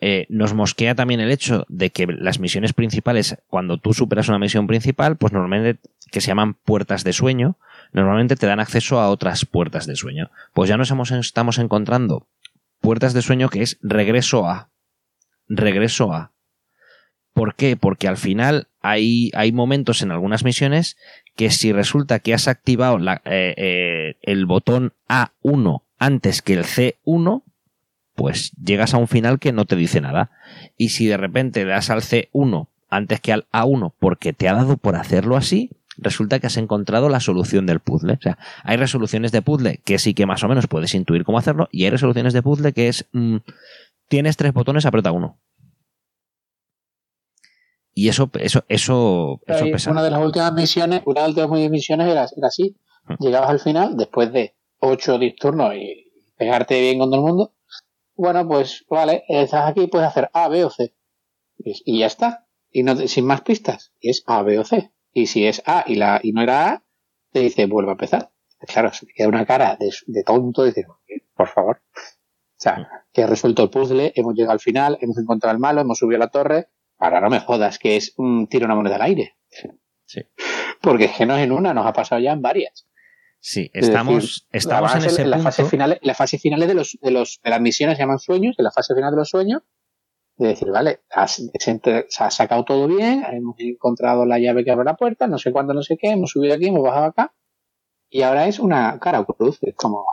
Eh, 0.00 0.26
nos 0.28 0.52
mosquea 0.52 0.94
también 0.94 1.20
el 1.20 1.30
hecho 1.30 1.64
de 1.68 1.90
que 1.90 2.06
las 2.06 2.38
misiones 2.38 2.72
principales, 2.72 3.38
cuando 3.46 3.78
tú 3.78 3.94
superas 3.94 4.28
una 4.28 4.38
misión 4.38 4.66
principal, 4.66 5.16
pues 5.16 5.32
normalmente 5.32 5.80
que 6.10 6.20
se 6.20 6.28
llaman 6.28 6.54
puertas 6.54 7.04
de 7.04 7.12
sueño, 7.12 7.56
normalmente 7.92 8.36
te 8.36 8.46
dan 8.46 8.60
acceso 8.60 9.00
a 9.00 9.08
otras 9.08 9.46
puertas 9.46 9.86
de 9.86 9.96
sueño. 9.96 10.30
Pues 10.52 10.68
ya 10.68 10.76
nos 10.76 10.90
estamos 11.10 11.58
encontrando 11.58 12.26
puertas 12.80 13.14
de 13.14 13.22
sueño 13.22 13.48
que 13.48 13.62
es 13.62 13.78
regreso 13.82 14.46
a. 14.46 14.68
Regreso 15.48 16.12
a. 16.12 16.33
¿Por 17.34 17.56
qué? 17.56 17.76
Porque 17.76 18.08
al 18.08 18.16
final 18.16 18.68
hay, 18.80 19.30
hay 19.34 19.52
momentos 19.52 20.02
en 20.02 20.12
algunas 20.12 20.44
misiones 20.44 20.96
que 21.36 21.50
si 21.50 21.72
resulta 21.72 22.20
que 22.20 22.32
has 22.32 22.48
activado 22.48 22.98
eh, 22.98 23.20
eh, 23.56 24.16
el 24.22 24.46
botón 24.46 24.92
A1 25.08 25.82
antes 25.98 26.42
que 26.42 26.54
el 26.54 26.64
C1, 26.64 27.42
pues 28.14 28.52
llegas 28.52 28.94
a 28.94 28.98
un 28.98 29.08
final 29.08 29.40
que 29.40 29.52
no 29.52 29.64
te 29.64 29.74
dice 29.74 30.00
nada. 30.00 30.30
Y 30.76 30.90
si 30.90 31.06
de 31.06 31.16
repente 31.16 31.64
das 31.64 31.90
al 31.90 32.02
C1 32.02 32.68
antes 32.88 33.20
que 33.20 33.32
al 33.32 33.46
A1 33.52 33.92
porque 33.98 34.32
te 34.32 34.48
ha 34.48 34.54
dado 34.54 34.76
por 34.76 34.94
hacerlo 34.94 35.36
así, 35.36 35.70
resulta 35.96 36.38
que 36.38 36.46
has 36.46 36.56
encontrado 36.56 37.08
la 37.08 37.18
solución 37.18 37.66
del 37.66 37.80
puzzle. 37.80 38.12
O 38.12 38.20
sea, 38.20 38.38
hay 38.62 38.76
resoluciones 38.76 39.32
de 39.32 39.42
puzzle 39.42 39.80
que 39.84 39.98
sí 39.98 40.14
que 40.14 40.26
más 40.26 40.44
o 40.44 40.48
menos 40.48 40.68
puedes 40.68 40.94
intuir 40.94 41.24
cómo 41.24 41.38
hacerlo, 41.38 41.68
y 41.72 41.84
hay 41.84 41.90
resoluciones 41.90 42.32
de 42.32 42.42
puzzle 42.42 42.72
que 42.72 42.88
es 42.88 43.06
mm, 43.12 43.38
tienes 44.08 44.36
tres 44.36 44.52
botones, 44.52 44.86
aprieta 44.86 45.10
uno. 45.10 45.38
Y 47.94 48.08
eso, 48.08 48.28
eso, 48.34 48.64
eso, 48.68 49.40
eso 49.46 49.64
pesa. 49.70 49.90
Una 49.92 50.02
de 50.02 50.10
las 50.10 50.20
últimas 50.20 50.52
misiones, 50.52 51.02
una 51.04 51.22
de 51.22 51.28
las 51.28 51.36
últimas 51.38 51.70
misiones 51.70 52.08
era, 52.08 52.26
así. 52.42 52.76
Mm. 53.06 53.14
Llegabas 53.20 53.50
al 53.50 53.60
final, 53.60 53.96
después 53.96 54.32
de 54.32 54.56
ocho 54.80 55.18
turnos 55.38 55.74
y 55.76 56.10
pegarte 56.36 56.80
bien 56.80 56.98
con 56.98 57.10
todo 57.10 57.20
el 57.20 57.26
mundo. 57.26 57.54
Bueno, 58.16 58.46
pues 58.46 58.84
vale, 58.88 59.24
estás 59.28 59.70
aquí, 59.70 59.86
puedes 59.86 60.08
hacer 60.08 60.28
A, 60.32 60.48
B 60.48 60.64
o 60.64 60.70
C. 60.70 60.94
Y 61.56 62.00
ya 62.00 62.06
está. 62.06 62.46
Y 62.70 62.82
no, 62.82 62.96
sin 62.96 63.26
más 63.26 63.42
pistas. 63.42 63.92
Y 64.00 64.10
es 64.10 64.24
A, 64.26 64.42
B 64.42 64.58
o 64.58 64.64
C. 64.64 64.92
Y 65.12 65.26
si 65.26 65.46
es 65.46 65.62
A 65.64 65.84
y, 65.86 65.94
la, 65.94 66.20
y 66.22 66.32
no 66.32 66.42
era 66.42 66.68
A, 66.68 66.84
te 67.30 67.40
dice, 67.40 67.66
vuelve 67.66 67.90
a 67.90 67.92
empezar. 67.92 68.30
Claro, 68.66 68.92
se 68.92 69.06
te 69.06 69.12
queda 69.12 69.28
una 69.28 69.46
cara 69.46 69.76
de, 69.78 69.90
de 70.06 70.22
tonto 70.24 70.64
y 70.64 70.68
dices, 70.68 70.86
por 71.36 71.48
favor. 71.48 71.82
O 71.96 72.60
sea, 72.64 72.88
que 73.12 73.22
he 73.22 73.26
resuelto 73.26 73.62
el 73.62 73.70
puzzle, 73.70 74.12
hemos 74.16 74.34
llegado 74.34 74.52
al 74.52 74.60
final, 74.60 74.98
hemos 75.00 75.18
encontrado 75.18 75.52
al 75.52 75.60
malo, 75.60 75.80
hemos 75.80 75.98
subido 75.98 76.16
a 76.16 76.26
la 76.26 76.30
torre. 76.30 76.68
Ahora 77.04 77.20
no 77.20 77.28
me 77.28 77.40
jodas 77.40 77.78
que 77.78 77.96
es 77.96 78.14
un 78.16 78.46
tiro 78.46 78.64
una 78.64 78.74
moneda 78.74 78.96
al 78.96 79.02
aire. 79.02 79.36
Sí. 80.06 80.20
Porque 80.80 81.04
es 81.04 81.12
que 81.12 81.26
no 81.26 81.36
es 81.36 81.44
en 81.44 81.52
una, 81.52 81.74
nos 81.74 81.86
ha 81.86 81.92
pasado 81.92 82.20
ya 82.20 82.32
en 82.32 82.40
varias. 82.40 82.86
Sí, 83.40 83.70
estamos, 83.74 84.48
estamos 84.50 84.94
en 84.94 85.04
ese 85.04 85.26
la 85.26 85.36
punto. 85.36 85.50
Fase 85.50 85.64
final, 85.66 85.98
la 86.00 86.14
fase 86.14 86.38
final 86.38 86.60
de, 86.60 86.72
los, 86.72 86.98
de, 87.02 87.10
los, 87.10 87.40
de 87.44 87.50
las 87.50 87.60
misiones 87.60 87.98
se 87.98 88.02
llaman 88.02 88.18
sueños, 88.18 88.54
en 88.58 88.64
la 88.64 88.70
fase 88.70 88.94
final 88.94 89.10
de 89.10 89.16
los 89.18 89.28
sueños 89.28 89.62
de 90.36 90.48
decir, 90.48 90.70
vale, 90.70 91.02
has, 91.10 91.42
has, 92.18 92.34
sacado 92.34 92.64
todo 92.64 92.88
bien, 92.88 93.22
hemos 93.30 93.54
encontrado 93.58 94.26
la 94.26 94.38
llave 94.38 94.64
que 94.64 94.70
abre 94.70 94.84
la 94.84 94.96
puerta, 94.96 95.26
no 95.26 95.38
sé 95.38 95.52
cuándo, 95.52 95.74
no 95.74 95.82
sé 95.82 95.96
qué, 95.96 96.08
hemos 96.08 96.30
subido 96.30 96.54
aquí, 96.54 96.68
hemos 96.68 96.82
bajado 96.82 97.04
acá, 97.04 97.34
y 98.08 98.22
ahora 98.22 98.48
es 98.48 98.58
una 98.58 98.98
cara 98.98 99.20
o 99.20 99.26
cruz, 99.26 99.58
es 99.62 99.74
como, 99.76 100.04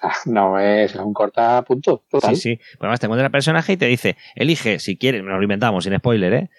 no, 0.26 0.58
es 0.58 0.94
un 0.94 1.12
corta 1.12 1.62
punto. 1.62 2.04
Sí, 2.28 2.36
sí. 2.36 2.56
Pues 2.56 2.78
además 2.80 3.00
te 3.00 3.06
encuentra 3.06 3.26
el 3.26 3.32
personaje 3.32 3.72
y 3.72 3.76
te 3.76 3.86
dice, 3.86 4.16
elige 4.34 4.78
si 4.78 4.96
quieres, 4.96 5.22
nos 5.24 5.36
lo 5.36 5.42
inventamos 5.42 5.84
sin 5.84 5.96
spoiler, 5.96 6.32
¿eh? 6.34 6.50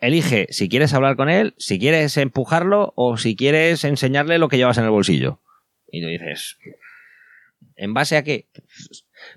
Elige 0.00 0.46
si 0.50 0.68
quieres 0.68 0.94
hablar 0.94 1.16
con 1.16 1.28
él, 1.28 1.54
si 1.58 1.78
quieres 1.78 2.16
empujarlo 2.16 2.92
o 2.96 3.16
si 3.16 3.36
quieres 3.36 3.84
enseñarle 3.84 4.38
lo 4.38 4.48
que 4.48 4.56
llevas 4.56 4.78
en 4.78 4.84
el 4.84 4.90
bolsillo. 4.90 5.40
Y 5.90 6.00
tú 6.02 6.08
dices, 6.08 6.56
¿en 7.76 7.94
base 7.94 8.16
a 8.16 8.22
qué? 8.22 8.46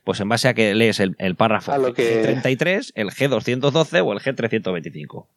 pues 0.04 0.20
en 0.20 0.28
base 0.30 0.48
a 0.48 0.56
que 0.56 0.74
lees 0.74 1.00
el, 1.00 1.16
el 1.20 1.36
párrafo 1.36 1.72
A 1.72 1.78
lo 1.78 1.94
que- 1.94 2.24
G33, 2.24 2.92
el 2.96 3.10
G212 3.12 4.02
o 4.04 4.14
el 4.14 4.20
G325. 4.20 5.28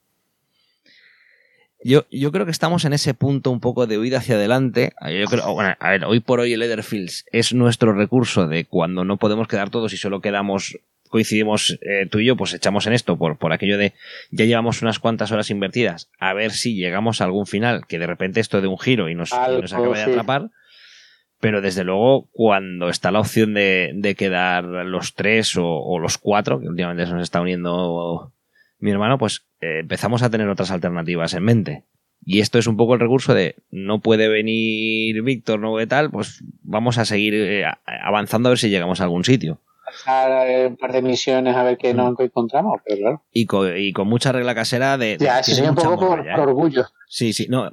Yo, 1.85 2.07
yo 2.11 2.33
creo 2.33 2.45
que 2.45 2.51
estamos 2.51 2.85
en 2.85 2.93
ese 2.93 3.15
punto 3.15 3.51
un 3.51 3.61
poco 3.61 3.87
de 3.87 3.99
huida 3.99 4.19
hacia 4.19 4.35
adelante. 4.35 4.93
Yo 5.01 5.27
creo, 5.27 5.55
bueno, 5.55 5.77
a 5.79 5.91
ver, 5.91 6.05
hoy 6.05 6.21
por 6.21 6.41
hoy 6.41 6.53
el 6.53 6.63
Etherfields 6.63 7.25
es 7.31 7.55
nuestro 7.55 7.93
recurso 7.93 8.49
de 8.49 8.65
cuando 8.65 9.05
no 9.05 9.17
podemos 9.17 9.47
quedar 9.47 9.71
todos 9.71 9.93
y 9.93 9.97
solo 9.97 10.21
quedamos, 10.21 10.77
coincidimos 11.09 11.79
eh, 11.83 12.07
tú 12.11 12.19
y 12.19 12.27
yo, 12.27 12.37
pues 12.37 12.53
echamos 12.53 12.87
en 12.89 12.95
esto 12.95 13.17
por, 13.17 13.39
por 13.39 13.53
aquello 13.53 13.79
de 13.79 13.93
ya 14.31 14.45
llevamos 14.45 14.83
unas 14.83 14.99
cuantas 14.99 15.31
horas 15.31 15.51
invertidas, 15.51 16.11
a 16.19 16.35
ver 16.35 16.51
si 16.51 16.75
llegamos 16.75 17.21
a 17.21 17.25
algún 17.25 17.47
final, 17.47 17.87
que 17.87 18.01
de 18.01 18.09
repente 18.09 18.41
esto 18.41 18.61
de 18.61 18.67
un 18.67 18.79
giro 18.79 19.09
y 19.09 19.15
nos, 19.15 19.31
y 19.31 19.37
Algo, 19.37 19.63
nos 19.63 19.73
acaba 19.73 19.97
de 19.97 20.03
atrapar. 20.03 20.51
Pero 21.41 21.61
desde 21.61 21.85
luego, 21.85 22.29
cuando 22.33 22.89
está 22.89 23.13
la 23.13 23.21
opción 23.21 23.55
de, 23.55 23.93
de 23.95 24.17
quedar 24.17 24.65
los 24.65 25.15
tres 25.15 25.57
o, 25.57 25.65
o 25.65 26.01
los 26.01 26.19
cuatro, 26.19 26.59
que 26.59 26.67
últimamente 26.67 27.07
se 27.07 27.13
nos 27.13 27.23
está 27.23 27.41
uniendo 27.41 28.33
mi 28.79 28.91
hermano, 28.91 29.19
pues 29.19 29.47
eh, 29.61 29.81
empezamos 29.81 30.23
a 30.23 30.31
tener 30.31 30.49
otras 30.49 30.71
alternativas 30.71 31.35
en 31.35 31.43
mente. 31.45 31.85
Y 32.25 32.41
esto 32.41 32.59
es 32.59 32.67
un 32.67 32.77
poco 32.77 32.95
el 32.95 33.01
recurso 33.01 33.33
de 33.33 33.55
no 33.71 34.01
puede 34.01 34.29
venir 34.29 35.23
Víctor, 35.23 35.61
no 35.61 35.71
puede 35.71 35.87
tal, 35.87 36.11
pues 36.11 36.43
vamos 36.63 36.99
a 36.99 37.05
seguir 37.05 37.35
eh, 37.35 37.65
a- 37.65 37.79
avanzando 38.05 38.49
a 38.49 38.51
ver 38.51 38.59
si 38.59 38.69
llegamos 38.69 39.01
a 39.01 39.05
algún 39.05 39.25
sitio. 39.25 39.61
Pasar 39.85 40.49
eh, 40.51 40.67
un 40.67 40.77
par 40.77 40.93
de 40.93 41.01
misiones 41.01 41.57
a 41.57 41.63
ver 41.63 41.79
qué 41.79 41.95
nos 41.95 42.19
encontramos, 42.21 42.81
pero 42.85 42.99
claro. 43.01 43.23
Y 43.33 43.47
con, 43.47 43.75
y 43.77 43.93
con 43.93 44.07
mucha 44.09 44.33
regla 44.33 44.55
casera 44.55 44.99
de... 44.99 45.17
de- 45.17 45.25
Ya, 45.25 45.39
eso 45.41 45.63
un 45.67 45.75
poco 45.75 45.97
por, 45.99 46.27
por 46.29 46.41
orgullo. 46.41 46.87
Sí, 47.09 47.33
sí, 47.33 47.47
no. 47.49 47.73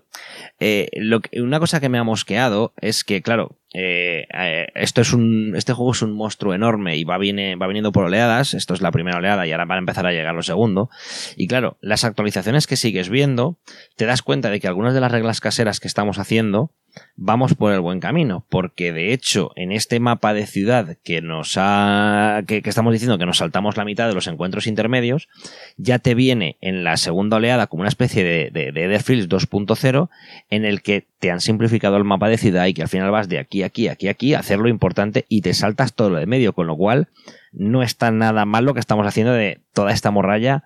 Eh, 0.60 0.88
lo 0.94 1.20
que- 1.20 1.42
una 1.42 1.60
cosa 1.60 1.80
que 1.82 1.90
me 1.90 1.98
ha 1.98 2.04
mosqueado 2.04 2.74
es 2.80 3.04
que, 3.04 3.22
claro, 3.22 3.58
eh, 3.74 4.28
eh, 4.34 4.68
esto 4.76 5.02
es 5.02 5.12
un, 5.12 5.54
este 5.58 5.74
juego 5.74 5.92
es 5.92 6.02
un 6.02 6.14
monstruo 6.14 6.54
enorme 6.54 6.96
y 6.96 7.04
va, 7.04 7.18
viene, 7.18 7.58
va 7.58 7.68
viniendo 7.68 7.92
por 7.92 8.06
oleadas. 8.06 8.54
Esto 8.54 8.74
es 8.74 8.82
la 8.82 8.92
primera 8.92 9.18
oleada 9.18 9.46
y 9.46 9.52
ahora 9.52 9.66
van 9.66 9.78
a 9.78 9.80
empezar 9.80 10.06
a 10.08 10.14
llegar 10.14 10.34
lo 10.34 10.44
segundo. 10.44 10.90
Y 11.36 11.48
claro, 11.48 11.78
las 11.82 12.06
actualizaciones 12.06 12.66
que 12.68 12.78
sigues 12.78 13.10
viendo, 13.10 13.58
te 13.98 14.06
das 14.06 14.22
cuenta 14.22 14.50
de 14.50 14.62
que 14.62 14.70
algunas 14.70 14.94
de 14.94 15.02
las 15.02 15.12
reglas 15.12 15.42
caseras 15.42 15.82
que 15.82 15.90
estamos 15.90 16.18
haciendo 16.18 16.72
vamos 17.18 17.56
por 17.56 17.74
el 17.74 17.82
buen 17.82 18.00
camino, 18.00 18.46
porque 18.50 18.94
de 18.94 19.12
hecho 19.12 19.52
en 19.58 19.74
este 19.74 20.00
mapa 20.00 20.34
de 20.34 20.46
ciudad 20.48 20.96
que 21.04 21.22
nos 21.22 21.56
ha 21.58 22.42
que, 22.48 22.62
estamos 22.64 22.94
diciendo 22.94 23.18
que 23.18 23.26
nos 23.26 23.40
saltamos 23.40 23.76
la 23.76 23.84
mitad 23.84 24.08
de 24.08 24.14
los 24.14 24.28
encuentros 24.28 24.66
intermedios, 24.66 25.28
ya 25.76 26.00
te 26.00 26.16
viene 26.16 26.56
en 26.62 26.86
la 26.86 26.96
segunda 26.96 27.36
oleada 27.36 27.68
como 27.68 27.82
una 27.82 27.90
especie 27.90 28.24
de, 28.24 28.50
de, 28.50 28.72
de 28.72 28.88
Etherfields 29.26 29.80
2.0 29.80 30.10
en 30.50 30.66
el 30.66 30.82
que 30.82 31.06
te 31.20 31.32
han 31.32 31.42
simplificado 31.42 31.98
el 31.98 32.04
mapa 32.04 32.30
de 32.30 32.38
ciudad 32.38 32.66
y 32.66 32.74
que 32.74 32.82
al 32.82 32.88
final 32.88 33.12
vas 33.12 33.30
de 33.30 33.40
aquí, 33.40 33.64
aquí, 33.64 33.88
aquí, 33.88 34.08
aquí 34.08 34.34
a 34.34 34.40
hacer 34.40 34.60
lo 34.60 34.70
importante 34.70 35.26
y 35.30 35.42
te 35.42 35.54
saltas 35.54 35.94
todo 35.94 36.10
lo 36.10 36.18
de 36.18 36.26
medio, 36.26 36.54
con 36.54 36.68
lo 36.68 36.76
cual 36.76 37.08
no 37.52 37.84
está 37.84 38.12
nada 38.12 38.46
mal 38.46 38.66
lo 38.66 38.74
que 38.74 38.80
estamos 38.80 39.06
haciendo 39.06 39.34
de 39.34 39.60
toda 39.74 39.92
esta 39.92 40.12
morralla 40.12 40.64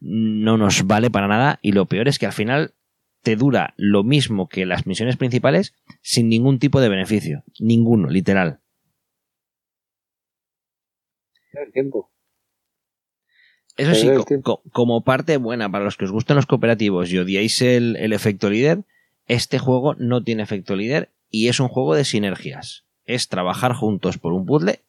no 0.00 0.58
nos 0.58 0.86
vale 0.86 1.10
para 1.10 1.28
nada 1.28 1.58
y 1.62 1.72
lo 1.72 1.86
peor 1.86 2.08
es 2.08 2.18
que 2.18 2.26
al 2.26 2.32
final 2.32 2.74
te 3.22 3.36
dura 3.36 3.74
lo 3.76 4.04
mismo 4.04 4.48
que 4.48 4.66
las 4.66 4.86
misiones 4.86 5.16
principales 5.16 5.74
sin 6.00 6.28
ningún 6.28 6.58
tipo 6.58 6.80
de 6.80 6.88
beneficio. 6.88 7.42
Ninguno, 7.58 8.08
literal. 8.08 8.60
El 11.52 11.72
tiempo. 11.72 12.10
Eso 13.76 13.90
sí, 13.94 14.06
co- 14.42 14.62
como 14.72 15.02
parte 15.02 15.36
buena 15.36 15.70
para 15.70 15.84
los 15.84 15.96
que 15.96 16.04
os 16.06 16.12
gustan 16.12 16.36
los 16.36 16.46
cooperativos 16.46 17.10
y 17.12 17.18
odiáis 17.18 17.60
el, 17.62 17.96
el 17.96 18.12
efecto 18.12 18.48
líder, 18.50 18.80
este 19.26 19.58
juego 19.58 19.94
no 19.98 20.22
tiene 20.22 20.42
efecto 20.42 20.76
líder 20.76 21.10
y 21.30 21.48
es 21.48 21.60
un 21.60 21.68
juego 21.68 21.94
de 21.94 22.04
sinergias. 22.04 22.84
Es 23.04 23.28
trabajar 23.28 23.72
juntos 23.74 24.18
por 24.18 24.32
un 24.32 24.46
puzzle 24.46 24.80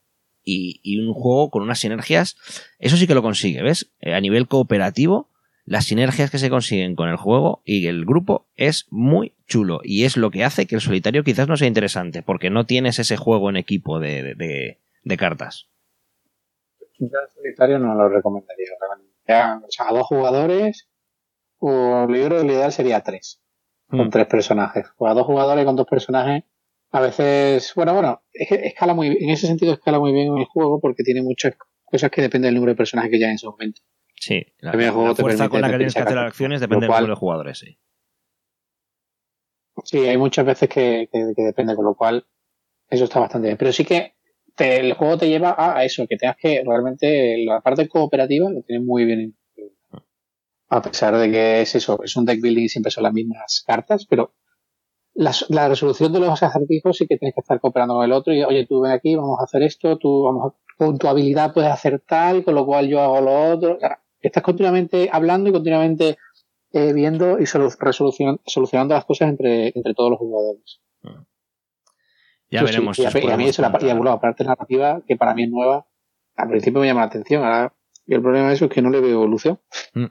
y, 0.44 0.80
y 0.84 1.00
un 1.00 1.14
juego 1.14 1.50
con 1.50 1.64
unas 1.64 1.80
sinergias. 1.80 2.38
Eso 2.80 2.96
sí 2.98 3.08
que 3.08 3.16
lo 3.16 3.22
consigue, 3.22 3.62
¿ves? 3.62 3.92
Eh, 4.00 4.14
a 4.14 4.22
nivel 4.22 4.48
cooperativo, 4.48 5.30
las 5.66 5.86
sinergias 5.86 6.32
que 6.32 6.38
se 6.40 6.50
consiguen 6.50 6.96
con 6.96 7.10
el 7.10 7.18
juego 7.18 7.62
y 7.66 7.88
el 7.88 8.06
grupo 8.06 8.46
es 8.56 8.86
muy 8.90 9.34
chulo 9.48 9.82
y 9.84 10.06
es 10.06 10.16
lo 10.16 10.32
que 10.32 10.46
hace 10.46 10.66
que 10.66 10.76
el 10.76 10.82
solitario 10.82 11.24
quizás 11.26 11.50
no 11.50 11.58
sea 11.58 11.68
interesante 11.68 12.22
porque 12.22 12.50
no 12.50 12.66
tienes 12.66 13.00
ese 13.00 13.18
juego 13.18 13.50
en 13.50 13.58
equipo 13.58 14.00
de, 14.00 14.24
de- 14.24 14.36
de- 14.36 14.78
de 15.04 15.18
cartas. 15.18 15.68
Yo 17.00 17.10
solitario 17.36 17.80
no 17.80 17.94
lo 17.96 18.10
recomendaría. 18.10 18.68
lo 18.72 18.88
recomendaría, 18.96 19.62
o 19.66 19.72
sea, 19.72 19.88
a 19.90 19.94
dos 19.94 20.08
jugadores, 20.08 20.90
o 21.60 22.04
el 22.08 22.12
libro 22.12 22.44
ideal 22.44 22.72
sería 22.72 23.02
tres, 23.02 23.42
con 23.90 24.08
Mm. 24.08 24.10
tres 24.10 24.28
personajes. 24.28 24.88
O 24.98 25.08
a 25.08 25.14
dos 25.14 25.26
jugadores 25.26 25.66
con 25.66 25.76
dos 25.76 25.88
personajes, 25.88 26.44
a 26.92 27.02
veces, 27.02 27.74
bueno, 27.76 27.94
bueno, 27.94 28.24
es 28.34 28.48
que 28.50 28.56
escala 28.68 28.94
muy, 28.94 29.08
en 29.08 29.30
ese 29.30 29.48
sentido 29.48 29.74
escala 29.74 30.00
muy 30.00 30.12
bien 30.14 30.38
el 30.38 30.46
juego 30.46 30.80
porque 30.80 31.04
tiene 31.04 31.22
muchas 31.22 31.54
cosas 31.84 32.10
que 32.12 32.22
dependen 32.22 32.50
del 32.50 32.56
número 32.56 32.72
de 32.74 32.78
personajes 32.78 33.12
que 33.12 33.20
ya 33.20 33.28
en 33.28 33.36
ese 33.36 33.48
momento. 33.48 33.82
Sí, 34.16 34.46
la, 34.60 34.72
el 34.72 34.92
juego 34.92 35.10
la 35.10 35.16
fuerza 35.16 35.50
con 35.50 35.62
la 35.62 35.70
que 35.70 35.78
tienes 35.78 35.94
que 35.94 36.02
hacer 36.02 36.16
las 36.16 36.26
acciones 36.28 36.60
lo 36.62 36.68
depende 36.68 36.86
del 36.86 36.90
cual- 36.90 37.02
número 37.04 37.16
de 37.16 37.20
jugadores, 37.20 37.60
sí. 37.60 37.78
Sí, 39.84 40.00
hay 40.00 40.18
muchas 40.18 40.46
veces 40.46 40.68
que, 40.70 41.08
que- 41.12 41.34
que 41.36 41.42
depende, 41.44 41.76
con 41.76 41.86
lo 41.86 41.94
cual 41.96 42.26
eso 42.90 43.04
está 43.04 43.20
bastante 43.20 43.48
bien. 43.50 43.58
Pero 43.58 43.72
sí 43.72 43.86
que 43.86 44.16
te- 44.58 44.80
el 44.82 44.94
juego 44.94 45.18
te 45.18 45.30
lleva 45.30 45.56
a, 45.58 45.86
eso, 45.86 46.06
que 46.08 46.18
tengas 46.18 46.38
que 46.38 46.64
realmente 46.66 47.38
la 47.46 47.62
parte 47.62 47.88
cooperativa 47.88 48.50
lo 48.50 48.62
tienes 48.64 48.86
muy 48.86 49.06
bien. 49.06 49.38
A 50.70 50.82
pesar 50.82 51.16
de 51.18 51.32
que 51.32 51.62
es 51.62 51.76
eso, 51.76 52.02
es 52.04 52.16
un 52.18 52.26
deck 52.26 52.42
building 52.42 52.64
y 52.66 52.70
siempre 52.70 52.92
son 52.92 53.04
las 53.04 53.14
mismas 53.14 53.64
cartas, 53.66 54.06
pero 54.10 54.34
la, 55.16 55.32
la 55.50 55.70
resolución 55.70 56.14
de 56.14 56.20
los 56.20 56.44
acertijos 56.44 56.98
sí 56.98 57.08
que 57.08 57.18
tienes 57.18 57.36
que 57.36 57.42
estar 57.42 57.60
cooperando 57.60 57.96
con 57.96 58.06
el 58.06 58.12
otro 58.12 58.34
y 58.34 58.44
oye, 58.44 58.66
tú 58.68 58.82
ven 58.82 58.92
aquí, 58.92 59.16
vamos 59.16 59.40
a 59.40 59.44
hacer 59.46 59.64
esto, 59.64 59.98
tú 59.98 60.24
vamos 60.24 60.54
a- 60.54 60.56
con 60.78 60.98
tu 61.00 61.08
habilidad 61.08 61.54
puedes 61.54 61.72
hacer 61.72 62.02
tal, 62.08 62.44
con 62.44 62.56
lo 62.56 62.66
cual 62.66 62.88
yo 62.88 63.02
hago 63.02 63.22
lo 63.22 63.54
otro. 63.54 63.80
Estás 64.22 64.44
continuamente 64.44 65.10
hablando 65.12 65.50
y 65.50 65.54
continuamente 65.54 66.18
eh, 66.74 66.94
viendo 66.94 67.40
y 67.40 67.46
solucionando 67.48 68.94
las 68.96 69.06
cosas 69.06 69.30
entre, 69.30 69.72
entre 69.76 69.94
todos 69.96 70.12
los 70.12 70.20
jugadores. 70.20 70.82
Ya 72.50 72.60
Eso 72.60 72.68
sí, 72.68 72.74
veremos. 72.74 72.98
y, 72.98 73.02
si 73.02 73.06
a, 73.06 73.10
os 73.10 73.16
y 73.16 73.18
a 73.32 73.38
mí 73.38 73.50
y 73.50 74.04
la 74.04 74.20
parte 74.20 74.44
narrativa, 74.44 75.02
que 75.06 75.18
para 75.18 75.34
mí 75.34 75.44
es 75.44 75.50
nueva, 75.50 75.86
al 76.36 76.48
principio 76.50 76.80
me 76.82 76.88
llama 76.88 77.02
la 77.02 77.08
atención. 77.08 77.44
Ahora, 77.44 77.74
y 78.06 78.14
el 78.14 78.22
problema 78.22 78.48
de 78.50 78.54
eso 78.54 78.66
es 78.66 78.72
que 78.72 78.82
no 78.82 78.90
le 78.90 79.02
veo 79.02 79.12
evolución. 79.14 79.60
Mm. 79.94 80.06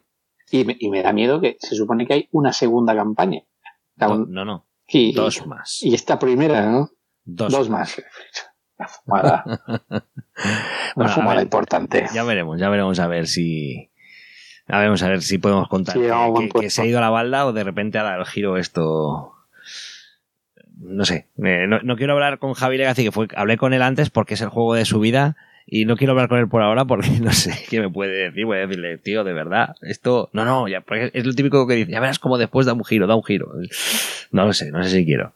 Y, 0.50 0.64
me, 0.64 0.76
y 0.78 0.90
me 0.90 1.02
da 1.02 1.12
miedo 1.12 1.40
que 1.40 1.56
se 1.60 1.74
supone 1.74 2.06
que 2.06 2.12
hay 2.14 2.28
una 2.32 2.52
segunda 2.52 2.94
campaña. 2.94 3.42
No, 3.96 4.12
un- 4.12 4.30
no, 4.32 4.44
no. 4.44 4.66
y, 4.86 5.12
Dos 5.14 5.46
más. 5.46 5.82
y 5.82 5.94
esta 5.94 6.18
primera, 6.18 6.66
¿no? 6.70 6.90
Dos, 7.24 7.50
Dos 7.52 7.70
más. 7.70 7.96
Una 8.78 8.88
fumada. 8.88 9.44
Una 9.86 10.04
Bueno, 10.94 11.10
fumada 11.12 11.34
ver, 11.36 11.44
importante. 11.44 12.06
Ya 12.12 12.22
veremos, 12.24 12.60
ya 12.60 12.68
veremos 12.68 12.98
a 13.00 13.06
ver 13.06 13.26
si. 13.26 13.90
A 14.68 14.78
veremos 14.78 15.02
a 15.02 15.08
ver 15.08 15.22
si 15.22 15.38
podemos 15.38 15.68
contar 15.68 15.94
Sí, 15.94 16.00
que, 16.02 16.60
que- 16.60 16.70
se 16.70 16.82
ha 16.82 16.86
ido 16.86 16.98
a 16.98 17.00
la 17.00 17.08
balda 17.10 17.46
o 17.46 17.52
de 17.52 17.64
repente 17.64 17.98
ha 17.98 18.02
dado 18.02 18.20
el 18.20 18.26
giro 18.26 18.56
esto. 18.58 19.32
No 20.76 21.04
sé. 21.04 21.26
eh, 21.42 21.66
no, 21.68 21.80
no 21.82 21.96
quiero 21.96 22.12
hablar 22.12 22.38
con 22.38 22.52
Javi 22.54 22.76
Legacy, 22.78 23.04
que 23.04 23.12
fue, 23.12 23.28
hablé 23.34 23.56
con 23.56 23.72
él 23.72 23.82
antes 23.82 24.10
porque 24.10 24.34
es 24.34 24.40
el 24.42 24.48
juego 24.48 24.74
de 24.74 24.84
su 24.84 25.00
vida. 25.00 25.36
Y 25.68 25.84
no 25.84 25.96
quiero 25.96 26.12
hablar 26.12 26.28
con 26.28 26.38
él 26.38 26.48
por 26.48 26.62
ahora 26.62 26.84
porque 26.84 27.08
no 27.20 27.32
sé 27.32 27.52
qué 27.68 27.80
me 27.80 27.90
puede 27.90 28.12
decir. 28.28 28.44
Voy 28.44 28.58
a 28.58 28.60
decirle, 28.66 28.98
tío, 28.98 29.24
de 29.24 29.32
verdad, 29.32 29.74
esto. 29.82 30.30
No, 30.32 30.44
no, 30.44 30.68
ya, 30.68 30.82
porque 30.82 31.10
es 31.12 31.24
lo 31.26 31.32
típico 31.32 31.66
que 31.66 31.74
dice. 31.74 31.90
Ya 31.90 32.00
verás 32.00 32.18
como 32.18 32.38
después 32.38 32.66
da 32.66 32.72
un 32.74 32.84
giro, 32.84 33.06
da 33.06 33.16
un 33.16 33.24
giro. 33.24 33.52
No 34.30 34.46
lo 34.46 34.52
sé, 34.52 34.70
no 34.70 34.82
sé 34.84 34.90
si 34.90 35.04
quiero. 35.04 35.32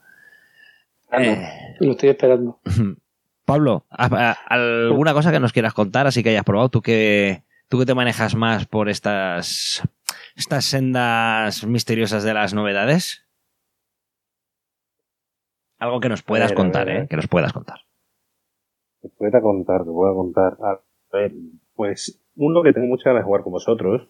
Eh, 1.11 1.75
Lo 1.79 1.91
estoy 1.91 2.09
esperando. 2.09 2.59
Pablo, 3.45 3.85
¿a- 3.89 4.05
a- 4.29 4.37
¿alguna 4.47 5.13
cosa 5.13 5.31
que 5.31 5.39
nos 5.39 5.51
quieras 5.51 5.73
contar 5.73 6.07
así 6.07 6.23
que 6.23 6.29
hayas 6.29 6.45
probado? 6.45 6.69
¿Tú 6.69 6.81
que, 6.81 7.41
tú 7.67 7.79
que 7.79 7.85
te 7.85 7.93
manejas 7.95 8.35
más 8.35 8.65
por 8.65 8.87
estas, 8.87 9.81
estas 10.37 10.63
sendas 10.63 11.65
misteriosas 11.65 12.23
de 12.23 12.33
las 12.33 12.53
novedades? 12.53 13.25
Algo 15.81 15.99
que 15.99 16.09
nos 16.09 16.21
puedas 16.23 16.49
ver, 16.51 16.55
contar, 16.57 16.85
ver, 16.85 16.95
¿eh? 16.95 16.99
ver. 16.99 17.07
Que 17.09 17.15
nos 17.17 17.27
puedas 17.27 17.51
contar. 17.53 17.79
Te 19.01 19.09
pueda 19.09 19.41
contar, 19.41 19.83
te 19.83 19.91
pueda 19.91 20.13
contar. 20.13 20.57
A 20.63 20.79
ver, 21.11 21.31
pues 21.75 22.21
uno 22.35 22.61
que 22.63 22.71
tengo 22.71 22.87
muchas 22.87 23.05
ganas 23.05 23.21
de 23.21 23.25
jugar 23.25 23.41
con 23.43 23.51
vosotros, 23.53 24.07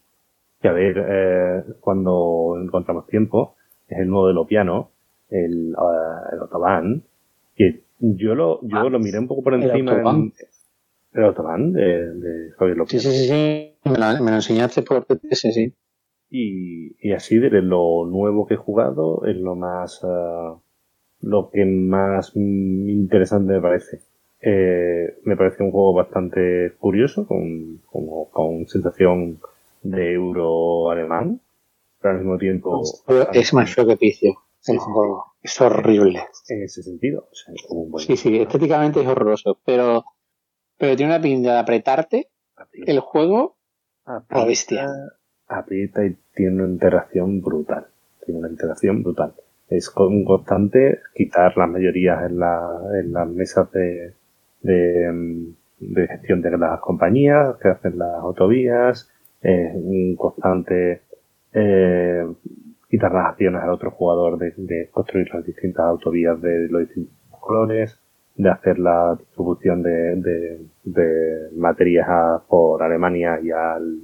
que 0.62 0.68
a 0.68 0.74
ver, 0.74 0.96
eh, 1.10 1.64
cuando 1.80 2.58
encontramos 2.62 3.08
tiempo, 3.08 3.56
es 3.88 3.98
el 4.00 4.08
nuevo 4.10 4.28
de 4.28 4.34
lo 4.34 4.46
piano, 4.46 4.92
el, 5.30 5.74
ah, 5.78 6.30
el 6.34 6.40
Autobahn, 6.40 7.04
que 7.56 7.84
yo 8.00 8.36
lo, 8.36 8.60
yo 8.64 8.78
Ah, 8.78 8.84
lo 8.90 9.00
miré 9.00 9.18
un 9.20 9.28
poco 9.28 9.42
por 9.42 9.54
el 9.54 9.64
encima 9.64 9.94
Autobahn. 9.94 10.18
en, 10.18 10.34
el 11.14 11.24
Autobahn 11.26 11.72
de, 11.74 12.14
de 12.16 12.52
Javier 12.58 12.76
Sí, 12.76 12.80
López. 12.80 13.02
sí, 13.04 13.12
sí, 13.12 13.28
sí. 13.30 13.76
Me 13.90 13.98
lo, 13.98 14.24
me 14.24 14.32
lo 14.32 14.36
enseñaste 14.38 14.82
por 14.84 15.06
TTS, 15.06 15.54
sí. 15.54 15.74
Y, 16.30 16.96
y 17.06 17.14
así 17.14 17.38
de 17.40 17.50
lo 17.62 18.06
nuevo 18.06 18.46
que 18.46 18.54
he 18.56 18.58
jugado 18.58 19.26
es 19.26 19.38
lo 19.38 19.56
más 19.56 20.02
lo 21.22 21.50
que 21.52 21.66
más 21.66 22.32
interesante 22.36 23.54
me 23.54 23.62
parece. 23.62 24.00
Eh, 24.42 25.20
me 25.24 25.38
parece 25.38 25.64
un 25.64 25.72
juego 25.72 25.94
bastante 25.94 26.74
curioso, 26.80 27.28
con, 27.28 27.78
con, 27.92 28.26
con 28.32 28.68
sensación 28.68 29.40
de 29.84 30.14
euro 30.14 30.90
alemán, 30.90 31.40
pero 32.00 32.14
al 32.16 32.20
mismo 32.22 32.38
tiempo 32.38 32.82
Es 33.34 33.54
más 33.54 33.74
feo 33.74 33.86
que 33.88 33.98
picio. 33.98 34.34
El 34.68 34.78
juego. 34.78 35.26
Es 35.42 35.60
horrible. 35.60 36.20
en 36.50 36.64
ese 36.64 36.84
sentido. 36.84 37.28
O 37.32 37.36
sea, 37.36 37.54
es 37.54 37.64
como 37.68 37.82
un 37.82 37.92
buen- 37.92 38.06
Sí, 38.06 38.16
sí, 38.16 38.38
estéticamente 38.38 39.02
es 39.02 39.08
horroroso, 39.08 39.58
pero 39.66 40.04
pero 40.78 40.96
tiene 40.96 41.14
una 41.14 41.22
pinta 41.22 41.54
de 41.54 41.60
apretarte 41.60 42.30
el 42.74 43.00
juego 43.00 43.58
a 44.06 44.46
bestia. 44.46 44.88
Aprieta 45.48 46.06
y 46.06 46.16
tiene 46.34 46.64
una 46.64 46.74
interacción 46.74 47.42
brutal. 47.42 47.88
Tiene 48.26 48.40
una 48.40 48.50
interacción 48.50 49.04
brutal. 49.04 49.34
Es 49.72 49.90
constante 49.90 51.00
quitar 51.16 51.58
las 51.58 51.70
mayorías 51.70 52.30
en, 52.30 52.40
la, 52.40 52.60
en 53.02 53.14
las 53.14 53.28
mesas 53.28 53.72
de, 53.72 54.14
de, 54.62 55.54
de, 55.80 56.08
gestión 56.08 56.42
de 56.42 56.58
las 56.58 56.80
compañías 56.82 57.56
que 57.56 57.70
hacen 57.70 57.98
las 57.98 58.20
autovías. 58.20 59.10
Es 59.42 59.74
constante 60.18 61.02
eh, 61.54 62.28
quitar 62.90 63.14
las 63.14 63.28
acciones 63.30 63.64
al 63.64 63.70
otro 63.70 63.92
jugador 63.92 64.38
de, 64.38 64.90
construir 64.92 65.34
las 65.34 65.46
distintas 65.46 65.86
autovías 65.86 66.40
de 66.42 66.68
los 66.68 66.82
distintos 66.82 67.16
colores 67.40 67.98
de 68.36 68.50
hacer 68.50 68.78
la 68.78 69.16
distribución 69.18 69.82
de, 69.84 70.60
de 70.84 71.50
materias 71.56 72.42
por 72.48 72.84
Alemania 72.84 73.40
y 73.42 73.52
al 73.52 74.02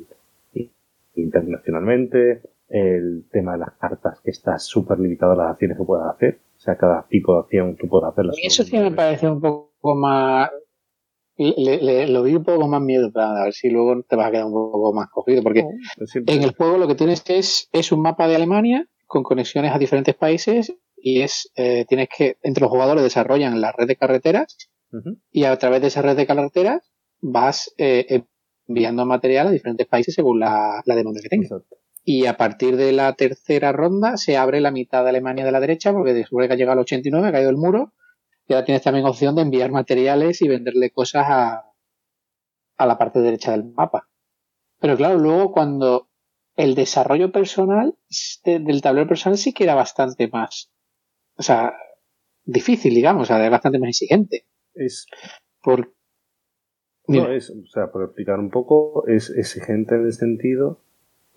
internacionalmente, 1.18 2.42
el 2.70 3.26
tema 3.32 3.54
de 3.54 3.60
las 3.60 3.74
cartas, 3.80 4.20
que 4.22 4.32
está 4.32 4.60
súper 4.60 5.00
limitado 5.00 5.34
a 5.34 5.36
las 5.36 5.52
acciones 5.52 5.78
que 5.78 5.84
puedas 5.84 6.14
hacer. 6.14 6.40
O 6.58 6.60
sea, 6.60 6.78
cada 6.78 7.08
tipo 7.08 7.34
de 7.34 7.40
acción 7.40 7.76
tú 7.78 7.88
puedes 7.88 8.08
hacerlas. 8.10 8.38
Y 8.38 8.48
eso 8.48 8.64
sí 8.64 8.78
me 8.78 8.92
parece 8.92 9.30
un 9.30 9.42
poco 9.42 9.96
más. 9.96 10.50
Le, 11.38 12.08
lo 12.08 12.24
vi 12.24 12.36
un 12.36 12.44
poco 12.44 12.68
más 12.68 12.82
miedo, 12.82 13.12
pero 13.14 13.26
a 13.28 13.44
ver 13.44 13.54
si 13.54 13.70
luego 13.70 14.02
te 14.02 14.16
vas 14.16 14.28
a 14.28 14.32
quedar 14.32 14.46
un 14.46 14.54
poco 14.54 14.92
más 14.94 15.08
cogido. 15.10 15.44
Porque 15.44 15.64
en 16.14 16.44
el 16.44 16.56
juego 16.56 16.78
lo 16.78 16.88
que 16.88 16.96
tienes 16.96 17.22
que 17.22 17.38
es, 17.38 17.70
es 17.72 17.92
un 17.92 18.02
mapa 18.02 18.28
de 18.28 18.36
Alemania 18.36 18.88
con 19.06 19.24
conexiones 19.24 19.72
a 19.72 19.78
diferentes 19.78 20.16
países 20.16 20.74
y 20.96 21.22
es 21.22 21.52
eh, 21.56 21.86
tienes 21.88 22.10
que 22.16 22.38
entre 22.42 22.62
los 22.62 22.72
jugadores 22.72 23.04
desarrollan 23.04 23.62
la 23.62 23.72
red 23.72 23.88
de 23.88 23.96
carreteras 23.96 24.58
y 25.32 25.44
a 25.44 25.56
través 25.58 25.82
de 25.82 25.88
esa 25.88 26.02
red 26.02 26.16
de 26.16 26.26
carreteras 26.26 26.92
vas 27.22 27.74
eh, 27.78 28.24
enviando 28.68 29.06
material 29.06 29.48
a 29.48 29.52
diferentes 29.52 29.88
países 29.88 30.16
según 30.16 30.40
la, 30.40 30.82
demanda 30.86 31.22
que 31.22 31.30
tengas. 31.30 31.52
Y 32.08 32.26
a 32.26 32.38
partir 32.38 32.78
de 32.78 32.94
la 32.94 33.12
tercera 33.14 33.74
ronda 33.74 34.16
se 34.16 34.38
abre 34.38 34.62
la 34.62 34.72
mitad 34.72 35.04
de 35.04 35.10
Alemania 35.10 35.44
de 35.44 35.52
la 35.52 35.60
derecha 35.60 35.92
porque 35.92 36.14
después 36.14 36.48
que 36.48 36.54
ha 36.54 36.56
llegado 36.56 36.74
al 36.74 36.84
89 36.84 37.28
ha 37.28 37.32
caído 37.34 37.50
el 37.50 37.58
muro 37.58 37.92
y 38.48 38.54
ahora 38.54 38.64
tienes 38.64 38.82
también 38.82 39.06
opción 39.06 39.36
de 39.36 39.42
enviar 39.42 39.72
materiales 39.72 40.42
y 40.42 40.48
venderle 40.48 40.92
cosas 40.92 41.26
a, 41.28 41.74
a 42.78 42.86
la 42.86 42.98
parte 42.98 43.20
derecha 43.20 43.52
del 43.52 43.66
mapa. 43.66 44.08
Pero 44.80 44.96
claro, 44.96 45.20
luego 45.20 45.52
cuando 45.52 46.08
el 46.56 46.76
desarrollo 46.76 47.34
personal 47.34 47.98
del 48.46 48.82
tablero 48.82 49.10
personal 49.10 49.38
sí 49.38 49.54
que 49.54 49.66
era 49.66 49.76
bastante 49.76 50.30
más 50.30 50.72
o 51.38 51.44
sea, 51.44 51.74
difícil, 52.46 52.94
digamos, 52.96 53.24
o 53.24 53.26
sea, 53.26 53.44
es 53.44 53.52
bastante 53.52 53.80
más 53.80 53.90
exigente. 53.90 54.48
Es. 54.74 55.06
Por. 55.62 55.94
No, 57.08 57.32
es, 57.32 57.50
o 57.52 57.66
sea, 57.68 57.92
por 57.92 58.04
explicar 58.04 58.40
un 58.40 58.50
poco, 58.50 59.08
es 59.08 59.30
exigente 59.30 59.96
en 59.96 60.06
el 60.06 60.14
sentido 60.14 60.82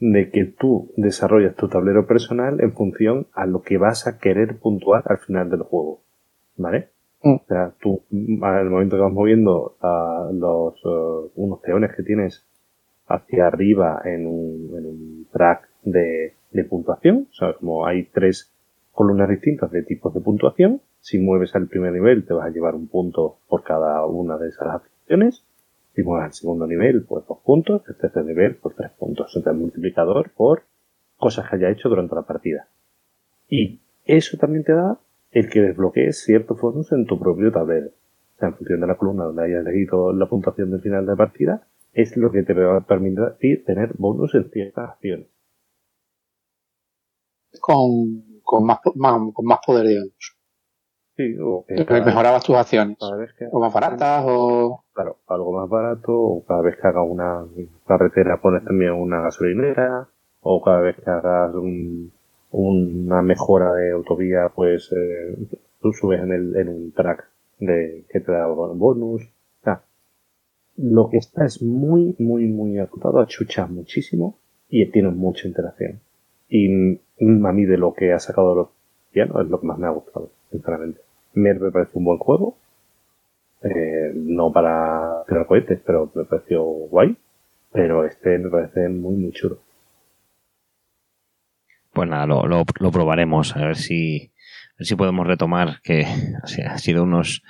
de 0.00 0.30
que 0.30 0.46
tú 0.46 0.92
desarrollas 0.96 1.54
tu 1.56 1.68
tablero 1.68 2.06
personal 2.06 2.60
en 2.60 2.72
función 2.72 3.26
a 3.34 3.46
lo 3.46 3.62
que 3.62 3.78
vas 3.78 4.06
a 4.06 4.18
querer 4.18 4.58
puntuar 4.58 5.04
al 5.06 5.18
final 5.18 5.50
del 5.50 5.62
juego. 5.62 6.02
¿Vale? 6.56 6.88
Mm. 7.22 7.34
O 7.34 7.44
sea, 7.46 7.74
tú, 7.80 8.02
al 8.42 8.70
momento 8.70 8.96
que 8.96 9.02
vas 9.02 9.12
moviendo 9.12 9.76
a 9.80 10.30
los, 10.32 10.84
uh, 10.84 11.30
unos 11.34 11.60
peones 11.60 11.94
que 11.94 12.02
tienes 12.02 12.46
hacia 13.06 13.46
arriba 13.46 14.00
en 14.04 14.26
un, 14.26 14.78
en 14.78 14.86
un 14.86 15.26
track 15.32 15.68
de, 15.82 16.34
de 16.50 16.64
puntuación, 16.64 17.28
o 17.30 17.34
sea, 17.34 17.54
como 17.54 17.86
hay 17.86 18.04
tres 18.04 18.52
columnas 18.92 19.28
distintas 19.28 19.70
de 19.70 19.82
tipos 19.82 20.14
de 20.14 20.20
puntuación. 20.20 20.80
Si 21.00 21.18
mueves 21.18 21.54
al 21.54 21.68
primer 21.68 21.92
nivel 21.92 22.26
te 22.26 22.34
vas 22.34 22.46
a 22.46 22.50
llevar 22.50 22.74
un 22.74 22.88
punto 22.88 23.38
por 23.48 23.62
cada 23.64 24.04
una 24.06 24.36
de 24.38 24.48
esas 24.48 24.68
acciones. 24.68 25.44
Si 25.94 26.02
mueves 26.02 26.26
al 26.26 26.32
segundo 26.32 26.66
nivel, 26.66 27.04
pues 27.04 27.26
dos 27.26 27.38
puntos. 27.44 27.82
El 27.88 27.96
tercer 27.96 28.24
nivel, 28.24 28.56
pues 28.56 28.76
tres 28.76 28.90
puntos. 28.92 29.32
Entonces, 29.34 29.60
multiplicador 29.60 30.30
por 30.30 30.64
cosas 31.16 31.48
que 31.48 31.56
haya 31.56 31.70
hecho 31.70 31.88
durante 31.88 32.14
la 32.14 32.22
partida. 32.22 32.68
Y 33.48 33.80
eso 34.04 34.38
también 34.38 34.64
te 34.64 34.72
da 34.72 34.98
el 35.32 35.50
que 35.50 35.60
desbloquees 35.60 36.22
ciertos 36.22 36.60
bonus 36.60 36.92
en 36.92 37.06
tu 37.06 37.18
propio 37.18 37.52
tablero. 37.52 37.88
O 37.88 38.38
sea, 38.38 38.48
en 38.48 38.54
función 38.54 38.80
de 38.80 38.86
la 38.86 38.96
columna 38.96 39.24
donde 39.24 39.44
hayas 39.44 39.66
elegido 39.66 40.12
la 40.12 40.26
puntuación 40.26 40.70
del 40.70 40.80
final 40.80 41.04
de 41.04 41.12
la 41.12 41.16
partida, 41.16 41.66
es 41.92 42.16
lo 42.16 42.30
que 42.30 42.42
te 42.42 42.54
va 42.54 42.78
a 42.78 42.80
permitir 42.86 43.64
tener 43.64 43.92
bonus 43.98 44.34
en 44.34 44.50
ciertas 44.50 44.90
acciones. 44.90 45.26
Con 47.60 48.30
con 48.50 48.64
más, 48.64 48.80
con 48.80 49.46
más 49.46 49.60
poder, 49.64 49.86
digamos. 49.86 50.36
Sí, 51.16 51.36
o 51.40 51.64
que 51.66 51.84
mejorabas 52.00 52.42
tus 52.42 52.56
acciones. 52.56 52.96
o 53.52 53.60
más 53.60 53.72
baratas, 53.72 54.24
o. 54.26 54.84
Claro, 55.00 55.16
algo 55.28 55.52
más 55.58 55.70
barato, 55.70 56.12
o 56.12 56.44
cada 56.44 56.60
vez 56.60 56.76
que 56.76 56.86
hagas 56.86 57.06
una 57.08 57.46
carretera 57.86 58.38
pones 58.38 58.62
también 58.64 58.92
una 58.92 59.22
gasolinera, 59.22 60.06
o 60.42 60.60
cada 60.62 60.82
vez 60.82 60.96
que 60.96 61.10
hagas 61.10 61.54
un, 61.54 62.12
una 62.50 63.22
mejora 63.22 63.72
de 63.72 63.92
autovía, 63.92 64.50
pues 64.54 64.92
eh, 64.92 65.38
tú 65.80 65.94
subes 65.94 66.20
en, 66.20 66.32
el, 66.32 66.68
un 66.68 66.92
track 66.92 67.30
de 67.60 68.04
que 68.10 68.20
te 68.20 68.30
da 68.30 68.46
bonus. 68.46 69.22
Lo 70.76 71.08
que 71.08 71.16
está 71.16 71.46
es 71.46 71.62
muy, 71.62 72.14
muy, 72.18 72.46
muy 72.46 72.78
acotado, 72.78 73.20
achucha 73.20 73.66
muchísimo 73.66 74.36
y 74.68 74.84
tiene 74.90 75.08
mucha 75.08 75.48
interacción. 75.48 76.00
Y 76.46 76.98
a 76.98 77.52
mí 77.52 77.64
de 77.64 77.78
lo 77.78 77.94
que 77.94 78.12
ha 78.12 78.18
sacado 78.18 78.54
los 78.54 78.68
pianos 79.12 79.44
es 79.44 79.50
lo 79.50 79.60
que 79.60 79.66
más 79.66 79.78
me 79.78 79.86
ha 79.86 79.90
gustado, 79.92 80.30
sinceramente. 80.50 81.00
Mer 81.32 81.58
me 81.58 81.70
parece 81.70 81.98
un 81.98 82.04
buen 82.04 82.18
juego. 82.18 82.58
Eh, 83.62 84.12
no 84.14 84.52
para 84.52 85.24
tirar 85.28 85.46
cohetes, 85.46 85.80
pero 85.84 86.10
me 86.14 86.24
pareció 86.24 86.62
guay. 86.62 87.16
Pero 87.72 88.04
este 88.04 88.38
me 88.38 88.50
parece 88.50 88.88
muy, 88.88 89.14
muy 89.14 89.32
chulo. 89.32 89.58
Pues 91.92 92.08
nada, 92.08 92.26
lo, 92.26 92.46
lo, 92.46 92.90
probaremos, 92.92 93.56
a 93.56 93.66
ver 93.66 93.76
si, 93.76 94.32
a 94.70 94.78
ver 94.78 94.86
si 94.86 94.96
podemos 94.96 95.26
retomar, 95.26 95.80
que 95.82 96.06
ha 96.66 96.78
sido 96.78 97.02
unos 97.02 97.42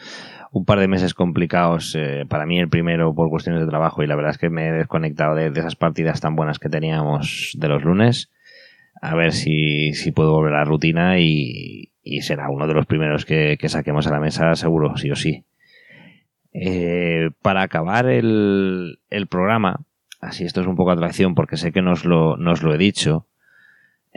un 0.53 0.65
par 0.65 0.81
de 0.81 0.89
meses 0.89 1.15
complicados. 1.15 1.95
Eh, 1.97 2.25
para 2.29 2.47
mí 2.47 2.59
el 2.59 2.69
primero 2.69 3.15
por 3.15 3.31
cuestiones 3.31 3.63
de 3.63 3.69
trabajo 3.69 4.03
y 4.03 4.07
la 4.07 4.17
verdad 4.17 4.33
es 4.33 4.39
que 4.39 4.51
me 4.51 4.69
he 4.69 4.73
desconectado 4.73 5.35
de, 5.35 5.47
esas 5.47 5.77
partidas 5.77 6.21
tan 6.21 6.37
buenas 6.37 6.59
que 6.59 6.69
teníamos 6.69 7.55
de 7.59 7.69
los 7.69 7.85
lunes 7.85 8.31
a 9.01 9.15
ver 9.15 9.33
si, 9.33 9.95
si 9.95 10.13
puedo 10.13 10.33
volver 10.33 10.55
a 10.55 10.59
la 10.59 10.65
rutina 10.65 11.19
y, 11.19 11.93
y 12.03 12.21
será 12.23 12.51
uno 12.51 12.67
de 12.67 12.75
los 12.75 12.87
primeros 12.87 13.25
que, 13.25 13.57
que, 13.59 13.69
saquemos 13.69 14.07
a 14.07 14.11
la 14.11 14.21
mesa, 14.21 14.55
seguro, 14.57 14.97
sí 14.97 15.11
o 15.11 15.17
sí. 15.17 15.45
Eh, 16.53 17.31
para 17.43 17.63
acabar 17.63 18.07
el, 18.07 18.99
programa, 19.29 19.85
así 20.21 20.45
esto 20.45 20.61
es 20.61 20.67
un 20.67 20.77
poco 20.77 20.91
atracción 20.91 21.35
porque 21.35 21.57
sé 21.57 21.73
que 21.73 21.83
nos 21.83 22.05
lo, 22.05 22.37
he 22.75 22.79
dicho. 22.79 23.27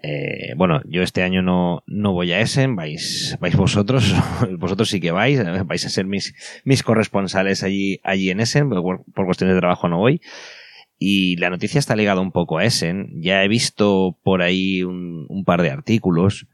Eh, 0.02 0.54
bueno, 0.58 0.82
yo 0.86 1.04
este 1.04 1.22
año 1.22 1.44
no, 1.44 1.84
no 1.86 2.14
voy 2.14 2.32
a 2.34 2.40
Essen, 2.40 2.76
vais, 2.76 3.38
vais 3.40 3.56
vosotros, 3.56 4.16
vosotros 4.58 4.90
sí 4.90 5.00
que 5.00 5.12
vais, 5.12 5.40
vais 5.68 5.86
a 5.86 5.90
ser 5.90 6.06
mis, 6.06 6.34
mis 6.66 6.82
corresponsales 6.82 7.64
allí, 7.64 8.00
allí 8.04 8.32
en 8.32 8.40
Essen, 8.40 8.70
por 8.70 9.26
cuestiones 9.26 9.56
de 9.56 9.62
trabajo 9.62 9.88
no 9.88 10.00
voy. 10.00 10.22
Y 11.06 11.36
la 11.36 11.50
noticia 11.50 11.80
está 11.80 11.98
ligada 11.98 12.22
un 12.22 12.32
poco 12.32 12.60
a 12.60 12.64
Essen. 12.64 13.10
Ya 13.22 13.44
he 13.44 13.50
visto 13.50 14.18
por 14.24 14.42
ahí 14.42 14.84
un, 14.84 15.44
par 15.46 15.62
de 15.62 15.70
artículos 15.70 16.48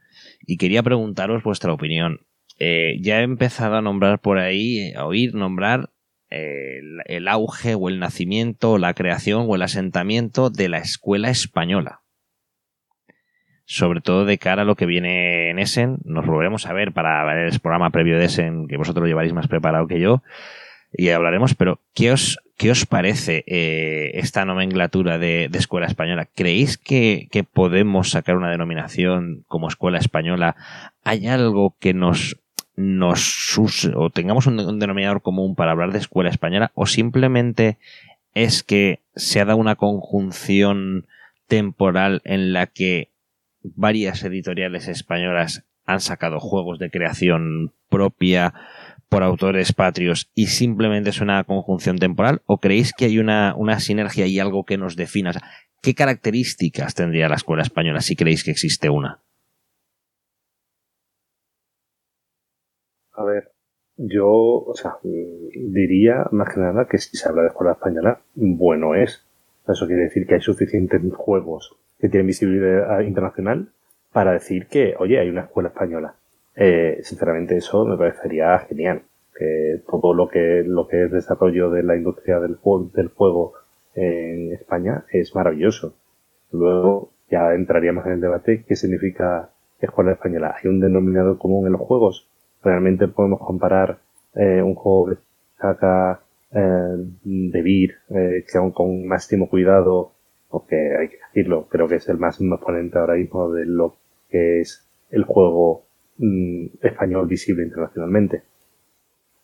y 0.47 0.57
quería 0.57 0.81
preguntaros 0.81 1.43
vuestra 1.43 1.71
opinión. 1.71 2.21
Eh, 2.59 2.97
ya 3.01 3.19
he 3.19 3.23
empezado 3.23 3.75
a 3.77 3.81
nombrar 3.81 4.19
por 4.19 4.37
ahí, 4.37 4.93
a 4.93 5.05
oír 5.05 5.33
nombrar 5.33 5.89
eh, 6.29 6.81
el, 7.05 7.27
auge 7.27 7.75
o 7.75 7.89
el 7.89 7.99
nacimiento, 7.99 8.77
la 8.77 8.93
creación 8.93 9.45
o 9.47 9.55
el 9.55 9.61
asentamiento 9.61 10.49
de 10.49 10.69
la 10.69 10.77
escuela 10.77 11.29
española. 11.29 12.01
Sobre 13.65 14.01
todo 14.01 14.25
de 14.25 14.37
cara 14.37 14.63
a 14.63 14.65
lo 14.65 14.75
que 14.75 14.85
viene 14.85 15.49
en 15.49 15.59
Essen. 15.59 15.99
Nos 16.03 16.25
volveremos 16.25 16.65
a 16.65 16.73
ver 16.73 16.91
para 16.91 17.23
ver 17.25 17.47
el 17.47 17.59
programa 17.59 17.91
previo 17.91 18.17
de 18.17 18.25
Essen, 18.25 18.67
que 18.67 18.77
vosotros 18.77 19.03
lo 19.03 19.07
llevaréis 19.07 19.33
más 19.33 19.47
preparado 19.47 19.87
que 19.87 19.99
yo. 19.99 20.23
Y 20.91 21.09
hablaremos, 21.09 21.55
pero 21.55 21.79
¿qué 21.93 22.11
os 22.11 22.39
¿Qué 22.59 22.71
os 22.71 22.85
parece 22.85 23.45
eh, 23.47 24.11
esta 24.15 24.43
nomenclatura 24.43 25.17
de, 25.17 25.49
escuela 25.53 25.87
española? 25.87 26.27
¿Creéis 26.35 26.77
que, 26.77 27.29
podemos 27.53 28.09
sacar 28.09 28.35
una 28.35 28.51
denominación 28.51 29.45
como 29.47 29.69
escuela 29.69 29.97
española? 29.97 30.57
¿Hay 31.05 31.25
algo 31.27 31.77
que 31.79 31.93
nos, 31.93 32.37
nos 32.79 33.57
o 33.93 34.09
tengamos 34.09 34.47
un, 34.47 34.79
denominador 34.79 35.21
común 35.21 35.53
para 35.53 35.71
hablar 35.71 35.91
de 35.91 35.99
escuela 35.99 36.29
española? 36.29 36.71
¿O 36.75 36.85
simplemente 36.85 37.77
es 38.33 38.63
que 38.63 39.01
se 39.15 39.41
ha 39.41 39.45
dado 39.45 39.57
una 39.57 39.75
conjunción 39.75 41.05
temporal 41.47 42.21
en 42.23 42.53
la 42.53 42.67
que 42.67 43.11
varias 43.61 44.23
editoriales 44.23 44.87
españolas 44.87 45.65
han 45.85 45.99
sacado 45.99 46.39
juegos 46.39 46.79
de 46.79 46.89
creación 46.89 47.73
propia? 47.89 48.53
por 49.09 49.23
autores 49.23 49.73
patrios 49.73 50.29
y 50.35 50.45
simplemente 50.47 51.09
es 51.09 51.19
una 51.19 51.43
conjunción 51.43 51.97
temporal? 51.97 52.43
¿O 52.45 52.59
creéis 52.59 52.93
que 52.93 53.05
hay 53.05 53.17
una, 53.17 53.55
una 53.55 53.79
sinergia 53.79 54.27
y 54.27 54.37
algo 54.37 54.65
que 54.65 54.77
nos 54.77 54.95
defina? 54.95 55.31
¿Qué 55.81 55.95
características 55.95 56.93
tendría 56.93 57.27
la 57.27 57.33
escuela 57.33 57.63
española 57.63 58.01
si 58.01 58.15
creéis 58.15 58.43
que 58.43 58.51
existe 58.51 58.87
una? 58.91 59.23
A 63.19 63.23
ver, 63.25 63.51
Yo, 63.97 64.29
o 64.29 64.73
sea, 64.75 64.95
diría 65.03 66.25
más 66.31 66.53
que 66.53 66.61
nada 66.61 66.87
que 66.87 66.97
si 66.97 67.17
se 67.17 67.27
habla 67.27 67.41
de 67.41 67.49
escuela 67.49 67.73
española, 67.73 68.21
bueno 68.33 68.95
es. 68.95 69.27
Eso 69.67 69.87
quiere 69.87 70.03
decir 70.03 70.25
que 70.25 70.35
hay 70.35 70.41
suficientes 70.41 71.01
juegos 71.13 71.75
que 71.99 72.07
tienen 72.07 72.27
visibilidad 72.27 73.01
internacional 73.01 73.73
para 74.13 74.31
decir 74.31 74.67
que, 74.67 74.95
oye, 74.97 75.19
hay 75.19 75.29
una 75.29 75.41
escuela 75.41 75.67
española. 75.67 76.15
Eh, 76.55 76.99
sinceramente 77.03 77.57
eso 77.57 77.83
me 77.85 77.97
parecería 77.97 78.57
genial. 78.59 79.01
Que 79.37 79.81
todo 79.85 80.13
lo 80.13 80.29
que, 80.29 80.63
lo 80.65 80.87
que 80.87 81.03
es 81.03 81.11
desarrollo 81.11 81.69
de 81.71 81.83
la 81.83 81.97
industria 81.97 82.39
del 82.39 82.55
juego, 82.55 82.89
del 82.93 83.09
juego 83.09 83.53
en 83.95 84.53
España 84.53 85.03
es 85.11 85.35
maravilloso. 85.35 85.93
Luego 86.53 87.11
ya 87.29 87.53
entraríamos 87.53 88.05
en 88.05 88.13
el 88.13 88.21
debate 88.21 88.63
qué 88.65 88.77
significa 88.77 89.49
escuela 89.81 90.13
española. 90.13 90.55
¿Hay 90.57 90.69
un 90.69 90.79
denominador 90.79 91.37
común 91.37 91.65
en 91.65 91.73
los 91.73 91.81
juegos? 91.81 92.28
¿Realmente 92.63 93.07
podemos 93.07 93.39
comparar 93.39 93.99
eh, 94.35 94.61
un 94.61 94.75
juego 94.75 95.09
de 95.09 95.17
saca 95.59 96.21
eh, 96.51 96.95
de 97.23 97.61
Vir, 97.61 97.95
eh, 98.09 98.45
que 98.49 98.57
aún 98.57 98.71
con 98.71 99.07
máximo 99.07 99.49
cuidado, 99.49 100.13
porque 100.49 100.75
hay 100.97 101.09
que 101.09 101.17
decirlo, 101.27 101.67
creo 101.69 101.87
que 101.87 101.95
es 101.95 102.09
el 102.09 102.17
máximo 102.17 102.55
exponente 102.55 102.97
ahora 102.97 103.15
mismo 103.15 103.51
de 103.51 103.65
lo 103.65 103.95
que 104.29 104.61
es 104.61 104.87
el 105.11 105.23
juego 105.23 105.85
mm, 106.17 106.65
español 106.81 107.27
visible 107.27 107.63
internacionalmente, 107.63 108.43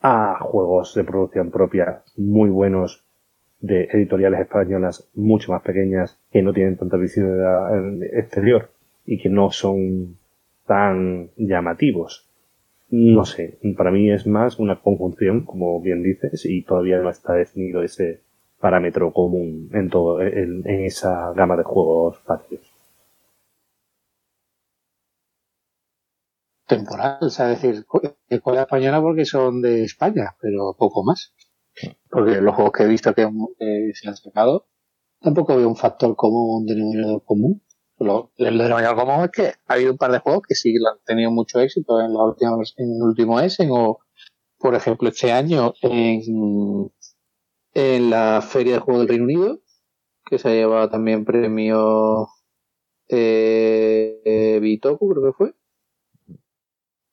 a 0.02 0.38
juegos 0.40 0.94
de 0.96 1.04
producción 1.04 1.52
propia 1.52 2.02
muy 2.18 2.50
buenos 2.50 3.04
de 3.60 3.86
editoriales 3.92 4.42
españolas 4.42 5.10
mucho 5.16 5.52
más 5.52 5.62
pequeñas 5.62 6.20
que 6.32 6.42
no 6.42 6.54
tienen 6.54 6.78
tanta 6.78 6.98
visibilidad 6.98 7.70
exterior 8.14 8.70
y 9.06 9.20
que 9.22 9.30
no 9.30 9.52
son 9.52 10.18
tan 10.68 11.30
llamativos. 11.38 12.25
No 12.98 13.26
sé, 13.26 13.60
para 13.76 13.92
mí 13.92 14.10
es 14.10 14.26
más 14.26 14.58
una 14.58 14.80
conjunción, 14.82 15.44
como 15.44 15.82
bien 15.82 16.02
dices, 16.02 16.46
y 16.46 16.64
todavía 16.64 16.98
no 17.00 17.10
está 17.10 17.34
definido 17.34 17.84
ese 17.84 18.22
parámetro 18.58 19.12
común 19.12 19.70
en 19.74 19.90
todo, 19.90 20.22
en, 20.22 20.66
esa 20.66 21.34
gama 21.34 21.58
de 21.58 21.64
juegos 21.64 22.20
patrios. 22.26 22.62
Temporal, 26.66 27.18
o 27.20 27.30
sea, 27.30 27.48
decir, 27.48 27.86
escuela 28.30 28.62
española 28.62 29.02
porque 29.02 29.26
son 29.26 29.62
de 29.62 29.84
España, 29.84 30.34
pero 30.40 30.74
poco 30.80 31.04
más. 31.04 31.34
Porque 32.10 32.40
los 32.40 32.56
juegos 32.56 32.72
que 32.72 32.84
he 32.84 32.88
visto 32.88 33.14
que, 33.14 33.28
se 33.94 34.08
han 34.08 34.16
sacado, 34.16 34.68
tampoco 35.20 35.58
veo 35.58 35.68
un 35.68 35.76
factor 35.76 36.16
común, 36.16 36.62
un 36.62 36.66
denominador 36.66 37.26
común. 37.26 37.62
Lo, 37.98 38.32
el 38.38 38.58
denominador 38.58 38.98
común 38.98 39.24
es 39.24 39.32
que 39.32 39.48
ha 39.68 39.74
habido 39.74 39.94
un 39.94 39.98
par 39.98 40.12
de 40.12 40.20
juegos 40.20 40.44
que 40.48 40.56
sí 40.56 40.76
han 40.76 41.00
tenido 41.06 41.32
mucho 41.32 41.60
éxito 41.60 42.02
en, 42.02 42.14
la 42.14 42.24
última, 42.24 42.52
en 42.78 42.96
el 42.96 43.02
último 43.02 43.40
Essen 43.40 43.70
o, 43.72 44.00
por 44.58 44.76
ejemplo, 44.76 45.08
este 45.08 45.32
año 45.32 45.74
en, 45.82 46.92
en 47.74 48.10
la 48.10 48.42
Feria 48.42 48.74
de 48.74 48.80
Juegos 48.80 49.02
del 49.02 49.10
Reino 49.10 49.24
Unido, 49.24 49.60
que 50.26 50.40
se 50.40 50.50
ha 50.50 50.54
llevado 50.54 50.90
también 50.90 51.24
premio 51.24 52.28
eh, 53.08 54.22
eh, 54.26 54.60
Bitoku, 54.60 55.10
creo 55.10 55.24
que 55.24 55.38
fue. 55.38 55.54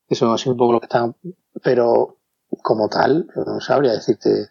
Eso 0.09 0.26
son 0.26 0.34
así 0.34 0.48
un 0.48 0.56
poco 0.56 0.72
lo 0.72 0.80
que 0.80 0.86
están. 0.86 1.16
Pero 1.62 2.18
como 2.62 2.88
tal, 2.88 3.26
no 3.34 3.60
sabría 3.60 3.92
decirte 3.92 4.50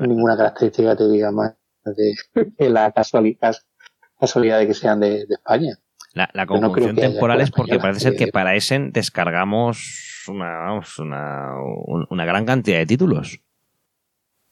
ninguna 0.00 0.36
característica 0.36 0.96
te 0.96 1.08
diga 1.08 1.30
más 1.30 1.54
de, 1.84 2.14
la 2.70 2.92
casualidad, 2.92 3.54
casualidad 4.18 4.58
de 4.58 4.66
que 4.66 4.74
sean 4.74 5.00
de, 5.00 5.26
España. 5.28 5.78
La, 6.12 6.30
la 6.32 6.46
conjunción 6.46 6.96
temporal 6.96 7.40
es 7.40 7.50
porque 7.50 7.78
parece 7.78 8.00
ser 8.00 8.16
que 8.16 8.28
para 8.28 8.54
Essen 8.54 8.92
descargamos 8.92 10.24
una, 10.28 10.58
vamos, 10.58 10.98
una, 10.98 11.52
una 12.08 12.24
gran 12.24 12.46
cantidad 12.46 12.78
de 12.78 12.86
títulos. 12.86 13.40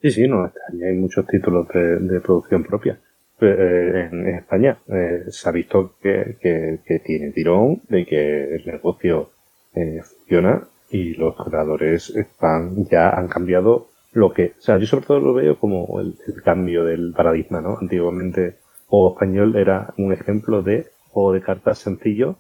Sí, 0.05 0.11
sí, 0.11 0.29
no, 0.29 0.53
hay 0.87 0.95
muchos 0.97 1.27
títulos 1.27 1.67
de, 1.69 2.21
producción 2.21 2.63
propia. 2.63 3.01
Eh, 3.41 4.09
en 4.13 4.29
España 4.29 4.77
eh, 4.87 5.25
se 5.29 5.49
ha 5.49 5.53
visto 5.53 5.97
que, 6.01 6.37
que, 6.41 6.99
tiene 7.01 7.31
tirón, 7.33 7.81
de 7.89 8.05
que 8.05 8.57
el 8.57 8.67
negocio 8.67 9.31
eh, 9.75 10.03
funciona 10.03 10.63
y 10.91 11.15
los 11.15 11.35
creadores 11.37 12.11
están 12.11 12.85
ya 12.85 13.11
han 13.11 13.29
cambiado 13.29 13.89
lo 14.13 14.33
que, 14.33 14.53
o 14.59 14.63
sea, 14.63 14.79
yo 14.79 14.87
sobre 14.87 15.07
todo 15.07 15.21
lo 15.21 15.35
veo 15.35 15.59
como 15.59 16.01
el, 16.01 16.15
cambio 16.45 16.85
del 16.85 17.13
paradigma, 17.17 17.61
¿no? 17.61 17.79
Antiguamente, 17.81 18.59
juego 18.87 19.15
español 19.15 19.57
era 19.57 19.93
un 19.97 20.13
ejemplo 20.13 20.63
de 20.63 20.89
juego 21.11 21.33
de 21.33 21.43
cartas 21.43 21.79
sencillo 21.79 22.37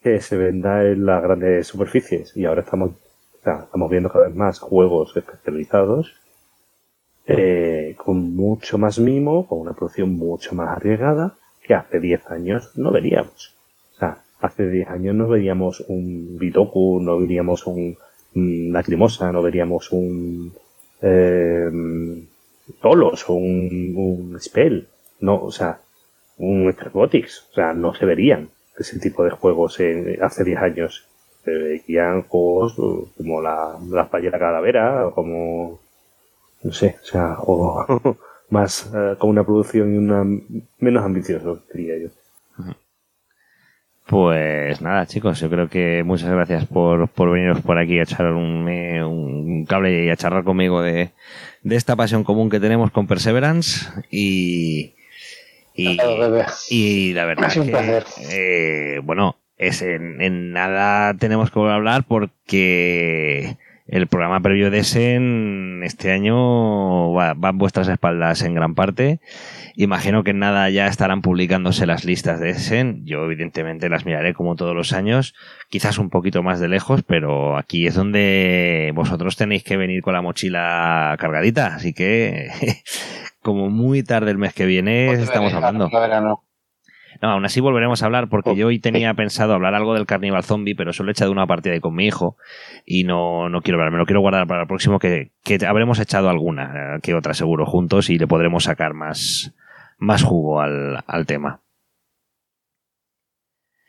que 0.00 0.20
se 0.20 0.36
venda 0.36 0.84
en 0.84 1.06
las 1.06 1.22
grandes 1.22 1.66
superficies 1.66 2.36
y 2.36 2.44
ahora 2.44 2.62
estamos, 2.62 2.90
o 2.90 3.42
sea, 3.42 3.62
estamos 3.64 3.90
viendo 3.90 4.10
cada 4.10 4.26
vez 4.26 4.34
más 4.34 4.58
juegos 4.58 5.16
especializados 5.16 6.14
eh, 7.26 7.94
con 7.96 8.34
mucho 8.34 8.78
más 8.78 8.98
mimo, 8.98 9.46
con 9.46 9.60
una 9.60 9.74
producción 9.74 10.16
mucho 10.16 10.54
más 10.56 10.76
arriesgada 10.76 11.36
que 11.62 11.74
hace 11.74 12.00
10 12.00 12.30
años 12.30 12.70
no 12.76 12.90
veríamos. 12.90 13.54
O 13.94 13.98
sea, 13.98 14.22
hace 14.40 14.68
10 14.68 14.88
años 14.88 15.14
no 15.14 15.28
veríamos 15.28 15.84
un 15.86 16.36
Bitoku, 16.38 17.00
no 17.00 17.18
veríamos 17.18 17.66
un 17.66 17.96
Lacrimosa, 18.34 19.30
no 19.30 19.42
veríamos 19.42 19.92
un 19.92 20.52
eh, 21.02 21.70
Tolos 22.80 23.28
o 23.28 23.34
un, 23.34 24.36
Spell, 24.40 24.88
no, 25.22 25.40
o 25.40 25.50
sea, 25.52 25.78
un 26.36 26.74
Robotics, 26.76 27.48
o 27.52 27.54
sea, 27.54 27.72
no 27.72 27.94
se 27.94 28.04
verían 28.04 28.50
ese 28.76 28.98
tipo 28.98 29.24
de 29.24 29.30
juegos 29.30 29.78
en, 29.80 30.22
hace 30.22 30.44
10 30.44 30.58
años. 30.58 31.06
Se 31.44 31.50
veían 31.52 32.22
juegos 32.22 32.74
como 33.16 33.40
la, 33.40 33.78
la 33.88 34.10
Pallera 34.10 34.38
Calavera, 34.38 35.06
o 35.06 35.14
como, 35.14 35.80
no 36.62 36.72
sé, 36.72 36.96
o 37.02 37.06
sea, 37.06 37.36
o 37.38 38.18
más 38.50 38.90
eh, 38.94 39.14
con 39.18 39.30
una 39.30 39.44
producción 39.44 39.94
y 39.94 39.98
una 39.98 40.24
menos 40.78 41.04
ambicioso, 41.04 41.62
diría 41.72 41.98
yo. 41.98 42.08
Pues 44.06 44.82
nada, 44.82 45.06
chicos, 45.06 45.40
yo 45.40 45.48
creo 45.48 45.68
que 45.68 46.02
muchas 46.04 46.30
gracias 46.30 46.66
por, 46.66 47.08
por 47.08 47.30
veniros 47.30 47.60
por 47.60 47.78
aquí 47.78 48.00
a 48.00 48.02
echar 48.02 48.26
un, 48.32 48.68
un 48.68 49.64
cable 49.66 50.04
y 50.04 50.10
a 50.10 50.16
charlar 50.16 50.42
conmigo 50.42 50.82
de, 50.82 51.12
de, 51.62 51.76
esta 51.76 51.94
pasión 51.94 52.24
común 52.24 52.50
que 52.50 52.60
tenemos 52.60 52.90
con 52.90 53.06
Perseverance 53.06 53.88
y, 54.10 54.94
y, 55.74 55.98
y 56.70 57.12
la 57.14 57.24
verdad 57.24 57.52
que, 57.52 58.02
eh, 58.30 59.00
bueno, 59.02 59.36
es 59.56 59.82
en, 59.82 60.20
en, 60.20 60.52
nada 60.52 61.14
tenemos 61.14 61.50
que 61.50 61.58
volver 61.58 61.72
a 61.72 61.76
hablar 61.76 62.04
porque 62.04 63.56
el 63.92 64.06
programa 64.06 64.40
previo 64.40 64.70
de 64.70 64.78
Essen 64.78 65.82
este 65.84 66.12
año 66.12 67.12
va, 67.12 67.34
va, 67.34 67.50
en 67.50 67.58
vuestras 67.58 67.88
espaldas 67.88 68.40
en 68.40 68.54
gran 68.54 68.74
parte. 68.74 69.20
Imagino 69.76 70.24
que 70.24 70.30
en 70.30 70.38
nada 70.38 70.70
ya 70.70 70.86
estarán 70.86 71.20
publicándose 71.20 71.84
las 71.84 72.06
listas 72.06 72.40
de 72.40 72.50
Essen. 72.50 73.04
Yo 73.04 73.22
evidentemente 73.26 73.90
las 73.90 74.06
miraré 74.06 74.32
como 74.32 74.56
todos 74.56 74.74
los 74.74 74.94
años, 74.94 75.34
quizás 75.68 75.98
un 75.98 76.08
poquito 76.08 76.42
más 76.42 76.58
de 76.58 76.68
lejos, 76.68 77.02
pero 77.02 77.58
aquí 77.58 77.86
es 77.86 77.94
donde 77.94 78.92
vosotros 78.94 79.36
tenéis 79.36 79.62
que 79.62 79.76
venir 79.76 80.00
con 80.00 80.14
la 80.14 80.22
mochila 80.22 81.14
cargadita. 81.18 81.74
Así 81.74 81.92
que 81.92 82.48
como 83.42 83.68
muy 83.68 84.02
tarde 84.02 84.30
el 84.30 84.38
mes 84.38 84.54
que 84.54 84.64
viene 84.64 85.08
pues 85.08 85.20
estamos 85.20 85.52
hablando. 85.52 85.90
No, 87.22 87.30
aún 87.30 87.44
así 87.44 87.60
volveremos 87.60 88.02
a 88.02 88.06
hablar 88.06 88.28
porque 88.28 88.56
yo 88.56 88.66
hoy 88.66 88.80
tenía 88.80 89.14
pensado 89.14 89.54
hablar 89.54 89.76
algo 89.76 89.94
del 89.94 90.06
Carnival 90.06 90.42
Zombie, 90.42 90.74
pero 90.74 90.92
solo 90.92 91.10
he 91.10 91.12
echado 91.12 91.30
una 91.30 91.46
partida 91.46 91.72
ahí 91.72 91.78
con 91.78 91.94
mi 91.94 92.04
hijo 92.04 92.36
y 92.84 93.04
no, 93.04 93.48
no 93.48 93.62
quiero 93.62 93.78
hablar, 93.78 93.92
me 93.92 93.98
lo 93.98 94.06
quiero 94.06 94.20
guardar 94.20 94.48
para 94.48 94.62
el 94.62 94.66
próximo 94.66 94.98
que, 94.98 95.30
que 95.44 95.64
habremos 95.64 96.00
echado 96.00 96.28
alguna, 96.28 96.96
eh, 96.96 97.00
que 97.00 97.14
otra 97.14 97.32
seguro 97.32 97.64
juntos 97.64 98.10
y 98.10 98.18
le 98.18 98.26
podremos 98.26 98.64
sacar 98.64 98.92
más, 98.92 99.54
más 99.98 100.24
jugo 100.24 100.60
al, 100.60 101.04
al 101.06 101.26
tema. 101.26 101.60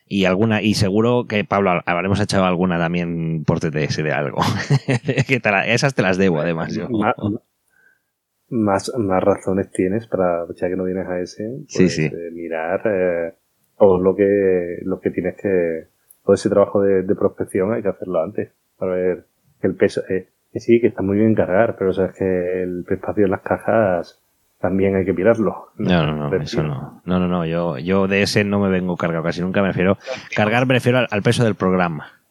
Y 0.06 0.26
alguna, 0.26 0.62
y 0.62 0.76
seguro 0.76 1.26
que 1.28 1.44
Pablo 1.44 1.82
habremos 1.88 2.20
echado 2.20 2.46
alguna 2.46 2.78
también 2.78 3.46
por 3.46 3.60
TTS 3.60 4.04
de 4.04 4.12
algo. 4.12 4.42
esas 5.66 5.96
te 5.96 6.02
las 6.04 6.20
debo 6.20 6.40
además 6.40 6.76
yo 6.76 6.88
más, 8.54 8.92
más 8.98 9.24
razones 9.24 9.72
tienes 9.72 10.08
para, 10.08 10.46
ya 10.56 10.70
que 10.70 10.76
no 10.76 10.84
vienes 10.84 11.08
a 11.08 11.20
ese, 11.20 11.60
pues, 11.76 12.00
eh, 12.00 12.12
mirar 12.32 12.82
eh, 12.86 13.34
todo 13.78 14.00
lo 14.00 14.16
que, 14.16 14.78
lo 14.84 15.00
que 15.00 15.10
tienes 15.10 15.36
que, 15.36 15.88
todo 16.24 16.36
ese 16.36 16.50
trabajo 16.50 16.82
de, 16.82 17.04
prospección 17.16 17.74
hay 17.74 17.82
que 17.82 17.90
hacerlo 17.90 18.22
antes, 18.22 18.52
para 18.78 18.94
ver 18.94 19.26
que 19.60 19.68
el 19.68 19.76
peso, 19.76 20.04
eh, 20.08 20.28
que 20.52 20.60
sí, 20.60 20.80
que 20.80 20.88
está 20.88 21.02
muy 21.02 21.18
bien 21.18 21.34
cargar, 21.34 21.76
pero 21.78 21.94
sabes 21.94 22.16
que 22.16 22.64
el 22.64 22.86
espacio 22.88 23.26
en 23.26 23.32
las 23.32 23.42
cajas 23.42 24.20
también 24.60 24.96
hay 24.96 25.04
que 25.04 25.14
mirarlo. 25.14 25.72
No, 25.78 26.06
no, 26.06 26.30
no, 26.30 26.36
eso 26.36 26.64
no. 26.64 27.02
No, 27.06 27.20
no, 27.20 27.28
no, 27.28 27.46
yo, 27.46 27.80
yo 27.80 28.08
de 28.08 28.22
ese 28.22 28.44
no 28.44 28.60
me 28.60 28.70
vengo 28.70 28.96
cargado 28.96 29.24
casi 29.24 29.42
nunca, 29.42 29.62
me 29.62 29.70
refiero, 29.70 29.98
cargar 30.36 30.68
me 30.68 30.76
refiero 30.76 31.00
al 31.10 31.22
peso 31.24 31.44
del 31.44 31.56
programa. 31.56 32.23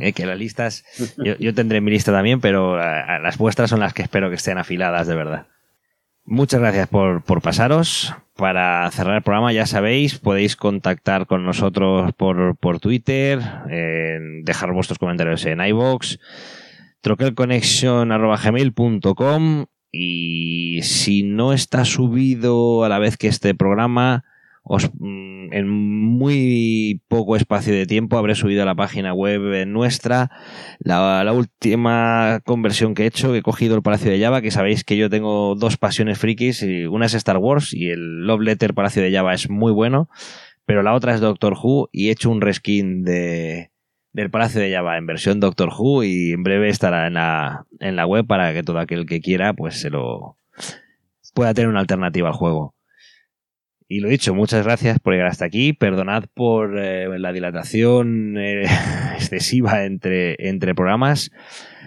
Eh, 0.00 0.12
que 0.12 0.26
las 0.26 0.38
listas, 0.38 0.84
yo, 1.16 1.54
tendré 1.54 1.80
mi 1.80 1.90
lista 1.90 2.12
también, 2.12 2.40
pero 2.40 2.78
eh, 2.80 3.18
las 3.22 3.38
vuestras 3.38 3.70
son 3.70 3.80
las 3.80 3.94
que 3.94 4.02
espero 4.02 4.28
que 4.28 4.36
estén 4.36 4.58
afiladas 4.58 5.06
de 5.06 5.16
verdad. 5.16 5.46
Muchas 6.24 6.60
gracias 6.60 6.88
por, 6.88 7.22
por, 7.22 7.40
pasaros. 7.40 8.14
Para 8.36 8.90
cerrar 8.90 9.16
el 9.16 9.22
programa, 9.22 9.50
ya 9.52 9.64
sabéis, 9.66 10.18
podéis 10.18 10.56
contactar 10.56 11.26
con 11.26 11.46
nosotros 11.46 12.12
por, 12.14 12.56
por 12.56 12.80
Twitter, 12.80 13.40
dejar 14.42 14.72
vuestros 14.72 14.98
comentarios 14.98 15.46
en 15.46 15.60
iVoox, 15.60 16.18
troquelconnection.gmail.com 17.00 19.66
y 19.92 20.80
si 20.82 21.22
no 21.22 21.52
está 21.52 21.84
subido 21.84 22.82
a 22.84 22.88
la 22.88 22.98
vez 22.98 23.16
que 23.16 23.28
este 23.28 23.54
programa, 23.54 24.24
os, 24.68 24.90
mm, 24.98 25.52
en 25.52 25.68
muy 25.68 27.00
poco 27.06 27.36
espacio 27.36 27.72
de 27.72 27.86
tiempo 27.86 28.18
habré 28.18 28.34
subido 28.34 28.62
a 28.62 28.66
la 28.66 28.74
página 28.74 29.14
web 29.14 29.64
nuestra 29.66 30.30
la, 30.80 31.32
última 31.32 32.40
conversión 32.44 32.94
que 32.94 33.04
he 33.04 33.06
hecho, 33.06 33.34
he 33.34 33.42
cogido 33.42 33.76
el 33.76 33.82
Palacio 33.82 34.10
de 34.10 34.20
Java, 34.20 34.42
que 34.42 34.50
sabéis 34.50 34.82
que 34.82 34.96
yo 34.96 35.08
tengo 35.08 35.54
dos 35.54 35.76
pasiones 35.76 36.18
frikis, 36.18 36.62
y 36.62 36.86
una 36.86 37.06
es 37.06 37.14
Star 37.14 37.38
Wars 37.38 37.72
y 37.72 37.90
el 37.90 38.26
Love 38.26 38.40
Letter 38.40 38.74
Palacio 38.74 39.02
de 39.02 39.12
Java 39.12 39.34
es 39.34 39.48
muy 39.48 39.72
bueno, 39.72 40.08
pero 40.64 40.82
la 40.82 40.94
otra 40.94 41.14
es 41.14 41.20
Doctor 41.20 41.54
Who 41.62 41.88
y 41.92 42.08
he 42.08 42.10
hecho 42.10 42.30
un 42.30 42.40
reskin 42.40 43.04
de, 43.04 43.70
del 44.12 44.30
Palacio 44.30 44.60
de 44.60 44.72
Java 44.72 44.98
en 44.98 45.06
versión 45.06 45.38
Doctor 45.38 45.70
Who 45.78 46.02
y 46.02 46.32
en 46.32 46.42
breve 46.42 46.70
estará 46.70 47.06
en 47.06 47.14
la, 47.14 47.66
en 47.78 47.94
la 47.94 48.06
web 48.06 48.26
para 48.26 48.52
que 48.52 48.64
todo 48.64 48.80
aquel 48.80 49.06
que 49.06 49.20
quiera 49.20 49.52
pues 49.52 49.80
se 49.80 49.90
lo 49.90 50.38
pueda 51.34 51.54
tener 51.54 51.68
una 51.68 51.80
alternativa 51.80 52.28
al 52.28 52.34
juego. 52.34 52.75
Y 53.88 54.00
lo 54.00 54.08
dicho, 54.08 54.34
muchas 54.34 54.64
gracias 54.64 54.98
por 54.98 55.12
llegar 55.12 55.28
hasta 55.28 55.44
aquí. 55.44 55.72
Perdonad 55.72 56.24
por 56.34 56.76
eh, 56.78 57.06
la 57.18 57.32
dilatación 57.32 58.36
eh, 58.36 58.64
excesiva 59.14 59.84
entre, 59.84 60.48
entre 60.48 60.74
programas. 60.74 61.30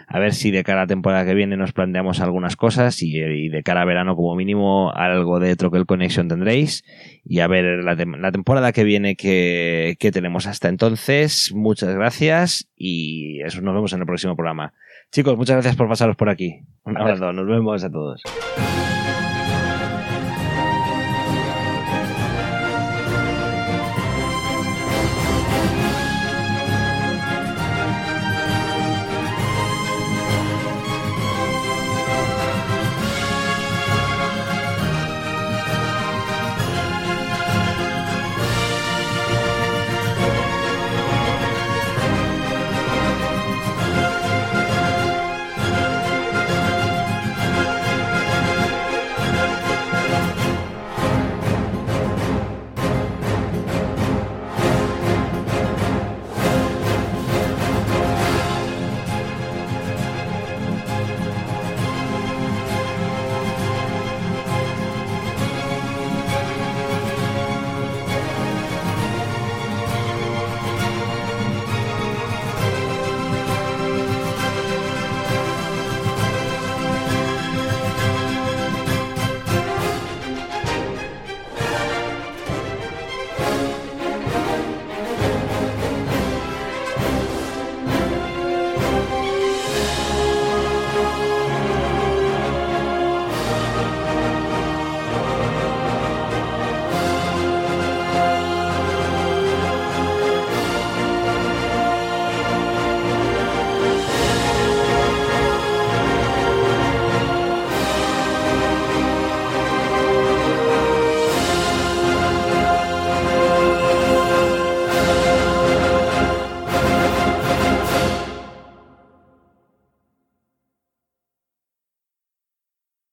A 0.08 0.18
ver 0.18 0.34
si 0.34 0.50
de 0.50 0.64
cara 0.64 0.80
a 0.80 0.84
la 0.84 0.88
temporada 0.88 1.24
que 1.24 1.36
viene 1.36 1.56
nos 1.56 1.72
planteamos 1.72 2.20
algunas 2.20 2.56
cosas 2.56 3.04
y, 3.04 3.20
de 3.50 3.62
cara 3.64 3.84
a 3.84 3.86
verano 3.86 4.16
como 4.16 4.36
mínimo 4.36 4.92
algo 4.92 5.40
de 5.40 5.56
Troquel 5.56 5.86
Connection 5.86 6.28
tendréis. 6.28 6.84
Y 7.26 7.42
a 7.42 7.48
ver 7.48 7.84
la, 7.84 7.94
la 7.94 8.32
temporada 8.32 8.72
que 8.72 8.84
viene 8.84 9.16
que, 9.16 9.98
que, 10.00 10.12
tenemos 10.12 10.48
hasta 10.48 10.68
entonces. 10.70 11.52
Muchas 11.54 11.94
gracias 11.94 12.70
y 12.76 13.42
eso 13.42 13.62
nos 13.62 13.76
vemos 13.76 13.94
en 13.94 14.00
el 14.00 14.06
próximo 14.08 14.36
programa. 14.36 14.74
Chicos, 15.12 15.38
muchas 15.38 15.58
gracias 15.58 15.76
por 15.76 15.88
pasaros 15.88 16.16
por 16.16 16.30
aquí. 16.30 16.62
Un 16.86 16.98
abrazo, 16.98 17.32
nos 17.32 17.46
vemos 17.46 17.84
a 17.84 17.92
todos. 17.92 18.24